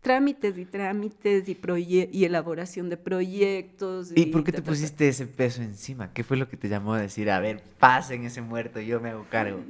Trámites 0.00 0.58
y 0.58 0.64
trámites 0.64 1.48
y, 1.48 1.54
proye- 1.54 2.08
y 2.10 2.24
elaboración 2.24 2.90
de 2.90 2.96
proyectos. 2.96 4.10
¿Y 4.16 4.26
por 4.26 4.42
qué 4.42 4.50
ta, 4.50 4.56
te 4.56 4.62
ta, 4.62 4.66
ta. 4.66 4.70
pusiste 4.72 5.06
ese 5.06 5.28
peso 5.28 5.62
encima? 5.62 6.12
¿Qué 6.12 6.24
fue 6.24 6.36
lo 6.36 6.48
que 6.48 6.56
te 6.56 6.68
llamó 6.68 6.94
a 6.94 7.00
decir, 7.00 7.30
a 7.30 7.38
ver, 7.38 7.62
pasen 7.78 8.24
ese 8.24 8.42
muerto, 8.42 8.80
yo 8.80 8.98
me 9.00 9.10
hago 9.10 9.24
cargo? 9.30 9.60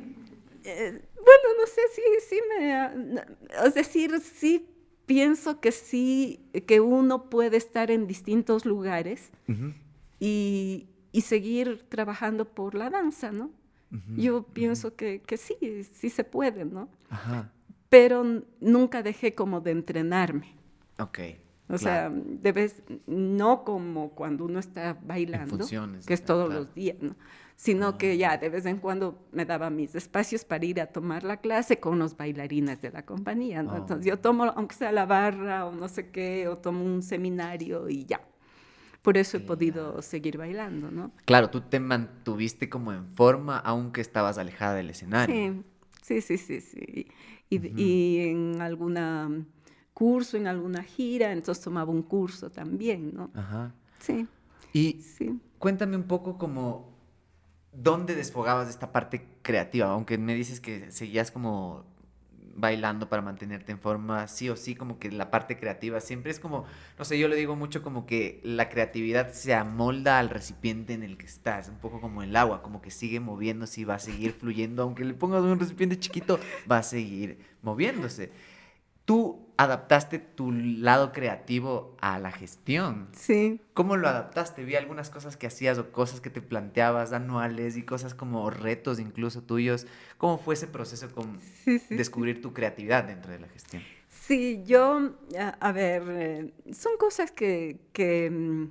Eh, 0.64 1.02
bueno, 1.32 1.59
no 1.60 1.66
sé 1.66 1.80
si 1.94 2.02
sí 2.28 2.40
me... 2.48 2.72
ha- 2.74 2.94
no, 2.94 3.20
Es 3.66 3.74
decir, 3.74 4.18
sí 4.20 4.68
pienso 5.06 5.60
que 5.60 5.72
sí, 5.72 6.40
que 6.66 6.80
uno 6.80 7.28
puede 7.30 7.56
estar 7.56 7.90
en 7.90 8.06
distintos 8.06 8.64
lugares 8.64 9.30
y, 10.20 10.88
y 11.10 11.20
seguir 11.22 11.84
trabajando 11.88 12.44
por 12.46 12.74
la 12.74 12.90
danza, 12.90 13.32
¿no? 13.32 13.50
Yo 14.16 14.44
pienso 14.44 14.96
que, 14.96 15.20
que 15.20 15.36
sí, 15.36 15.54
sí 15.92 16.09
se 16.09 16.24
puede, 16.24 16.64
¿no? 16.64 16.88
Ajá, 17.10 17.52
Pero 17.90 18.24
nunca 18.60 19.02
dejé 19.02 19.34
como 19.34 19.60
de 19.60 19.72
entrenarme. 19.72 20.56
ok. 20.98 21.18
O 21.68 21.76
claro. 21.76 21.78
sea, 21.78 22.10
debes, 22.14 22.82
no 23.06 23.64
como 23.64 24.10
cuando 24.10 24.44
uno 24.46 24.59
está 24.59 24.98
bailando, 25.04 25.59
que 26.06 26.14
es 26.14 26.24
todos 26.24 26.46
claro. 26.48 26.60
los 26.64 26.74
días, 26.74 26.96
¿no? 27.00 27.16
Sino 27.62 27.97
que 27.97 28.10
Ah. 28.10 28.14
ya 28.16 28.36
de 28.39 28.48
vez 28.48 28.66
en 28.66 28.78
cuando 28.78 29.24
me 29.30 29.44
daba 29.44 29.70
mis 29.70 29.94
espacios 29.94 30.44
para 30.44 30.64
ir 30.64 30.80
a 30.80 30.86
tomar 30.86 31.22
la 31.22 31.36
clase 31.36 31.78
con 31.78 31.97
los 31.97 32.16
bailarines 32.16 32.82
de 32.82 32.90
la 32.90 33.06
compañía, 33.06 33.62
¿no? 33.62 33.74
Oh. 33.74 33.76
Entonces 33.76 34.05
yo 34.05 34.18
tomo, 34.18 34.47
aunque 34.56 34.74
sea 34.74 34.90
la 34.90 35.06
barra 35.06 35.66
o 35.66 35.72
no 35.72 35.86
sé 35.86 36.10
qué, 36.10 36.48
o 36.48 36.59
tomo 36.59 36.84
un 36.84 37.02
seminario 37.02 37.89
y 37.89 38.05
ya. 38.05 38.20
Por 39.01 39.16
eso 39.16 39.36
he 39.36 39.40
podido 39.40 40.02
seguir 40.02 40.39
bailando, 40.39 40.90
¿no? 40.90 41.12
Claro, 41.24 41.51
tú 41.51 41.60
te 41.60 41.78
mantuviste 41.78 42.68
como 42.68 42.93
en 42.93 43.06
forma 43.06 43.59
aunque 43.59 44.01
estabas 44.01 44.39
alejada 44.39 44.74
del 44.74 44.90
escenario. 44.90 45.62
Sí, 46.02 46.20
sí, 46.20 46.20
sí, 46.20 46.39
sí, 46.39 46.60
sí. 46.60 47.06
Y, 47.48 47.59
Ujú. 47.59 47.78
y 47.78 48.18
en 48.28 48.60
alguna 48.60 49.30
curso, 49.94 50.36
en 50.36 50.48
alguna 50.48 50.82
gira, 50.82 51.30
entonces 51.30 51.62
tomaba 51.62 51.93
un 51.93 52.02
curso 52.02 52.51
también, 52.51 53.14
¿no? 53.14 53.30
Ajá. 53.34 53.72
Sí, 54.01 54.26
Y 54.72 55.01
sí. 55.01 55.39
cuéntame 55.60 55.94
un 55.97 56.05
poco 56.09 56.36
como 56.39 56.91
dónde 57.72 58.14
desfogabas 58.14 58.66
de 58.66 58.72
esta 58.72 58.92
parte 58.92 59.26
creativa, 59.42 59.88
aunque 59.88 60.18
me 60.18 60.34
dices 60.34 60.60
que 60.60 60.90
seguías 60.90 61.30
como 61.30 61.84
bailando 62.54 63.08
para 63.08 63.22
mantenerte 63.22 63.72
en 63.72 63.78
forma, 63.78 64.28
sí 64.28 64.50
o 64.50 64.56
sí, 64.56 64.74
como 64.74 64.98
que 64.98 65.10
la 65.10 65.30
parte 65.30 65.58
creativa 65.58 66.00
siempre 66.00 66.30
es 66.30 66.38
como, 66.38 66.64
no 66.98 67.04
sé, 67.04 67.18
yo 67.18 67.28
le 67.28 67.36
digo 67.36 67.56
mucho 67.56 67.82
como 67.82 68.04
que 68.06 68.40
la 68.44 68.68
creatividad 68.68 69.32
se 69.32 69.54
amolda 69.54 70.18
al 70.18 70.28
recipiente 70.28 70.92
en 70.92 71.02
el 71.02 71.16
que 71.16 71.26
estás, 71.26 71.68
un 71.68 71.76
poco 71.76 72.00
como 72.00 72.22
el 72.22 72.36
agua, 72.36 72.62
como 72.62 72.82
que 72.82 72.90
sigue 72.90 73.20
moviéndose 73.20 73.80
y 73.80 73.84
va 73.84 73.94
a 73.94 73.98
seguir 73.98 74.32
fluyendo, 74.32 74.82
aunque 74.82 75.04
le 75.04 75.14
pongas 75.14 75.42
un 75.42 75.58
recipiente 75.58 75.98
chiquito, 75.98 76.38
va 76.70 76.78
a 76.78 76.82
seguir 76.82 77.38
moviéndose. 77.62 78.30
Tú 79.04 79.51
adaptaste 79.62 80.18
tu 80.18 80.52
lado 80.52 81.12
creativo 81.12 81.97
a 82.01 82.18
la 82.18 82.30
gestión. 82.30 83.09
Sí, 83.12 83.60
¿Cómo 83.74 83.97
lo 83.97 84.09
adaptaste? 84.09 84.64
Vi 84.64 84.76
algunas 84.76 85.10
cosas 85.10 85.36
que 85.36 85.47
hacías 85.47 85.78
o 85.78 85.93
cosas 85.93 86.20
que 86.20 86.30
te 86.30 86.43
planteabas 86.43 87.12
anuales 87.12 87.76
y 87.76 87.82
cosas 87.82 88.14
como 88.14 88.51
retos 88.51 88.98
incluso 88.98 89.43
tuyos. 89.43 89.86
¿Cómo 90.18 90.39
fue 90.39 90.55
ese 90.55 90.66
proceso 90.66 91.10
con 91.12 91.39
sí, 91.40 91.78
sí. 91.78 91.97
descubrir 91.97 92.43
tu 92.43 92.52
creatividad 92.52 93.05
dentro 93.05 93.32
de 93.32 93.39
la 93.39 93.48
gestión? 93.48 93.82
Sí, 94.09 94.62
yo, 94.64 95.14
a, 95.60 95.72
ver, 95.72 96.02
eh, 96.09 96.52
son 96.72 96.97
cosas 96.98 97.32
que, 97.32 97.80
que, 97.93 98.30
mm, 98.30 98.70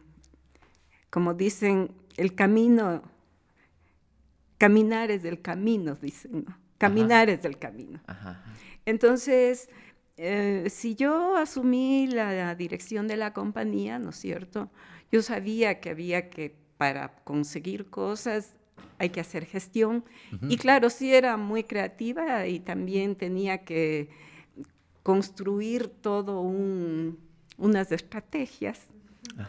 como 1.10 1.34
dicen, 1.34 1.92
el 2.18 2.36
camino, 2.36 3.02
caminar 4.58 5.12
es 5.12 5.24
del 5.24 5.42
camino, 5.42 5.96
dicen, 5.96 6.46
¿no? 6.48 6.58
Caminar 6.78 7.30
es 7.30 7.44
del 7.44 7.60
camino. 7.60 8.00
Entonces, 8.86 9.70
eh, 10.18 10.68
si 10.70 10.96
yo 10.96 11.38
asumí 11.38 12.08
la, 12.08 12.54
dirección 12.56 13.08
de 13.08 13.18
la 13.18 13.34
compañía, 13.34 14.00
¿no 14.00 14.10
es 14.10 14.18
cierto? 14.18 14.70
Yo 15.12 15.22
sabía 15.22 15.80
que 15.80 15.90
había 15.90 16.30
que, 16.30 16.56
para 16.78 17.16
conseguir 17.24 17.90
cosas, 17.90 18.56
hay 18.98 19.10
que 19.10 19.20
hacer 19.20 19.46
gestión. 19.46 20.04
Y 20.48 20.58
claro, 20.58 20.90
sí 20.90 21.14
era 21.14 21.38
muy 21.38 21.64
creativa 21.64 22.46
y 22.48 22.60
también 22.60 23.16
tenía 23.16 23.64
que 23.64 24.10
construir 25.04 25.88
todo 25.88 26.40
unas 27.58 27.92
estrategias 27.92 28.88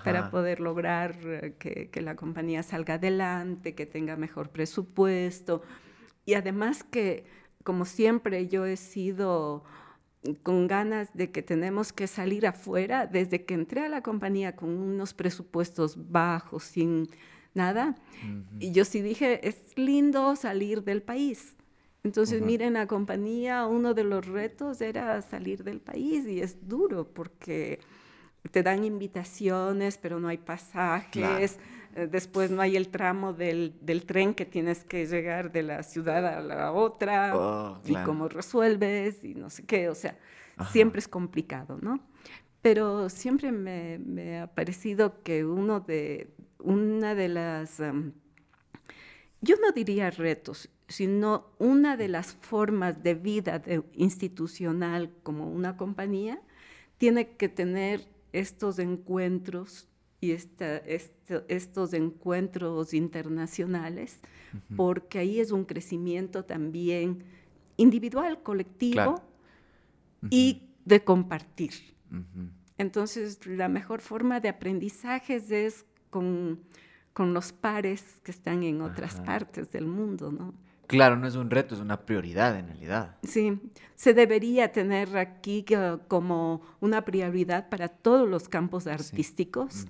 para 0.05 0.30
poder 0.30 0.60
lograr 0.60 1.18
eh, 1.24 1.55
que, 1.59 1.90
que, 1.90 2.01
la 2.01 2.14
compañía 2.14 2.62
salga 2.62 2.94
adelante, 2.94 3.74
que 3.74 3.84
tenga 3.84 4.16
mejor 4.16 4.51
presupuesto. 4.51 5.62
Y 6.24 6.34
además 6.34 6.84
que, 6.84 7.26
como 7.64 7.84
siempre, 7.84 8.48
yo 8.48 8.64
he 8.64 8.76
sido 8.76 9.64
con 10.43 10.69
ganas 10.69 11.11
de 11.15 11.31
que 11.31 11.43
tenemos 11.43 11.93
que 11.93 12.07
salir 12.07 12.47
afuera, 12.47 13.07
desde 13.07 13.44
que 13.44 13.55
entré 13.55 13.85
a 13.85 13.89
la 13.89 14.03
compañía 14.03 14.55
con 14.55 14.70
unos 14.70 15.15
presupuestos 15.15 16.11
bajos, 16.11 16.65
sin 16.65 17.09
nada, 17.55 17.97
y 18.59 18.73
yo 18.73 18.85
sí 18.85 19.03
dije, 19.03 19.47
es 19.47 19.57
lindo 19.77 20.36
salir 20.36 20.85
del 20.85 21.03
país. 21.03 21.57
Entonces, 22.05 22.43
miren, 22.43 22.73
la 22.73 22.86
compañía, 22.86 23.66
uno 23.66 23.94
de 23.94 24.03
los 24.05 24.27
retos 24.27 24.81
era 24.81 25.23
salir 25.23 25.62
del 25.62 25.81
país 25.81 26.27
y 26.27 26.40
es 26.40 26.69
duro 26.69 27.07
porque 27.07 27.78
te 28.51 28.62
dan 28.62 28.85
invitaciones, 28.85 29.99
pero 29.99 30.19
no 30.19 30.28
hay 30.28 30.39
pasajes. 30.39 31.59
Después 31.94 32.51
no 32.51 32.62
hay 32.62 32.77
el 32.77 32.89
tramo 32.89 33.32
del, 33.32 33.74
del, 33.81 34.05
tren 34.05 34.35
que 34.35 34.44
tienes 34.44 34.85
que 34.85 35.06
llegar 35.06 35.52
de 35.52 35.62
la 35.62 35.82
ciudad 35.82 36.27
a 36.27 36.40
la 36.40 36.73
otra 36.73 37.36
oh, 37.36 37.81
y 37.85 37.94
cómo 38.05 38.28
resuelves 38.28 39.24
y 39.24 39.35
no 39.35 39.51
sé 39.51 39.64
qué. 39.64 39.89
O 39.89 39.94
sea, 39.94 40.19
siempre 40.70 41.01
es 41.01 41.09
complicado, 41.09 41.78
¿no? 41.81 42.01
Pero 42.62 43.09
siempre 43.09 43.52
me, 43.52 43.98
me, 43.98 44.40
ha 44.40 44.47
parecido 44.47 45.23
que 45.23 45.44
uno 45.44 45.81
de, 45.81 46.32
una 46.59 47.14
de 47.14 47.28
las, 47.28 47.78
yo 49.40 49.56
no 49.56 49.73
diría 49.74 50.10
retos, 50.10 50.70
sino 50.89 51.52
una 51.59 51.97
de 51.97 52.09
las 52.09 52.35
formas 52.35 53.02
de 53.02 53.14
vida 53.14 53.62
institucional 53.94 55.10
como 55.23 55.48
una 55.48 55.77
compañía 55.77 56.40
tiene 56.98 57.36
que 57.36 57.48
tener 57.48 58.06
estos 58.32 58.78
encuentros 58.78 59.89
y 60.23 60.31
estos 61.49 61.93
encuentros 61.93 62.94
internacionales, 62.94 64.20
porque 64.77 65.19
ahí 65.19 65.40
es 65.40 65.51
un 65.51 65.65
crecimiento 65.65 66.44
también 66.44 67.24
individual, 67.77 68.40
colectivo 68.40 69.20
y 70.31 70.70
de 70.85 71.03
compartir. 71.03 71.73
Entonces, 72.78 73.44
la 73.47 73.69
mejor 73.69 74.01
forma 74.01 74.39
de 74.39 74.49
aprendizaje 74.49 75.43
es 75.51 75.85
con, 76.09 76.61
con 77.12 77.35
los 77.35 77.53
pares 77.53 78.20
que 78.23 78.31
están 78.31 78.62
en 78.62 78.81
otras 78.81 79.20
partes 79.23 79.73
del 79.73 79.86
mundo, 79.86 80.31
¿no? 80.31 80.55
Claro, 80.93 81.16
no 81.16 81.27
es 81.27 81.36
un 81.36 81.48
reto, 81.48 81.74
es 81.74 81.81
una 81.81 82.02
prioridad 82.02 82.59
en 82.59 82.66
realidad. 82.66 83.16
Sí, 83.23 83.59
se 83.94 84.12
debería 84.12 84.73
tener 84.73 85.16
aquí 85.16 85.64
como 86.06 86.60
una 86.81 87.02
prioridad 87.02 87.70
para 87.70 87.89
todos 87.89 88.28
los 88.28 88.47
campos 88.51 88.86
artísticos 88.86 89.86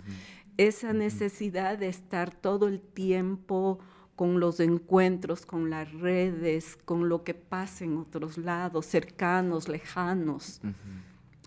esa 0.59 0.93
necesidad 0.93 1.77
de 1.77 1.89
estar 1.89 2.33
todo 2.33 2.69
el 2.69 2.81
tiempo 2.81 3.81
con 4.15 4.39
los 4.39 4.61
encuentros, 4.61 5.45
con 5.45 5.71
las 5.71 5.93
redes, 5.93 6.79
con 6.85 7.09
lo 7.09 7.25
que 7.25 7.35
pasa 7.35 7.85
en 7.85 7.97
otros 7.97 8.39
lados, 8.39 8.87
cercanos, 8.87 9.69
lejanos. 9.69 10.61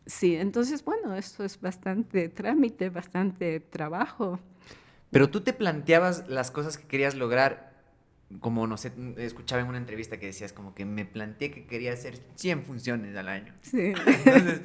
Sí, 0.05 0.35
entonces, 0.35 0.83
bueno, 0.83 1.15
eso 1.15 1.45
es 1.45 1.61
bastante 1.61 2.27
trámite, 2.27 2.89
bastante 2.89 3.61
trabajo. 3.61 4.39
Pero 5.11 5.29
tú 5.29 5.39
te 5.39 5.53
planteabas 5.53 6.27
las 6.27 6.51
cosas 6.51 6.77
que 6.77 6.87
querías 6.87 7.15
lograr 7.15 7.74
como 8.39 8.65
no 8.67 8.77
sé, 8.77 8.91
escuchaba 9.17 9.61
en 9.61 9.67
una 9.67 9.77
entrevista 9.77 10.19
que 10.19 10.27
decías 10.27 10.51
como 10.51 10.73
que 10.73 10.85
me 10.85 11.05
planteé 11.05 11.51
que 11.51 11.65
quería 11.65 11.93
hacer 11.93 12.19
100 12.35 12.63
funciones 12.63 13.15
al 13.15 13.29
año. 13.29 13.53
Sí. 13.61 13.93
Entonces, 14.25 14.61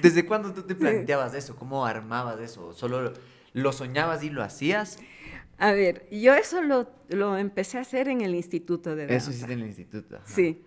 ¿desde 0.00 0.24
cuándo 0.26 0.52
tú 0.52 0.62
te 0.62 0.74
planteabas 0.74 1.34
eso? 1.34 1.56
¿Cómo 1.56 1.84
armabas 1.84 2.40
eso? 2.40 2.72
¿Solo 2.72 3.12
lo 3.52 3.72
soñabas 3.72 4.24
y 4.24 4.30
lo 4.30 4.42
hacías? 4.42 4.98
A 5.58 5.72
ver, 5.72 6.08
yo 6.10 6.34
eso 6.34 6.62
lo, 6.62 6.90
lo 7.08 7.36
empecé 7.36 7.78
a 7.78 7.82
hacer 7.82 8.08
en 8.08 8.22
el 8.22 8.34
instituto 8.34 8.96
de 8.96 9.06
danza. 9.06 9.16
Eso 9.16 9.30
hiciste 9.30 9.52
en 9.52 9.60
el 9.60 9.66
instituto. 9.66 10.20
Sí, 10.24 10.64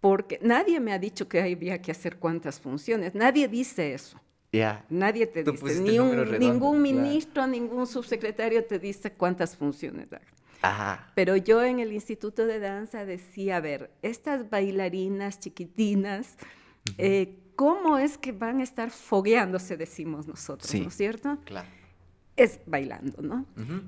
porque 0.00 0.38
nadie 0.42 0.80
me 0.80 0.92
ha 0.92 0.98
dicho 0.98 1.28
que 1.28 1.40
había 1.40 1.80
que 1.80 1.92
hacer 1.92 2.18
cuántas 2.18 2.60
funciones. 2.60 3.14
Nadie 3.14 3.48
dice 3.48 3.94
eso. 3.94 4.20
Ya. 4.52 4.84
Nadie 4.88 5.26
te 5.26 5.42
dice, 5.42 5.80
ni 5.80 5.98
ningún 6.38 6.82
ministro, 6.82 7.46
ningún 7.46 7.86
subsecretario 7.86 8.64
te 8.64 8.78
dice 8.78 9.12
cuántas 9.12 9.56
funciones 9.56 10.08
Pero 11.14 11.36
yo 11.36 11.62
en 11.62 11.80
el 11.80 11.92
Instituto 11.92 12.46
de 12.46 12.58
Danza 12.58 13.04
decía, 13.04 13.56
a 13.56 13.60
ver, 13.60 13.90
estas 14.02 14.50
bailarinas 14.50 15.38
chiquitinas, 15.40 16.36
eh, 16.98 17.38
¿cómo 17.54 17.98
es 17.98 18.18
que 18.18 18.32
van 18.32 18.60
a 18.60 18.62
estar 18.62 18.90
fogueándose, 18.90 19.76
decimos 19.76 20.26
nosotros, 20.26 20.74
¿no 20.74 20.88
es 20.88 20.94
cierto? 20.94 21.38
Claro. 21.44 21.68
Es 22.36 22.60
bailando, 22.66 23.22
¿no? 23.22 23.46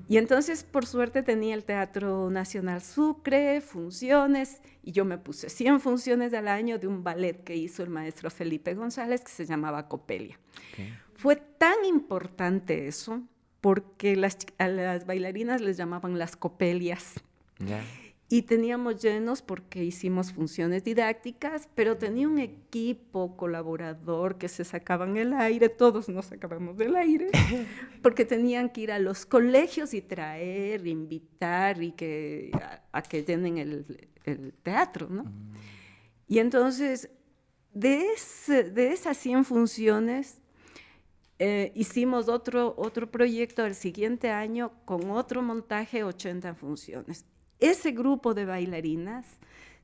Y 0.09 0.17
entonces, 0.17 0.65
por 0.65 0.87
suerte, 0.87 1.23
tenía 1.23 1.55
el 1.55 1.65
Teatro 1.65 2.31
Nacional 2.31 2.81
Sucre, 2.81 3.61
funciones, 3.61 4.63
y 4.83 4.93
yo 4.93 5.05
me 5.05 5.19
puse 5.19 5.51
100 5.51 5.81
funciones 5.81 6.33
al 6.33 6.49
año 6.49 6.79
de 6.79 6.87
un 6.87 7.05
ballet 7.05 7.45
que 7.45 7.55
hizo 7.55 7.83
el 7.83 7.91
maestro 7.91 8.31
Felipe 8.31 8.73
González 8.73 9.21
que 9.21 9.31
se 9.31 9.45
llamaba 9.45 9.87
Copelia. 9.87 10.41
Fue 11.15 11.37
tan 11.37 11.85
importante 11.85 12.89
eso 12.89 13.23
porque 13.61 14.17
las, 14.17 14.39
a 14.59 14.69
las 14.69 15.07
bailarinas 15.07 15.61
les 15.61 15.77
llamaban 15.77 16.19
las 16.19 16.37
copelias. 16.37 17.15
Y 18.31 18.43
teníamos 18.43 19.03
llenos 19.03 19.41
porque 19.41 19.83
hicimos 19.83 20.33
funciones 20.33 20.85
didácticas, 20.85 21.67
pero 21.75 21.97
tenía 21.97 22.29
un 22.29 22.39
equipo 22.39 23.37
colaborador 23.37 24.37
que 24.37 24.49
se 24.49 24.65
sacaban 24.65 25.17
el 25.17 25.33
aire, 25.33 25.71
todos 25.71 26.11
nos 26.11 26.27
sacábamos 26.27 26.77
del 26.77 26.95
aire, 26.95 27.31
porque 28.03 28.27
tenían 28.27 28.69
que 28.69 28.83
ir 28.83 28.93
a 28.93 28.99
los 28.99 29.25
colegios 29.25 29.95
y 29.95 30.03
traer, 30.03 30.87
invitar 30.87 31.83
y 31.83 31.93
que, 31.93 32.51
a, 32.93 33.03
que 33.03 33.25
llenen 33.25 33.57
el, 33.57 34.09
el 34.25 34.53
teatro, 34.63 35.09
¿no? 35.09 35.25
Mm. 35.25 35.53
Y 36.29 36.39
entonces, 36.41 37.09
de, 37.73 38.05
de 38.47 38.93
esas 38.93 39.17
100 39.17 39.47
funciones, 39.47 40.43
eh, 41.39 41.73
hicimos 41.75 42.29
otro, 42.29 42.75
otro 42.77 43.11
proyecto 43.11 43.65
el 43.65 43.75
siguiente 43.75 44.31
año 44.31 44.73
con 44.85 45.11
otro 45.11 45.41
montaje, 45.41 46.03
80 46.03 46.55
funciones. 46.55 47.25
Ese 47.61 47.93
grupo 47.93 48.35
de 48.35 48.45
bailarinas 48.45 49.27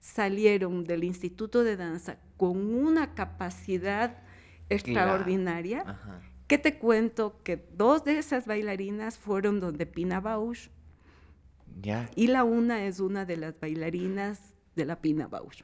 salieron 0.01 0.85
del 0.85 1.05
Instituto 1.05 1.63
de 1.65 1.77
Danza 1.77 2.19
con 2.37 2.75
una 2.75 3.15
capacidad 3.15 4.23
extraordinaria. 4.69 5.99
¿Qué 6.47 6.59
te 6.59 6.79
cuento? 6.79 7.41
Que 7.43 7.65
dos 7.77 8.05
de 8.05 8.19
esas 8.19 8.47
bailarinas 8.47 9.17
fueron 9.17 9.61
donde 9.61 9.87
Pina 9.87 10.21
Bausch. 10.21 10.71
Y 12.17 12.27
la 12.29 12.45
una 12.45 12.85
es 12.85 13.01
una 13.01 13.25
de 13.25 13.37
las 13.37 13.59
bailarinas 13.59 14.55
de 14.77 14.85
la 14.85 15.01
Pina 15.01 15.27
Bausch. 15.27 15.63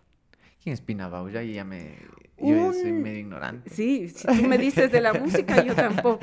¿Quién 0.63 0.75
es 0.75 0.81
Pina 0.81 1.09
Bausch? 1.09 1.33
ya 1.33 1.65
me... 1.65 1.97
Yo 2.39 2.73
soy 2.73 2.93
medio 2.93 3.19
ignorante. 3.19 3.69
Sí, 3.69 4.09
si 4.09 4.27
tú 4.27 4.47
me 4.47 4.57
dices 4.57 4.91
de 4.91 5.01
la 5.03 5.13
música, 5.13 5.63
yo 5.63 5.75
tampoco. 5.75 6.21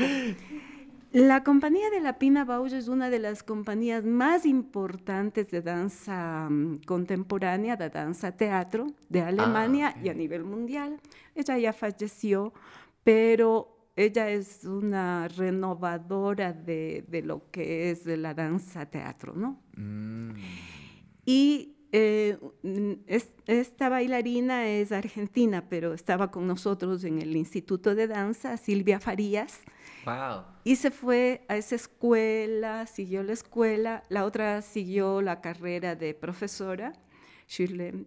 La 1.11 1.43
compañía 1.43 1.89
de 1.89 2.01
la 2.01 2.19
Pina 2.19 2.43
Bausch 2.43 2.73
es 2.73 2.87
una 2.87 3.09
de 3.09 3.19
las 3.19 3.41
compañías 3.41 4.03
más 4.03 4.45
importantes 4.45 5.49
de 5.49 5.61
danza 5.61 6.47
mm, 6.49 6.81
contemporánea, 6.85 7.77
de 7.77 7.89
danza 7.89 8.33
teatro 8.33 8.87
de 9.09 9.21
ah, 9.21 9.27
Alemania 9.27 9.95
y 10.03 10.09
a 10.09 10.13
nivel 10.13 10.43
mundial. 10.43 10.99
Ella 11.33 11.57
ya 11.57 11.71
falleció, 11.71 12.53
pero 13.03 13.89
ella 13.95 14.29
es 14.29 14.65
una 14.65 15.27
renovadora 15.27 16.51
de, 16.51 17.05
de 17.07 17.21
lo 17.21 17.49
que 17.51 17.89
es 17.89 18.05
la 18.05 18.33
danza 18.33 18.85
teatro, 18.85 19.33
¿no? 19.33 19.61
Mm. 19.75 20.31
Y 21.25 21.76
eh, 21.91 22.37
esta 23.45 23.89
bailarina 23.89 24.67
es 24.67 24.91
argentina, 24.91 25.69
pero 25.69 25.93
estaba 25.93 26.31
con 26.31 26.47
nosotros 26.47 27.03
en 27.03 27.21
el 27.21 27.35
Instituto 27.35 27.95
de 27.95 28.07
Danza, 28.07 28.57
Silvia 28.57 28.99
Farías. 28.99 29.61
Wow. 30.05 30.43
Y 30.63 30.75
se 30.75 30.91
fue 30.91 31.45
a 31.47 31.57
esa 31.57 31.75
escuela, 31.75 32.85
siguió 32.87 33.23
la 33.23 33.33
escuela, 33.33 34.03
la 34.09 34.25
otra 34.25 34.61
siguió 34.61 35.21
la 35.21 35.41
carrera 35.41 35.95
de 35.95 36.13
profesora, 36.13 36.93
Shirley. 37.47 38.05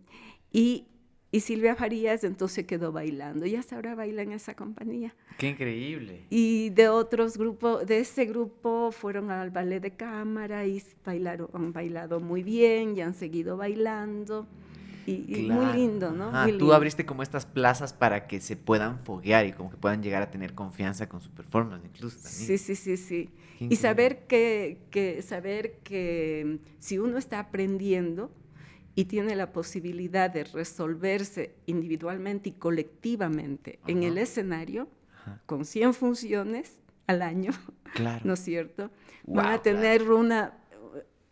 Y 0.52 0.86
Y 1.32 1.40
Silvia 1.40 1.76
Farías 1.76 2.24
entonces 2.24 2.66
quedó 2.66 2.90
bailando 2.90 3.46
y 3.46 3.54
hasta 3.54 3.76
ahora 3.76 3.94
baila 3.94 4.22
en 4.22 4.32
esa 4.32 4.54
compañía. 4.54 5.14
¡Qué 5.38 5.48
increíble! 5.48 6.24
Y 6.28 6.70
de 6.70 6.88
otros 6.88 7.38
grupos, 7.38 7.86
de 7.86 8.00
ese 8.00 8.24
grupo 8.24 8.90
fueron 8.90 9.30
al 9.30 9.50
ballet 9.50 9.80
de 9.80 9.92
cámara 9.92 10.66
y 10.66 10.82
bailaron, 11.04 11.48
han 11.54 11.72
bailado 11.72 12.18
muy 12.18 12.42
bien 12.42 12.96
y 12.96 13.02
han 13.02 13.14
seguido 13.14 13.56
bailando. 13.56 14.46
Y, 15.06 15.48
muy 15.50 15.72
lindo, 15.72 16.12
¿no? 16.12 16.30
Tú 16.58 16.72
abriste 16.72 17.04
como 17.04 17.22
estas 17.22 17.44
plazas 17.44 17.92
para 17.92 18.28
que 18.28 18.40
se 18.40 18.56
puedan 18.56 19.00
foguear 19.00 19.46
y 19.46 19.52
como 19.52 19.70
que 19.70 19.76
puedan 19.76 20.02
llegar 20.02 20.22
a 20.22 20.30
tener 20.30 20.54
confianza 20.54 21.08
con 21.08 21.20
su 21.20 21.30
performance 21.30 21.84
incluso 21.84 22.16
también. 22.16 22.46
Sí, 22.46 22.58
sí, 22.58 22.76
sí, 22.76 22.96
sí. 22.96 23.30
Y 23.58 23.76
saber 23.76 24.26
que, 24.26 24.78
que, 24.90 25.22
saber 25.22 25.78
que 25.82 26.60
si 26.78 26.98
uno 26.98 27.18
está 27.18 27.40
aprendiendo, 27.40 28.30
y 28.94 29.04
tiene 29.04 29.36
la 29.36 29.52
posibilidad 29.52 30.30
de 30.30 30.44
resolverse 30.44 31.54
individualmente 31.66 32.50
y 32.50 32.52
colectivamente 32.52 33.78
en 33.86 34.02
el 34.02 34.18
escenario, 34.18 34.88
con 35.46 35.64
100 35.64 35.94
funciones 35.94 36.80
al 37.06 37.22
año, 37.22 37.52
¿no 38.24 38.34
es 38.34 38.40
cierto? 38.40 38.90
van 39.24 39.46
a 39.46 39.62
tener 39.62 40.10
una 40.10 40.56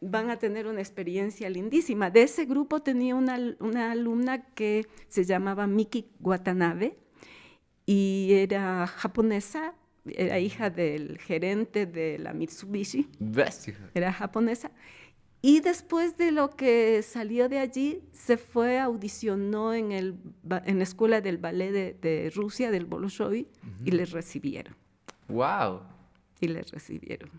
van 0.00 0.30
a 0.30 0.38
tener 0.38 0.68
una 0.68 0.78
experiencia 0.78 1.50
lindísima. 1.50 2.08
De 2.08 2.22
ese 2.22 2.44
grupo 2.44 2.80
tenía 2.82 3.16
una, 3.16 3.36
una 3.58 3.90
alumna 3.90 4.44
que 4.54 4.86
se 5.08 5.24
llamaba 5.24 5.66
Miki 5.66 6.06
Watanabe 6.20 6.96
y 7.84 8.28
era 8.30 8.86
japonesa, 8.86 9.74
era 10.06 10.38
hija 10.38 10.70
del 10.70 11.18
gerente 11.18 11.86
de 11.86 12.16
la 12.20 12.32
Mitsubishi. 12.32 13.08
Era 13.92 14.12
japonesa 14.12 14.70
y 15.40 15.60
después 15.60 16.16
de 16.16 16.32
lo 16.32 16.50
que 16.50 17.02
salió 17.02 17.48
de 17.48 17.60
allí, 17.60 18.02
se 18.12 18.36
fue, 18.36 18.80
audicionó 18.80 19.72
en, 19.72 19.92
el, 19.92 20.16
en 20.64 20.78
la 20.78 20.84
escuela 20.84 21.20
del 21.20 21.38
ballet 21.38 22.00
de, 22.00 22.32
Rusia, 22.34 22.70
del 22.72 22.86
Bolshoi, 22.86 23.46
y 23.84 23.90
le 23.90 24.04
recibieron. 24.04 24.74
¡Wow! 25.28 25.82
Y 26.40 26.48
le 26.48 26.62
recibieron. 26.62 27.30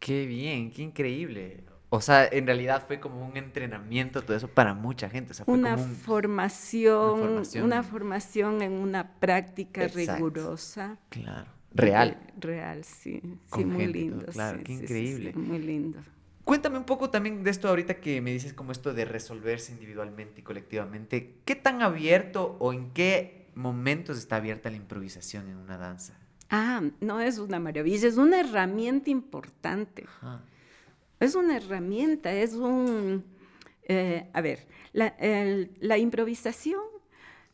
¡Qué 0.00 0.26
bien! 0.26 0.70
¡Qué 0.70 0.82
increíble! 0.82 1.64
O 1.90 2.00
sea, 2.00 2.26
en 2.26 2.46
realidad 2.46 2.84
fue 2.86 3.00
como 3.00 3.26
un 3.26 3.36
entrenamiento, 3.36 4.22
todo 4.22 4.36
eso 4.36 4.48
para 4.48 4.74
mucha 4.74 5.08
gente. 5.08 5.32
una, 5.46 5.78
formación, 5.78 7.44
una, 7.62 7.82
formación, 7.82 8.62
en 8.62 8.72
una 8.72 9.12
práctica 9.18 9.86
rigurosa. 9.86 10.98
Claro. 11.08 11.50
Real. 11.72 12.18
Real, 12.38 12.84
sí. 12.84 13.22
sí, 13.54 13.64
muy 13.64 13.86
lindo. 13.86 14.26
Claro, 14.26 14.60
qué 14.64 14.72
increíble. 14.72 15.32
muy 15.34 15.58
lindo. 15.60 16.00
Cuéntame 16.48 16.78
un 16.78 16.84
poco 16.84 17.10
también 17.10 17.44
de 17.44 17.50
esto 17.50 17.68
ahorita 17.68 18.00
que 18.00 18.22
me 18.22 18.32
dices 18.32 18.54
como 18.54 18.72
esto 18.72 18.94
de 18.94 19.04
resolverse 19.04 19.70
individualmente 19.70 20.40
y 20.40 20.42
colectivamente. 20.42 21.34
¿Qué 21.44 21.54
tan 21.54 21.82
abierto 21.82 22.56
o 22.58 22.72
en 22.72 22.90
qué 22.92 23.50
momentos 23.54 24.16
está 24.16 24.36
abierta 24.36 24.70
la 24.70 24.76
improvisación 24.76 25.46
en 25.50 25.58
una 25.58 25.76
danza? 25.76 26.18
Ah, 26.48 26.80
no 27.02 27.20
es 27.20 27.36
una 27.36 27.60
maravilla, 27.60 28.08
es 28.08 28.16
una 28.16 28.40
herramienta 28.40 29.10
importante. 29.10 30.06
Es 31.20 31.34
una 31.34 31.58
herramienta, 31.58 32.32
es 32.32 32.54
un... 32.54 33.26
Eh, 33.82 34.30
a 34.32 34.40
ver, 34.40 34.66
la, 34.94 35.98
improvisación 35.98 36.80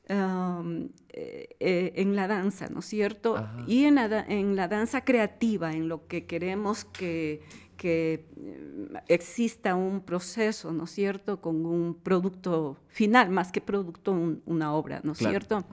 um, 0.08 0.88
eh, 1.08 1.48
eh, 1.58 1.92
en 1.96 2.14
la 2.14 2.28
danza, 2.28 2.68
¿no 2.68 2.78
es 2.78 2.86
cierto? 2.86 3.44
Y 3.66 3.86
en 3.86 3.98
en 3.98 4.54
la 4.54 4.68
danza 4.68 5.04
creativa, 5.04 5.72
en 5.72 5.88
lo 5.88 6.06
que 6.06 6.26
queremos 6.26 6.84
que 6.84 7.42
que 7.76 8.26
eh, 8.36 9.02
exista 9.08 9.74
un 9.74 10.00
proceso, 10.00 10.72
¿no 10.72 10.84
es 10.84 10.90
cierto?, 10.90 11.40
con 11.40 11.66
un 11.66 11.94
producto 11.94 12.78
final, 12.88 13.30
más 13.30 13.52
que 13.52 13.60
producto, 13.60 14.12
una 14.46 14.74
obra, 14.74 15.00
¿no 15.04 15.12
es 15.12 15.18
cierto? 15.18 15.64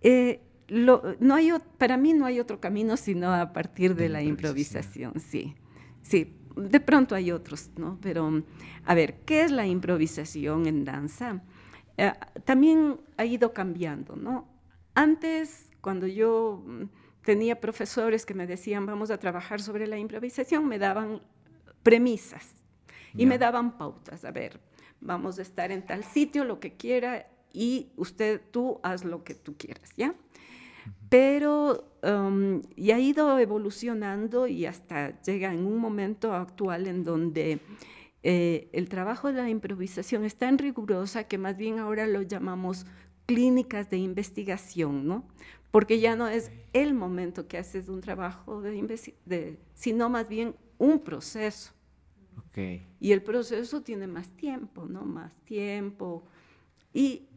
Eh, 0.00 0.40
no 0.70 1.34
hay, 1.34 1.52
para 1.78 1.96
mí 1.96 2.12
no 2.12 2.26
hay 2.26 2.40
otro 2.40 2.60
camino 2.60 2.96
sino 2.96 3.32
a 3.32 3.52
partir 3.52 3.94
de, 3.94 4.08
la 4.08 4.22
improvisación, 4.22 5.18
sí. 5.18 5.54
Sí, 6.02 6.36
de 6.56 6.80
pronto 6.80 7.14
hay 7.14 7.30
otros, 7.30 7.70
¿no? 7.76 7.98
Pero, 8.00 8.42
a 8.84 8.94
ver, 8.94 9.20
¿qué 9.24 9.42
es 9.42 9.50
la 9.50 9.66
improvisación 9.66 10.66
en 10.66 10.84
danza? 10.84 11.42
Eh, 11.96 12.12
también 12.44 13.00
ha 13.16 13.24
ido 13.24 13.52
cambiando, 13.52 14.16
¿no? 14.16 14.48
Antes, 14.94 15.70
cuando 15.80 16.06
yo 16.06 16.62
mm, 16.66 16.84
tenía 17.28 17.60
profesores 17.60 18.24
que 18.24 18.32
me 18.32 18.46
decían, 18.46 18.86
vamos 18.86 19.10
a 19.10 19.18
trabajar 19.18 19.60
sobre 19.60 19.86
la 19.86 19.98
improvisación, 19.98 20.66
me 20.66 20.78
daban 20.78 21.20
premisas 21.82 22.54
y 23.14 23.26
me 23.26 23.36
daban 23.36 23.76
pautas. 23.76 24.24
A 24.24 24.30
ver, 24.30 24.58
vamos 24.98 25.38
a 25.38 25.42
estar 25.42 25.70
en 25.70 25.84
tal 25.84 26.04
sitio, 26.04 26.44
lo 26.44 26.58
que 26.58 26.72
quiera, 26.72 27.26
y 27.52 27.88
usted, 27.96 28.40
tú 28.50 28.80
haz 28.82 29.04
lo 29.04 29.24
que 29.24 29.34
tú 29.34 29.58
quieras, 29.58 29.92
¿ya? 29.94 30.14
Pero 31.10 31.92
um, 32.02 32.62
y 32.76 32.92
ha 32.92 32.98
ido 32.98 33.38
evolucionando 33.38 34.46
y 34.46 34.64
hasta 34.64 35.20
llega 35.20 35.52
en 35.52 35.66
un 35.66 35.76
momento 35.76 36.32
actual 36.32 36.86
en 36.86 37.04
donde 37.04 37.60
eh, 38.22 38.70
el 38.72 38.88
trabajo 38.88 39.30
de 39.30 39.42
la 39.42 39.50
improvisación 39.50 40.24
es 40.24 40.36
tan 40.36 40.56
rigurosa 40.56 41.24
que 41.24 41.36
más 41.36 41.58
bien 41.58 41.78
ahora 41.78 42.06
lo 42.06 42.22
llamamos 42.22 42.86
clínicas 43.26 43.90
de 43.90 43.98
investigación, 43.98 45.06
¿no? 45.06 45.26
Porque 45.70 46.00
ya 46.00 46.16
no 46.16 46.28
es 46.28 46.50
el 46.72 46.94
momento 46.94 47.46
que 47.46 47.58
haces 47.58 47.88
un 47.88 48.00
trabajo 48.00 48.62
de, 48.62 49.58
sino 49.74 50.08
más 50.08 50.28
bien 50.28 50.54
un 50.78 51.00
proceso. 51.00 51.72
Okay. 52.50 52.86
Y 53.00 53.12
el 53.12 53.22
proceso 53.22 53.82
tiene 53.82 54.06
más 54.06 54.28
tiempo, 54.30 54.86
¿no? 54.86 55.02
Más 55.02 55.36
tiempo. 55.44 56.24
Y 56.92 57.28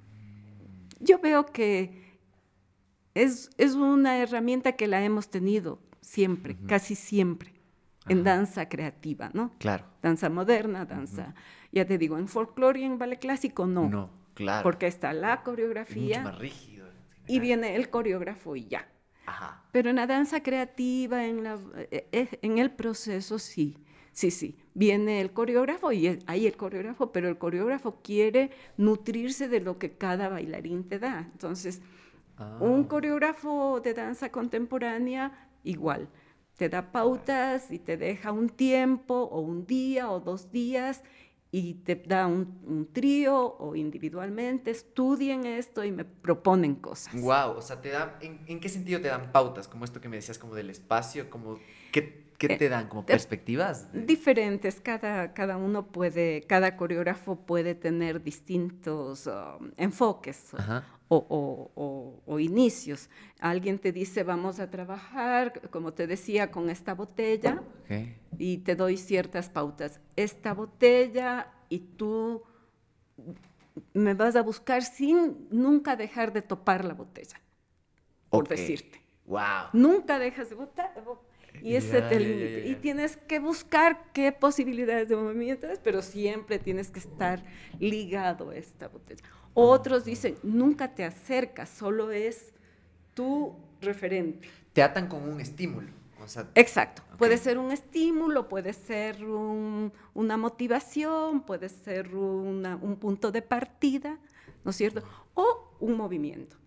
yo 1.00 1.20
veo 1.20 1.46
que 1.48 2.18
es, 3.14 3.50
es 3.58 3.76
una 3.76 4.20
herramienta 4.20 4.74
que 4.74 4.88
la 4.88 5.04
hemos 5.04 5.30
tenido 5.30 5.80
siempre, 6.00 6.56
casi 6.68 6.96
siempre, 6.96 7.54
en 8.08 8.24
danza 8.24 8.70
creativa, 8.70 9.30
¿no? 9.34 9.52
Claro. 9.60 9.86
Danza 10.02 10.30
moderna, 10.30 10.86
danza, 10.86 11.36
ya 11.72 11.86
te 11.86 11.98
digo, 11.98 12.18
en 12.18 12.28
folclore 12.28 12.80
y 12.80 12.84
en 12.84 12.98
ballet 12.98 13.20
clásico 13.20 13.68
no. 13.68 13.90
No, 13.90 14.10
claro. 14.34 14.64
Porque 14.64 14.88
está 14.88 15.14
la 15.14 15.44
coreografía. 15.44 16.20
mucho 16.20 16.32
más 16.32 16.40
rígido 16.40 16.71
y 17.28 17.40
viene 17.40 17.76
el 17.76 17.90
coreógrafo 17.90 18.56
y 18.56 18.68
ya. 18.68 18.88
Pero 19.72 19.90
en 19.90 19.96
la 19.96 20.08
danza 20.08 20.44
creativa, 20.44 21.26
en, 21.26 21.44
la, 21.44 21.58
eh, 21.92 22.08
eh, 22.12 22.40
en 22.42 22.58
el 22.58 22.72
proceso, 22.72 23.40
sí, 23.40 23.78
sí, 24.12 24.32
sí. 24.32 24.58
Viene 24.74 25.22
el 25.22 25.32
coreógrafo 25.32 25.92
y 25.92 26.20
hay 26.26 26.48
el 26.48 26.58
coreógrafo, 26.58 27.12
pero 27.12 27.30
el 27.30 27.38
coreógrafo 27.38 28.02
quiere 28.02 28.52
nutrirse 28.78 29.48
de 29.48 29.62
lo 29.62 29.78
que 29.78 29.92
cada 29.98 30.28
bailarín 30.28 30.88
te 30.88 31.00
da. 31.00 31.30
Entonces, 31.32 31.82
un 32.60 32.84
ah. 32.84 32.88
coreógrafo 32.88 33.80
de 33.82 33.94
danza 33.94 34.32
contemporánea, 34.32 35.50
igual, 35.64 36.10
te 36.58 36.70
da 36.70 36.92
pautas 36.92 37.72
y 37.72 37.80
te 37.80 37.98
deja 37.98 38.32
un 38.32 38.50
tiempo 38.50 39.14
o 39.16 39.40
un 39.40 39.66
día 39.66 40.12
o 40.12 40.20
dos 40.20 40.52
días 40.52 41.04
y 41.52 41.76
te 41.76 41.96
da 41.96 42.28
un, 42.28 42.90
trío 42.94 43.58
o 43.58 43.76
individualmente, 43.76 44.72
estudien 44.72 45.46
esto 45.46 45.84
y 45.84 45.92
me 45.92 46.06
proponen 46.06 46.76
cosas. 46.76 47.14
Wow, 47.22 47.58
o 47.58 47.62
sea, 47.62 47.82
te 47.82 47.90
dan, 47.90 48.14
¿en, 48.22 48.60
qué 48.60 48.70
sentido 48.70 49.02
te 49.02 49.10
dan 49.10 49.32
pautas? 49.32 49.68
Como 49.68 49.84
esto 49.84 50.00
que 50.00 50.08
me 50.08 50.16
decías, 50.16 50.40
como 50.40 50.56
del 50.56 50.70
espacio, 50.70 51.30
como, 51.30 51.60
¿qué, 51.92 52.32
qué 52.38 52.54
eh, 52.54 52.58
te 52.58 52.70
dan? 52.70 52.88
¿Como 52.88 53.06
perspectivas? 53.06 53.90
Diferentes, 53.94 54.80
cada, 54.80 55.34
cada 55.34 55.58
uno 55.58 55.88
puede, 55.88 56.44
cada 56.48 56.78
coreógrafo 56.78 57.36
puede 57.36 57.76
tener 57.76 58.24
distintos 58.24 59.28
um, 59.28 59.72
enfoques 59.76 60.54
o, 61.14 62.40
inicios. 62.40 63.10
Alguien 63.40 63.80
te 63.80 63.92
dice, 63.92 64.24
vamos 64.24 64.60
a 64.60 64.70
trabajar, 64.70 65.70
como 65.70 65.94
te 65.94 66.08
decía, 66.08 66.52
con 66.52 66.70
esta 66.70 66.94
botella 66.94 67.62
y 68.38 68.60
te 68.60 68.76
doy 68.76 68.98
ciertas 68.98 69.50
pautas. 69.50 70.00
Esta 70.16 70.54
botella 70.54 71.52
y 71.70 71.80
tú 71.80 72.44
me 73.94 74.14
vas 74.14 74.36
a 74.36 74.42
buscar 74.42 74.84
sin 74.84 75.48
nunca 75.50 75.96
dejar 75.96 76.32
de 76.32 76.42
topar 76.42 76.86
la 76.86 76.94
botella, 76.94 77.40
por 78.30 78.48
decirte. 78.48 79.02
Wow. 79.26 79.70
Nunca 79.74 80.18
dejas 80.20 80.50
de 80.50 80.56
botar. 80.56 80.94
Y 81.62 81.76
ese 81.76 82.02
te 82.02 82.20
límite. 82.20 82.68
Y 82.70 82.76
tienes 82.76 83.18
que 83.18 83.40
buscar 83.40 84.12
qué 84.14 84.32
posibilidades 84.32 85.10
de 85.10 85.18
movimiento 85.18 85.68
es, 85.68 85.80
pero 85.80 86.02
siempre 86.02 86.60
tienes 86.60 86.90
que 86.90 87.00
estar 87.00 87.44
ligado 87.80 88.52
a 88.52 88.56
esta 88.56 88.88
botella. 88.88 89.24
Otros 89.54 90.06
dicen, 90.06 90.38
nunca 90.44 90.94
te 90.94 91.04
acercas, 91.04 91.70
solo 91.70 92.12
es 92.12 92.54
tu 93.14 93.56
referente. 93.82 94.48
Te 94.74 94.82
atan 94.82 95.08
con 95.08 95.28
un 95.28 95.42
estímulo. 95.42 95.90
Exacto. 96.56 97.02
Puede 97.18 97.38
ser 97.38 97.58
un 97.58 97.72
estímulo, 97.72 98.48
puede 98.48 98.74
ser 98.74 99.24
una 99.26 100.38
motivación, 100.38 101.42
puede 101.42 101.68
ser 101.68 102.16
un 102.16 102.98
punto 103.00 103.32
de 103.32 103.42
partida, 103.42 104.20
¿no 104.64 104.72
es 104.72 104.78
cierto? 104.78 105.04
O 105.34 105.76
un 105.80 105.98
movimiento. 105.98 106.58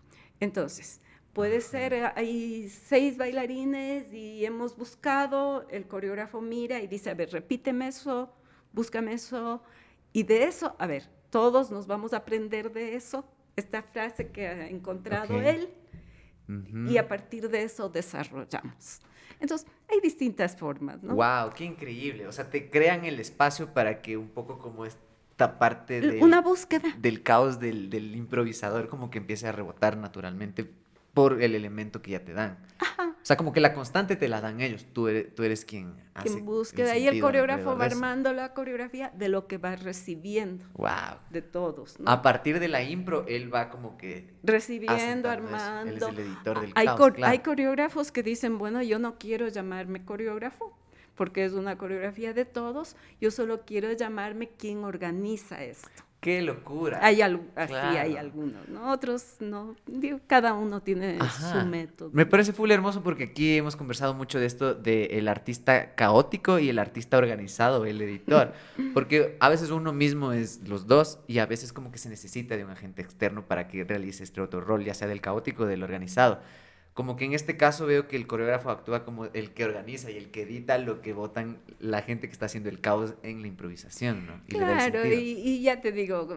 Entonces, 0.41 1.01
puede 1.33 1.61
ser, 1.61 2.13
hay 2.17 2.69
seis 2.69 3.17
bailarines 3.17 4.13
y 4.13 4.45
hemos 4.45 4.77
buscado, 4.77 5.67
el 5.71 5.87
coreógrafo 5.87 6.41
mira 6.41 6.81
y 6.81 6.89
dice, 6.89 7.11
a 7.11 7.15
ver, 7.15 7.31
repíteme 7.31 7.89
eso, 7.89 8.35
búscame 8.73 9.13
eso, 9.13 9.63
y 10.13 10.25
de 10.25 10.45
eso, 10.45 10.75
a 10.79 10.87
ver, 10.87 11.09
todos 11.35 11.73
nos 11.73 11.89
vamos 11.89 12.13
a 12.13 12.19
aprender 12.19 12.73
de 12.73 12.95
eso, 12.95 13.25
esta 13.57 13.83
frase 13.83 14.29
que 14.29 14.47
ha 14.47 14.69
encontrado 14.69 15.41
él 15.41 15.69
y 16.89 16.97
a 16.97 17.09
partir 17.09 17.49
de 17.49 17.65
eso 17.65 17.89
desarrollamos. 17.89 19.01
Entonces, 19.41 19.67
hay 19.91 19.99
distintas 20.01 20.57
formas, 20.57 21.03
¿no? 21.03 21.17
¡Wow! 21.17 21.51
¡Qué 21.57 21.65
increíble! 21.65 22.29
O 22.29 22.31
sea, 22.31 22.49
te 22.49 22.71
crean 22.71 23.05
el 23.05 23.19
espacio 23.19 23.75
para 23.75 24.01
que 24.01 24.17
un 24.17 24.29
poco 24.29 24.61
como 24.61 24.87
esta 24.87 25.59
parte 25.59 26.01
de... 26.01 26.21
Una 26.23 26.41
búsqueda. 26.41 26.95
Del 26.99 27.25
caos 27.25 27.59
del, 27.59 27.91
del 27.91 28.15
improvisador 28.15 28.87
como 28.87 29.11
que 29.11 29.19
empiece 29.19 29.49
a 29.49 29.51
rebotar 29.51 29.97
naturalmente 29.97 30.71
por 31.15 31.41
el 31.43 31.55
elemento 31.55 32.03
que 32.03 32.11
ya 32.11 32.25
te 32.25 32.33
dan. 32.33 32.59
O 32.99 33.27
sea, 33.27 33.39
como 33.39 33.55
que 33.55 33.61
la 33.61 33.73
constante 33.73 34.17
te 34.17 34.29
la 34.29 34.43
dan 34.43 34.61
ellos, 34.61 34.85
tú 34.93 35.09
eres, 35.09 35.35
tú 35.35 35.45
eres 35.45 35.65
quien 35.65 35.95
hace 36.13 36.29
Quien 36.29 36.45
búsqueda. 36.45 36.99
Y 36.99 37.09
el 37.09 37.23
coreógrafo 37.23 37.75
va 37.75 37.87
armando 37.87 38.35
la 38.35 38.53
coreografía 38.53 39.11
de 39.17 39.29
lo 39.29 39.47
que 39.47 39.57
va 39.57 39.77
recibiendo. 39.77 40.67
Wow. 40.75 41.21
De 41.31 41.41
todos. 41.41 41.97
A 42.05 42.21
partir 42.21 42.61
de 42.61 42.69
la 42.69 42.83
impro, 42.83 43.25
él 43.27 43.53
va 43.53 43.71
como 43.71 43.97
que... 43.97 44.35
Recibiendo, 44.43 45.31
armando. 45.31 45.91
Él 45.91 45.97
es 45.97 46.03
el 46.03 46.19
editor 46.19 46.61
del 46.61 46.73
hay 46.75 46.87
caos, 46.87 47.13
Hay 47.23 47.39
coreógrafos 47.39 48.13
que 48.13 48.23
dicen, 48.23 48.59
bueno, 48.59 48.83
yo 48.83 48.99
no 48.99 49.17
quiero 49.19 49.49
llamarme 49.49 50.05
coreógrafo, 50.05 50.77
porque 51.15 51.47
es 51.47 51.55
una 51.55 51.79
coreografía 51.79 52.35
de 52.35 52.45
todos, 52.45 52.95
yo 53.23 53.31
solo 53.31 53.63
quiero 53.65 53.91
llamarme 53.93 54.51
quien 54.51 54.85
organiza 54.85 55.65
esto. 55.65 56.04
¡Qué 56.25 56.41
locura! 56.41 57.01
Hay 57.03 57.21
así 57.21 57.75
hay 57.75 58.17
algunos, 58.17 58.67
¿no? 58.71 58.91
Otros 58.91 59.37
no. 59.41 59.77
Digo, 59.87 60.21
cada 60.27 60.55
uno 60.55 60.81
tiene 60.81 61.19
su 61.19 61.67
método. 61.67 62.09
Me 62.15 62.25
parece 62.25 62.55
full 62.55 62.71
hermoso 62.71 63.03
porque 63.03 63.25
aquí 63.25 63.59
hemos 63.59 63.77
conversado 63.77 64.15
mucho 64.15 64.41
de 64.41 64.47
esto 64.47 64.73
del 64.73 65.29
artista 65.29 65.95
caótico 65.95 66.59
y 66.59 66.71
el 66.71 66.79
artista 66.79 67.19
organizado, 67.19 67.85
el 67.85 68.01
editor. 68.01 68.55
Porque 68.95 69.37
a 69.39 69.51
veces 69.51 69.71
uno 69.71 69.93
mismo 69.93 70.33
es 70.33 70.67
los 70.67 70.87
dos 70.87 71.19
y 71.27 71.41
a 71.41 71.47
veces 71.47 71.75
como 71.75 71.93
que 71.93 71.99
se 71.99 72.09
necesita 72.09 72.57
de 72.57 72.65
un 72.65 72.71
agente 72.71 73.03
externo 73.03 73.47
para 73.47 73.69
que 73.69 73.85
realice 73.85 74.25
este 74.25 74.41
otro 74.41 74.63
rol, 74.63 74.83
ya 74.83 74.95
sea 74.95 75.09
del 75.09 75.21
caótico 75.21 75.65
o 75.65 75.67
del 75.67 75.83
organizado 75.83 76.41
como 76.95 77.17
que 77.17 77.25
en 77.25 77.35
este 77.35 77.57
caso 77.57 77.87
veo 77.87 78.07
que 78.07 78.17
el 78.17 78.29
coreógrafo 78.29 78.71
actúa 78.71 79.05
como 79.05 79.27
el 79.27 79.53
que 79.53 79.65
organiza 79.65 80.13
y 80.13 80.17
el 80.17 80.31
que 80.31 80.43
edita 80.43 80.79
lo 80.79 81.03
que 81.03 81.13
votan 81.13 81.59
la 81.81 82.03
gente 82.03 82.29
que 82.29 82.33
está 82.33 82.47
haciendo 82.47 82.69
el 82.69 82.81
caos 82.81 83.15
en 83.25 83.43
la 83.43 83.49
improvisación, 83.49 84.27
¿no? 84.27 84.41
claro, 84.49 85.05
y, 85.05 85.61
ya 85.61 85.81
te 85.81 85.91
digo, 85.91 86.29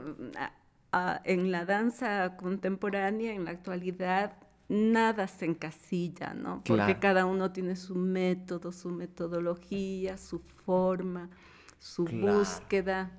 en 1.24 1.52
la 1.52 1.66
danza 1.66 2.36
contemporánea, 2.38 3.34
en 3.34 3.46
la 3.46 3.52
actualidad, 3.52 4.34
nada 4.68 5.28
se 5.28 5.46
encasilla, 5.46 6.34
¿no? 6.34 6.64
Porque 6.66 6.98
cada 6.98 7.28
uno 7.28 7.52
tiene 7.52 7.76
su 7.76 7.96
método, 7.96 8.72
su 8.72 8.90
metodología, 8.90 10.18
su 10.18 10.40
forma, 10.40 11.30
su 11.78 12.06
búsqueda. 12.06 13.12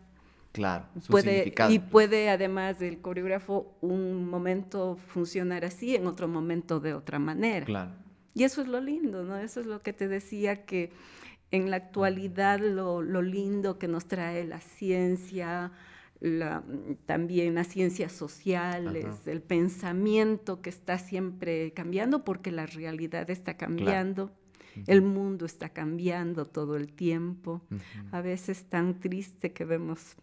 Claro, 0.52 0.86
su 1.00 1.12
puede, 1.12 1.52
Y 1.68 1.78
puede 1.78 2.30
además 2.30 2.78
del 2.78 3.00
coreógrafo 3.00 3.76
un 3.80 4.28
momento 4.28 4.96
funcionar 4.96 5.64
así, 5.64 5.94
en 5.94 6.06
otro 6.06 6.26
momento 6.26 6.80
de 6.80 6.94
otra 6.94 7.18
manera. 7.18 7.66
Claro. 7.66 7.92
Y 8.34 8.44
eso 8.44 8.62
es 8.62 8.68
lo 8.68 8.80
lindo, 8.80 9.24
¿no? 9.24 9.36
Eso 9.36 9.60
es 9.60 9.66
lo 9.66 9.82
que 9.82 9.92
te 9.92 10.08
decía 10.08 10.64
que 10.64 10.92
en 11.50 11.70
la 11.70 11.76
actualidad 11.76 12.60
lo, 12.60 13.02
lindo 13.22 13.78
que 13.78 13.88
nos 13.88 14.06
trae 14.06 14.44
la 14.44 14.60
ciencia, 14.60 15.72
también 17.06 17.54
las 17.54 17.68
ciencias 17.68 18.12
sociales, 18.12 19.26
el 19.26 19.42
pensamiento 19.42 20.60
que 20.60 20.70
está 20.70 20.98
siempre 20.98 21.72
cambiando 21.72 22.24
porque 22.24 22.52
la 22.52 22.66
realidad 22.66 23.30
está 23.30 23.56
cambiando. 23.56 24.30
El 24.86 25.02
mundo 25.02 25.46
está 25.46 25.68
cambiando 25.70 26.46
todo 26.46 26.76
el 26.76 26.92
tiempo. 26.92 27.62
A 28.12 28.20
veces 28.20 28.64
tan 28.64 29.00
triste 29.00 29.52
que 29.52 29.64
vemos 29.64 30.16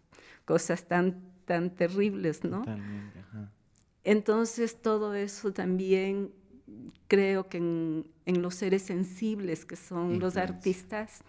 cosas 0.44 0.86
tan, 0.86 1.22
tan 1.44 1.70
terribles, 1.70 2.44
¿no? 2.44 2.60
Totalmente, 2.60 3.20
Entonces 4.04 4.80
todo 4.80 5.14
eso 5.14 5.52
también 5.52 6.30
creo 7.08 7.48
que 7.48 7.58
en, 7.58 8.42
los 8.42 8.54
seres 8.54 8.82
sensibles 8.82 9.64
que 9.64 9.76
son 9.76 10.18
los 10.18 10.36
artistas 10.36 11.20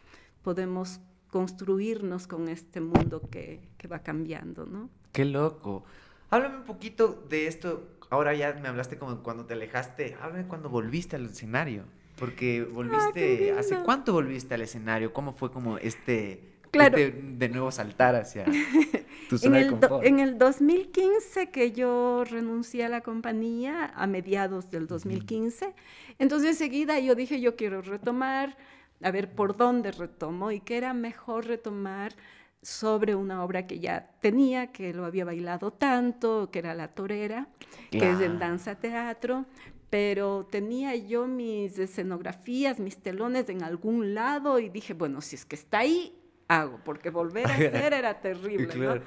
podemos 0.42 1.00
construirnos 1.30 2.28
con 2.28 2.48
este 2.48 2.82
mundo 2.82 3.22
que, 3.30 3.68
que, 3.78 3.88
va 3.88 4.00
cambiando, 4.00 4.66
¿no? 4.66 4.90
Qué 5.12 5.26
loco. 5.26 5.84
Háblame 6.30 6.58
un 6.58 6.64
poquito 6.64 7.26
de 7.30 7.48
esto. 7.48 7.98
Ahora 8.10 8.34
ya 8.34 8.54
me 8.54 8.68
hablaste 8.68 8.98
como 8.98 9.22
cuando 9.24 9.46
te 9.46 9.54
alejaste. 9.54 10.16
Háblame 10.22 10.48
cuando 10.48 10.70
volviste 10.70 11.16
al 11.16 11.26
escenario. 11.26 11.84
Porque 12.18 12.64
volviste, 12.64 13.52
¿hace 13.52 13.78
cuánto 13.84 14.14
volviste 14.14 14.56
al 14.56 14.62
escenario? 14.62 15.14
¿Cómo 15.14 15.34
fue 15.34 15.52
como 15.52 15.78
este, 15.78 16.42
claro. 16.72 16.98
este 16.98 17.22
de 17.22 17.50
nuevo 17.50 17.72
saltar 17.72 18.16
hacia 18.16 18.46
tu 19.30 19.38
zona 19.38 19.60
en 19.60 19.66
de 19.66 19.70
confort? 19.70 20.06
en 20.06 20.20
el 20.20 20.38
2015 20.38 21.52
que 21.52 21.72
yo 21.72 22.24
renuncié 22.30 22.86
a 22.86 22.90
la 22.90 23.02
compañía, 23.02 23.94
a 23.96 24.08
mediados 24.08 24.72
del 24.72 24.88
2015, 24.88 25.76
entonces 26.18 26.50
enseguida 26.50 27.00
yo 27.00 27.14
dije, 27.14 27.40
yo 27.40 27.56
quiero 27.56 27.84
retomar, 27.84 28.58
a 29.04 29.12
ver 29.12 29.32
por 29.32 29.56
dónde 29.56 29.92
retomo 29.92 30.52
y 30.52 30.60
que 30.60 30.78
era 30.78 30.94
mejor 30.94 31.46
retomar 31.46 32.16
sobre 32.62 33.16
una 33.16 33.44
obra 33.44 33.68
que 33.68 33.80
ya 33.80 34.10
tenía, 34.22 34.72
que 34.72 34.94
lo 34.94 35.06
había 35.06 35.24
bailado 35.24 35.72
tanto, 35.72 36.50
que 36.52 36.60
era 36.60 36.74
La 36.74 36.88
Torera, 36.90 37.48
que 37.92 38.12
es 38.12 38.20
en 38.22 38.40
danza 38.40 38.76
teatro, 38.76 39.46
pero 39.90 40.48
tenía 40.50 40.96
yo 40.96 41.28
mis 41.28 41.80
escenografías, 41.80 42.80
mis 42.80 42.98
telones 42.98 43.50
en 43.50 43.64
algún 43.64 44.14
lado 44.14 44.60
y 44.60 44.70
dije, 44.70 44.94
bueno, 44.94 45.22
si 45.22 45.36
es 45.36 45.46
que 45.46 45.56
está 45.56 45.80
ahí, 45.80 46.14
hago, 46.48 46.80
porque 46.84 47.10
volver 47.10 47.48
a 47.48 47.54
hacer 47.56 47.94
era 47.94 48.20
terrible. 48.20 49.02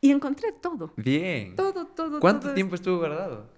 Y 0.00 0.10
encontré 0.10 0.52
todo. 0.52 0.92
Bien. 0.96 1.56
Todo, 1.56 1.86
todo. 1.86 2.20
¿Cuánto 2.20 2.54
tiempo 2.54 2.74
estuvo 2.74 2.98
guardado? 2.98 3.48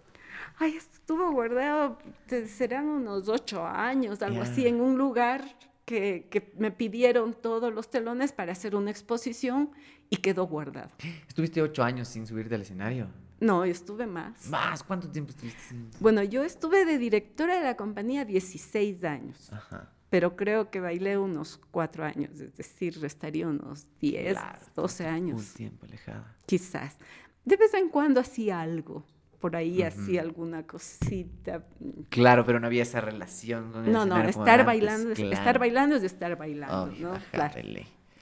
Ay, 0.58 0.76
estuvo 0.76 1.30
guardado, 1.30 1.98
serán 2.46 2.86
unos 2.86 3.28
ocho 3.28 3.64
años, 3.64 4.22
algo 4.22 4.42
así, 4.42 4.66
en 4.66 4.80
un 4.80 4.98
lugar 4.98 5.44
que, 5.84 6.26
que, 6.30 6.52
me 6.58 6.72
pidieron 6.72 7.32
todos 7.32 7.72
los 7.72 7.88
telones 7.88 8.32
para 8.32 8.52
hacer 8.52 8.74
una 8.74 8.90
exposición 8.90 9.70
y 10.10 10.16
quedó 10.16 10.46
guardado. 10.46 10.90
¿Estuviste 11.28 11.62
ocho 11.62 11.84
años 11.84 12.08
sin 12.08 12.26
subirte 12.26 12.56
al 12.56 12.62
escenario? 12.62 13.08
No, 13.40 13.64
estuve 13.64 14.06
más. 14.06 14.48
¿Más? 14.48 14.82
¿Cuánto 14.82 15.08
tiempo 15.08 15.30
estuviste? 15.30 15.74
Bueno, 16.00 16.22
yo 16.22 16.44
estuve 16.44 16.84
de 16.84 16.98
directora 16.98 17.58
de 17.58 17.64
la 17.64 17.76
compañía 17.76 18.24
16 18.24 19.04
años. 19.04 19.52
Ajá. 19.52 19.92
Pero 20.10 20.36
creo 20.36 20.70
que 20.70 20.80
bailé 20.80 21.18
unos 21.18 21.60
cuatro 21.70 22.04
años, 22.04 22.40
es 22.40 22.56
decir, 22.56 22.98
restaría 23.00 23.46
unos 23.46 23.86
10, 24.00 24.38
12 24.74 25.06
años. 25.06 25.40
Un 25.40 25.54
tiempo 25.54 25.86
alejada. 25.86 26.34
Quizás. 26.46 26.96
De 27.44 27.56
vez 27.56 27.74
en 27.74 27.90
cuando 27.90 28.20
hacía 28.20 28.60
algo, 28.60 29.04
por 29.38 29.54
ahí 29.54 29.82
hacía 29.82 30.22
alguna 30.22 30.66
cosita. 30.66 31.64
Claro, 32.08 32.44
pero 32.46 32.58
no 32.58 32.66
había 32.66 32.82
esa 32.82 33.00
relación 33.00 33.70
con 33.70 33.84
el 33.84 33.92
No, 33.92 34.06
no, 34.06 34.18
estar 34.22 34.64
bailando, 34.64 35.12
estar 35.12 35.58
bailando 35.58 35.96
es 35.96 36.00
de 36.00 36.06
estar 36.06 36.36
bailando, 36.36 36.86
¿no? 36.98 37.18
Claro. 37.30 37.54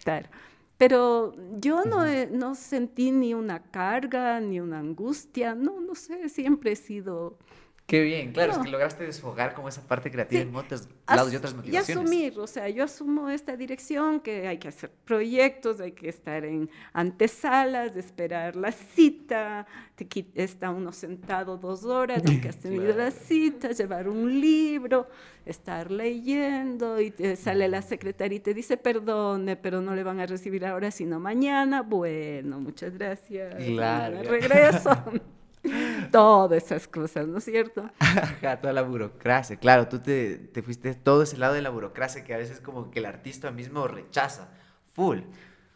claro. 0.03 0.29
Pero 0.79 1.35
yo 1.59 1.85
no, 1.85 2.05
no 2.33 2.55
sentí 2.55 3.11
ni 3.11 3.33
una 3.33 3.63
carga, 3.63 4.41
ni 4.41 4.61
una 4.61 4.79
angustia, 4.79 5.55
no, 5.55 5.81
no 5.81 5.95
sé, 5.95 6.29
siempre 6.29 6.73
he 6.73 6.77
sido 6.77 7.39
Qué 7.87 8.03
bien, 8.03 8.33
claro, 8.33 8.51
es 8.51 8.59
que 8.59 8.69
lograste 8.69 9.05
desfogar 9.05 9.55
como 9.55 9.69
esa 9.69 9.81
parte 9.81 10.11
creativa 10.11 10.43
en 10.43 10.57
otros 10.57 10.89
lados 11.07 11.33
y 11.33 11.37
otras 11.37 11.55
motivaciones. 11.55 11.89
Y 11.89 11.93
asumir, 11.93 12.41
o 12.41 12.47
sea, 12.49 12.69
yo 12.69 12.83
asumo 12.83 13.29
esta 13.31 13.57
dirección, 13.57 14.19
que 14.19 14.49
hay 14.49 14.59
que 14.59 14.67
hacer 14.67 14.91
proyectos, 15.05 15.79
hay 15.79 15.93
que 15.93 16.09
estar 16.09 16.45
en 16.45 16.69
antesalas, 16.93 17.97
esperar 17.97 18.57
la 18.57 18.73
cita, 18.73 19.69
te 19.95 20.09
está 20.35 20.71
uno 20.71 20.91
sentado 20.91 21.59
dos 21.59 21.85
horas, 21.85 22.25
hay 22.27 22.41
que 22.41 22.49
has 22.49 22.57
tenido 22.59 22.93
la 22.93 23.13
cita, 23.13 23.71
llevar 23.71 24.09
un 24.09 24.41
libro, 24.41 25.09
estar 25.45 25.93
leyendo, 25.93 27.01
y 27.01 27.13
te 27.13 27.37
sale 27.37 27.69
la 27.69 27.83
secretaria 27.83 28.39
y 28.39 28.41
te 28.41 28.53
dice, 28.53 28.77
perdone, 28.77 29.55
pero 29.55 29.81
no 29.81 29.95
le 29.95 30.03
van 30.03 30.19
a 30.19 30.27
recibir 30.27 30.67
ahora, 30.67 30.91
sino 30.91 31.21
mañana. 31.21 31.83
Bueno, 31.83 32.59
muchas 32.59 32.95
gracias. 32.95 33.55
Claro. 33.65 34.25
Regreso. 34.25 34.91
Todas 36.13 36.65
esas 36.65 36.89
cosas, 36.89 37.27
¿no 37.27 37.39
es 37.39 37.45
cierto? 37.45 37.89
Ajá, 37.99 38.61
toda 38.61 38.73
la 38.73 38.83
burocracia. 38.83 39.57
Claro, 39.57 39.89
tú 39.89 39.99
te, 39.99 40.37
te, 40.37 40.63
fuiste 40.63 40.95
todo 40.95 41.23
ese 41.23 41.37
lado 41.37 41.55
de 41.55 41.63
la 41.63 41.71
burocracia 41.71 42.25
que 42.25 42.35
a 42.35 42.39
veces 42.39 42.61
como 42.61 42.91
que 42.91 43.01
el 43.01 43.07
artista 43.07 43.51
mismo 43.51 43.87
rechaza. 43.87 44.49
Full. 44.95 45.21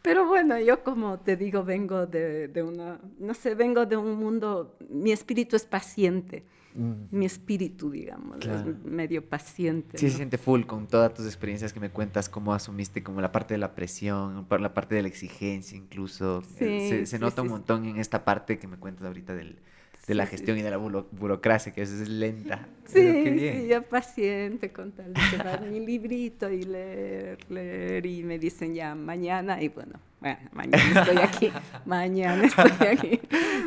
Pero 0.02 0.26
bueno, 0.26 0.58
yo 0.58 0.82
como 0.82 1.20
te 1.20 1.36
digo, 1.36 1.62
vengo 1.62 2.06
de, 2.06 2.48
de 2.48 2.62
una, 2.62 2.98
no 3.18 3.34
sé, 3.34 3.54
vengo 3.54 3.84
de 3.84 3.96
un 3.96 4.14
mundo, 4.16 4.76
mi 4.88 5.12
espíritu 5.12 5.56
es 5.56 5.64
paciente. 5.64 6.44
Mm. 6.74 6.92
Mi 7.10 7.26
espíritu, 7.26 7.90
digamos, 7.90 8.38
es 8.46 8.64
medio 8.84 9.28
paciente. 9.28 9.98
Sí, 9.98 10.08
se 10.08 10.16
siente 10.18 10.38
full 10.38 10.62
con 10.62 10.86
todas 10.86 11.12
tus 11.12 11.26
experiencias 11.26 11.72
que 11.72 11.80
me 11.80 11.90
cuentas, 11.90 12.28
cómo 12.28 12.54
asumiste 12.54 13.02
como 13.02 13.20
la 13.20 13.32
parte 13.32 13.54
de 13.54 13.58
la 13.58 13.74
presión, 13.74 14.46
la 14.48 14.72
parte 14.72 14.94
de 14.94 15.02
la 15.02 15.08
exigencia 15.08 15.76
incluso. 15.76 16.42
se, 16.42 17.06
se 17.06 17.18
nota 17.18 17.42
un 17.42 17.48
montón 17.48 17.84
en 17.86 17.96
esta 17.96 18.24
parte 18.24 18.58
que 18.58 18.68
me 18.68 18.76
cuentas 18.76 19.06
ahorita 19.06 19.34
del, 19.34 19.58
de 20.06 20.14
la 20.14 20.26
gestión 20.26 20.58
y 20.58 20.62
de 20.62 20.70
la 20.70 20.76
burocracia, 20.76 21.72
que 21.72 21.82
veces 21.82 22.00
es 22.00 22.08
lenta. 22.08 22.68
Sí, 22.86 23.38
sí, 23.38 23.68
yo 23.68 23.82
paciente 23.82 24.72
con 24.72 24.92
tal 24.92 25.12
de 25.12 25.20
llevar 25.30 25.62
mi 25.62 25.80
librito 25.80 26.50
y 26.50 26.62
leer, 26.62 27.38
leer, 27.50 28.04
y 28.06 28.24
me 28.24 28.38
dicen 28.38 28.74
ya 28.74 28.94
mañana, 28.94 29.62
y 29.62 29.68
bueno, 29.68 30.00
bueno, 30.20 30.38
mañana 30.52 31.00
estoy 31.00 31.16
aquí, 31.18 31.52
mañana 31.86 32.44
estoy 32.44 32.86
aquí. 32.86 33.20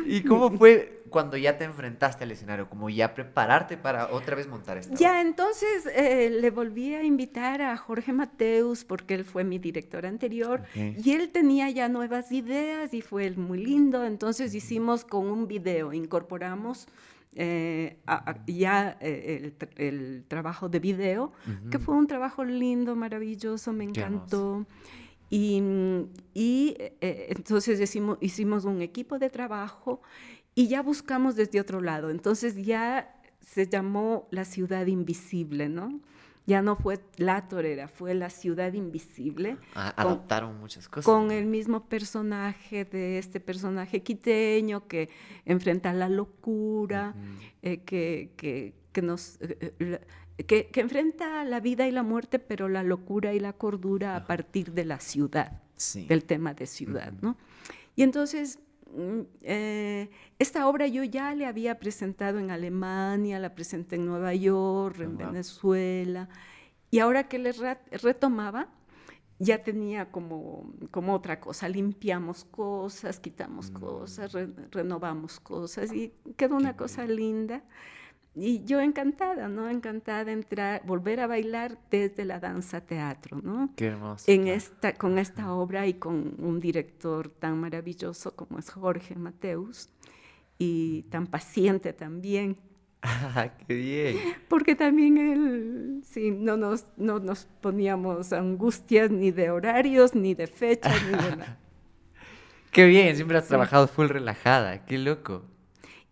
¿Y 0.06 0.22
cómo 0.22 0.56
fue 0.56 1.02
cuando 1.10 1.36
ya 1.36 1.58
te 1.58 1.64
enfrentaste 1.64 2.24
al 2.24 2.30
escenario? 2.30 2.68
Como 2.68 2.88
ya 2.90 3.12
prepararte 3.12 3.76
para 3.76 4.12
otra 4.12 4.36
vez 4.36 4.46
montar 4.46 4.78
esta 4.78 4.94
Ya, 4.94 5.20
entonces 5.20 5.86
eh, 5.94 6.30
le 6.30 6.50
volví 6.50 6.94
a 6.94 7.02
invitar 7.02 7.60
a 7.60 7.76
Jorge 7.76 8.12
Mateus 8.12 8.84
porque 8.84 9.14
él 9.14 9.24
fue 9.24 9.42
mi 9.42 9.58
director 9.58 10.06
anterior 10.06 10.62
y 10.74 11.10
él 11.12 11.30
tenía 11.30 11.68
ya 11.70 11.88
nuevas 11.88 12.30
ideas 12.30 12.94
y 12.94 13.02
fue 13.02 13.30
muy 13.32 13.58
lindo. 13.64 14.04
Entonces 14.04 14.54
hicimos 14.54 15.04
con 15.04 15.26
un 15.26 15.48
video, 15.48 15.92
incorporamos 15.92 16.86
eh, 17.36 17.98
ya 18.46 18.96
eh, 19.00 19.54
el, 19.76 20.24
trabajo 20.28 20.68
de 20.68 20.78
video, 20.78 21.32
que 21.70 21.80
fue 21.80 21.96
un 21.96 22.06
trabajo 22.06 22.44
lindo, 22.44 22.94
maravilloso, 22.94 23.72
me 23.72 23.84
encantó. 23.84 24.66
Y, 25.34 25.60
y 26.32 26.76
eh, 26.78 27.26
entonces 27.30 27.80
hicimos, 27.80 28.18
hicimos 28.20 28.64
un 28.64 28.82
equipo 28.82 29.18
de 29.18 29.30
trabajo 29.30 30.00
y 30.54 30.68
ya 30.68 30.80
buscamos 30.80 31.34
desde 31.34 31.60
otro 31.60 31.80
lado. 31.80 32.10
Entonces 32.10 32.54
ya 32.64 33.20
se 33.40 33.66
llamó 33.66 34.28
La 34.30 34.44
Ciudad 34.44 34.86
Invisible, 34.86 35.68
¿no? 35.68 36.00
ya 36.46 36.62
no 36.62 36.76
fue 36.76 37.00
la 37.16 37.48
torera, 37.48 37.88
fue 37.88 38.14
la 38.14 38.28
ciudad 38.28 38.72
invisible. 38.74 39.56
Ah, 39.74 39.94
adaptaron 39.96 40.58
muchas 40.58 40.88
cosas. 40.88 41.06
Con 41.06 41.30
el 41.30 41.46
mismo 41.46 41.88
personaje 41.88 42.84
de 42.84 43.18
este 43.18 43.40
personaje 43.40 44.02
quiteño 44.02 44.86
que 44.86 45.08
enfrenta 45.46 45.92
la 45.92 46.08
locura, 46.08 47.14
eh, 47.62 47.78
que, 47.78 48.32
que, 48.36 49.02
nos... 49.02 49.38
Eh, 49.40 49.74
eh, 49.78 50.00
que, 50.36 50.70
enfrenta 50.74 51.44
la 51.44 51.60
vida 51.60 51.86
y 51.86 51.92
la 51.92 52.02
muerte, 52.02 52.38
pero 52.38 52.68
la 52.68 52.82
locura 52.82 53.34
y 53.34 53.40
la 53.40 53.52
cordura 53.52 54.16
a 54.16 54.26
partir 54.26 54.72
de 54.72 54.84
la 54.84 55.00
ciudad, 55.00 55.62
del 56.08 56.24
tema 56.24 56.54
de 56.54 56.66
ciudad, 56.66 57.12
¿no? 57.20 57.36
Y 57.96 58.02
entonces 58.02 58.58
Mm, 58.94 59.22
eh, 59.42 60.08
esta 60.38 60.68
obra 60.68 60.86
yo 60.86 61.02
ya 61.02 61.34
le 61.34 61.46
había 61.46 61.78
presentado 61.80 62.38
en 62.38 62.50
Alemania, 62.50 63.40
la 63.40 63.54
presenté 63.54 63.96
en 63.96 64.06
Nueva 64.06 64.34
York, 64.34 65.00
en 65.00 65.16
Venezuela, 65.16 66.28
y 66.90 67.00
ahora 67.00 67.28
que 67.28 67.38
le 67.38 67.52
retomaba, 67.90 68.68
ya 69.40 69.64
tenía 69.64 70.12
como, 70.12 70.72
como 70.92 71.12
otra 71.14 71.40
cosa, 71.40 71.68
limpiamos 71.68 72.44
cosas, 72.44 73.18
quitamos 73.18 73.72
mm. 73.72 73.74
cosas, 73.74 74.32
renovamos 74.70 75.40
cosas, 75.40 75.92
y 75.92 76.12
quedó 76.36 76.56
una 76.56 76.76
cosa 76.76 77.04
linda. 77.04 77.64
Y 78.36 78.64
yo 78.64 78.80
encantada, 78.80 79.48
¿no? 79.48 79.70
Encantada 79.70 80.24
de 80.24 80.32
entrar, 80.32 80.82
volver 80.84 81.20
a 81.20 81.28
bailar 81.28 81.78
desde 81.90 82.24
la 82.24 82.40
danza 82.40 82.80
teatro, 82.80 83.40
¿no? 83.40 83.70
Qué 83.76 83.86
hermoso. 83.86 84.24
En 84.26 84.48
esta, 84.48 84.92
con 84.94 85.18
esta 85.18 85.52
obra 85.52 85.86
y 85.86 85.94
con 85.94 86.34
un 86.38 86.58
director 86.58 87.28
tan 87.28 87.60
maravilloso 87.60 88.34
como 88.34 88.58
es 88.58 88.70
Jorge 88.70 89.14
Mateus 89.14 89.88
y 90.58 91.02
tan 91.10 91.28
paciente 91.28 91.92
también. 91.92 92.56
Ah, 93.02 93.50
¡Qué 93.68 93.74
bien! 93.74 94.16
Porque 94.48 94.74
también 94.74 95.18
él, 95.18 96.02
sí, 96.04 96.30
no 96.32 96.56
nos, 96.56 96.86
no 96.96 97.20
nos 97.20 97.44
poníamos 97.60 98.32
angustias 98.32 99.10
ni 99.10 99.30
de 99.30 99.50
horarios, 99.50 100.14
ni 100.14 100.34
de 100.34 100.46
fechas, 100.48 101.00
ni 101.04 101.10
de 101.10 101.36
nada. 101.36 101.58
¡Qué 102.72 102.86
bien! 102.86 103.14
Siempre 103.14 103.38
has 103.38 103.46
trabajado 103.46 103.86
full 103.86 104.08
relajada, 104.08 104.84
¡qué 104.86 104.98
loco! 104.98 105.44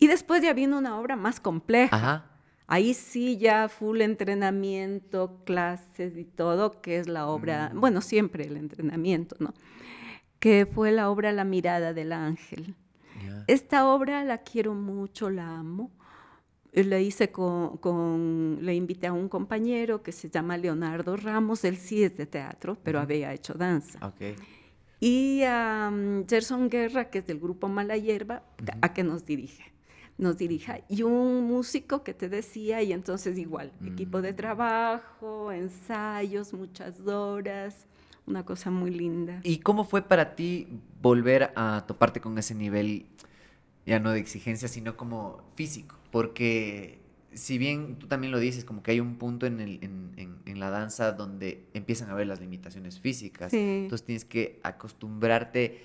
Y 0.02 0.08
después 0.08 0.42
ya 0.42 0.52
vino 0.52 0.78
una 0.78 0.98
obra 0.98 1.14
más 1.14 1.38
compleja. 1.38 2.24
Ahí 2.66 2.92
sí 2.92 3.36
ya 3.36 3.68
full 3.68 4.00
entrenamiento, 4.00 5.44
clases 5.44 6.16
y 6.16 6.24
todo, 6.24 6.80
que 6.80 6.98
es 6.98 7.06
la 7.06 7.28
obra, 7.28 7.70
mm. 7.72 7.80
bueno, 7.80 8.00
siempre 8.00 8.44
el 8.48 8.56
entrenamiento, 8.56 9.36
¿no? 9.38 9.54
Que 10.40 10.66
fue 10.66 10.90
la 10.90 11.08
obra 11.08 11.30
La 11.30 11.44
mirada 11.44 11.92
del 11.92 12.10
ángel. 12.10 12.74
Esta 13.46 13.86
obra 13.86 14.24
la 14.24 14.38
quiero 14.38 14.74
mucho, 14.74 15.30
la 15.30 15.58
amo. 15.58 15.92
La 16.72 16.98
hice 16.98 17.30
con, 17.30 18.58
le 18.60 18.74
invité 18.74 19.06
a 19.06 19.12
un 19.12 19.28
compañero 19.28 20.02
que 20.02 20.10
se 20.10 20.30
llama 20.30 20.56
Leonardo 20.56 21.16
Ramos, 21.16 21.62
él 21.64 21.76
sí 21.76 22.02
es 22.02 22.16
de 22.16 22.26
teatro, 22.26 22.76
pero 22.82 22.98
había 22.98 23.32
hecho 23.32 23.54
danza. 23.54 24.00
Y 24.98 25.42
a 25.44 25.92
mm, 25.92 26.26
Gerson 26.28 26.68
Guerra, 26.68 27.08
que 27.08 27.18
es 27.18 27.26
del 27.28 27.38
grupo 27.38 27.68
Mala 27.68 27.96
Hierba, 27.96 28.42
a 28.80 28.92
que 28.92 29.04
nos 29.04 29.24
dirige 29.24 29.71
nos 30.18 30.36
dirija. 30.38 30.80
Y 30.88 31.02
un 31.02 31.44
músico 31.44 32.02
que 32.04 32.14
te 32.14 32.28
decía, 32.28 32.82
y 32.82 32.92
entonces 32.92 33.38
igual, 33.38 33.72
equipo 33.84 34.22
de 34.22 34.32
mm. 34.32 34.36
trabajo, 34.36 35.52
ensayos, 35.52 36.52
muchas 36.52 37.00
horas, 37.06 37.86
una 38.26 38.44
cosa 38.44 38.70
muy 38.70 38.90
linda. 38.90 39.40
¿Y 39.42 39.58
cómo 39.58 39.84
fue 39.84 40.02
para 40.02 40.34
ti 40.36 40.68
volver 41.00 41.52
a 41.56 41.84
toparte 41.86 42.20
con 42.20 42.38
ese 42.38 42.54
nivel, 42.54 43.06
ya 43.86 43.98
no 43.98 44.10
de 44.12 44.20
exigencia, 44.20 44.68
sino 44.68 44.96
como 44.96 45.42
físico? 45.56 45.96
Porque 46.10 47.00
si 47.32 47.58
bien 47.58 47.96
tú 47.98 48.06
también 48.06 48.30
lo 48.30 48.38
dices, 48.38 48.64
como 48.64 48.82
que 48.82 48.92
hay 48.92 49.00
un 49.00 49.16
punto 49.16 49.46
en, 49.46 49.60
el, 49.60 49.78
en, 49.82 50.12
en, 50.44 50.60
la 50.60 50.70
danza 50.70 51.12
donde 51.12 51.64
empiezan 51.74 52.10
a 52.10 52.14
ver 52.14 52.26
las 52.26 52.40
limitaciones 52.40 53.00
físicas, 53.00 53.52
entonces 53.52 54.04
tienes 54.04 54.24
que 54.24 54.60
acostumbrarte, 54.62 55.80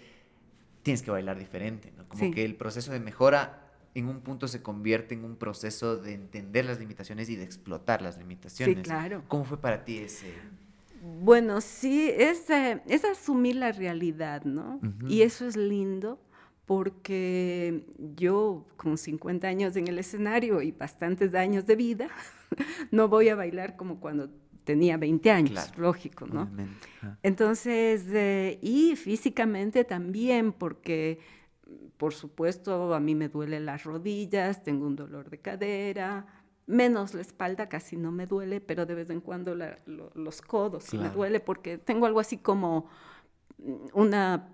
tienes 0.83 1.01
que 1.01 1.09
bailar 1.09 1.39
diferente, 1.39 1.93
¿no? 1.97 2.07
Como 2.07 2.31
que 2.31 2.45
el 2.45 2.55
proceso 2.55 2.91
de 2.91 2.99
mejora 2.99 3.66
en 3.97 4.09
un 4.09 4.21
punto 4.21 4.47
se 4.47 4.61
convierte 4.61 5.15
en 5.15 5.25
un 5.25 5.35
proceso 5.35 5.97
de 5.97 6.13
entender 6.13 6.65
las 6.65 6.79
limitaciones 6.79 7.29
y 7.29 7.35
de 7.35 7.43
explotar 7.43 8.01
las 8.01 8.17
limitaciones. 8.17 8.77
Sí, 8.77 8.83
claro. 8.83 9.23
¿Cómo 9.27 9.43
fue 9.43 9.59
para 9.59 9.83
ti 9.83 9.97
ese? 9.97 10.33
Bueno, 11.21 11.61
sí, 11.61 12.11
es, 12.15 12.49
eh, 12.49 12.81
es 12.87 13.03
asumir 13.05 13.55
la 13.55 13.71
realidad, 13.71 14.43
¿no? 14.43 14.79
Y 15.07 15.21
eso 15.21 15.47
es 15.47 15.55
lindo 15.55 16.19
porque 16.65 17.85
yo 18.15 18.67
con 18.75 18.97
50 18.97 19.47
años 19.47 19.75
en 19.77 19.87
el 19.87 19.97
escenario 19.99 20.61
y 20.61 20.71
bastantes 20.71 21.33
años 21.33 21.65
de 21.65 21.75
vida, 21.75 22.09
no 22.91 23.07
voy 23.07 23.29
a 23.29 23.35
bailar 23.35 23.77
como 23.77 23.99
cuando 23.99 24.29
tenía 24.63 24.97
20 24.97 25.31
años, 25.31 25.71
lógico, 25.77 26.27
¿no? 26.27 26.49
Entonces, 27.23 28.03
eh, 28.09 28.59
y 28.61 28.95
físicamente 28.97 29.85
también, 29.85 30.51
porque 30.51 31.19
por 31.97 32.13
supuesto, 32.13 32.93
a 32.93 32.99
mí 32.99 33.15
me 33.15 33.27
duelen 33.27 33.65
las 33.65 33.83
rodillas, 33.83 34.63
tengo 34.63 34.85
un 34.85 34.95
dolor 34.95 35.29
de 35.29 35.39
cadera, 35.39 36.25
menos 36.67 37.13
la 37.13 37.21
espalda, 37.21 37.69
casi 37.69 37.97
no 37.97 38.11
me 38.11 38.25
duele, 38.25 38.61
pero 38.61 38.85
de 38.85 38.95
vez 38.95 39.09
en 39.09 39.21
cuando 39.21 39.55
los 39.55 40.41
codos 40.41 40.83
sí 40.83 40.97
me 40.97 41.09
duele 41.09 41.39
porque 41.39 41.77
tengo 41.77 42.05
algo 42.05 42.19
así 42.19 42.37
como 42.37 42.87
una 43.93 44.49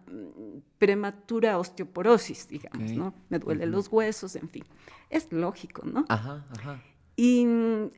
prematura 0.77 1.59
osteoporosis, 1.59 2.47
digamos, 2.47 2.91
¿no? 2.91 3.13
Me 3.29 3.39
duelen 3.39 3.71
los 3.71 3.89
huesos, 3.89 4.35
en 4.35 4.47
fin. 4.47 4.63
Es 5.09 5.31
lógico, 5.31 5.85
¿no? 5.85 6.05
Ajá, 6.07 6.45
ajá. 6.51 6.81
Y 7.15 7.41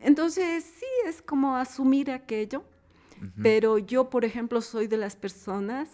entonces 0.01 0.63
sí, 0.63 0.85
es 1.05 1.21
como 1.21 1.55
asumir 1.57 2.09
aquello, 2.11 2.63
pero 3.41 3.77
yo, 3.77 4.09
por 4.09 4.25
ejemplo, 4.25 4.61
soy 4.61 4.87
de 4.87 4.97
las 4.97 5.15
personas 5.15 5.89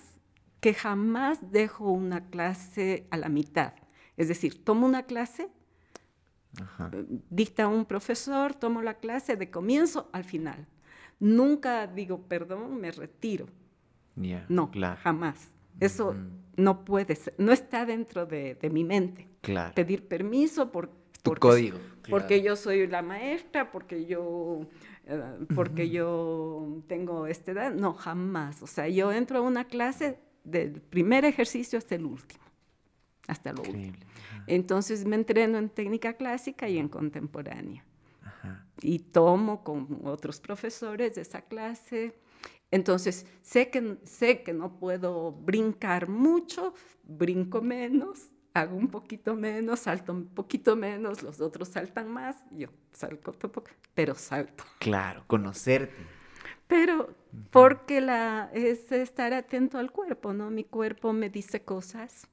que 0.61 0.73
jamás 0.75 1.51
dejo 1.51 1.89
una 1.89 2.29
clase 2.29 3.07
a 3.09 3.17
la 3.17 3.27
mitad. 3.29 3.73
Es 4.15 4.27
decir, 4.27 4.63
tomo 4.63 4.85
una 4.85 5.03
clase, 5.03 5.49
eh, 6.93 7.05
dicta 7.29 7.67
un 7.67 7.85
profesor, 7.85 8.53
tomo 8.53 8.81
la 8.83 8.93
clase 8.93 9.35
de 9.35 9.49
comienzo 9.49 10.09
al 10.13 10.23
final. 10.23 10.67
Nunca 11.19 11.87
digo, 11.87 12.21
perdón, 12.27 12.79
me 12.79 12.91
retiro. 12.91 13.47
no, 14.15 14.71
jamás. 15.01 15.49
Eso 15.79 16.15
no 16.57 16.85
puede 16.85 17.15
ser, 17.15 17.33
no 17.39 17.51
está 17.51 17.85
dentro 17.85 18.27
de, 18.27 18.69
mi 18.71 18.83
mente. 18.83 19.27
Pedir 19.73 20.07
permiso 20.07 20.71
por, 20.71 20.91
tu 21.23 21.33
código. 21.35 21.79
Porque 22.07 22.43
yo 22.43 22.55
soy 22.55 22.85
la 22.85 23.01
maestra, 23.01 23.71
porque 23.71 24.05
yo, 24.05 24.67
eh, 25.05 25.23
porque 25.55 25.89
yo 25.89 26.83
tengo 26.87 27.25
esta 27.25 27.51
edad. 27.51 27.73
No, 27.73 27.93
jamás. 27.93 28.61
O 28.61 28.67
sea, 28.67 28.87
yo 28.87 29.11
entro 29.11 29.39
a 29.39 29.41
una 29.41 29.65
clase 29.65 30.19
del 30.43 30.81
primer 30.81 31.25
ejercicio 31.25 31.77
hasta 31.77 31.95
el 31.95 32.05
último, 32.05 32.43
hasta 33.27 33.53
lo 33.53 33.61
último. 33.61 33.97
Entonces 34.47 35.05
me 35.05 35.15
entreno 35.15 35.57
en 35.57 35.69
técnica 35.69 36.13
clásica 36.13 36.67
y 36.67 36.77
en 36.77 36.89
contemporánea. 36.89 37.85
Y 38.81 38.99
tomo 38.99 39.63
con 39.63 40.01
otros 40.03 40.39
profesores 40.39 41.15
de 41.15 41.21
esa 41.21 41.41
clase. 41.41 42.15
Entonces 42.71 43.27
sé 43.41 43.69
que, 43.69 43.97
sé 44.03 44.41
que 44.41 44.53
no 44.53 44.79
puedo 44.79 45.31
brincar 45.31 46.09
mucho, 46.09 46.73
brinco 47.03 47.61
menos, 47.61 48.29
hago 48.53 48.75
un 48.75 48.87
poquito 48.87 49.35
menos, 49.35 49.81
salto 49.81 50.13
un 50.13 50.27
poquito 50.27 50.75
menos, 50.75 51.21
los 51.21 51.39
otros 51.41 51.69
saltan 51.69 52.09
más, 52.09 52.37
yo 52.51 52.69
salto 52.91 53.33
poco, 53.33 53.63
pero 53.93 54.15
salto. 54.15 54.63
Claro, 54.79 55.23
conocerte. 55.27 56.20
Pero 56.71 57.13
porque 57.49 57.99
la, 57.99 58.49
es 58.53 58.93
estar 58.93 59.33
atento 59.33 59.77
al 59.77 59.91
cuerpo, 59.91 60.31
¿no? 60.31 60.49
Mi 60.49 60.63
cuerpo 60.63 61.11
me 61.11 61.29
dice 61.29 61.63
cosas, 61.63 62.29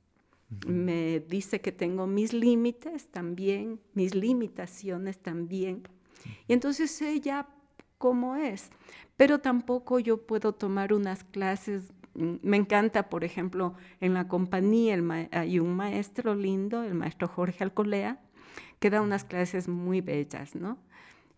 me 0.65 1.19
dice 1.19 1.61
que 1.61 1.73
tengo 1.73 2.07
mis 2.07 2.33
límites 2.33 3.09
también, 3.09 3.81
mis 3.95 4.15
limitaciones 4.15 5.19
también. 5.19 5.83
Y 6.47 6.53
entonces 6.53 6.93
sé 6.93 7.19
ya 7.19 7.49
cómo 7.99 8.37
es. 8.37 8.71
Pero 9.17 9.41
tampoco 9.41 9.99
yo 9.99 10.25
puedo 10.25 10.53
tomar 10.53 10.93
unas 10.93 11.25
clases. 11.25 11.93
Mm, 12.15 12.35
me 12.43 12.59
encanta, 12.59 13.09
por 13.09 13.25
ejemplo, 13.25 13.75
en 14.01 14.15
la 14.15 14.29
compañía 14.29 14.97
hay 15.33 15.59
un 15.59 15.75
maestro 15.75 16.37
lindo, 16.37 16.85
el 16.85 16.95
maestro 16.95 17.27
Jorge 17.27 17.65
Alcolea, 17.65 18.21
que 18.79 18.89
da 18.89 19.03
unas 19.03 19.25
clases 19.25 19.67
muy 19.67 20.01
bellas, 20.01 20.55
¿no? 20.55 20.79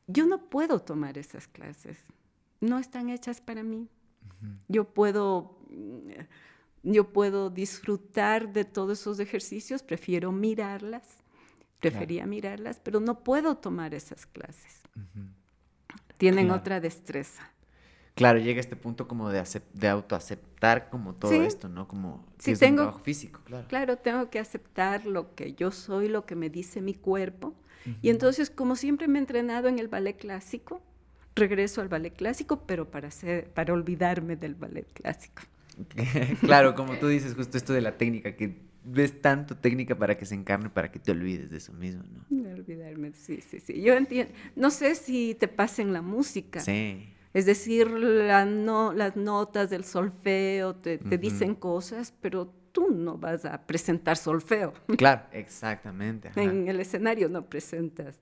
Yo 0.06 0.26
no 0.26 0.50
puedo 0.50 0.80
tomar 0.80 1.16
esas 1.16 1.48
clases, 1.48 2.04
no 2.60 2.78
están 2.78 3.10
hechas 3.10 3.40
para 3.40 3.62
mí. 3.62 3.88
Yo 4.68 4.84
puedo 4.84 5.58
yo 6.82 7.12
puedo 7.12 7.50
disfrutar 7.50 8.52
de 8.52 8.64
todos 8.64 9.00
esos 9.00 9.20
ejercicios, 9.20 9.82
prefiero 9.82 10.32
mirarlas, 10.32 11.02
prefería 11.78 12.26
mirarlas, 12.26 12.80
pero 12.82 13.00
no 13.00 13.22
puedo 13.22 13.56
tomar 13.56 13.94
esas 13.94 14.26
clases. 14.26 14.80
Tienen 16.16 16.50
otra 16.50 16.80
destreza. 16.80 17.50
Claro, 18.14 18.38
llega 18.38 18.60
este 18.60 18.76
punto 18.76 19.08
como 19.08 19.30
de, 19.30 19.42
de 19.72 19.88
autoaceptar 19.88 20.90
como 20.90 21.14
todo 21.14 21.32
esto, 21.42 21.68
¿no? 21.68 21.88
Como 21.88 22.26
sí, 22.38 22.54
tengo, 22.54 22.72
un 22.72 22.76
trabajo 22.76 22.98
físico, 22.98 23.40
claro. 23.44 23.68
Claro, 23.68 23.96
tengo 23.96 24.28
que 24.28 24.38
aceptar 24.38 25.06
lo 25.06 25.34
que 25.34 25.54
yo 25.54 25.70
soy, 25.70 26.08
lo 26.08 26.26
que 26.26 26.34
me 26.34 26.50
dice 26.50 26.82
mi 26.82 26.94
cuerpo. 26.94 27.54
Y 28.02 28.10
entonces, 28.10 28.50
como 28.50 28.76
siempre 28.76 29.08
me 29.08 29.18
he 29.18 29.22
entrenado 29.22 29.68
en 29.68 29.78
el 29.78 29.88
ballet 29.88 30.18
clásico, 30.18 30.82
regreso 31.34 31.80
al 31.80 31.88
ballet 31.88 32.14
clásico, 32.14 32.64
pero 32.66 32.90
para, 32.90 33.08
hacer, 33.08 33.48
para 33.50 33.72
olvidarme 33.72 34.36
del 34.36 34.54
ballet 34.54 34.86
clásico. 34.92 35.42
claro, 36.40 36.74
como 36.74 36.94
tú 36.98 37.08
dices, 37.08 37.34
justo 37.34 37.56
esto 37.56 37.72
de 37.72 37.80
la 37.80 37.96
técnica, 37.96 38.36
que 38.36 38.54
ves 38.84 39.20
tanto 39.20 39.56
técnica 39.56 39.96
para 39.96 40.16
que 40.16 40.24
se 40.26 40.34
encarne, 40.34 40.70
para 40.70 40.90
que 40.90 40.98
te 40.98 41.10
olvides 41.10 41.50
de 41.50 41.58
eso 41.58 41.72
mismo, 41.72 42.02
¿no? 42.02 42.42
De 42.42 42.54
olvidarme, 42.54 43.12
sí, 43.12 43.40
sí, 43.40 43.60
sí. 43.60 43.80
Yo 43.80 43.94
entiendo, 43.94 44.32
no 44.56 44.70
sé 44.70 44.94
si 44.94 45.36
te 45.38 45.48
pasa 45.48 45.82
en 45.82 45.92
la 45.92 46.02
música. 46.02 46.60
Sí. 46.60 47.08
Es 47.32 47.46
decir, 47.46 47.88
la 47.90 48.44
no, 48.44 48.92
las 48.92 49.16
notas 49.16 49.70
del 49.70 49.84
solfeo 49.84 50.74
te, 50.74 50.98
te 50.98 51.16
dicen 51.16 51.54
cosas, 51.54 52.12
pero 52.20 52.52
tú 52.72 52.90
no 52.90 53.16
vas 53.16 53.44
a 53.44 53.60
presentar 53.66 54.16
solfeo. 54.16 54.72
Claro, 54.96 55.22
exactamente. 55.32 56.30
En 56.36 56.68
el 56.68 56.80
escenario 56.80 57.28
no 57.28 57.46
presentas. 57.46 58.18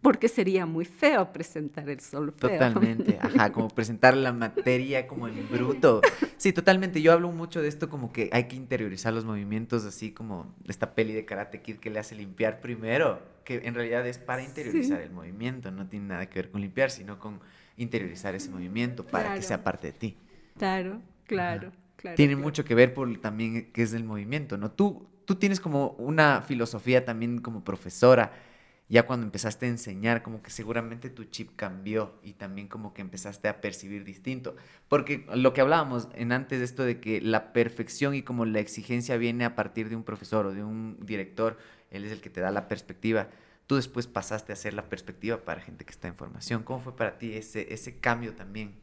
Porque 0.00 0.28
sería 0.28 0.66
muy 0.66 0.84
feo 0.84 1.32
presentar 1.32 1.88
el 1.88 2.00
solfeo. 2.00 2.50
Totalmente, 2.50 3.18
ajá, 3.22 3.50
como 3.52 3.68
presentar 3.68 4.16
la 4.16 4.32
materia 4.32 5.06
como 5.06 5.28
en 5.28 5.48
bruto. 5.48 6.02
Sí, 6.36 6.52
totalmente. 6.52 7.00
Yo 7.00 7.12
hablo 7.12 7.30
mucho 7.30 7.62
de 7.62 7.68
esto 7.68 7.88
como 7.88 8.12
que 8.12 8.28
hay 8.32 8.44
que 8.44 8.56
interiorizar 8.56 9.14
los 9.14 9.24
movimientos, 9.24 9.84
así 9.84 10.12
como 10.12 10.54
esta 10.68 10.94
peli 10.94 11.12
de 11.12 11.24
Karate 11.24 11.62
Kid 11.62 11.76
que 11.76 11.88
le 11.88 11.98
hace 11.98 12.14
limpiar 12.14 12.60
primero, 12.60 13.22
que 13.44 13.62
en 13.64 13.74
realidad 13.74 14.06
es 14.06 14.18
para 14.18 14.42
interiorizar 14.42 15.00
el 15.00 15.10
movimiento, 15.10 15.70
no 15.70 15.86
tiene 15.88 16.06
nada 16.06 16.26
que 16.28 16.40
ver 16.40 16.50
con 16.50 16.60
limpiar, 16.60 16.90
sino 16.90 17.18
con 17.18 17.40
interiorizar 17.76 18.34
ese 18.34 18.50
movimiento 18.50 19.06
para 19.06 19.34
que 19.34 19.42
sea 19.42 19.64
parte 19.64 19.88
de 19.88 19.92
ti. 19.94 20.16
Claro, 20.58 21.00
claro 21.26 21.72
tiene 22.16 22.36
mucho 22.36 22.64
que 22.64 22.74
ver 22.74 22.94
por 22.94 23.16
también 23.18 23.70
qué 23.72 23.82
es 23.82 23.92
el 23.92 24.04
movimiento, 24.04 24.56
¿no? 24.56 24.70
Tú, 24.70 25.08
tú 25.24 25.36
tienes 25.36 25.60
como 25.60 25.90
una 25.98 26.42
filosofía 26.42 27.04
también 27.04 27.40
como 27.40 27.64
profesora, 27.64 28.32
ya 28.88 29.06
cuando 29.06 29.24
empezaste 29.24 29.66
a 29.66 29.68
enseñar, 29.70 30.22
como 30.22 30.42
que 30.42 30.50
seguramente 30.50 31.08
tu 31.08 31.24
chip 31.24 31.56
cambió 31.56 32.14
y 32.22 32.34
también 32.34 32.68
como 32.68 32.92
que 32.92 33.00
empezaste 33.00 33.48
a 33.48 33.60
percibir 33.60 34.04
distinto. 34.04 34.54
Porque 34.88 35.24
lo 35.34 35.54
que 35.54 35.62
hablábamos 35.62 36.08
en 36.14 36.32
antes 36.32 36.58
de 36.58 36.64
esto 36.64 36.84
de 36.84 37.00
que 37.00 37.20
la 37.22 37.54
perfección 37.54 38.14
y 38.14 38.22
como 38.22 38.44
la 38.44 38.60
exigencia 38.60 39.16
viene 39.16 39.46
a 39.46 39.54
partir 39.54 39.88
de 39.88 39.96
un 39.96 40.02
profesor 40.02 40.46
o 40.46 40.52
de 40.52 40.62
un 40.62 40.98
director, 41.00 41.56
él 41.90 42.04
es 42.04 42.12
el 42.12 42.20
que 42.20 42.28
te 42.28 42.42
da 42.42 42.50
la 42.50 42.68
perspectiva. 42.68 43.28
Tú 43.66 43.76
después 43.76 44.06
pasaste 44.06 44.52
a 44.52 44.56
ser 44.56 44.74
la 44.74 44.88
perspectiva 44.90 45.38
para 45.38 45.62
gente 45.62 45.86
que 45.86 45.92
está 45.92 46.08
en 46.08 46.14
formación. 46.14 46.62
¿Cómo 46.62 46.80
fue 46.80 46.94
para 46.94 47.16
ti 47.16 47.32
ese, 47.32 47.72
ese 47.72 47.98
cambio 47.98 48.34
también? 48.34 48.74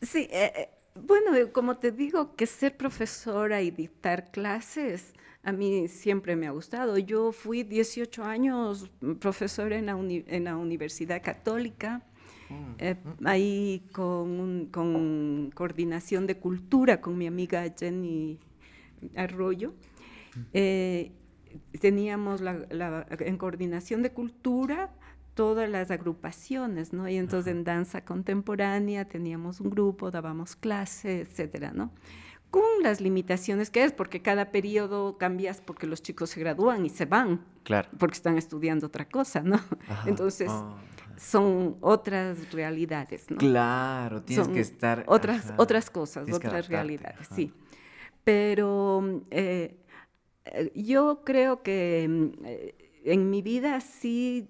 Sí, 0.00 0.28
eh, 0.30 0.52
eh 0.56 0.68
bueno, 0.94 1.30
como 1.52 1.76
te 1.78 1.92
digo, 1.92 2.34
que 2.36 2.46
ser 2.46 2.76
profesora 2.76 3.62
y 3.62 3.70
dictar 3.70 4.30
clases 4.30 5.14
a 5.44 5.52
mí 5.52 5.88
siempre 5.88 6.36
me 6.36 6.46
ha 6.46 6.50
gustado. 6.50 6.96
Yo 6.98 7.30
fui 7.30 7.62
18 7.62 8.24
años 8.24 8.90
profesora 9.20 9.76
en 9.76 9.86
la, 9.86 9.92
en 9.92 10.44
la 10.44 10.56
Universidad 10.56 11.22
Católica, 11.22 12.02
mm, 12.48 12.74
eh, 12.78 12.96
ahí 13.24 13.86
con, 13.92 14.66
con, 14.72 15.50
coordinación 15.54 16.26
de 16.26 16.38
cultura 16.38 17.00
con 17.00 17.18
mi 17.18 17.26
amiga 17.26 17.62
Jenny 17.78 18.38
Arroyo. 19.16 19.74
Eh, 20.54 21.12
teníamos 21.78 22.40
la, 22.40 23.06
en 23.10 23.36
coordinación 23.36 24.02
de 24.02 24.12
cultura 24.12 24.94
todas 25.34 25.68
las 25.68 25.90
agrupaciones, 25.90 26.92
¿no? 26.92 27.08
Y 27.08 27.16
entonces 27.16 27.52
en 27.52 27.64
danza 27.64 28.04
contemporánea 28.04 29.06
teníamos 29.06 29.60
un 29.60 29.70
grupo, 29.70 30.10
dábamos 30.10 30.56
clases, 30.56 31.28
etcétera, 31.28 31.72
¿no? 31.74 31.92
Con 32.50 32.82
las 32.82 33.00
limitaciones 33.00 33.68
que 33.70 33.82
es, 33.82 33.92
porque 33.92 34.22
cada 34.22 34.52
periodo 34.52 35.18
cambias 35.18 35.60
porque 35.60 35.88
los 35.88 36.02
chicos 36.02 36.30
se 36.30 36.40
gradúan 36.40 36.86
y 36.86 36.88
se 36.88 37.04
van. 37.04 37.44
Claro. 37.64 37.88
Porque 37.98 38.14
están 38.14 38.38
estudiando 38.38 38.86
otra 38.86 39.08
cosa, 39.08 39.42
¿no? 39.42 39.60
Entonces, 40.06 40.48
ah, 40.50 40.76
son 41.16 41.76
otras 41.80 42.52
realidades, 42.52 43.28
¿no? 43.28 43.38
Claro, 43.38 44.22
tienes 44.22 44.48
que 44.48 44.60
estar... 44.60 45.04
Otras, 45.08 45.52
otras 45.56 45.90
cosas, 45.90 46.30
otras 46.32 46.68
realidades, 46.68 47.28
sí. 47.34 47.52
Pero 48.22 49.22
eh, 49.30 49.76
eh, 50.44 50.72
yo 50.74 51.22
creo 51.24 51.62
que 51.62 52.06
mm, 52.08 52.44
eh, 52.44 52.74
en 53.04 53.30
mi 53.30 53.42
vida 53.42 53.80
sí 53.80 54.48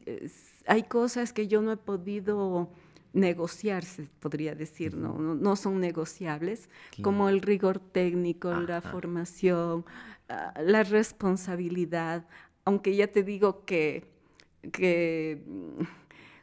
hay 0.66 0.84
cosas 0.84 1.32
que 1.32 1.46
yo 1.46 1.60
no 1.60 1.72
he 1.72 1.76
podido 1.76 2.70
negociar, 3.12 3.84
se 3.84 4.08
podría 4.20 4.54
decir, 4.54 4.96
¿no? 4.96 5.18
no, 5.18 5.56
son 5.56 5.80
negociables, 5.80 6.68
como 7.02 7.28
el 7.28 7.42
rigor 7.42 7.78
técnico, 7.78 8.52
la 8.52 8.80
formación, 8.80 9.84
ah, 10.28 10.52
la 10.60 10.82
responsabilidad, 10.82 12.26
aunque 12.64 12.96
ya 12.96 13.06
te 13.06 13.22
digo 13.22 13.64
que, 13.64 14.04
que 14.72 15.44
mm, 15.46 15.82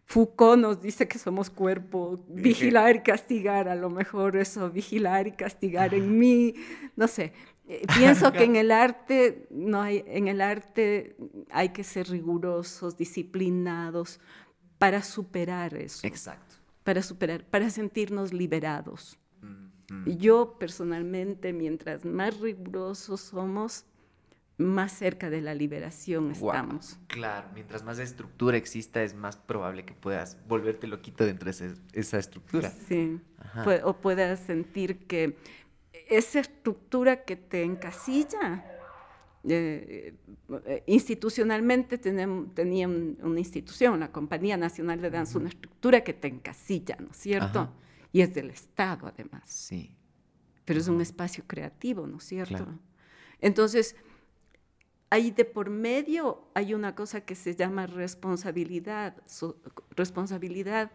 Foucault 0.05 0.61
nos 0.61 0.81
dice 0.81 1.07
que 1.07 1.19
somos 1.19 1.49
cuerpo, 1.49 2.23
vigilar 2.29 2.97
y 2.97 3.01
castigar, 3.01 3.67
a 3.67 3.75
lo 3.75 3.89
mejor 3.89 4.37
eso, 4.37 4.69
vigilar 4.69 5.27
y 5.27 5.31
castigar 5.31 5.93
en 5.93 6.17
mí, 6.17 6.53
no 6.95 7.07
sé, 7.07 7.33
eh, 7.71 7.85
pienso 7.95 8.33
que 8.33 8.43
en 8.43 8.57
el 8.57 8.69
arte 8.69 9.47
no 9.49 9.81
hay, 9.81 10.03
en 10.05 10.27
el 10.27 10.41
arte 10.41 11.15
hay 11.49 11.69
que 11.69 11.85
ser 11.85 12.09
rigurosos, 12.09 12.97
disciplinados 12.97 14.19
para 14.77 15.01
superar 15.01 15.73
eso. 15.75 16.05
Exacto. 16.05 16.55
Para 16.83 17.01
superar, 17.01 17.45
para 17.45 17.69
sentirnos 17.69 18.33
liberados. 18.33 19.17
Y 20.05 20.15
Yo 20.17 20.57
personalmente, 20.57 21.51
mientras 21.51 22.05
más 22.05 22.39
rigurosos 22.39 23.19
somos, 23.19 23.85
más 24.57 24.91
cerca 24.91 25.29
de 25.29 25.41
la 25.41 25.53
liberación 25.53 26.31
estamos. 26.31 26.97
Claro, 27.07 27.49
mientras 27.53 27.83
más 27.83 27.99
estructura 27.99 28.57
exista, 28.57 29.03
es 29.03 29.13
más 29.13 29.35
probable 29.35 29.83
que 29.83 29.93
puedas 29.93 30.37
volverte 30.47 30.87
loquito 30.87 31.25
dentro 31.25 31.51
de 31.51 31.75
esa 31.93 32.17
estructura. 32.19 32.71
Sí, 32.87 33.19
o 33.83 33.93
puedas 33.93 34.39
sentir 34.39 35.07
que 35.07 35.37
esa 36.09 36.39
estructura 36.39 37.23
que 37.23 37.35
te 37.35 37.63
encasilla. 37.63 38.65
Eh, 39.43 40.13
eh, 40.65 40.83
institucionalmente 40.85 41.97
tenemos, 41.97 42.53
tenían 42.53 43.17
una 43.21 43.39
institución, 43.39 43.99
la 43.99 44.11
Compañía 44.11 44.55
Nacional 44.57 45.01
de 45.01 45.09
Danza, 45.09 45.39
una 45.39 45.49
estructura 45.49 46.03
que 46.03 46.13
te 46.13 46.27
encasilla, 46.27 46.95
¿no 46.99 47.09
es 47.11 47.17
cierto? 47.17 47.73
Y 48.11 48.21
es 48.21 48.33
del 48.33 48.51
Estado 48.51 49.07
además. 49.07 49.43
Sí. 49.45 49.95
Pero 50.65 50.79
es 50.79 50.87
un 50.87 51.01
espacio 51.01 51.43
creativo, 51.47 52.05
¿no 52.05 52.17
es 52.17 52.23
cierto? 52.23 52.67
Entonces, 53.39 53.95
ahí 55.09 55.31
de 55.31 55.45
por 55.45 55.69
medio 55.69 56.47
hay 56.53 56.73
una 56.73 56.93
cosa 56.93 57.21
que 57.21 57.35
se 57.35 57.55
llama 57.55 57.87
responsabilidad, 57.87 59.15
responsabilidad 59.91 60.91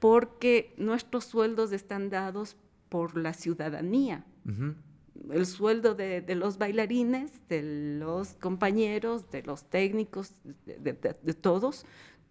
porque 0.00 0.74
nuestros 0.76 1.24
sueldos 1.24 1.72
están 1.72 2.10
dados 2.10 2.56
por 2.88 3.16
la 3.16 3.32
ciudadanía. 3.32 4.24
El 4.44 5.46
sueldo 5.46 5.94
de, 5.94 6.22
los 6.34 6.58
bailarines, 6.58 7.30
de 7.48 7.98
los 7.98 8.34
compañeros, 8.34 9.30
de 9.30 9.42
los 9.42 9.64
técnicos, 9.64 10.32
de, 10.66 10.94
todos, 11.34 11.86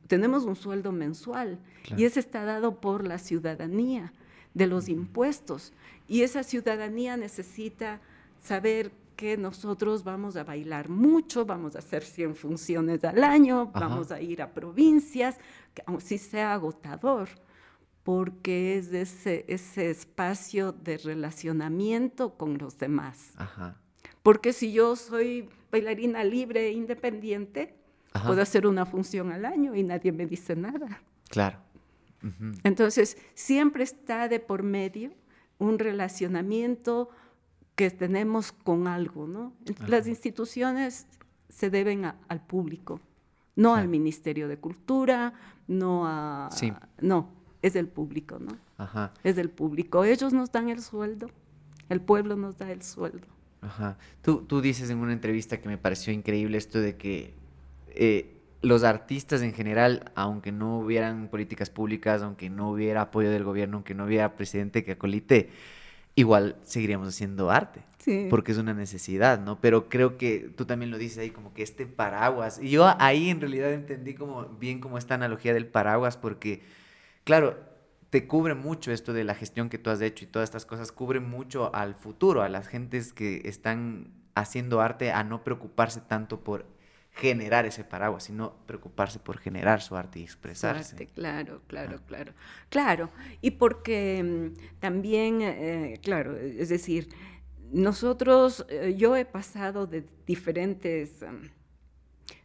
tenemos 0.07 0.43
un 0.43 0.55
sueldo 0.55 0.91
mensual. 0.91 1.59
Y 1.97 2.05
ese 2.05 2.19
está 2.19 2.43
dado 2.43 2.79
por 2.79 3.07
la 3.07 3.17
ciudadanía, 3.17 4.13
de 4.53 4.67
los 4.67 4.89
impuestos. 4.89 5.73
Y 6.07 6.21
esa 6.21 6.43
ciudadanía 6.43 7.17
necesita 7.17 8.01
saber 8.41 8.91
que 9.15 9.37
nosotros 9.37 10.03
vamos 10.03 10.35
a 10.35 10.43
bailar 10.43 10.89
mucho, 10.89 11.45
vamos 11.45 11.75
a 11.75 11.79
hacer 11.79 12.03
100 12.03 12.35
funciones 12.35 13.03
al 13.03 13.23
año, 13.23 13.71
vamos 13.73 14.11
a 14.11 14.21
ir 14.21 14.41
a 14.41 14.53
provincias, 14.53 15.37
si 15.99 16.17
sea 16.17 16.53
agotador 16.53 17.29
porque 18.03 18.77
es 18.77 18.91
ese, 18.93 19.45
ese 19.47 19.89
espacio 19.89 20.73
de 20.73 20.97
relacionamiento 20.97 22.35
con 22.37 22.57
los 22.57 22.77
demás. 22.77 23.31
Porque 24.21 24.53
si 24.53 24.73
yo 24.73 24.95
soy 24.95 25.49
bailarina 25.71 26.23
libre 26.23 26.67
e 26.67 26.71
independiente, 26.73 27.75
puedo 28.25 28.41
hacer 28.41 28.67
una 28.67 28.85
función 28.85 29.31
al 29.31 29.45
año 29.45 29.73
y 29.73 29.83
nadie 29.83 30.11
me 30.11 30.25
dice 30.25 30.55
nada. 30.55 31.01
Claro. 31.29 31.57
Entonces, 32.63 33.17
siempre 33.33 33.83
está 33.83 34.27
de 34.27 34.39
por 34.39 34.63
medio 34.63 35.11
un 35.57 35.79
relacionamiento 35.79 37.09
que 37.75 37.89
tenemos 37.89 38.51
con 38.51 38.87
algo, 38.87 39.27
¿no? 39.27 39.53
Las 39.87 40.07
instituciones 40.07 41.07
se 41.49 41.69
deben 41.69 42.05
al 42.05 42.45
público, 42.45 42.99
no 43.55 43.75
al 43.75 43.87
Ministerio 43.87 44.47
de 44.47 44.57
Cultura, 44.57 45.33
no 45.67 46.07
a... 46.07 46.49
Sí. 46.51 46.71
No, 47.01 47.42
es 47.63 47.73
del 47.73 47.87
público, 47.87 48.37
¿no? 48.39 48.55
Ajá. 48.77 49.11
Es 49.23 49.35
del 49.35 49.49
público. 49.49 50.03
Ellos 50.03 50.33
nos 50.33 50.51
dan 50.51 50.69
el 50.69 50.81
sueldo, 50.81 51.31
el 51.89 52.01
pueblo 52.01 52.35
nos 52.35 52.59
da 52.59 52.71
el 52.71 52.83
sueldo. 52.83 53.25
Ajá. 53.61 53.97
Tú, 54.21 54.43
tú 54.45 54.61
dices 54.61 54.91
en 54.91 54.99
una 54.99 55.13
entrevista 55.13 55.59
que 55.59 55.69
me 55.69 55.79
pareció 55.79 56.13
increíble 56.13 56.57
esto 56.57 56.79
de 56.79 56.97
que 56.97 57.33
eh, 57.87 58.33
los 58.61 58.83
artistas 58.83 59.41
en 59.41 59.53
general, 59.53 60.11
aunque 60.15 60.51
no 60.51 60.79
hubieran 60.79 61.29
políticas 61.29 61.69
públicas, 61.69 62.21
aunque 62.21 62.49
no 62.49 62.71
hubiera 62.71 63.01
apoyo 63.01 63.31
del 63.31 63.43
gobierno, 63.43 63.77
aunque 63.77 63.95
no 63.95 64.05
hubiera 64.05 64.35
presidente 64.35 64.83
que 64.83 64.93
acolite, 64.93 65.49
igual 66.15 66.57
seguiríamos 66.63 67.07
haciendo 67.07 67.49
arte. 67.49 67.81
Sí. 67.99 68.27
Porque 68.29 68.51
es 68.51 68.57
una 68.57 68.73
necesidad, 68.73 69.39
¿no? 69.39 69.61
Pero 69.61 69.87
creo 69.87 70.17
que 70.17 70.51
tú 70.57 70.65
también 70.65 70.91
lo 70.91 70.97
dices 70.97 71.19
ahí, 71.19 71.29
como 71.29 71.53
que 71.53 71.63
este 71.63 71.85
paraguas. 71.85 72.59
Y 72.61 72.69
yo 72.69 72.93
ahí 72.99 73.29
en 73.29 73.39
realidad 73.39 73.71
entendí 73.71 74.13
como 74.13 74.45
bien 74.59 74.81
como 74.81 74.97
esta 74.97 75.15
analogía 75.15 75.53
del 75.53 75.67
paraguas, 75.67 76.17
porque, 76.17 76.61
claro, 77.23 77.59
te 78.09 78.27
cubre 78.27 78.53
mucho 78.53 78.91
esto 78.91 79.13
de 79.13 79.23
la 79.23 79.35
gestión 79.35 79.69
que 79.69 79.77
tú 79.77 79.89
has 79.89 80.01
hecho 80.01 80.25
y 80.25 80.27
todas 80.27 80.47
estas 80.47 80.65
cosas, 80.65 80.91
cubre 80.91 81.19
mucho 81.19 81.73
al 81.73 81.95
futuro, 81.95 82.41
a 82.41 82.49
las 82.49 82.67
gentes 82.67 83.13
que 83.13 83.41
están 83.45 84.13
haciendo 84.35 84.81
arte, 84.81 85.11
a 85.11 85.23
no 85.23 85.43
preocuparse 85.43 86.01
tanto 86.01 86.43
por 86.43 86.65
generar 87.13 87.65
ese 87.65 87.83
paraguas, 87.83 88.23
sino 88.23 88.55
preocuparse 88.65 89.19
por 89.19 89.37
generar 89.37 89.81
su 89.81 89.95
arte 89.95 90.19
y 90.19 90.23
expresarse. 90.23 90.95
Arte, 90.95 91.07
claro, 91.07 91.61
claro, 91.67 91.97
ah. 91.99 92.03
claro. 92.07 92.33
Claro, 92.69 93.09
y 93.41 93.51
porque 93.51 94.23
mm, 94.23 94.79
también, 94.79 95.41
eh, 95.41 95.99
claro, 96.01 96.35
es 96.37 96.69
decir, 96.69 97.09
nosotros, 97.71 98.65
eh, 98.69 98.95
yo 98.97 99.15
he 99.15 99.25
pasado 99.25 99.87
de 99.87 100.05
diferentes, 100.25 101.21
um, 101.21 101.49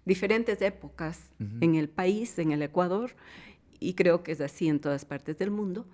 diferentes 0.05 0.63
épocas 0.63 1.31
en 1.61 1.75
el 1.75 1.89
país, 1.89 2.39
en 2.39 2.53
el 2.53 2.63
Ecuador, 2.63 3.15
y 3.81 3.95
creo 3.95 4.23
que 4.23 4.33
es 4.33 4.41
así 4.41 4.69
en 4.69 4.81
todas 4.81 5.05
partes 5.05 5.39
del 5.39 5.51
mundo, 5.51 5.87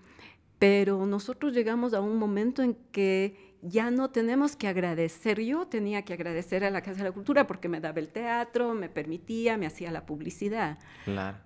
pero 0.58 1.04
nosotros 1.06 1.52
llegamos 1.52 1.94
a 1.94 2.00
un 2.00 2.16
momento 2.16 2.62
en 2.62 2.74
que 2.92 3.54
ya 3.62 3.90
no 3.90 4.10
tenemos 4.10 4.56
que 4.56 4.68
agradecer. 4.68 5.40
Yo 5.40 5.66
tenía 5.66 6.02
que 6.02 6.12
agradecer 6.12 6.64
a 6.64 6.70
la 6.70 6.82
Casa 6.82 6.98
de 6.98 7.04
la 7.04 7.12
Cultura 7.12 7.46
porque 7.46 7.68
me 7.68 7.80
daba 7.80 7.98
el 7.98 8.08
teatro, 8.08 8.74
me 8.74 8.88
permitía, 8.88 9.56
me 9.56 9.66
hacía 9.66 9.90
la 9.90 10.06
publicidad. 10.06 10.78
Claro. 11.04 11.38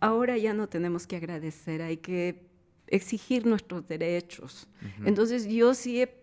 Ahora 0.00 0.36
ya 0.38 0.54
no 0.54 0.68
tenemos 0.68 1.06
que 1.06 1.16
agradecer, 1.16 1.82
hay 1.82 1.96
que 1.96 2.46
exigir 2.86 3.46
nuestros 3.46 3.86
derechos. 3.88 4.68
Entonces 5.04 5.46
yo 5.46 5.74
sí 5.74 6.02
he 6.02 6.14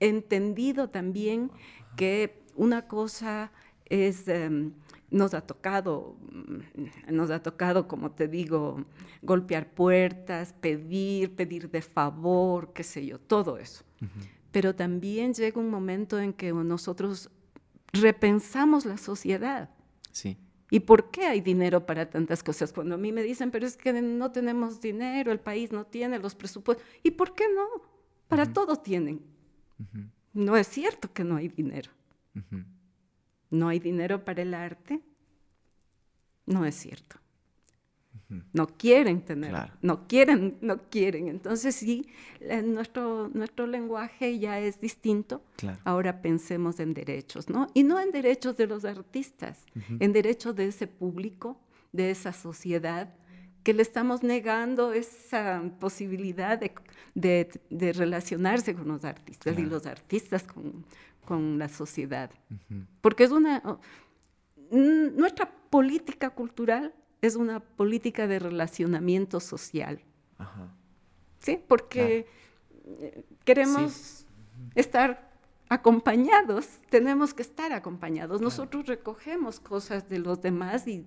entendido 0.00 0.90
también 0.90 1.50
que 1.96 2.42
una 2.54 2.86
cosa 2.86 3.52
es... 3.86 4.28
Em, 4.28 4.72
nos 5.10 5.34
ha 5.34 5.40
tocado, 5.40 6.16
mm, 6.30 7.14
nos 7.14 7.30
ha 7.30 7.42
tocado, 7.42 7.88
como 7.88 8.10
te 8.12 8.28
digo, 8.28 8.84
golpear 9.22 9.70
puertas, 9.72 10.52
pedir, 10.52 11.34
pedir 11.34 11.70
de 11.70 11.82
favor, 11.82 12.72
qué 12.72 12.82
sé 12.82 13.06
yo, 13.06 13.18
todo 13.18 13.58
eso 13.58 13.84
pero 14.50 14.74
también 14.74 15.34
llega 15.34 15.60
un 15.60 15.70
momento 15.70 16.18
en 16.18 16.32
que 16.32 16.52
nosotros 16.52 17.30
repensamos 17.92 18.86
la 18.86 18.96
sociedad. 18.96 19.70
Sí. 20.12 20.36
¿Y 20.70 20.80
por 20.80 21.10
qué 21.10 21.26
hay 21.26 21.40
dinero 21.40 21.86
para 21.86 22.10
tantas 22.10 22.42
cosas? 22.42 22.72
Cuando 22.72 22.94
a 22.94 22.98
mí 22.98 23.12
me 23.12 23.22
dicen, 23.22 23.50
pero 23.50 23.66
es 23.66 23.76
que 23.76 23.92
no 24.02 24.32
tenemos 24.32 24.80
dinero, 24.80 25.32
el 25.32 25.40
país 25.40 25.72
no 25.72 25.86
tiene 25.86 26.18
los 26.18 26.34
presupuestos. 26.34 26.86
¿Y 27.02 27.12
por 27.12 27.34
qué 27.34 27.44
no? 27.54 27.66
Para 28.28 28.52
todo 28.52 28.76
tienen. 28.76 29.22
No 30.34 30.56
es 30.56 30.66
cierto 30.66 31.12
que 31.12 31.24
no 31.24 31.36
hay 31.36 31.48
dinero. 31.48 31.90
¿No 33.50 33.68
hay 33.68 33.78
dinero 33.78 34.24
para 34.24 34.42
el 34.42 34.54
arte? 34.54 35.00
No 36.46 36.64
es 36.64 36.74
cierto. 36.74 37.16
No 38.52 38.66
quieren 38.66 39.22
tener, 39.22 39.54
no 39.80 40.06
quieren, 40.06 40.58
no 40.60 40.82
quieren. 40.90 41.28
Entonces 41.28 41.74
sí, 41.74 42.06
nuestro, 42.62 43.30
nuestro 43.32 43.66
lenguaje 43.66 44.38
ya 44.38 44.60
es 44.60 44.80
distinto. 44.80 45.42
Ahora 45.84 46.20
pensemos 46.20 46.78
en 46.78 46.92
derechos, 46.92 47.48
¿no? 47.48 47.68
Y 47.72 47.84
no 47.84 47.98
en 47.98 48.10
derechos 48.10 48.54
de 48.56 48.66
los 48.66 48.84
artistas, 48.84 49.64
en 49.98 50.12
derechos 50.12 50.54
de 50.56 50.66
ese 50.66 50.86
público, 50.86 51.58
de 51.92 52.10
esa 52.10 52.34
sociedad, 52.34 53.14
que 53.62 53.74
le 53.74 53.82
estamos 53.82 54.22
negando 54.22 54.92
esa 54.92 55.62
posibilidad 55.80 56.58
de, 56.58 57.50
de, 57.70 57.92
relacionarse 57.92 58.74
con 58.74 58.88
los 58.88 59.04
artistas 59.04 59.58
y 59.58 59.62
los 59.62 59.84
artistas 59.84 60.44
con, 60.44 60.86
con 61.28 61.58
la 61.58 61.68
sociedad. 61.68 62.30
Porque 63.02 63.24
es 63.24 63.32
una... 63.32 63.62
Nuestra 64.70 65.50
política 65.68 66.30
cultural 66.30 66.94
es 67.20 67.36
una 67.36 67.60
política 67.60 68.26
de 68.26 68.38
relacionamiento 68.38 69.38
social. 69.38 70.00
¿Sí? 71.40 71.62
Porque 71.68 72.26
eh, 72.86 73.24
queremos 73.44 74.24
estar 74.74 75.30
acompañados, 75.68 76.66
tenemos 76.88 77.34
que 77.34 77.42
estar 77.42 77.74
acompañados. 77.74 78.40
Nosotros 78.40 78.86
recogemos 78.86 79.60
cosas 79.60 80.08
de 80.08 80.20
los 80.20 80.40
demás 80.40 80.88
y, 80.88 81.04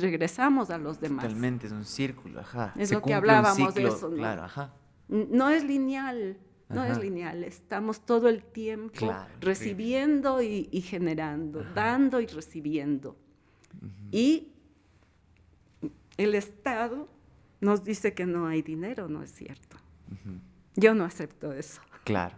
regresamos 0.00 0.70
a 0.70 0.78
los 0.78 0.98
demás. 0.98 1.26
Totalmente, 1.26 1.68
es 1.68 1.72
un 1.72 1.84
círculo, 1.84 2.40
ajá. 2.40 2.74
Es 2.76 2.90
lo 2.90 3.02
que 3.02 3.14
hablábamos 3.14 3.72
de 3.72 3.84
eso, 3.84 4.08
¿no? 4.08 4.16
Claro, 4.16 4.42
ajá. 4.42 4.74
No 5.06 5.48
es 5.48 5.62
lineal, 5.62 6.38
no 6.70 6.84
es 6.84 6.98
lineal. 6.98 7.44
Estamos 7.44 8.00
todo 8.04 8.28
el 8.28 8.42
tiempo 8.42 9.14
recibiendo 9.40 10.42
y, 10.42 10.80
generando, 10.80 11.64
dando 11.74 12.20
y 12.20 12.26
recibiendo. 12.26 13.16
Y 14.10 14.48
el 16.16 16.34
Estado 16.34 17.08
nos 17.60 17.84
dice 17.84 18.14
que 18.14 18.26
no 18.26 18.46
hay 18.46 18.62
dinero, 18.62 19.08
no 19.08 19.22
es 19.22 19.32
cierto. 19.32 19.76
Yo 20.76 20.94
no 20.94 21.04
acepto 21.04 21.52
eso. 21.52 21.80
Claro. 22.04 22.36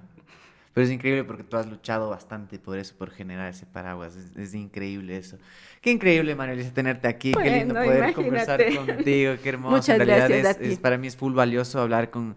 Pero 0.73 0.87
es 0.87 0.91
increíble 0.91 1.25
porque 1.25 1.45
tú 1.45 1.59
has 1.59 1.67
luchado 1.67 2.09
bastante 2.09 2.59
por 2.59 2.79
eso, 2.79 2.95
por 2.97 3.11
generar 3.11 3.51
ese 3.51 3.67
paraguas. 3.67 4.17
Es, 4.17 4.55
increíble 4.55 5.19
eso. 5.19 5.37
Qué 5.83 5.91
increíble, 5.91 6.35
Manuelisa, 6.35 6.73
tenerte 6.73 7.09
aquí. 7.09 7.33
Qué 7.33 7.51
lindo 7.51 7.75
poder 7.75 8.15
conversar 8.15 8.65
contigo. 8.75 9.35
Qué 9.43 9.49
hermoso. 9.51 9.77
Muchas 9.77 10.01
en 10.01 10.07
realidad 10.07 10.29
gracias 10.29 10.73
es, 10.73 10.79
para 10.79 10.97
mí 10.97 11.09
es 11.09 11.17
full 11.17 11.35
valioso 11.35 11.79
hablar 11.79 12.11
con 12.11 12.37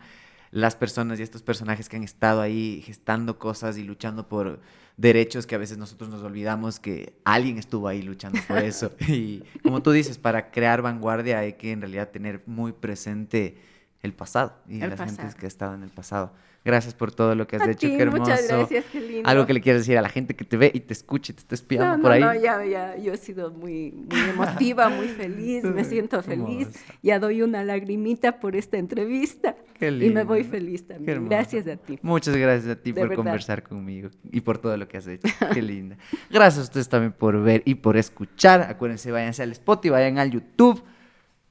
las 0.56 0.78
personas 0.78 1.20
y 1.20 1.24
estos 1.24 1.42
personajes 1.42 1.90
que 1.90 1.98
han 1.98 2.04
estado 2.04 2.40
ahí 2.40 2.82
gestando 2.86 3.38
cosas 3.38 3.78
y 3.78 3.84
luchando 3.84 4.30
por 4.30 4.62
derechos 4.96 5.46
que 5.46 5.56
a 5.56 5.58
veces 5.58 5.78
nosotros 5.78 6.10
nos 6.10 6.24
olvidamos 6.24 6.80
que 6.80 7.20
alguien 7.26 7.58
estuvo 7.58 7.90
ahí 7.90 8.02
luchando 8.02 8.40
por 8.48 8.60
eso. 8.64 8.94
y 9.06 9.44
como 9.64 9.84
tú 9.84 9.92
dices, 9.92 10.18
para 10.18 10.52
crear 10.52 10.82
vanguardia 10.82 11.40
hay 11.40 11.54
que 11.54 11.74
en 11.74 11.82
realidad 11.82 12.10
tener 12.10 12.42
muy 12.46 12.72
presente 12.72 13.58
el 14.02 14.14
pasado 14.14 14.54
y 14.70 14.80
las 14.80 14.98
gentes 14.98 15.36
que 15.36 15.42
han 15.42 15.48
estado 15.48 15.76
en 15.76 15.84
el 15.84 15.90
pasado. 15.90 16.32
Gracias 16.66 16.96
por 16.96 17.12
todo 17.12 17.36
lo 17.36 17.46
que 17.46 17.58
has 17.58 17.68
hecho, 17.68 17.88
qué 17.88 18.02
hermoso. 18.02 18.22
Muchas 18.22 18.48
gracias, 18.48 18.86
qué 18.92 19.00
lindo. 19.00 19.30
Algo 19.30 19.46
que 19.46 19.54
le 19.54 19.62
quieras 19.62 19.84
decir 19.84 20.00
a 20.00 20.02
la 20.02 20.10
gente 20.10 20.36
que 20.36 20.44
te 20.44 20.58
ve 20.58 20.72
y 20.74 20.80
te 20.80 20.94
escuche 20.94 21.32
y 21.32 21.36
te 21.36 21.42
está 21.42 21.54
espiando 21.54 22.02
por 22.02 22.12
ahí. 22.12 22.22
No, 22.22 22.34
ya, 22.34 22.66
ya, 22.66 22.98
yo 22.98 23.14
he 23.14 23.18
sido 23.18 23.52
muy, 23.52 23.92
muy 23.92 24.20
emotiva, 24.32 24.90
muy 24.90 25.10
feliz, 25.10 25.64
me 25.64 25.84
siento 25.86 26.24
feliz. 26.24 26.70
Ya 27.04 27.20
doy 27.20 27.44
una 27.44 27.64
lagrimita 27.64 28.40
por 28.40 28.56
esta 28.56 28.78
entrevista. 28.78 29.56
Qué 29.78 29.92
lindo. 29.92 30.06
Y 30.06 30.10
me 30.10 30.24
voy 30.24 30.44
feliz 30.44 30.88
también. 30.88 31.30
Gracias 31.30 31.68
a 31.68 31.78
ti. 31.78 32.00
Muchas 32.02 32.36
gracias 32.36 32.72
a 32.72 32.82
ti 32.82 32.94
por 32.94 33.14
conversar 33.14 33.62
conmigo 33.62 34.10
y 34.32 34.42
por 34.42 34.58
todo 34.58 34.76
lo 34.76 34.88
que 34.88 34.98
has 34.98 35.06
hecho. 35.06 35.28
Qué 35.54 35.62
linda. 35.62 35.98
Gracias 36.32 36.62
a 36.62 36.64
ustedes 36.64 36.90
también 36.90 37.12
por 37.14 37.40
ver 37.44 37.62
y 37.66 37.76
por 37.76 37.96
escuchar. 37.96 38.62
Acuérdense, 38.64 39.12
váyanse 39.12 39.44
al 39.44 39.52
Spotify, 39.52 39.92
vayan 39.92 40.18
al 40.18 40.32
YouTube 40.32 40.84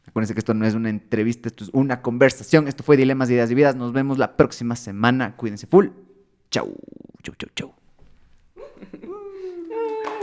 Acuérdense 0.07 0.35
que 0.35 0.41
esto 0.41 0.55
no 0.55 0.67
es 0.67 0.75
una 0.75 0.91
entrevista, 0.91 1.49
esto 1.49 1.65
es 1.65 1.71
una 1.73 2.03
conversación. 2.03 2.69
Esto 2.69 2.83
fue 2.85 2.97
Dilemas, 2.97 3.31
Ideas 3.31 3.51
y 3.51 3.55
Vidas. 3.55 3.75
Nos 3.75 3.93
vemos 3.93 4.19
la 4.19 4.37
próxima 4.37 4.77
semana. 4.77 5.37
Cuídense 5.37 5.67
full. 5.67 5.89
Chau, 6.51 6.75
chau, 7.23 7.35
chau, 7.37 7.51
chau. 7.55 7.75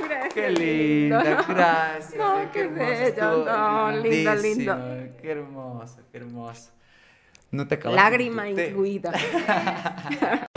Gracias. 0.04 0.34
Qué 0.34 0.50
linda, 0.52 1.46
gracias. 1.48 2.16
No, 2.16 2.52
qué, 2.52 2.68
bello, 2.68 3.46
no, 3.46 3.92
lindo, 3.98 4.36
lindo. 4.36 4.78
Qué 5.22 5.32
hermoso, 5.32 6.00
qué 6.12 6.18
hermoso. 6.20 6.72
No 7.50 7.68
te 7.68 7.76
acabas 7.76 7.98
Lágrima 7.98 8.50
incluida. 8.50 9.12